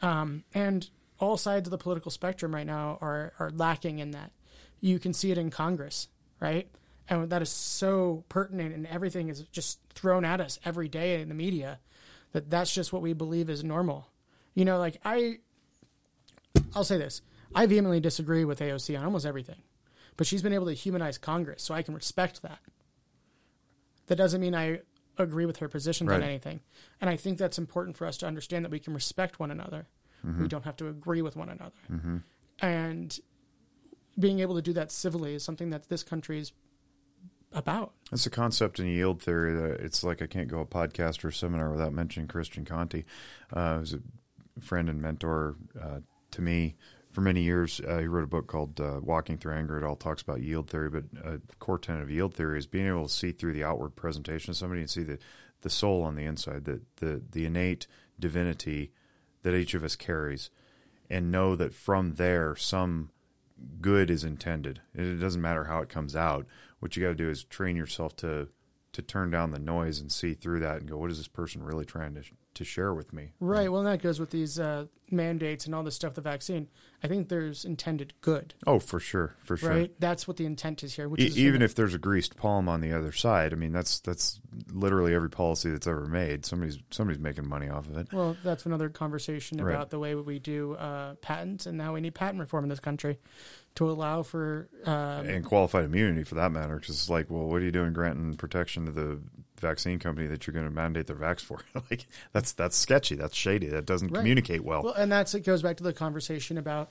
Um, 0.00 0.44
and 0.54 0.88
all 1.20 1.36
sides 1.36 1.66
of 1.66 1.70
the 1.72 1.76
political 1.78 2.10
spectrum 2.10 2.54
right 2.54 2.66
now 2.66 2.96
are, 3.02 3.34
are 3.38 3.50
lacking 3.50 3.98
in 3.98 4.12
that. 4.12 4.30
You 4.80 4.98
can 4.98 5.12
see 5.12 5.30
it 5.30 5.36
in 5.36 5.50
Congress, 5.50 6.08
right? 6.40 6.68
And 7.10 7.28
that 7.28 7.42
is 7.42 7.50
so 7.50 8.24
pertinent, 8.30 8.74
and 8.74 8.86
everything 8.86 9.28
is 9.28 9.42
just 9.52 9.78
thrown 9.94 10.24
at 10.24 10.40
us 10.40 10.58
every 10.64 10.88
day 10.88 11.20
in 11.20 11.28
the 11.28 11.34
media 11.34 11.80
that 12.32 12.48
that's 12.48 12.72
just 12.72 12.92
what 12.94 13.02
we 13.02 13.12
believe 13.12 13.50
is 13.50 13.62
normal. 13.62 14.08
You 14.54 14.64
know, 14.64 14.78
like 14.78 14.98
I, 15.04 15.38
I'll 16.74 16.84
say 16.84 16.96
this: 16.98 17.20
I 17.54 17.66
vehemently 17.66 18.00
disagree 18.00 18.44
with 18.46 18.60
AOC 18.60 18.98
on 18.98 19.04
almost 19.04 19.26
everything, 19.26 19.62
but 20.18 20.26
she's 20.26 20.42
been 20.42 20.52
able 20.52 20.66
to 20.66 20.74
humanize 20.74 21.16
Congress, 21.16 21.62
so 21.62 21.72
I 21.74 21.80
can 21.80 21.94
respect 21.94 22.42
that. 22.42 22.58
That 24.08 24.16
doesn't 24.16 24.40
mean 24.42 24.54
I 24.54 24.80
agree 25.16 25.46
with 25.46 25.56
her 25.58 25.68
positions 25.68 26.10
on 26.10 26.22
anything, 26.22 26.60
and 27.00 27.08
I 27.08 27.16
think 27.16 27.38
that's 27.38 27.56
important 27.56 27.96
for 27.96 28.06
us 28.06 28.18
to 28.18 28.26
understand 28.26 28.66
that 28.66 28.70
we 28.70 28.78
can 28.78 28.92
respect 28.92 29.40
one 29.40 29.50
another. 29.50 29.86
We 30.42 30.48
don't 30.48 30.64
have 30.64 30.76
to 30.78 30.88
agree 30.88 31.22
with 31.22 31.36
one 31.36 31.48
another, 31.48 32.22
and 32.60 33.18
being 34.18 34.40
able 34.40 34.56
to 34.56 34.62
do 34.62 34.72
that 34.74 34.90
civilly 34.90 35.34
is 35.34 35.44
something 35.44 35.70
that 35.70 35.88
this 35.88 36.02
country 36.02 36.40
is 36.40 36.52
about. 37.52 37.92
It's 38.12 38.26
a 38.26 38.30
concept 38.30 38.80
in 38.80 38.86
yield 38.88 39.22
theory 39.22 39.54
that 39.54 39.80
it's 39.80 40.02
like 40.02 40.20
I 40.20 40.26
can't 40.26 40.48
go 40.48 40.60
a 40.60 40.66
podcast 40.66 41.24
or 41.24 41.30
seminar 41.30 41.70
without 41.70 41.92
mentioning 41.92 42.26
Christian 42.28 42.64
Conte. 42.64 43.04
Uh, 43.52 43.78
who's 43.78 43.94
a 43.94 44.00
friend 44.60 44.88
and 44.88 45.00
mentor 45.00 45.54
uh, 45.80 46.00
to 46.32 46.42
me 46.42 46.76
for 47.18 47.22
many 47.22 47.42
years. 47.42 47.80
Uh, 47.80 47.98
he 47.98 48.06
wrote 48.06 48.22
a 48.22 48.28
book 48.28 48.46
called 48.46 48.80
uh, 48.80 49.00
Walking 49.02 49.38
Through 49.38 49.54
Anger. 49.54 49.76
It 49.76 49.82
all 49.82 49.96
talks 49.96 50.22
about 50.22 50.40
yield 50.40 50.70
theory, 50.70 50.88
but 50.88 51.02
a 51.24 51.40
core 51.58 51.76
tenet 51.76 52.04
of 52.04 52.10
yield 52.12 52.32
theory 52.32 52.60
is 52.60 52.68
being 52.68 52.86
able 52.86 53.08
to 53.08 53.12
see 53.12 53.32
through 53.32 53.54
the 53.54 53.64
outward 53.64 53.96
presentation 53.96 54.52
of 54.52 54.56
somebody 54.56 54.82
and 54.82 54.88
see 54.88 55.02
the, 55.02 55.18
the 55.62 55.68
soul 55.68 56.04
on 56.04 56.14
the 56.14 56.24
inside, 56.24 56.64
the, 56.64 56.80
the, 56.98 57.20
the 57.28 57.44
innate 57.44 57.88
divinity 58.20 58.92
that 59.42 59.52
each 59.52 59.74
of 59.74 59.82
us 59.82 59.96
carries, 59.96 60.50
and 61.10 61.32
know 61.32 61.56
that 61.56 61.74
from 61.74 62.14
there 62.14 62.54
some 62.54 63.10
good 63.80 64.10
is 64.10 64.22
intended. 64.22 64.80
It 64.94 65.18
doesn't 65.18 65.42
matter 65.42 65.64
how 65.64 65.80
it 65.80 65.88
comes 65.88 66.14
out. 66.14 66.46
What 66.78 66.94
you 66.94 67.02
got 67.02 67.08
to 67.08 67.14
do 67.16 67.28
is 67.28 67.42
train 67.42 67.74
yourself 67.74 68.14
to 68.18 68.46
to 68.92 69.02
turn 69.02 69.30
down 69.30 69.50
the 69.50 69.58
noise 69.58 70.00
and 70.00 70.10
see 70.10 70.34
through 70.34 70.60
that 70.60 70.78
and 70.78 70.88
go, 70.88 70.96
what 70.96 71.10
is 71.10 71.18
this 71.18 71.28
person 71.28 71.62
really 71.62 71.84
trying 71.84 72.14
to 72.14 72.22
to 72.54 72.64
share 72.64 72.94
with 72.94 73.12
me? 73.12 73.32
Right. 73.40 73.70
Well, 73.70 73.82
that 73.82 74.02
goes 74.02 74.20
with 74.20 74.30
these 74.30 74.60
uh, 74.60 74.86
mandates 75.10 75.66
and 75.66 75.74
all 75.74 75.82
this 75.82 75.96
stuff. 75.96 76.14
The 76.14 76.20
vaccine. 76.20 76.68
I 77.02 77.06
think 77.06 77.28
there's 77.28 77.64
intended 77.64 78.12
good. 78.22 78.54
Oh, 78.66 78.78
for 78.80 78.98
sure, 78.98 79.36
for 79.44 79.56
sure. 79.56 79.70
Right. 79.70 79.94
That's 80.00 80.26
what 80.26 80.36
the 80.36 80.44
intent 80.46 80.82
is 80.82 80.94
here. 80.94 81.08
Which 81.08 81.20
E- 81.20 81.26
is 81.26 81.38
even 81.38 81.62
if 81.62 81.74
there's 81.76 81.94
a 81.94 81.98
greased 81.98 82.36
palm 82.36 82.68
on 82.68 82.80
the 82.80 82.92
other 82.92 83.12
side, 83.12 83.52
I 83.52 83.56
mean 83.56 83.72
that's 83.72 84.00
that's 84.00 84.40
literally 84.72 85.14
every 85.14 85.30
policy 85.30 85.70
that's 85.70 85.86
ever 85.86 86.06
made. 86.06 86.44
Somebody's 86.44 86.78
somebody's 86.90 87.20
making 87.20 87.48
money 87.48 87.68
off 87.68 87.86
of 87.88 87.96
it. 87.98 88.12
well, 88.12 88.36
that's 88.42 88.66
another 88.66 88.88
conversation 88.88 89.62
Right. 89.62 89.74
about 89.74 89.90
the 89.90 89.98
way 89.98 90.14
we 90.16 90.38
do 90.40 90.74
uh, 90.74 91.14
patents 91.16 91.66
and 91.66 91.78
now 91.78 91.94
we 91.94 92.00
need 92.00 92.14
patent 92.14 92.40
reform 92.40 92.64
in 92.64 92.68
this 92.70 92.80
country 92.80 93.18
to 93.76 93.88
allow 93.88 94.22
for. 94.24 94.68
Um, 94.84 94.92
and 95.26 95.44
qualified 95.44 95.84
immunity 95.84 96.24
for 96.24 96.34
that 96.34 96.50
matter, 96.50 96.76
because 96.80 96.96
it's 96.96 97.08
like, 97.10 97.30
well, 97.30 97.46
what 97.46 97.62
are 97.62 97.64
you 97.64 97.70
doing 97.70 97.92
granting 97.92 98.34
protection 98.36 98.86
to 98.86 98.90
the 98.92 99.20
vaccine 99.60 99.98
company 99.98 100.26
that 100.28 100.46
you're 100.46 100.54
going 100.54 100.66
to 100.66 100.70
mandate 100.72 101.06
their 101.06 101.16
vax 101.16 101.40
for? 101.40 101.60
like, 101.90 102.06
that's 102.32 102.52
that's 102.52 102.76
sketchy. 102.76 103.14
That's 103.16 103.34
shady. 103.34 103.66
That 103.68 103.86
doesn't 103.86 104.08
Right. 104.08 104.18
communicate 104.18 104.64
well. 104.64 104.82
well, 104.82 104.94
and 104.94 105.10
that's 105.10 105.34
it 105.34 105.40
goes 105.40 105.62
back 105.62 105.76
to 105.78 105.84
the 105.84 105.92
conversation 105.92 106.58
about 106.58 106.90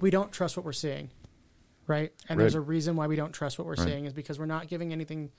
we 0.00 0.10
don't 0.10 0.30
trust 0.32 0.56
what 0.56 0.64
we're 0.66 0.72
seeing, 0.72 1.10
right? 1.86 2.12
And 2.28 2.38
there's 2.38 2.54
a 2.54 2.60
reason 2.60 2.96
why 2.96 3.06
we 3.06 3.16
don't 3.16 3.32
trust 3.32 3.58
what 3.58 3.66
we're 3.66 3.74
Right. 3.74 3.86
seeing 3.88 4.04
is 4.06 4.12
because 4.12 4.38
we're 4.38 4.46
not 4.46 4.68
giving 4.68 4.92
anything 4.92 5.30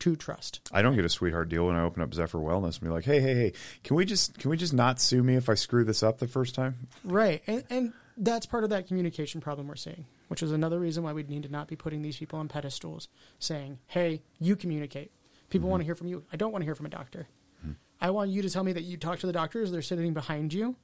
to 0.00 0.14
trust. 0.14 0.60
I 0.70 0.80
don't 0.82 0.94
get 0.94 1.04
a 1.04 1.08
sweetheart 1.08 1.48
deal 1.48 1.66
when 1.66 1.74
I 1.74 1.82
open 1.82 2.02
up 2.02 2.14
Zephyr 2.14 2.38
Wellness 2.38 2.74
and 2.78 2.82
be 2.82 2.88
like, 2.88 3.04
hey, 3.04 3.20
hey, 3.20 3.34
hey, 3.34 3.52
can 3.82 3.96
we 3.96 4.04
just 4.04 4.38
can 4.38 4.50
we 4.50 4.56
just 4.56 4.72
not 4.72 5.00
sue 5.00 5.22
me 5.24 5.34
if 5.34 5.48
I 5.48 5.54
screw 5.54 5.82
this 5.84 6.02
up 6.04 6.18
the 6.18 6.28
first 6.28 6.54
time? 6.54 6.86
Right. 7.02 7.42
And, 7.48 7.64
and 7.68 7.92
that's 8.16 8.46
part 8.46 8.62
of 8.64 8.70
that 8.70 8.86
communication 8.86 9.40
problem 9.40 9.66
we're 9.66 9.74
seeing, 9.76 10.06
which 10.28 10.40
is 10.42 10.52
another 10.52 10.78
reason 10.78 11.02
why 11.02 11.12
we 11.12 11.24
need 11.24 11.42
to 11.44 11.48
not 11.48 11.66
be 11.66 11.74
putting 11.74 12.02
these 12.02 12.16
people 12.16 12.38
on 12.38 12.46
pedestals 12.48 13.08
saying, 13.40 13.78
hey, 13.88 14.22
you 14.38 14.54
communicate. 14.54 15.10
People 15.50 15.68
want 15.70 15.80
to 15.80 15.84
hear 15.84 15.94
from 15.94 16.08
you. 16.08 16.24
I 16.32 16.36
don't 16.36 16.52
want 16.52 16.62
to 16.62 16.66
hear 16.66 16.74
from 16.74 16.86
a 16.86 16.90
doctor. 16.90 17.28
I 18.00 18.10
want 18.10 18.30
you 18.30 18.42
to 18.42 18.50
tell 18.50 18.62
me 18.62 18.72
that 18.74 18.84
you 18.84 18.96
talk 18.96 19.18
to 19.20 19.26
the 19.26 19.32
doctors, 19.32 19.72
they're 19.72 19.82
sitting 19.82 20.14
behind 20.14 20.52
you, 20.52 20.76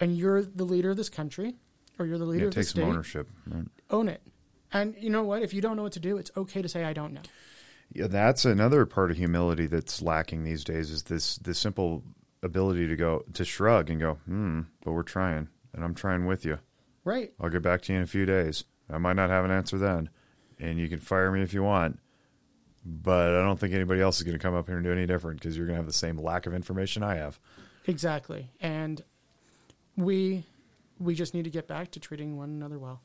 and 0.00 0.16
you're 0.18 0.42
the 0.42 0.64
leader 0.64 0.90
of 0.90 0.98
this 0.98 1.08
country, 1.08 1.54
or 1.98 2.04
you're 2.04 2.18
the 2.18 2.26
leader 2.26 2.44
Yeah, 2.44 2.48
of 2.48 2.54
the 2.54 2.62
state. 2.62 2.74
take 2.74 2.82
some 2.82 2.90
ownership. 2.90 3.28
Right. 3.46 3.64
Own 3.88 4.08
it. 4.08 4.20
And 4.70 4.94
you 4.98 5.08
know 5.08 5.22
what? 5.22 5.42
If 5.42 5.54
you 5.54 5.62
don't 5.62 5.76
know 5.76 5.82
what 5.82 5.92
to 5.92 6.00
do, 6.00 6.18
it's 6.18 6.30
okay 6.36 6.60
to 6.60 6.68
say, 6.68 6.84
I 6.84 6.92
don't 6.92 7.14
know. 7.14 7.22
Yeah, 7.92 8.06
that's 8.06 8.44
another 8.44 8.84
part 8.84 9.10
of 9.10 9.16
humility 9.16 9.66
that's 9.66 10.02
lacking 10.02 10.44
these 10.44 10.62
days 10.62 10.90
is 10.90 11.04
this 11.04 11.36
this 11.38 11.58
simple 11.58 12.04
ability 12.42 12.86
to 12.88 12.96
go 12.96 13.24
to 13.32 13.44
shrug 13.44 13.88
and 13.88 13.98
go, 13.98 14.14
hmm, 14.26 14.60
but 14.84 14.92
we're 14.92 15.02
trying, 15.02 15.48
and 15.72 15.82
I'm 15.82 15.94
trying 15.94 16.26
with 16.26 16.44
you. 16.44 16.58
Right. 17.02 17.32
I'll 17.40 17.48
get 17.48 17.62
back 17.62 17.80
to 17.82 17.92
you 17.92 17.98
in 17.98 18.04
a 18.04 18.06
few 18.06 18.26
days. 18.26 18.64
I 18.90 18.98
might 18.98 19.16
not 19.16 19.30
have 19.30 19.44
an 19.46 19.50
answer 19.50 19.78
then, 19.78 20.10
and 20.58 20.78
you 20.78 20.88
can 20.88 21.00
fire 21.00 21.32
me 21.32 21.40
if 21.42 21.54
you 21.54 21.62
want. 21.62 21.98
But 22.84 23.34
I 23.34 23.42
don't 23.42 23.60
think 23.60 23.74
anybody 23.74 24.00
else 24.00 24.18
is 24.18 24.22
going 24.22 24.38
to 24.38 24.42
come 24.42 24.54
up 24.54 24.66
here 24.66 24.76
and 24.76 24.84
do 24.84 24.92
any 24.92 25.06
different 25.06 25.40
because 25.40 25.56
you're 25.56 25.66
going 25.66 25.76
to 25.76 25.80
have 25.80 25.86
the 25.86 25.92
same 25.92 26.16
lack 26.16 26.46
of 26.46 26.54
information 26.54 27.02
I 27.02 27.16
have. 27.16 27.38
Exactly. 27.86 28.50
And 28.60 29.02
we 29.96 30.44
we 30.98 31.14
just 31.14 31.34
need 31.34 31.44
to 31.44 31.50
get 31.50 31.66
back 31.66 31.90
to 31.92 32.00
treating 32.00 32.36
one 32.36 32.50
another 32.50 32.78
well. 32.78 33.02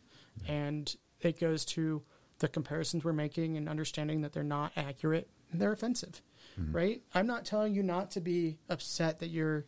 And 0.47 0.93
it 1.21 1.39
goes 1.39 1.65
to 1.65 2.03
the 2.39 2.47
comparisons 2.47 3.03
we're 3.03 3.13
making 3.13 3.57
and 3.57 3.69
understanding 3.69 4.21
that 4.21 4.33
they're 4.33 4.43
not 4.43 4.73
accurate 4.75 5.29
they're 5.59 5.71
offensive. 5.71 6.21
Mm-hmm. 6.59 6.75
Right? 6.75 7.01
I'm 7.13 7.27
not 7.27 7.45
telling 7.45 7.73
you 7.73 7.83
not 7.83 8.11
to 8.11 8.21
be 8.21 8.57
upset 8.69 9.19
that 9.19 9.27
your 9.27 9.65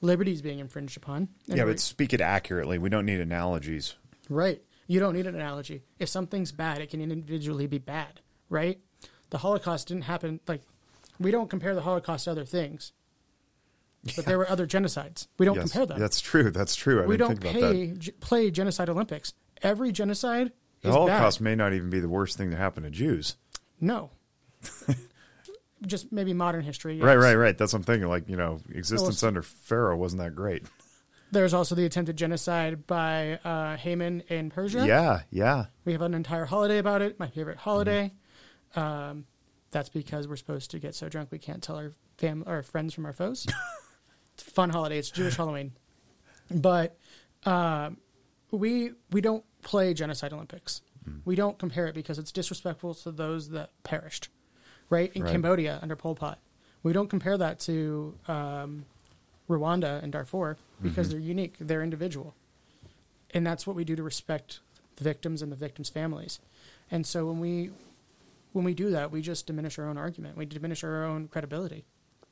liberty 0.00 0.32
is 0.32 0.42
being 0.42 0.58
infringed 0.58 0.96
upon. 0.96 1.28
Yeah, 1.46 1.64
but 1.64 1.80
speak 1.80 2.12
it 2.12 2.20
accurately. 2.20 2.78
We 2.78 2.88
don't 2.88 3.06
need 3.06 3.20
analogies. 3.20 3.94
Right. 4.28 4.62
You 4.86 5.00
don't 5.00 5.14
need 5.14 5.26
an 5.26 5.34
analogy. 5.34 5.82
If 5.98 6.08
something's 6.08 6.52
bad, 6.52 6.78
it 6.78 6.90
can 6.90 7.00
individually 7.00 7.66
be 7.66 7.78
bad, 7.78 8.20
right? 8.48 8.80
The 9.30 9.38
Holocaust 9.38 9.88
didn't 9.88 10.04
happen 10.04 10.40
like 10.46 10.62
we 11.20 11.30
don't 11.30 11.50
compare 11.50 11.74
the 11.74 11.82
Holocaust 11.82 12.24
to 12.24 12.30
other 12.30 12.44
things. 12.44 12.92
But 14.16 14.26
there 14.26 14.38
were 14.38 14.48
other 14.48 14.66
genocides. 14.66 15.26
We 15.38 15.46
don't 15.46 15.56
yes, 15.56 15.72
compare 15.72 15.86
them. 15.86 15.98
That's 15.98 16.20
true. 16.20 16.50
That's 16.50 16.76
true. 16.76 17.02
I 17.02 17.06
we 17.06 17.16
don't 17.16 17.30
think 17.30 17.40
about 17.40 17.54
that. 17.54 17.72
pay, 17.72 17.86
g- 17.98 18.12
play 18.12 18.50
genocide 18.50 18.88
Olympics. 18.88 19.34
Every 19.60 19.92
genocide 19.92 20.52
The 20.82 20.92
Holocaust 20.92 21.40
bad. 21.40 21.44
may 21.44 21.54
not 21.56 21.72
even 21.72 21.90
be 21.90 22.00
the 22.00 22.08
worst 22.08 22.38
thing 22.38 22.50
to 22.50 22.56
happen 22.56 22.84
to 22.84 22.90
Jews. 22.90 23.36
No. 23.80 24.10
Just 25.86 26.10
maybe 26.12 26.32
modern 26.32 26.62
history. 26.62 27.00
Right, 27.00 27.14
yes. 27.14 27.22
right, 27.22 27.34
right. 27.34 27.58
That's 27.58 27.72
what 27.72 27.80
I'm 27.80 27.84
thinking. 27.84 28.08
Like, 28.08 28.28
you 28.28 28.36
know, 28.36 28.60
existence 28.72 29.22
Well, 29.22 29.28
under 29.28 29.42
Pharaoh 29.42 29.96
wasn't 29.96 30.22
that 30.22 30.34
great. 30.34 30.64
There's 31.30 31.52
also 31.52 31.74
the 31.74 31.84
attempted 31.84 32.16
genocide 32.16 32.86
by 32.86 33.38
uh, 33.44 33.76
Haman 33.76 34.22
in 34.28 34.50
Persia. 34.50 34.86
Yeah, 34.86 35.20
yeah. 35.30 35.66
We 35.84 35.92
have 35.92 36.02
an 36.02 36.14
entire 36.14 36.46
holiday 36.46 36.78
about 36.78 37.02
it. 37.02 37.18
My 37.20 37.28
favorite 37.28 37.58
holiday. 37.58 38.12
Um, 38.76 39.26
that's 39.70 39.88
because 39.88 40.26
we're 40.28 40.36
supposed 40.36 40.70
to 40.72 40.78
get 40.78 40.94
so 40.94 41.08
drunk 41.08 41.28
we 41.30 41.38
can't 41.38 41.62
tell 41.62 41.76
our 41.76 41.92
fam 42.16 42.42
our 42.46 42.62
friends 42.62 42.94
from 42.94 43.04
our 43.06 43.12
foes. 43.12 43.46
it's 44.34 44.46
a 44.46 44.50
fun 44.50 44.70
holiday. 44.70 44.98
It's 44.98 45.10
Jewish 45.10 45.36
Halloween, 45.36 45.72
but 46.50 46.96
um, 47.44 47.98
we 48.50 48.92
we 49.10 49.20
don't 49.20 49.44
play 49.62 49.92
genocide 49.94 50.32
Olympics. 50.32 50.82
Mm. 51.08 51.20
We 51.24 51.34
don't 51.36 51.58
compare 51.58 51.86
it 51.86 51.94
because 51.94 52.18
it's 52.18 52.32
disrespectful 52.32 52.94
to 52.94 53.10
those 53.12 53.50
that 53.50 53.70
perished. 53.82 54.28
Right 54.90 55.12
in 55.14 55.22
Right. 55.22 55.32
Cambodia 55.32 55.78
under 55.82 55.96
Pol 55.96 56.14
Pot, 56.14 56.38
we 56.82 56.94
don't 56.94 57.08
compare 57.10 57.36
that 57.36 57.60
to 57.60 58.14
um, 58.26 58.86
Rwanda 59.50 60.02
and 60.02 60.10
Darfur 60.12 60.56
because 60.82 61.08
Mm-hmm. 61.08 61.12
they're 61.18 61.20
unique. 61.26 61.54
They're 61.60 61.82
individual, 61.82 62.34
and 63.34 63.46
that's 63.46 63.66
what 63.66 63.76
we 63.76 63.84
do 63.84 63.96
to 63.96 64.02
respect 64.02 64.60
the 64.96 65.04
victims 65.04 65.42
and 65.42 65.52
the 65.52 65.56
victims' 65.56 65.90
families. 65.90 66.40
And 66.90 67.06
so 67.06 67.26
when 67.26 67.38
we 67.38 67.70
when 68.58 68.64
we 68.64 68.74
do 68.74 68.90
that, 68.90 69.12
we 69.12 69.22
just 69.22 69.46
diminish 69.46 69.78
our 69.78 69.88
own 69.88 69.96
argument. 69.96 70.36
We 70.36 70.44
diminish 70.44 70.82
our 70.82 71.04
own 71.04 71.28
credibility. 71.28 71.84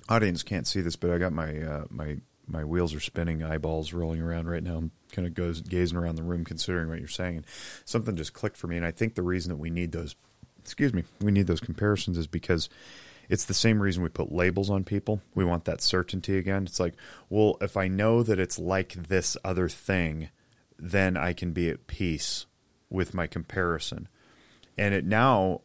Audience 0.08 0.42
can't 0.42 0.66
see 0.66 0.80
this, 0.80 0.96
but 0.96 1.12
I 1.12 1.18
got 1.18 1.32
my 1.32 1.56
uh, 1.62 1.84
my 1.88 2.16
my 2.48 2.64
wheels 2.64 2.92
are 2.94 3.00
spinning, 3.00 3.44
eyeballs 3.44 3.92
rolling 3.92 4.20
around 4.20 4.48
right 4.48 4.62
now. 4.62 4.76
I'm 4.78 4.90
kind 5.12 5.28
of 5.28 5.34
goes 5.34 5.60
gazing 5.60 5.96
around 5.96 6.16
the 6.16 6.24
room, 6.24 6.44
considering 6.44 6.88
what 6.88 6.98
you're 6.98 7.06
saying, 7.06 7.44
something 7.84 8.16
just 8.16 8.32
clicked 8.32 8.56
for 8.56 8.66
me. 8.66 8.76
And 8.76 8.84
I 8.84 8.90
think 8.90 9.14
the 9.14 9.22
reason 9.22 9.50
that 9.50 9.56
we 9.58 9.70
need 9.70 9.92
those, 9.92 10.16
excuse 10.58 10.92
me, 10.92 11.04
we 11.20 11.30
need 11.30 11.46
those 11.46 11.60
comparisons 11.60 12.18
is 12.18 12.26
because 12.26 12.68
it's 13.28 13.44
the 13.44 13.54
same 13.54 13.80
reason 13.80 14.02
we 14.02 14.08
put 14.08 14.32
labels 14.32 14.68
on 14.68 14.82
people. 14.82 15.20
We 15.36 15.44
want 15.44 15.64
that 15.66 15.80
certainty 15.80 16.38
again. 16.38 16.64
It's 16.64 16.80
like, 16.80 16.94
well, 17.30 17.56
if 17.60 17.76
I 17.76 17.86
know 17.86 18.24
that 18.24 18.40
it's 18.40 18.58
like 18.58 18.94
this 18.94 19.36
other 19.44 19.68
thing, 19.68 20.30
then 20.76 21.16
I 21.16 21.34
can 21.34 21.52
be 21.52 21.70
at 21.70 21.86
peace 21.86 22.46
with 22.90 23.14
my 23.14 23.28
comparison. 23.28 24.08
And 24.76 24.92
it 24.92 25.04
now, 25.04 25.60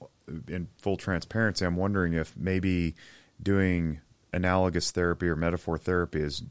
in 0.48 0.68
full 0.78 0.98
transparency, 0.98 1.66
I'm 1.66 1.76
wondering 1.76 2.14
if 2.14 2.36
maybe 2.38 2.96
doing 3.42 4.02
analogous 4.34 4.92
therapy 4.92 5.28
or 5.28 5.36
metaphor 5.36 5.78
therapy 5.78 6.22
is 6.22 6.44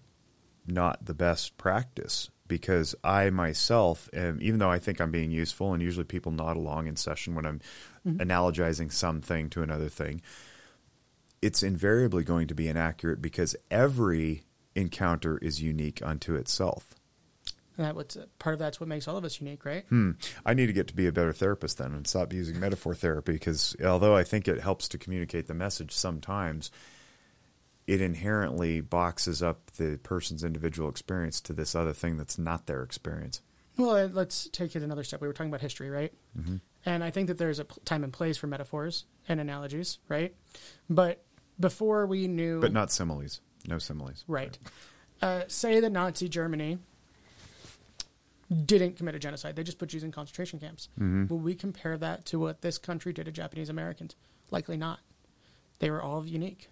not 0.66 1.04
the 1.04 1.14
best 1.14 1.56
practice 1.56 2.30
because 2.46 2.94
I 3.04 3.30
myself 3.30 4.10
am, 4.12 4.38
even 4.42 4.58
though 4.58 4.70
I 4.70 4.78
think 4.78 5.00
I'm 5.00 5.12
being 5.12 5.30
useful, 5.30 5.72
and 5.72 5.82
usually 5.82 6.04
people 6.04 6.32
nod 6.32 6.56
along 6.56 6.88
in 6.88 6.96
session 6.96 7.34
when 7.34 7.46
I'm 7.46 7.60
mm-hmm. 8.06 8.20
analogizing 8.20 8.92
something 8.92 9.48
to 9.50 9.62
another 9.62 9.88
thing, 9.88 10.20
it's 11.40 11.62
invariably 11.62 12.24
going 12.24 12.48
to 12.48 12.54
be 12.54 12.68
inaccurate 12.68 13.22
because 13.22 13.56
every 13.70 14.42
encounter 14.74 15.38
is 15.38 15.62
unique 15.62 16.02
unto 16.04 16.34
itself. 16.34 16.94
And 17.76 17.86
that 17.86 17.94
what's 17.94 18.16
part 18.38 18.52
of 18.52 18.58
that's 18.58 18.78
what 18.80 18.88
makes 18.88 19.08
all 19.08 19.16
of 19.16 19.24
us 19.24 19.40
unique, 19.40 19.64
right? 19.64 19.86
Hmm. 19.88 20.12
I 20.44 20.54
need 20.54 20.66
to 20.66 20.72
get 20.72 20.88
to 20.88 20.94
be 20.94 21.06
a 21.06 21.12
better 21.12 21.32
therapist 21.32 21.78
then 21.78 21.92
and 21.94 22.06
stop 22.06 22.32
using 22.32 22.60
metaphor 22.60 22.94
therapy 22.94 23.32
because 23.32 23.74
although 23.84 24.14
I 24.16 24.24
think 24.24 24.48
it 24.48 24.60
helps 24.60 24.88
to 24.88 24.98
communicate 24.98 25.46
the 25.46 25.54
message 25.54 25.92
sometimes, 25.92 26.70
it 27.86 28.00
inherently 28.00 28.80
boxes 28.80 29.42
up 29.42 29.70
the 29.72 29.98
person's 30.02 30.44
individual 30.44 30.88
experience 30.88 31.40
to 31.42 31.52
this 31.52 31.74
other 31.74 31.92
thing 31.92 32.16
that's 32.16 32.38
not 32.38 32.66
their 32.66 32.82
experience. 32.82 33.40
Well, 33.76 34.08
let's 34.08 34.48
take 34.52 34.76
it 34.76 34.82
another 34.82 35.02
step. 35.04 35.20
We 35.22 35.26
were 35.26 35.32
talking 35.32 35.50
about 35.50 35.60
history, 35.62 35.90
right? 35.90 36.12
Mm-hmm. 36.38 36.56
And 36.84 37.02
I 37.04 37.10
think 37.10 37.28
that 37.28 37.38
there's 37.38 37.58
a 37.58 37.64
time 37.84 38.04
and 38.04 38.12
place 38.12 38.36
for 38.36 38.46
metaphors 38.46 39.06
and 39.28 39.40
analogies, 39.40 39.98
right? 40.08 40.34
But 40.88 41.24
before 41.58 42.06
we 42.06 42.28
knew, 42.28 42.60
But 42.60 42.72
not 42.72 42.90
similes. 42.92 43.40
No 43.66 43.78
similes. 43.78 44.24
right? 44.26 44.56
Uh, 45.22 45.42
say 45.48 45.80
that 45.80 45.90
Nazi 45.92 46.28
Germany 46.28 46.78
didn't 48.64 48.96
commit 48.96 49.14
a 49.14 49.18
genocide; 49.18 49.56
they 49.56 49.62
just 49.62 49.78
put 49.78 49.88
Jews 49.90 50.02
in 50.04 50.12
concentration 50.12 50.58
camps. 50.58 50.88
Mm-hmm. 50.98 51.26
Will 51.28 51.38
we 51.38 51.54
compare 51.54 51.96
that 51.98 52.24
to 52.26 52.38
what 52.38 52.62
this 52.62 52.78
country 52.78 53.12
did 53.12 53.26
to 53.26 53.32
Japanese 53.32 53.68
Americans? 53.68 54.16
Likely 54.50 54.76
not. 54.76 55.00
They 55.78 55.90
were 55.90 56.02
all 56.02 56.26
unique. 56.26 56.68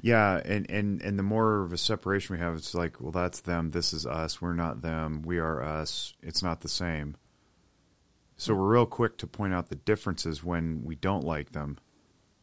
Yeah, 0.00 0.40
and, 0.44 0.68
and, 0.68 1.00
and 1.00 1.16
the 1.16 1.22
more 1.22 1.62
of 1.62 1.72
a 1.72 1.78
separation 1.78 2.34
we 2.34 2.40
have, 2.40 2.56
it's 2.56 2.74
like, 2.74 3.00
well, 3.00 3.12
that's 3.12 3.42
them. 3.42 3.70
This 3.70 3.92
is 3.92 4.04
us. 4.04 4.42
We're 4.42 4.52
not 4.52 4.82
them. 4.82 5.22
We 5.22 5.38
are 5.38 5.62
us. 5.62 6.14
It's 6.20 6.42
not 6.42 6.60
the 6.62 6.68
same. 6.68 7.16
So 8.36 8.52
we're 8.52 8.66
real 8.72 8.86
quick 8.86 9.18
to 9.18 9.28
point 9.28 9.54
out 9.54 9.68
the 9.68 9.76
differences 9.76 10.42
when 10.42 10.82
we 10.82 10.96
don't 10.96 11.22
like 11.22 11.52
them, 11.52 11.78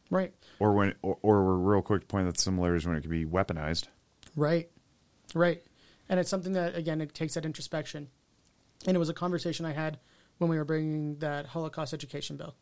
Right. 0.08 0.32
or 0.58 0.72
when, 0.72 0.94
or, 1.02 1.18
or 1.20 1.44
we're 1.44 1.72
real 1.74 1.82
quick 1.82 2.00
to 2.02 2.06
point 2.06 2.26
out 2.26 2.34
the 2.34 2.40
similarities 2.40 2.86
when 2.86 2.96
it 2.96 3.02
can 3.02 3.10
be 3.10 3.26
weaponized. 3.26 3.88
Right. 4.34 4.70
Right. 5.34 5.62
And 6.08 6.18
it's 6.18 6.30
something 6.30 6.54
that, 6.54 6.76
again, 6.76 7.02
it 7.02 7.14
takes 7.14 7.34
that 7.34 7.44
introspection. 7.44 8.08
And 8.86 8.96
it 8.96 8.98
was 8.98 9.08
a 9.08 9.14
conversation 9.14 9.66
I 9.66 9.72
had 9.72 9.98
when 10.38 10.48
we 10.48 10.56
were 10.56 10.64
bringing 10.64 11.16
that 11.18 11.46
Holocaust 11.46 11.92
education 11.92 12.36
bill. 12.36 12.54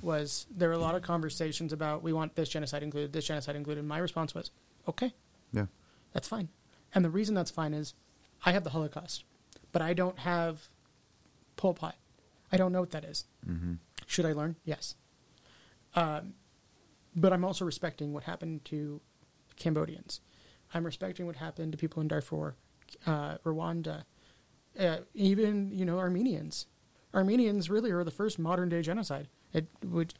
Was 0.00 0.46
there 0.50 0.68
were 0.70 0.74
a 0.74 0.78
lot 0.78 0.94
of 0.94 1.02
conversations 1.02 1.70
about 1.70 2.02
we 2.02 2.12
want 2.14 2.36
this 2.36 2.48
genocide 2.48 2.82
included, 2.82 3.12
this 3.12 3.26
genocide 3.26 3.54
included. 3.54 3.84
My 3.84 3.98
response 3.98 4.34
was, 4.34 4.50
okay, 4.88 5.12
Yeah. 5.52 5.66
that's 6.12 6.26
fine. 6.26 6.48
And 6.94 7.04
the 7.04 7.10
reason 7.10 7.34
that's 7.34 7.50
fine 7.50 7.74
is 7.74 7.92
I 8.46 8.52
have 8.52 8.64
the 8.64 8.70
Holocaust, 8.70 9.24
but 9.72 9.82
I 9.82 9.92
don't 9.92 10.20
have 10.20 10.68
Pol 11.56 11.74
Pot. 11.74 11.96
I 12.50 12.56
don't 12.56 12.72
know 12.72 12.80
what 12.80 12.92
that 12.92 13.04
is. 13.04 13.26
Mm-hmm. 13.46 13.74
Should 14.06 14.24
I 14.24 14.32
learn? 14.32 14.56
Yes. 14.64 14.94
Um, 15.94 16.32
but 17.14 17.34
I'm 17.34 17.44
also 17.44 17.66
respecting 17.66 18.14
what 18.14 18.22
happened 18.24 18.64
to 18.66 19.02
Cambodians. 19.56 20.20
I'm 20.72 20.84
respecting 20.86 21.26
what 21.26 21.36
happened 21.36 21.72
to 21.72 21.78
people 21.78 22.00
in 22.00 22.08
Darfur, 22.08 22.54
uh, 23.06 23.36
Rwanda, 23.44 24.04
uh, 24.78 24.98
even 25.14 25.70
you 25.72 25.84
know 25.84 25.98
Armenians. 25.98 26.66
Armenians 27.14 27.70
really 27.70 27.90
are 27.92 28.02
the 28.04 28.10
first 28.10 28.38
modern 28.38 28.68
day 28.68 28.82
genocide. 28.82 29.28
It 29.52 29.68
would, 29.84 30.14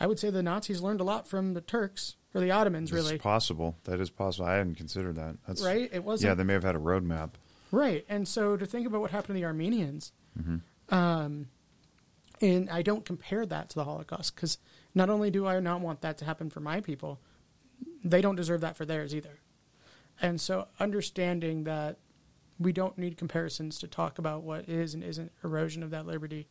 I 0.00 0.06
would 0.06 0.18
say, 0.18 0.30
the 0.30 0.42
Nazis 0.42 0.80
learned 0.80 1.00
a 1.00 1.04
lot 1.04 1.28
from 1.28 1.52
the 1.52 1.60
Turks 1.60 2.16
or 2.34 2.40
the 2.40 2.50
Ottomans. 2.50 2.90
Really, 2.90 3.16
It's 3.16 3.22
possible. 3.22 3.76
That 3.84 4.00
is 4.00 4.08
possible. 4.08 4.46
I 4.46 4.54
hadn't 4.56 4.76
considered 4.76 5.16
that. 5.16 5.36
That's 5.46 5.62
right? 5.62 5.90
It 5.92 6.04
wasn't 6.04 6.28
Yeah, 6.30 6.34
they 6.34 6.44
may 6.44 6.54
have 6.54 6.64
had 6.64 6.74
a 6.74 6.78
roadmap. 6.78 7.32
Right. 7.70 8.06
And 8.08 8.26
so 8.26 8.56
to 8.56 8.64
think 8.64 8.86
about 8.86 9.02
what 9.02 9.10
happened 9.10 9.34
to 9.36 9.40
the 9.40 9.44
Armenians, 9.44 10.12
Mm-hmm. 10.40 10.94
um, 10.94 11.48
and 12.40 12.70
I 12.70 12.82
don't 12.82 13.04
compare 13.04 13.44
that 13.44 13.68
to 13.70 13.74
the 13.74 13.84
Holocaust 13.84 14.34
because 14.34 14.56
not 14.94 15.10
only 15.10 15.30
do 15.30 15.46
I 15.46 15.58
not 15.60 15.80
want 15.80 16.00
that 16.02 16.16
to 16.18 16.24
happen 16.24 16.48
for 16.48 16.60
my 16.60 16.80
people, 16.80 17.18
they 18.04 18.20
don't 18.20 18.36
deserve 18.36 18.60
that 18.62 18.76
for 18.76 18.84
theirs 18.86 19.14
either. 19.14 19.40
And 20.22 20.40
so 20.40 20.68
understanding 20.80 21.64
that 21.64 21.98
we 22.58 22.72
don't 22.72 22.98
need 22.98 23.16
comparisons 23.16 23.78
to 23.78 23.86
talk 23.86 24.18
about 24.18 24.42
what 24.42 24.68
is 24.68 24.94
and 24.94 25.02
isn't 25.02 25.32
erosion 25.44 25.82
of 25.82 25.90
that 25.90 26.06
liberty 26.06 26.48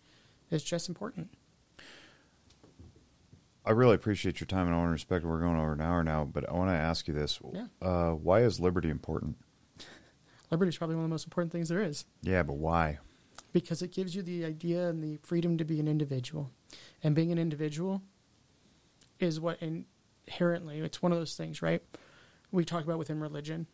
is 0.50 0.64
just 0.64 0.88
important. 0.88 1.30
I 3.66 3.72
really 3.72 3.96
appreciate 3.96 4.40
your 4.40 4.48
time 4.48 4.68
and 4.68 4.76
I 4.76 4.78
want 4.78 4.90
to 4.90 4.94
respect. 4.94 5.26
We're 5.26 5.42
going 5.42 5.60
over 5.60 5.74
an 5.74 5.82
hour 5.82 6.04
now, 6.04 6.24
but 6.24 6.48
I 6.50 6.54
want 6.54 6.70
to 6.70 6.76
ask 6.76 7.08
you 7.08 7.14
this. 7.14 7.40
Yeah. 7.54 7.66
Uh, 7.82 8.12
why 8.12 8.42
is 8.42 8.60
liberty 8.60 8.90
important? 8.90 9.38
Liberty 10.52 10.70
is 10.70 10.78
probably 10.78 10.96
one 10.96 11.04
of 11.04 11.10
the 11.10 11.14
most 11.14 11.26
important 11.26 11.52
things 11.52 11.68
there 11.68 11.84
is. 11.84 12.06
Yeah, 12.22 12.44
but 12.44 12.54
why? 12.54 13.00
because 13.54 13.82
it 13.82 13.92
gives 13.92 14.16
you 14.16 14.22
the 14.22 14.46
idea 14.46 14.88
and 14.88 15.04
the 15.04 15.18
freedom 15.24 15.58
to 15.58 15.66
be 15.66 15.80
an 15.80 15.88
individual. 15.88 16.52
And 17.04 17.16
being 17.16 17.32
an 17.32 17.40
individual 17.40 18.02
is 19.20 19.40
what 19.40 19.60
inherently, 19.62 20.80
it's 20.80 21.02
one 21.02 21.12
of 21.12 21.18
those 21.18 21.36
things, 21.36 21.62
right? 21.62 21.82
We 22.52 22.66
talk 22.66 22.84
about 22.84 23.00
within 23.00 23.20
religion. 23.20 23.68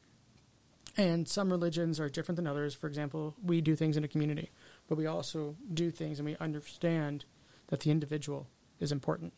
And 0.95 1.27
some 1.27 1.49
religions 1.49 1.99
are 1.99 2.09
different 2.09 2.35
than 2.35 2.47
others. 2.47 2.75
For 2.75 2.87
example, 2.87 3.35
we 3.43 3.61
do 3.61 3.75
things 3.75 3.97
in 3.97 4.03
a 4.03 4.07
community, 4.07 4.51
but 4.87 4.97
we 4.97 5.07
also 5.07 5.55
do 5.73 5.89
things 5.89 6.19
and 6.19 6.27
we 6.27 6.35
understand 6.37 7.25
that 7.67 7.79
the 7.79 7.89
individual 7.91 8.47
is 8.79 8.91
important, 8.91 9.33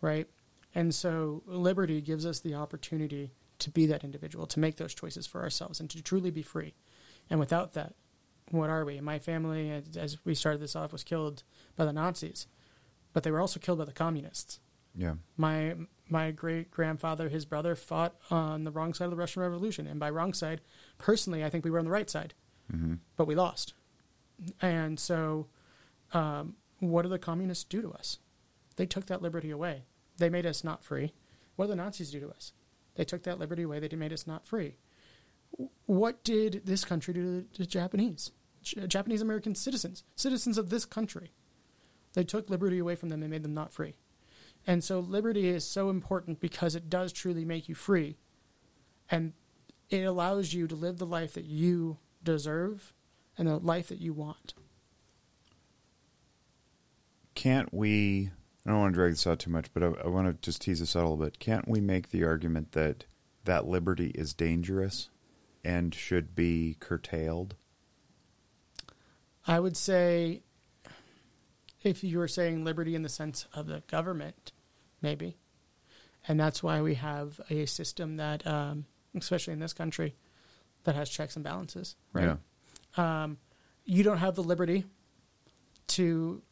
right? 0.00 0.28
And 0.74 0.94
so 0.94 1.42
liberty 1.46 2.00
gives 2.00 2.24
us 2.24 2.38
the 2.38 2.54
opportunity 2.54 3.32
to 3.58 3.70
be 3.70 3.86
that 3.86 4.04
individual, 4.04 4.46
to 4.46 4.60
make 4.60 4.76
those 4.76 4.94
choices 4.94 5.26
for 5.26 5.42
ourselves, 5.42 5.80
and 5.80 5.88
to 5.90 6.02
truly 6.02 6.30
be 6.30 6.42
free. 6.42 6.74
And 7.30 7.40
without 7.40 7.72
that, 7.72 7.94
what 8.50 8.70
are 8.70 8.84
we? 8.84 9.00
My 9.00 9.18
family, 9.18 9.70
as- 9.96 10.18
we 10.24 10.34
started 10.34 10.60
this 10.60 10.76
off, 10.76 10.92
was 10.92 11.02
killed 11.02 11.42
by 11.74 11.84
the 11.84 11.92
Nazis, 11.92 12.46
but 13.12 13.22
they 13.22 13.30
were 13.30 13.40
also 13.40 13.58
killed 13.58 13.78
by 13.78 13.86
the 13.86 13.92
communists. 13.92 14.60
Yeah. 14.94 15.14
My 15.36 15.74
my 16.08 16.30
great 16.30 16.70
grandfather, 16.70 17.28
his 17.28 17.44
brother, 17.44 17.74
fought 17.74 18.14
on 18.30 18.64
the 18.64 18.70
wrong 18.70 18.94
side 18.94 19.06
of 19.06 19.10
the 19.10 19.16
Russian 19.16 19.42
Revolution, 19.42 19.86
and 19.86 19.98
by 19.98 20.08
wrong 20.10 20.32
side, 20.32 20.60
personally, 20.98 21.44
I 21.44 21.50
think 21.50 21.64
we 21.64 21.70
were 21.70 21.78
on 21.78 21.84
the 21.84 21.90
right 21.90 22.08
side, 22.10 22.34
Mm-hmm. 22.72 22.94
but 23.16 23.26
we 23.26 23.34
lost. 23.36 23.74
And 24.60 24.98
so, 25.00 25.46
um, 26.12 26.56
what 26.80 27.02
do 27.02 27.08
the 27.08 27.18
communists 27.18 27.64
do 27.64 27.80
to 27.82 27.92
us? 27.92 28.18
They 28.76 28.86
took 28.86 29.06
that 29.06 29.22
liberty 29.22 29.50
away. 29.50 29.84
They 30.18 30.28
made 30.28 30.46
us 30.46 30.62
not 30.64 30.82
free. 30.84 31.12
What 31.56 31.66
did 31.66 31.72
the 31.72 31.76
Nazis 31.76 32.10
do 32.10 32.20
to 32.20 32.28
us? 32.30 32.52
They 32.96 33.04
took 33.04 33.22
that 33.22 33.38
liberty 33.38 33.62
away. 33.62 33.80
They 33.80 33.94
made 33.96 34.12
us 34.12 34.26
not 34.26 34.46
free. 34.46 34.76
What 35.86 36.22
did 36.24 36.62
this 36.66 36.84
country 36.84 37.14
do 37.14 37.42
to 37.52 37.58
the 37.58 37.66
Japanese? 37.66 38.32
J- 38.62 38.86
Japanese 38.86 39.22
American 39.22 39.54
citizens, 39.54 40.02
citizens 40.16 40.58
of 40.58 40.70
this 40.70 40.84
country. 40.84 41.32
They 42.14 42.24
took 42.24 42.50
liberty 42.50 42.78
away 42.78 42.94
from 42.96 43.08
them 43.10 43.22
and 43.22 43.30
made 43.30 43.42
them 43.42 43.54
not 43.54 43.72
free. 43.72 43.94
And 44.66 44.82
so 44.82 44.98
liberty 44.98 45.48
is 45.48 45.64
so 45.64 45.90
important 45.90 46.40
because 46.40 46.74
it 46.74 46.90
does 46.90 47.12
truly 47.12 47.44
make 47.44 47.68
you 47.68 47.74
free. 47.74 48.16
And 49.10 49.32
it 49.88 50.02
allows 50.02 50.52
you 50.52 50.66
to 50.66 50.74
live 50.74 50.98
the 50.98 51.06
life 51.06 51.34
that 51.34 51.44
you 51.44 51.98
deserve 52.22 52.92
and 53.38 53.46
the 53.46 53.58
life 53.58 53.88
that 53.88 54.00
you 54.00 54.12
want. 54.12 54.54
Can't 57.34 57.72
we? 57.72 58.30
I 58.64 58.70
don't 58.70 58.80
want 58.80 58.94
to 58.94 58.98
drag 58.98 59.12
this 59.12 59.26
out 59.26 59.38
too 59.38 59.50
much, 59.50 59.72
but 59.72 59.82
I, 59.84 59.86
I 60.04 60.08
want 60.08 60.26
to 60.26 60.32
just 60.44 60.62
tease 60.62 60.80
this 60.80 60.96
out 60.96 61.00
a 61.00 61.08
little 61.08 61.24
bit. 61.24 61.38
Can't 61.38 61.68
we 61.68 61.80
make 61.80 62.08
the 62.08 62.24
argument 62.24 62.72
that 62.72 63.04
that 63.44 63.66
liberty 63.66 64.10
is 64.16 64.34
dangerous 64.34 65.10
and 65.64 65.94
should 65.94 66.34
be 66.34 66.76
curtailed? 66.80 67.54
I 69.46 69.60
would 69.60 69.76
say 69.76 70.42
if 71.84 72.02
you 72.02 72.18
were 72.18 72.26
saying 72.26 72.64
liberty 72.64 72.96
in 72.96 73.02
the 73.02 73.08
sense 73.08 73.46
of 73.54 73.66
the 73.66 73.82
government, 73.86 74.52
maybe. 75.02 75.36
And 76.28 76.38
that's 76.40 76.62
why 76.62 76.82
we 76.82 76.94
have 76.94 77.40
a 77.50 77.66
system 77.66 78.16
that, 78.16 78.46
um, 78.46 78.86
especially 79.16 79.52
in 79.52 79.60
this 79.60 79.72
country, 79.72 80.14
that 80.84 80.94
has 80.94 81.08
checks 81.08 81.36
and 81.36 81.44
balances, 81.44 81.96
right? 82.12 82.36
Yeah. 82.96 83.22
Um, 83.22 83.38
you 83.84 84.02
don't 84.02 84.18
have 84.18 84.34
the 84.34 84.42
liberty 84.42 84.84
to 85.88 86.42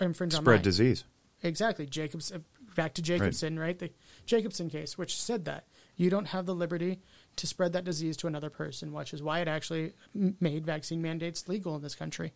infringe 0.00 0.34
on 0.34 0.42
Spread 0.42 0.56
mine. 0.58 0.64
disease. 0.64 1.04
Exactly. 1.42 1.86
Jacobs 1.86 2.30
uh, 2.32 2.38
back 2.76 2.94
to 2.94 3.02
Jacobson, 3.02 3.58
right. 3.58 3.78
The 3.78 3.90
Jacobson 4.26 4.70
case, 4.70 4.96
which 4.96 5.20
said 5.20 5.44
that 5.46 5.64
you 5.96 6.10
don't 6.10 6.26
have 6.26 6.46
the 6.46 6.54
liberty 6.54 7.00
to 7.36 7.46
spread 7.46 7.72
that 7.72 7.84
disease 7.84 8.16
to 8.18 8.26
another 8.26 8.50
person, 8.50 8.92
which 8.92 9.12
is 9.12 9.22
why 9.22 9.40
it 9.40 9.48
actually 9.48 9.92
m- 10.14 10.36
made 10.40 10.64
vaccine 10.66 11.02
mandates 11.02 11.48
legal 11.48 11.74
in 11.76 11.82
this 11.82 11.94
country. 11.94 12.32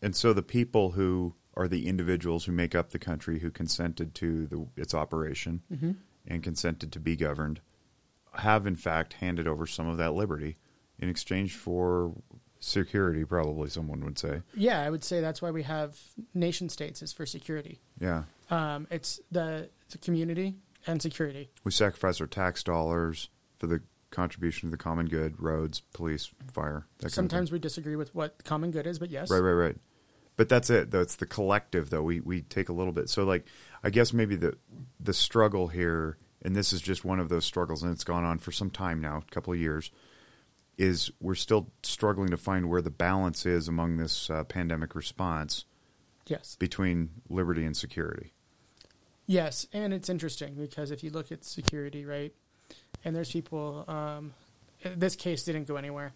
And 0.00 0.14
so 0.14 0.32
the 0.32 0.42
people 0.42 0.90
who 0.90 1.34
are 1.58 1.68
the 1.68 1.86
individuals 1.88 2.44
who 2.46 2.52
make 2.52 2.74
up 2.74 2.90
the 2.90 2.98
country 2.98 3.40
who 3.40 3.50
consented 3.50 4.14
to 4.14 4.46
the, 4.46 4.66
its 4.76 4.94
operation 4.94 5.60
Mm-hmm. 5.70 5.92
and 6.26 6.42
consented 6.42 6.92
to 6.92 7.00
be 7.00 7.16
governed 7.16 7.60
have 8.34 8.66
in 8.66 8.76
fact 8.76 9.14
handed 9.14 9.46
over 9.48 9.66
some 9.66 9.88
of 9.88 9.96
that 9.98 10.12
liberty 10.14 10.56
in 10.98 11.08
exchange 11.08 11.54
for 11.56 12.12
security 12.60 13.24
probably 13.24 13.68
someone 13.68 14.04
would 14.04 14.18
say 14.18 14.42
Yeah, 14.54 14.80
I 14.82 14.90
would 14.90 15.04
say 15.04 15.20
that's 15.20 15.40
why 15.42 15.50
we 15.50 15.62
have 15.64 15.98
nation 16.34 16.68
states 16.68 17.02
is 17.02 17.12
for 17.12 17.26
security. 17.26 17.80
yeah 18.00 18.24
Um, 18.50 18.86
it's 18.90 19.20
the, 19.30 19.68
the 19.90 19.98
community 19.98 20.54
and 20.86 21.00
security. 21.02 21.50
we 21.64 21.70
sacrifice 21.72 22.20
our 22.20 22.26
tax 22.26 22.62
dollars 22.62 23.28
for 23.58 23.66
the 23.66 23.80
contribution 24.10 24.68
to 24.68 24.70
the 24.70 24.82
common 24.82 25.06
good, 25.06 25.38
roads, 25.40 25.82
police, 25.92 26.30
fire. 26.50 26.86
Sometimes 27.08 27.52
we 27.52 27.58
disagree 27.58 27.94
with 27.96 28.14
what 28.14 28.42
common 28.44 28.70
good 28.70 28.86
is, 28.86 28.98
but 28.98 29.10
yes. 29.10 29.30
Right, 29.30 29.40
right, 29.40 29.52
right. 29.52 29.76
But 30.38 30.48
that's 30.48 30.70
it. 30.70 30.92
Though 30.92 31.00
it's 31.00 31.16
the 31.16 31.26
collective, 31.26 31.90
though. 31.90 32.02
We 32.02 32.20
we 32.20 32.42
take 32.42 32.68
a 32.70 32.72
little 32.72 32.92
bit. 32.92 33.10
So, 33.10 33.24
like, 33.24 33.44
I 33.82 33.90
guess 33.90 34.12
maybe 34.12 34.36
the 34.36 34.56
the 35.00 35.12
struggle 35.12 35.66
here, 35.68 36.16
and 36.42 36.54
this 36.54 36.72
is 36.72 36.80
just 36.80 37.04
one 37.04 37.18
of 37.18 37.28
those 37.28 37.44
struggles, 37.44 37.82
and 37.82 37.92
it's 37.92 38.04
gone 38.04 38.24
on 38.24 38.38
for 38.38 38.52
some 38.52 38.70
time 38.70 39.00
now, 39.00 39.18
a 39.18 39.34
couple 39.34 39.52
of 39.52 39.58
years. 39.58 39.90
Is 40.78 41.10
we're 41.20 41.34
still 41.34 41.72
struggling 41.82 42.30
to 42.30 42.36
find 42.36 42.70
where 42.70 42.80
the 42.80 42.88
balance 42.88 43.44
is 43.46 43.66
among 43.66 43.96
this 43.96 44.30
uh, 44.30 44.44
pandemic 44.44 44.94
response 44.94 45.64
Yes. 46.28 46.54
between 46.60 47.10
liberty 47.28 47.64
and 47.64 47.76
security. 47.76 48.32
Yes, 49.26 49.66
and 49.72 49.92
it's 49.92 50.08
interesting 50.08 50.54
because 50.54 50.92
if 50.92 51.02
you 51.02 51.10
look 51.10 51.32
at 51.32 51.44
security, 51.44 52.04
right, 52.04 52.32
and 53.04 53.14
there's 53.14 53.32
people. 53.32 53.84
Um, 53.88 54.34
this 54.84 55.16
case 55.16 55.42
didn't 55.42 55.64
go 55.66 55.74
anywhere, 55.74 56.12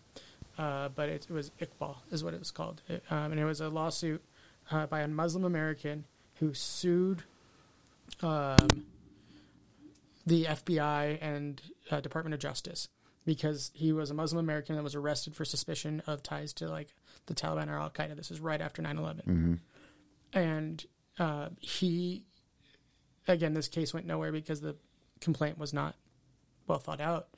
uh, 0.58 0.88
but 0.90 1.08
it, 1.08 1.26
was 1.30 1.50
Iqbal 1.60 1.96
is 2.10 2.22
what 2.22 2.34
it 2.34 2.38
was 2.38 2.50
called, 2.50 2.82
it, 2.88 3.02
um, 3.10 3.32
and 3.32 3.40
it 3.40 3.44
was 3.44 3.60
a 3.60 3.68
lawsuit 3.68 4.22
uh, 4.70 4.86
by 4.86 5.00
a 5.00 5.08
Muslim 5.08 5.44
American 5.44 6.04
who 6.36 6.54
sued 6.54 7.22
um, 8.22 8.86
the 10.26 10.44
FBI 10.44 11.18
and 11.20 11.60
uh, 11.90 12.00
Department 12.00 12.34
of 12.34 12.40
Justice 12.40 12.88
because 13.24 13.70
he 13.74 13.92
was 13.92 14.10
a 14.10 14.14
Muslim 14.14 14.44
American 14.44 14.76
that 14.76 14.82
was 14.82 14.94
arrested 14.94 15.34
for 15.34 15.44
suspicion 15.44 16.02
of 16.06 16.22
ties 16.22 16.52
to 16.54 16.68
like 16.68 16.94
the 17.26 17.34
Taliban 17.34 17.68
or 17.68 17.78
Al 17.78 17.90
Qaeda. 17.90 18.16
This 18.16 18.30
is 18.30 18.40
right 18.40 18.60
after 18.60 18.82
9/11, 18.82 19.58
and 20.32 20.84
uh, 21.18 21.48
he 21.60 22.24
again, 23.28 23.54
this 23.54 23.68
case 23.68 23.94
went 23.94 24.06
nowhere 24.06 24.32
because 24.32 24.60
the 24.60 24.76
complaint 25.20 25.58
was 25.58 25.72
not 25.72 25.94
well 26.66 26.78
thought 26.78 27.00
out. 27.00 27.28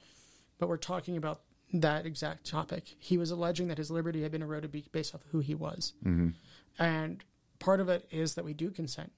But 0.58 0.68
we're 0.68 0.76
talking 0.76 1.16
about 1.16 1.40
that 1.80 2.06
exact 2.06 2.46
topic. 2.46 2.94
He 2.98 3.18
was 3.18 3.30
alleging 3.30 3.68
that 3.68 3.78
his 3.78 3.90
liberty 3.90 4.22
had 4.22 4.32
been 4.32 4.42
eroded 4.42 4.72
based 4.92 5.14
off 5.14 5.24
of 5.24 5.30
who 5.30 5.40
he 5.40 5.54
was. 5.54 5.92
Mm-hmm. 6.04 6.30
And 6.78 7.22
part 7.58 7.80
of 7.80 7.88
it 7.88 8.06
is 8.10 8.34
that 8.34 8.44
we 8.44 8.54
do 8.54 8.70
consent, 8.70 9.12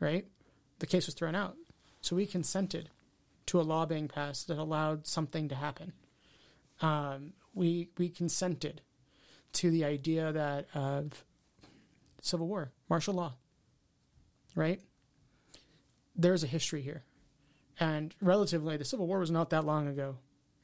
right? 0.00 0.26
The 0.78 0.86
case 0.86 1.06
was 1.06 1.14
thrown 1.14 1.34
out. 1.34 1.56
So 2.00 2.16
we 2.16 2.26
consented 2.26 2.90
to 3.46 3.60
a 3.60 3.62
law 3.62 3.86
being 3.86 4.08
passed 4.08 4.48
that 4.48 4.58
allowed 4.58 5.06
something 5.06 5.48
to 5.48 5.54
happen. 5.54 5.92
Um, 6.80 7.32
we, 7.54 7.90
we 7.98 8.08
consented 8.08 8.80
to 9.54 9.70
the 9.70 9.84
idea 9.84 10.32
that 10.32 10.66
of 10.74 11.24
civil 12.20 12.46
war, 12.46 12.72
martial 12.88 13.14
law, 13.14 13.34
right? 14.54 14.80
there's 16.16 16.42
a 16.42 16.46
history 16.46 16.82
here. 16.82 17.04
And 17.80 18.14
relatively, 18.20 18.76
the 18.76 18.84
Civil 18.84 19.06
War 19.06 19.18
was 19.18 19.30
not 19.30 19.50
that 19.50 19.64
long 19.64 19.88
ago, 19.88 20.16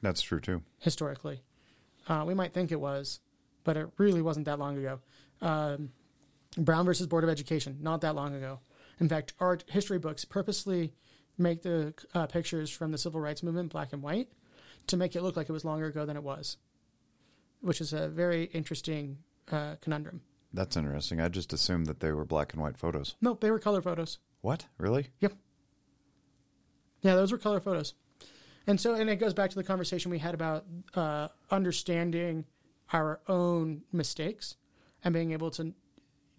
That's 0.02 0.22
true 0.22 0.40
too. 0.40 0.62
historically. 0.78 1.42
Uh, 2.08 2.24
we 2.26 2.34
might 2.34 2.54
think 2.54 2.72
it 2.72 2.80
was, 2.80 3.20
but 3.64 3.76
it 3.76 3.88
really 3.98 4.22
wasn't 4.22 4.46
that 4.46 4.58
long 4.58 4.78
ago. 4.78 5.00
Um, 5.42 5.90
Brown 6.56 6.86
versus 6.86 7.06
Board 7.06 7.24
of 7.24 7.30
Education, 7.30 7.78
not 7.80 8.00
that 8.00 8.14
long 8.14 8.34
ago. 8.34 8.60
In 9.00 9.08
fact, 9.08 9.34
our 9.40 9.58
history 9.68 9.98
books 9.98 10.24
purposely 10.24 10.94
make 11.36 11.62
the 11.62 11.92
uh, 12.14 12.26
pictures 12.26 12.70
from 12.70 12.90
the 12.92 12.98
civil 12.98 13.20
rights 13.20 13.42
movement 13.42 13.70
black 13.70 13.92
and 13.92 14.02
white 14.02 14.28
to 14.86 14.96
make 14.96 15.14
it 15.14 15.22
look 15.22 15.36
like 15.36 15.48
it 15.48 15.52
was 15.52 15.64
longer 15.64 15.86
ago 15.86 16.06
than 16.06 16.16
it 16.16 16.22
was, 16.22 16.56
which 17.60 17.80
is 17.80 17.92
a 17.92 18.08
very 18.08 18.44
interesting 18.44 19.18
uh, 19.52 19.74
conundrum. 19.82 20.22
That's 20.52 20.76
interesting. 20.76 21.20
I 21.20 21.28
just 21.28 21.52
assumed 21.52 21.86
that 21.86 22.00
they 22.00 22.10
were 22.12 22.24
black 22.24 22.54
and 22.54 22.62
white 22.62 22.78
photos. 22.78 23.16
Nope, 23.20 23.40
they 23.40 23.50
were 23.50 23.58
color 23.58 23.82
photos. 23.82 24.18
What? 24.40 24.64
Really? 24.78 25.08
Yep. 25.20 25.34
Yeah, 27.02 27.14
those 27.14 27.30
were 27.30 27.38
color 27.38 27.60
photos. 27.60 27.94
And 28.68 28.78
so, 28.78 28.94
and 28.94 29.08
it 29.08 29.16
goes 29.16 29.32
back 29.32 29.48
to 29.48 29.56
the 29.56 29.64
conversation 29.64 30.10
we 30.10 30.18
had 30.18 30.34
about 30.34 30.66
uh, 30.94 31.28
understanding 31.50 32.44
our 32.92 33.18
own 33.26 33.82
mistakes 33.92 34.56
and 35.02 35.14
being 35.14 35.32
able 35.32 35.50
to 35.52 35.72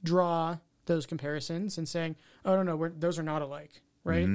draw 0.04 0.58
those 0.86 1.08
comparisons 1.08 1.80
and 1.80 1.90
saying, 1.90 2.16
"Oh 2.46 2.56
no, 2.56 2.64
no, 2.64 2.76
we're, 2.76 2.90
those 2.90 3.18
are 3.18 3.24
not 3.24 3.42
alike," 3.42 3.82
right? 4.04 4.28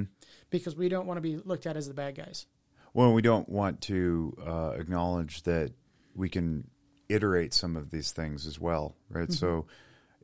Because 0.51 0.75
we 0.75 0.89
don't 0.89 1.07
want 1.07 1.19
to 1.19 1.21
be 1.21 1.37
looked 1.37 1.66
at 1.66 1.77
as 1.77 1.87
the 1.87 1.95
bad 1.95 2.16
guys. 2.16 2.47
Well, 2.95 3.12
we 3.12 3.23
don't 3.23 3.49
want 3.49 3.81
to 3.83 4.37
uh, 4.45 4.71
acknowledge 4.71 5.45
that 5.45 5.73
we 6.16 6.29
can 6.29 6.69
iterate 7.09 7.55
some 7.55 7.77
of 7.77 7.91
these 7.91 8.11
things 8.11 8.45
as 8.45 8.59
well, 8.59 8.97
right? 9.09 9.33
So, 9.33 9.66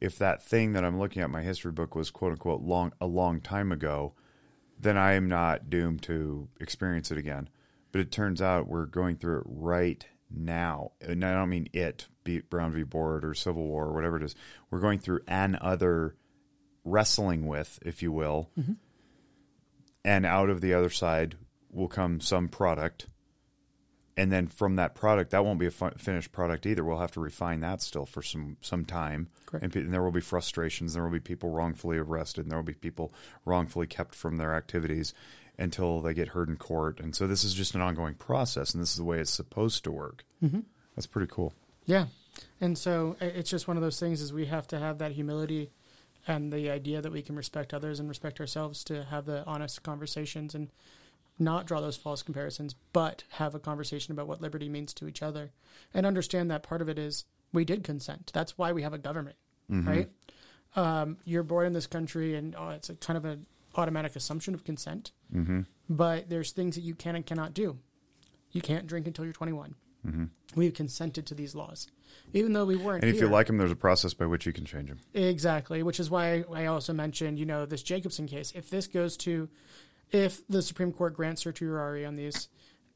if 0.00 0.18
that 0.18 0.42
thing 0.42 0.72
that 0.72 0.84
I'm 0.84 0.98
looking 0.98 1.22
at 1.22 1.30
my 1.30 1.42
history 1.42 1.70
book 1.70 1.94
was 1.94 2.10
quote 2.10 2.32
unquote 2.32 2.62
long 2.62 2.92
a 3.00 3.06
long 3.06 3.40
time 3.40 3.70
ago, 3.70 4.14
then 4.76 4.96
I 4.96 5.12
am 5.12 5.28
not 5.28 5.70
doomed 5.70 6.02
to 6.02 6.48
experience 6.60 7.12
it 7.12 7.18
again. 7.18 7.48
But 7.92 8.00
it 8.00 8.12
turns 8.12 8.40
out 8.40 8.68
we're 8.68 8.86
going 8.86 9.16
through 9.16 9.38
it 9.40 9.46
right 9.46 10.06
now, 10.30 10.92
and 11.00 11.24
I 11.24 11.32
don't 11.34 11.48
mean 11.48 11.68
it, 11.72 12.06
be 12.22 12.36
it 12.36 12.50
Brown 12.50 12.72
v. 12.72 12.84
Board 12.84 13.24
or 13.24 13.34
Civil 13.34 13.66
War 13.66 13.86
or 13.86 13.92
whatever 13.92 14.16
it 14.16 14.22
is. 14.22 14.34
We're 14.70 14.80
going 14.80 15.00
through 15.00 15.20
an 15.26 15.58
other 15.60 16.14
wrestling 16.84 17.46
with, 17.46 17.78
if 17.82 18.02
you 18.02 18.12
will, 18.12 18.50
mm-hmm. 18.58 18.74
and 20.04 20.24
out 20.24 20.50
of 20.50 20.60
the 20.60 20.72
other 20.74 20.90
side 20.90 21.36
will 21.70 21.88
come 21.88 22.20
some 22.20 22.48
product. 22.48 23.06
And 24.16 24.30
then 24.30 24.48
from 24.48 24.76
that 24.76 24.94
product 24.94 25.30
that 25.30 25.44
won't 25.44 25.58
be 25.58 25.66
a 25.66 25.70
fi- 25.70 25.94
finished 25.96 26.30
product 26.30 26.66
either. 26.66 26.84
We'll 26.84 26.98
have 26.98 27.12
to 27.12 27.20
refine 27.20 27.60
that 27.60 27.80
still 27.80 28.04
for 28.04 28.22
some 28.22 28.58
some 28.60 28.84
time. 28.84 29.28
And, 29.62 29.72
pe- 29.72 29.80
and 29.80 29.94
there 29.94 30.02
will 30.02 30.10
be 30.10 30.20
frustrations. 30.20 30.92
There 30.92 31.02
will 31.02 31.10
be 31.10 31.20
people 31.20 31.48
wrongfully 31.48 31.96
arrested. 31.96 32.42
And 32.42 32.50
there 32.50 32.58
will 32.58 32.64
be 32.64 32.74
people 32.74 33.14
wrongfully 33.46 33.86
kept 33.86 34.14
from 34.14 34.36
their 34.36 34.54
activities 34.54 35.14
until 35.60 36.00
they 36.00 36.14
get 36.14 36.28
heard 36.28 36.48
in 36.48 36.56
court 36.56 36.98
and 36.98 37.14
so 37.14 37.26
this 37.26 37.44
is 37.44 37.54
just 37.54 37.74
an 37.74 37.80
ongoing 37.80 38.14
process 38.14 38.72
and 38.72 38.82
this 38.82 38.90
is 38.90 38.96
the 38.96 39.04
way 39.04 39.20
it's 39.20 39.30
supposed 39.30 39.84
to 39.84 39.92
work 39.92 40.24
mm-hmm. 40.42 40.60
that's 40.96 41.06
pretty 41.06 41.30
cool 41.30 41.54
Yeah, 41.86 42.06
and 42.60 42.78
so 42.78 43.16
it's 43.20 43.50
just 43.50 43.66
one 43.66 43.76
of 43.76 43.82
those 43.82 43.98
things 43.98 44.20
is 44.20 44.32
we 44.32 44.46
have 44.46 44.66
to 44.68 44.78
have 44.78 44.98
that 44.98 45.12
humility 45.12 45.70
and 46.26 46.52
the 46.52 46.70
idea 46.70 47.00
that 47.00 47.10
we 47.10 47.22
can 47.22 47.34
respect 47.34 47.74
others 47.74 47.98
and 47.98 48.08
respect 48.08 48.38
ourselves 48.40 48.84
to 48.84 49.04
have 49.04 49.26
the 49.26 49.44
honest 49.46 49.82
conversations 49.82 50.54
and 50.54 50.68
not 51.38 51.66
draw 51.66 51.80
those 51.80 51.96
false 51.96 52.22
comparisons, 52.22 52.74
but 52.92 53.24
have 53.30 53.54
a 53.54 53.58
conversation 53.58 54.12
about 54.12 54.28
what 54.28 54.40
liberty 54.40 54.68
means 54.68 54.92
to 54.94 55.08
each 55.08 55.22
other 55.22 55.50
and 55.94 56.04
understand 56.06 56.50
that 56.50 56.62
part 56.62 56.82
of 56.82 56.88
it 56.88 56.98
is 56.98 57.24
we 57.52 57.64
did 57.64 57.82
consent. 57.82 58.30
That's 58.34 58.56
why 58.58 58.72
we 58.72 58.82
have 58.82 58.92
a 58.92 58.98
government, 58.98 59.36
right? 59.88 60.08
Um, 60.76 61.16
you're 61.24 61.42
born 61.42 61.66
in 61.66 61.72
this 61.72 61.86
country, 61.86 62.36
and 62.36 62.54
oh, 62.56 62.68
it's 62.68 62.90
a 62.90 62.94
kind 62.94 63.16
of 63.16 63.24
an 63.24 63.46
automatic 63.76 64.16
assumption 64.16 64.54
of 64.54 64.64
consent. 64.64 65.12
mm-hmm. 65.34 65.60
But 65.88 66.28
there's 66.28 66.52
things 66.52 66.76
that 66.76 66.82
you 66.82 66.94
can 66.94 67.16
and 67.16 67.26
cannot 67.26 67.52
do. 67.52 67.78
You 68.52 68.60
can't 68.60 68.86
drink 68.86 69.06
until 69.06 69.24
you're 69.24 69.34
21. 69.34 69.74
Mm-hmm. 70.06 70.24
We've 70.54 70.72
consented 70.72 71.26
to 71.26 71.34
these 71.34 71.54
laws, 71.54 71.86
even 72.32 72.52
though 72.52 72.64
we 72.64 72.76
weren't. 72.76 73.02
and 73.02 73.10
if 73.10 73.16
here. 73.16 73.26
you 73.26 73.30
like 73.30 73.48
them 73.48 73.58
there's 73.58 73.70
a 73.70 73.76
process 73.76 74.14
by 74.14 74.26
which 74.26 74.46
you 74.46 74.52
can 74.52 74.64
change 74.64 74.88
them 74.88 74.98
Exactly, 75.12 75.82
which 75.82 76.00
is 76.00 76.10
why 76.10 76.44
I 76.52 76.66
also 76.66 76.92
mentioned, 76.92 77.38
you 77.38 77.44
know, 77.44 77.66
this 77.66 77.82
Jacobson 77.82 78.26
case. 78.26 78.50
If 78.54 78.70
this 78.70 78.86
goes 78.86 79.16
to, 79.18 79.48
if 80.10 80.46
the 80.48 80.62
Supreme 80.62 80.92
Court 80.92 81.14
grants 81.14 81.42
certiorari 81.42 82.06
on 82.06 82.16
these 82.16 82.48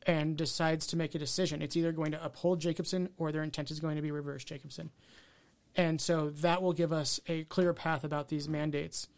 and 0.06 0.36
decides 0.36 0.86
to 0.88 0.96
make 0.96 1.14
a 1.14 1.18
decision, 1.18 1.62
it's 1.62 1.76
either 1.76 1.92
going 1.92 2.12
to 2.12 2.24
uphold 2.24 2.60
Jacobson 2.60 3.10
or 3.18 3.32
their 3.32 3.42
intent 3.42 3.70
is 3.70 3.80
going 3.80 3.96
to 3.96 4.02
be 4.02 4.10
reverse 4.10 4.44
Jacobson. 4.44 4.90
And 5.76 6.00
so 6.00 6.30
that 6.30 6.62
will 6.62 6.72
give 6.72 6.92
us 6.92 7.20
a 7.26 7.44
clear 7.44 7.74
path 7.74 8.04
about 8.04 8.28
these 8.28 8.48
mandates 8.48 9.08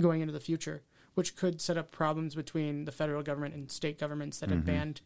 going 0.00 0.20
into 0.20 0.32
the 0.32 0.40
future, 0.40 0.82
which 1.18 1.34
could 1.34 1.60
set 1.60 1.76
up 1.76 1.90
problems 1.90 2.36
between 2.36 2.84
the 2.84 2.92
federal 2.92 3.24
government 3.24 3.52
and 3.52 3.72
state 3.72 3.98
governments 3.98 4.38
that 4.38 4.50
have 4.50 4.64
banned 4.64 5.00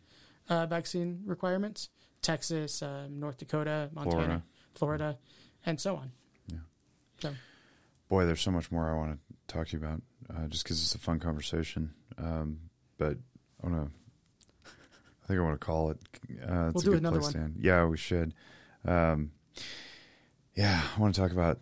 uh, 0.50 0.66
vaccine 0.66 1.22
requirements 1.24 1.88
Texas, 2.20 2.82
um, 2.82 3.18
North 3.18 3.38
Dakota, 3.38 3.88
Montana, 3.94 4.12
Florida. 4.14 4.42
Florida, 4.74 5.18
and 5.64 5.80
so 5.80 5.96
on. 5.96 6.12
Yeah. 6.48 6.58
So. 7.18 7.34
Boy, 8.10 8.26
there's 8.26 8.42
so 8.42 8.50
much 8.50 8.70
more 8.70 8.90
I 8.90 8.94
want 8.94 9.18
to 9.18 9.52
talk 9.52 9.68
to 9.68 9.72
you 9.72 9.82
about, 9.82 10.02
uh, 10.28 10.48
just 10.48 10.64
because 10.64 10.82
it's 10.82 10.94
a 10.94 10.98
fun 10.98 11.18
conversation. 11.18 11.94
Um, 12.18 12.58
but 12.98 13.16
I 13.64 13.66
want 13.66 13.86
to. 13.86 14.70
I 15.24 15.26
think 15.26 15.40
I 15.40 15.42
want 15.42 15.58
to 15.58 15.64
call 15.64 15.92
it. 15.92 15.98
Uh, 16.46 16.68
it's 16.68 16.74
We'll 16.74 16.80
a 16.80 16.84
do 16.84 16.90
good 16.90 16.98
another 16.98 17.20
place 17.20 17.32
one. 17.32 17.32
to 17.32 17.38
end. 17.40 17.56
Yeah, 17.58 17.86
we 17.86 17.96
should. 17.96 18.34
Um, 18.84 19.32
yeah, 20.54 20.82
I 20.94 21.00
want 21.00 21.14
to 21.14 21.20
talk 21.22 21.32
about 21.32 21.58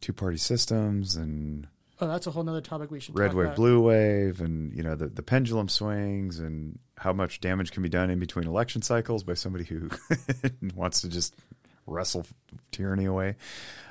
two-party 0.00 0.38
systems 0.38 1.14
and 1.14 1.68
Oh, 2.00 2.06
that's 2.08 2.26
a 2.26 2.30
whole 2.30 2.42
nother 2.42 2.60
topic 2.60 2.90
we 2.90 3.00
should 3.00 3.18
red 3.18 3.32
wave, 3.32 3.46
about. 3.46 3.56
blue 3.56 3.80
wave, 3.80 4.40
and 4.40 4.72
you 4.76 4.82
know 4.82 4.94
the 4.94 5.06
the 5.08 5.22
pendulum 5.22 5.68
swings 5.68 6.38
and 6.38 6.78
how 6.98 7.12
much 7.12 7.40
damage 7.40 7.72
can 7.72 7.82
be 7.82 7.88
done 7.88 8.10
in 8.10 8.18
between 8.18 8.46
election 8.46 8.82
cycles 8.82 9.22
by 9.22 9.34
somebody 9.34 9.64
who 9.64 9.88
wants 10.74 11.00
to 11.02 11.08
just 11.08 11.34
wrestle 11.86 12.26
tyranny 12.72 13.04
away. 13.06 13.36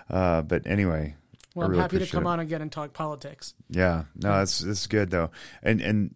Uh, 0.09 0.41
but 0.43 0.67
anyway, 0.67 1.15
Well, 1.55 1.65
I'm 1.65 1.71
really 1.71 1.81
happy 1.81 1.99
to 1.99 2.05
come 2.07 2.25
it. 2.27 2.29
on 2.29 2.39
again 2.39 2.61
and 2.61 2.71
talk 2.71 2.93
politics. 2.93 3.53
Yeah, 3.69 4.03
no, 4.15 4.41
it's 4.41 4.61
it's 4.61 4.85
good 4.87 5.09
though, 5.09 5.31
and 5.63 5.81
and 5.81 6.13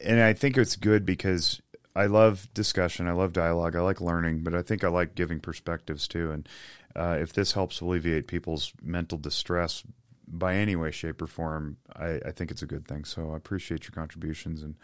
and 0.00 0.20
I 0.20 0.34
think 0.34 0.56
it's 0.56 0.76
good 0.76 1.04
because 1.04 1.60
I 1.96 2.06
love 2.06 2.48
discussion, 2.54 3.08
I 3.08 3.12
love 3.12 3.32
dialogue, 3.32 3.74
I 3.76 3.80
like 3.80 4.00
learning, 4.00 4.44
but 4.44 4.54
I 4.54 4.62
think 4.62 4.84
I 4.84 4.88
like 4.88 5.14
giving 5.14 5.40
perspectives 5.40 6.06
too. 6.08 6.30
And 6.32 6.48
uh, 6.94 7.16
if 7.20 7.32
this 7.32 7.52
helps 7.52 7.80
alleviate 7.80 8.26
people's 8.28 8.72
mental 8.82 9.16
distress 9.18 9.82
by 10.26 10.56
any 10.56 10.76
way, 10.76 10.90
shape, 10.90 11.20
or 11.22 11.26
form, 11.26 11.76
I, 11.94 12.20
I 12.26 12.30
think 12.32 12.50
it's 12.50 12.62
a 12.62 12.66
good 12.66 12.86
thing. 12.86 13.04
So 13.04 13.32
I 13.32 13.36
appreciate 13.36 13.84
your 13.84 13.92
contributions, 13.92 14.62
and 14.62 14.74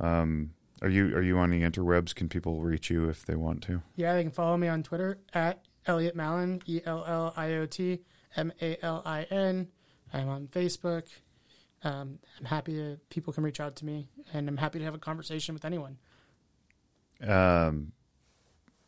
um, 0.00 0.50
Are 0.82 0.88
you 0.88 1.14
are 1.16 1.22
you 1.22 1.38
on 1.38 1.50
the 1.50 1.62
interwebs? 1.62 2.14
Can 2.14 2.28
people 2.28 2.60
reach 2.60 2.90
you 2.90 3.08
if 3.08 3.24
they 3.24 3.34
want 3.36 3.62
to? 3.64 3.82
Yeah, 3.94 4.14
they 4.14 4.22
can 4.22 4.32
follow 4.32 4.56
me 4.56 4.68
on 4.68 4.82
Twitter 4.82 5.18
at 5.32 5.62
Elliot 5.86 6.14
Malin, 6.14 6.60
E 6.66 6.80
L 6.84 7.04
L 7.06 7.32
I 7.36 7.54
O 7.54 7.66
T 7.66 8.00
M 8.36 8.52
A 8.60 8.76
L 8.84 9.02
I 9.06 9.22
N. 9.30 9.68
I'm 10.12 10.28
on 10.28 10.48
Facebook. 10.48 11.04
Um, 11.82 12.18
I'm 12.38 12.46
happy 12.46 12.72
to 12.74 12.98
people 13.10 13.32
can 13.32 13.44
reach 13.44 13.60
out 13.60 13.76
to 13.76 13.84
me, 13.86 14.08
and 14.32 14.48
I'm 14.48 14.56
happy 14.56 14.78
to 14.78 14.84
have 14.84 14.94
a 14.94 14.98
conversation 14.98 15.54
with 15.54 15.64
anyone. 15.64 15.98
Um, 17.26 17.92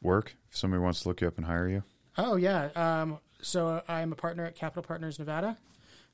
work. 0.02 0.36
If 0.50 0.56
somebody 0.56 0.82
wants 0.82 1.00
to 1.02 1.08
look 1.08 1.20
you 1.20 1.28
up 1.28 1.36
and 1.38 1.46
hire 1.46 1.68
you. 1.68 1.82
Oh 2.16 2.36
yeah. 2.36 2.68
Um, 2.74 3.18
so 3.40 3.82
I'm 3.88 4.12
a 4.12 4.16
partner 4.16 4.44
at 4.44 4.56
Capital 4.56 4.82
Partners 4.82 5.18
Nevada. 5.18 5.56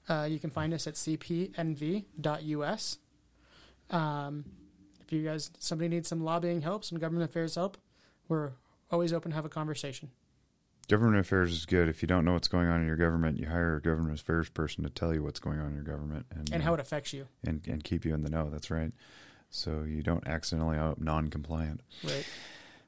Uh, 0.08 0.26
you 0.30 0.38
can 0.38 0.50
find 0.50 0.74
us 0.74 0.86
at 0.86 0.94
cpnv.us. 0.94 2.98
Um, 3.90 4.44
if 5.00 5.12
you 5.12 5.22
guys 5.22 5.50
somebody 5.58 5.88
needs 5.88 6.08
some 6.08 6.24
lobbying 6.24 6.62
help, 6.62 6.84
some 6.84 6.98
government 6.98 7.28
affairs 7.28 7.54
help, 7.54 7.76
we're 8.28 8.52
always 8.90 9.12
open 9.12 9.30
to 9.30 9.34
have 9.34 9.44
a 9.44 9.48
conversation. 9.50 10.10
Government 10.88 11.18
affairs 11.18 11.52
is 11.52 11.64
good. 11.64 11.88
If 11.88 12.02
you 12.02 12.08
don't 12.08 12.26
know 12.26 12.34
what's 12.34 12.48
going 12.48 12.68
on 12.68 12.82
in 12.82 12.86
your 12.86 12.96
government, 12.96 13.38
you 13.38 13.46
hire 13.46 13.76
a 13.76 13.80
government 13.80 14.20
affairs 14.20 14.50
person 14.50 14.84
to 14.84 14.90
tell 14.90 15.14
you 15.14 15.22
what's 15.22 15.40
going 15.40 15.58
on 15.58 15.68
in 15.68 15.74
your 15.74 15.84
government 15.84 16.26
and, 16.30 16.50
And 16.52 16.62
uh, 16.62 16.66
how 16.66 16.74
it 16.74 16.80
affects 16.80 17.14
you, 17.14 17.26
and 17.42 17.66
and 17.66 17.82
keep 17.82 18.04
you 18.04 18.14
in 18.14 18.22
the 18.22 18.30
know. 18.30 18.50
That's 18.50 18.70
right. 18.70 18.92
So 19.48 19.82
you 19.82 20.02
don't 20.02 20.26
accidentally 20.26 20.76
out 20.76 21.00
non-compliant. 21.00 21.80
right? 22.02 22.26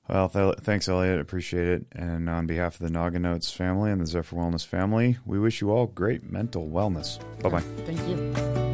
Well, 0.09 0.29
th- 0.29 0.59
thanks, 0.61 0.89
Elliot. 0.89 1.21
Appreciate 1.21 1.69
it. 1.69 1.87
And 1.93 2.31
on 2.31 2.47
behalf 2.47 2.75
of 2.75 2.81
the 2.81 2.91
Noggin 2.91 3.23
Notes 3.23 3.51
family 3.51 3.91
and 3.91 4.01
the 4.01 4.07
Zephyr 4.07 4.37
Wellness 4.37 4.65
family, 4.65 5.19
we 5.25 5.39
wish 5.39 5.61
you 5.61 5.71
all 5.73 5.87
great 5.87 6.31
mental 6.31 6.69
wellness. 6.69 7.19
Bye 7.43 7.49
bye. 7.49 7.61
Thank 7.85 8.07
you. 8.09 8.66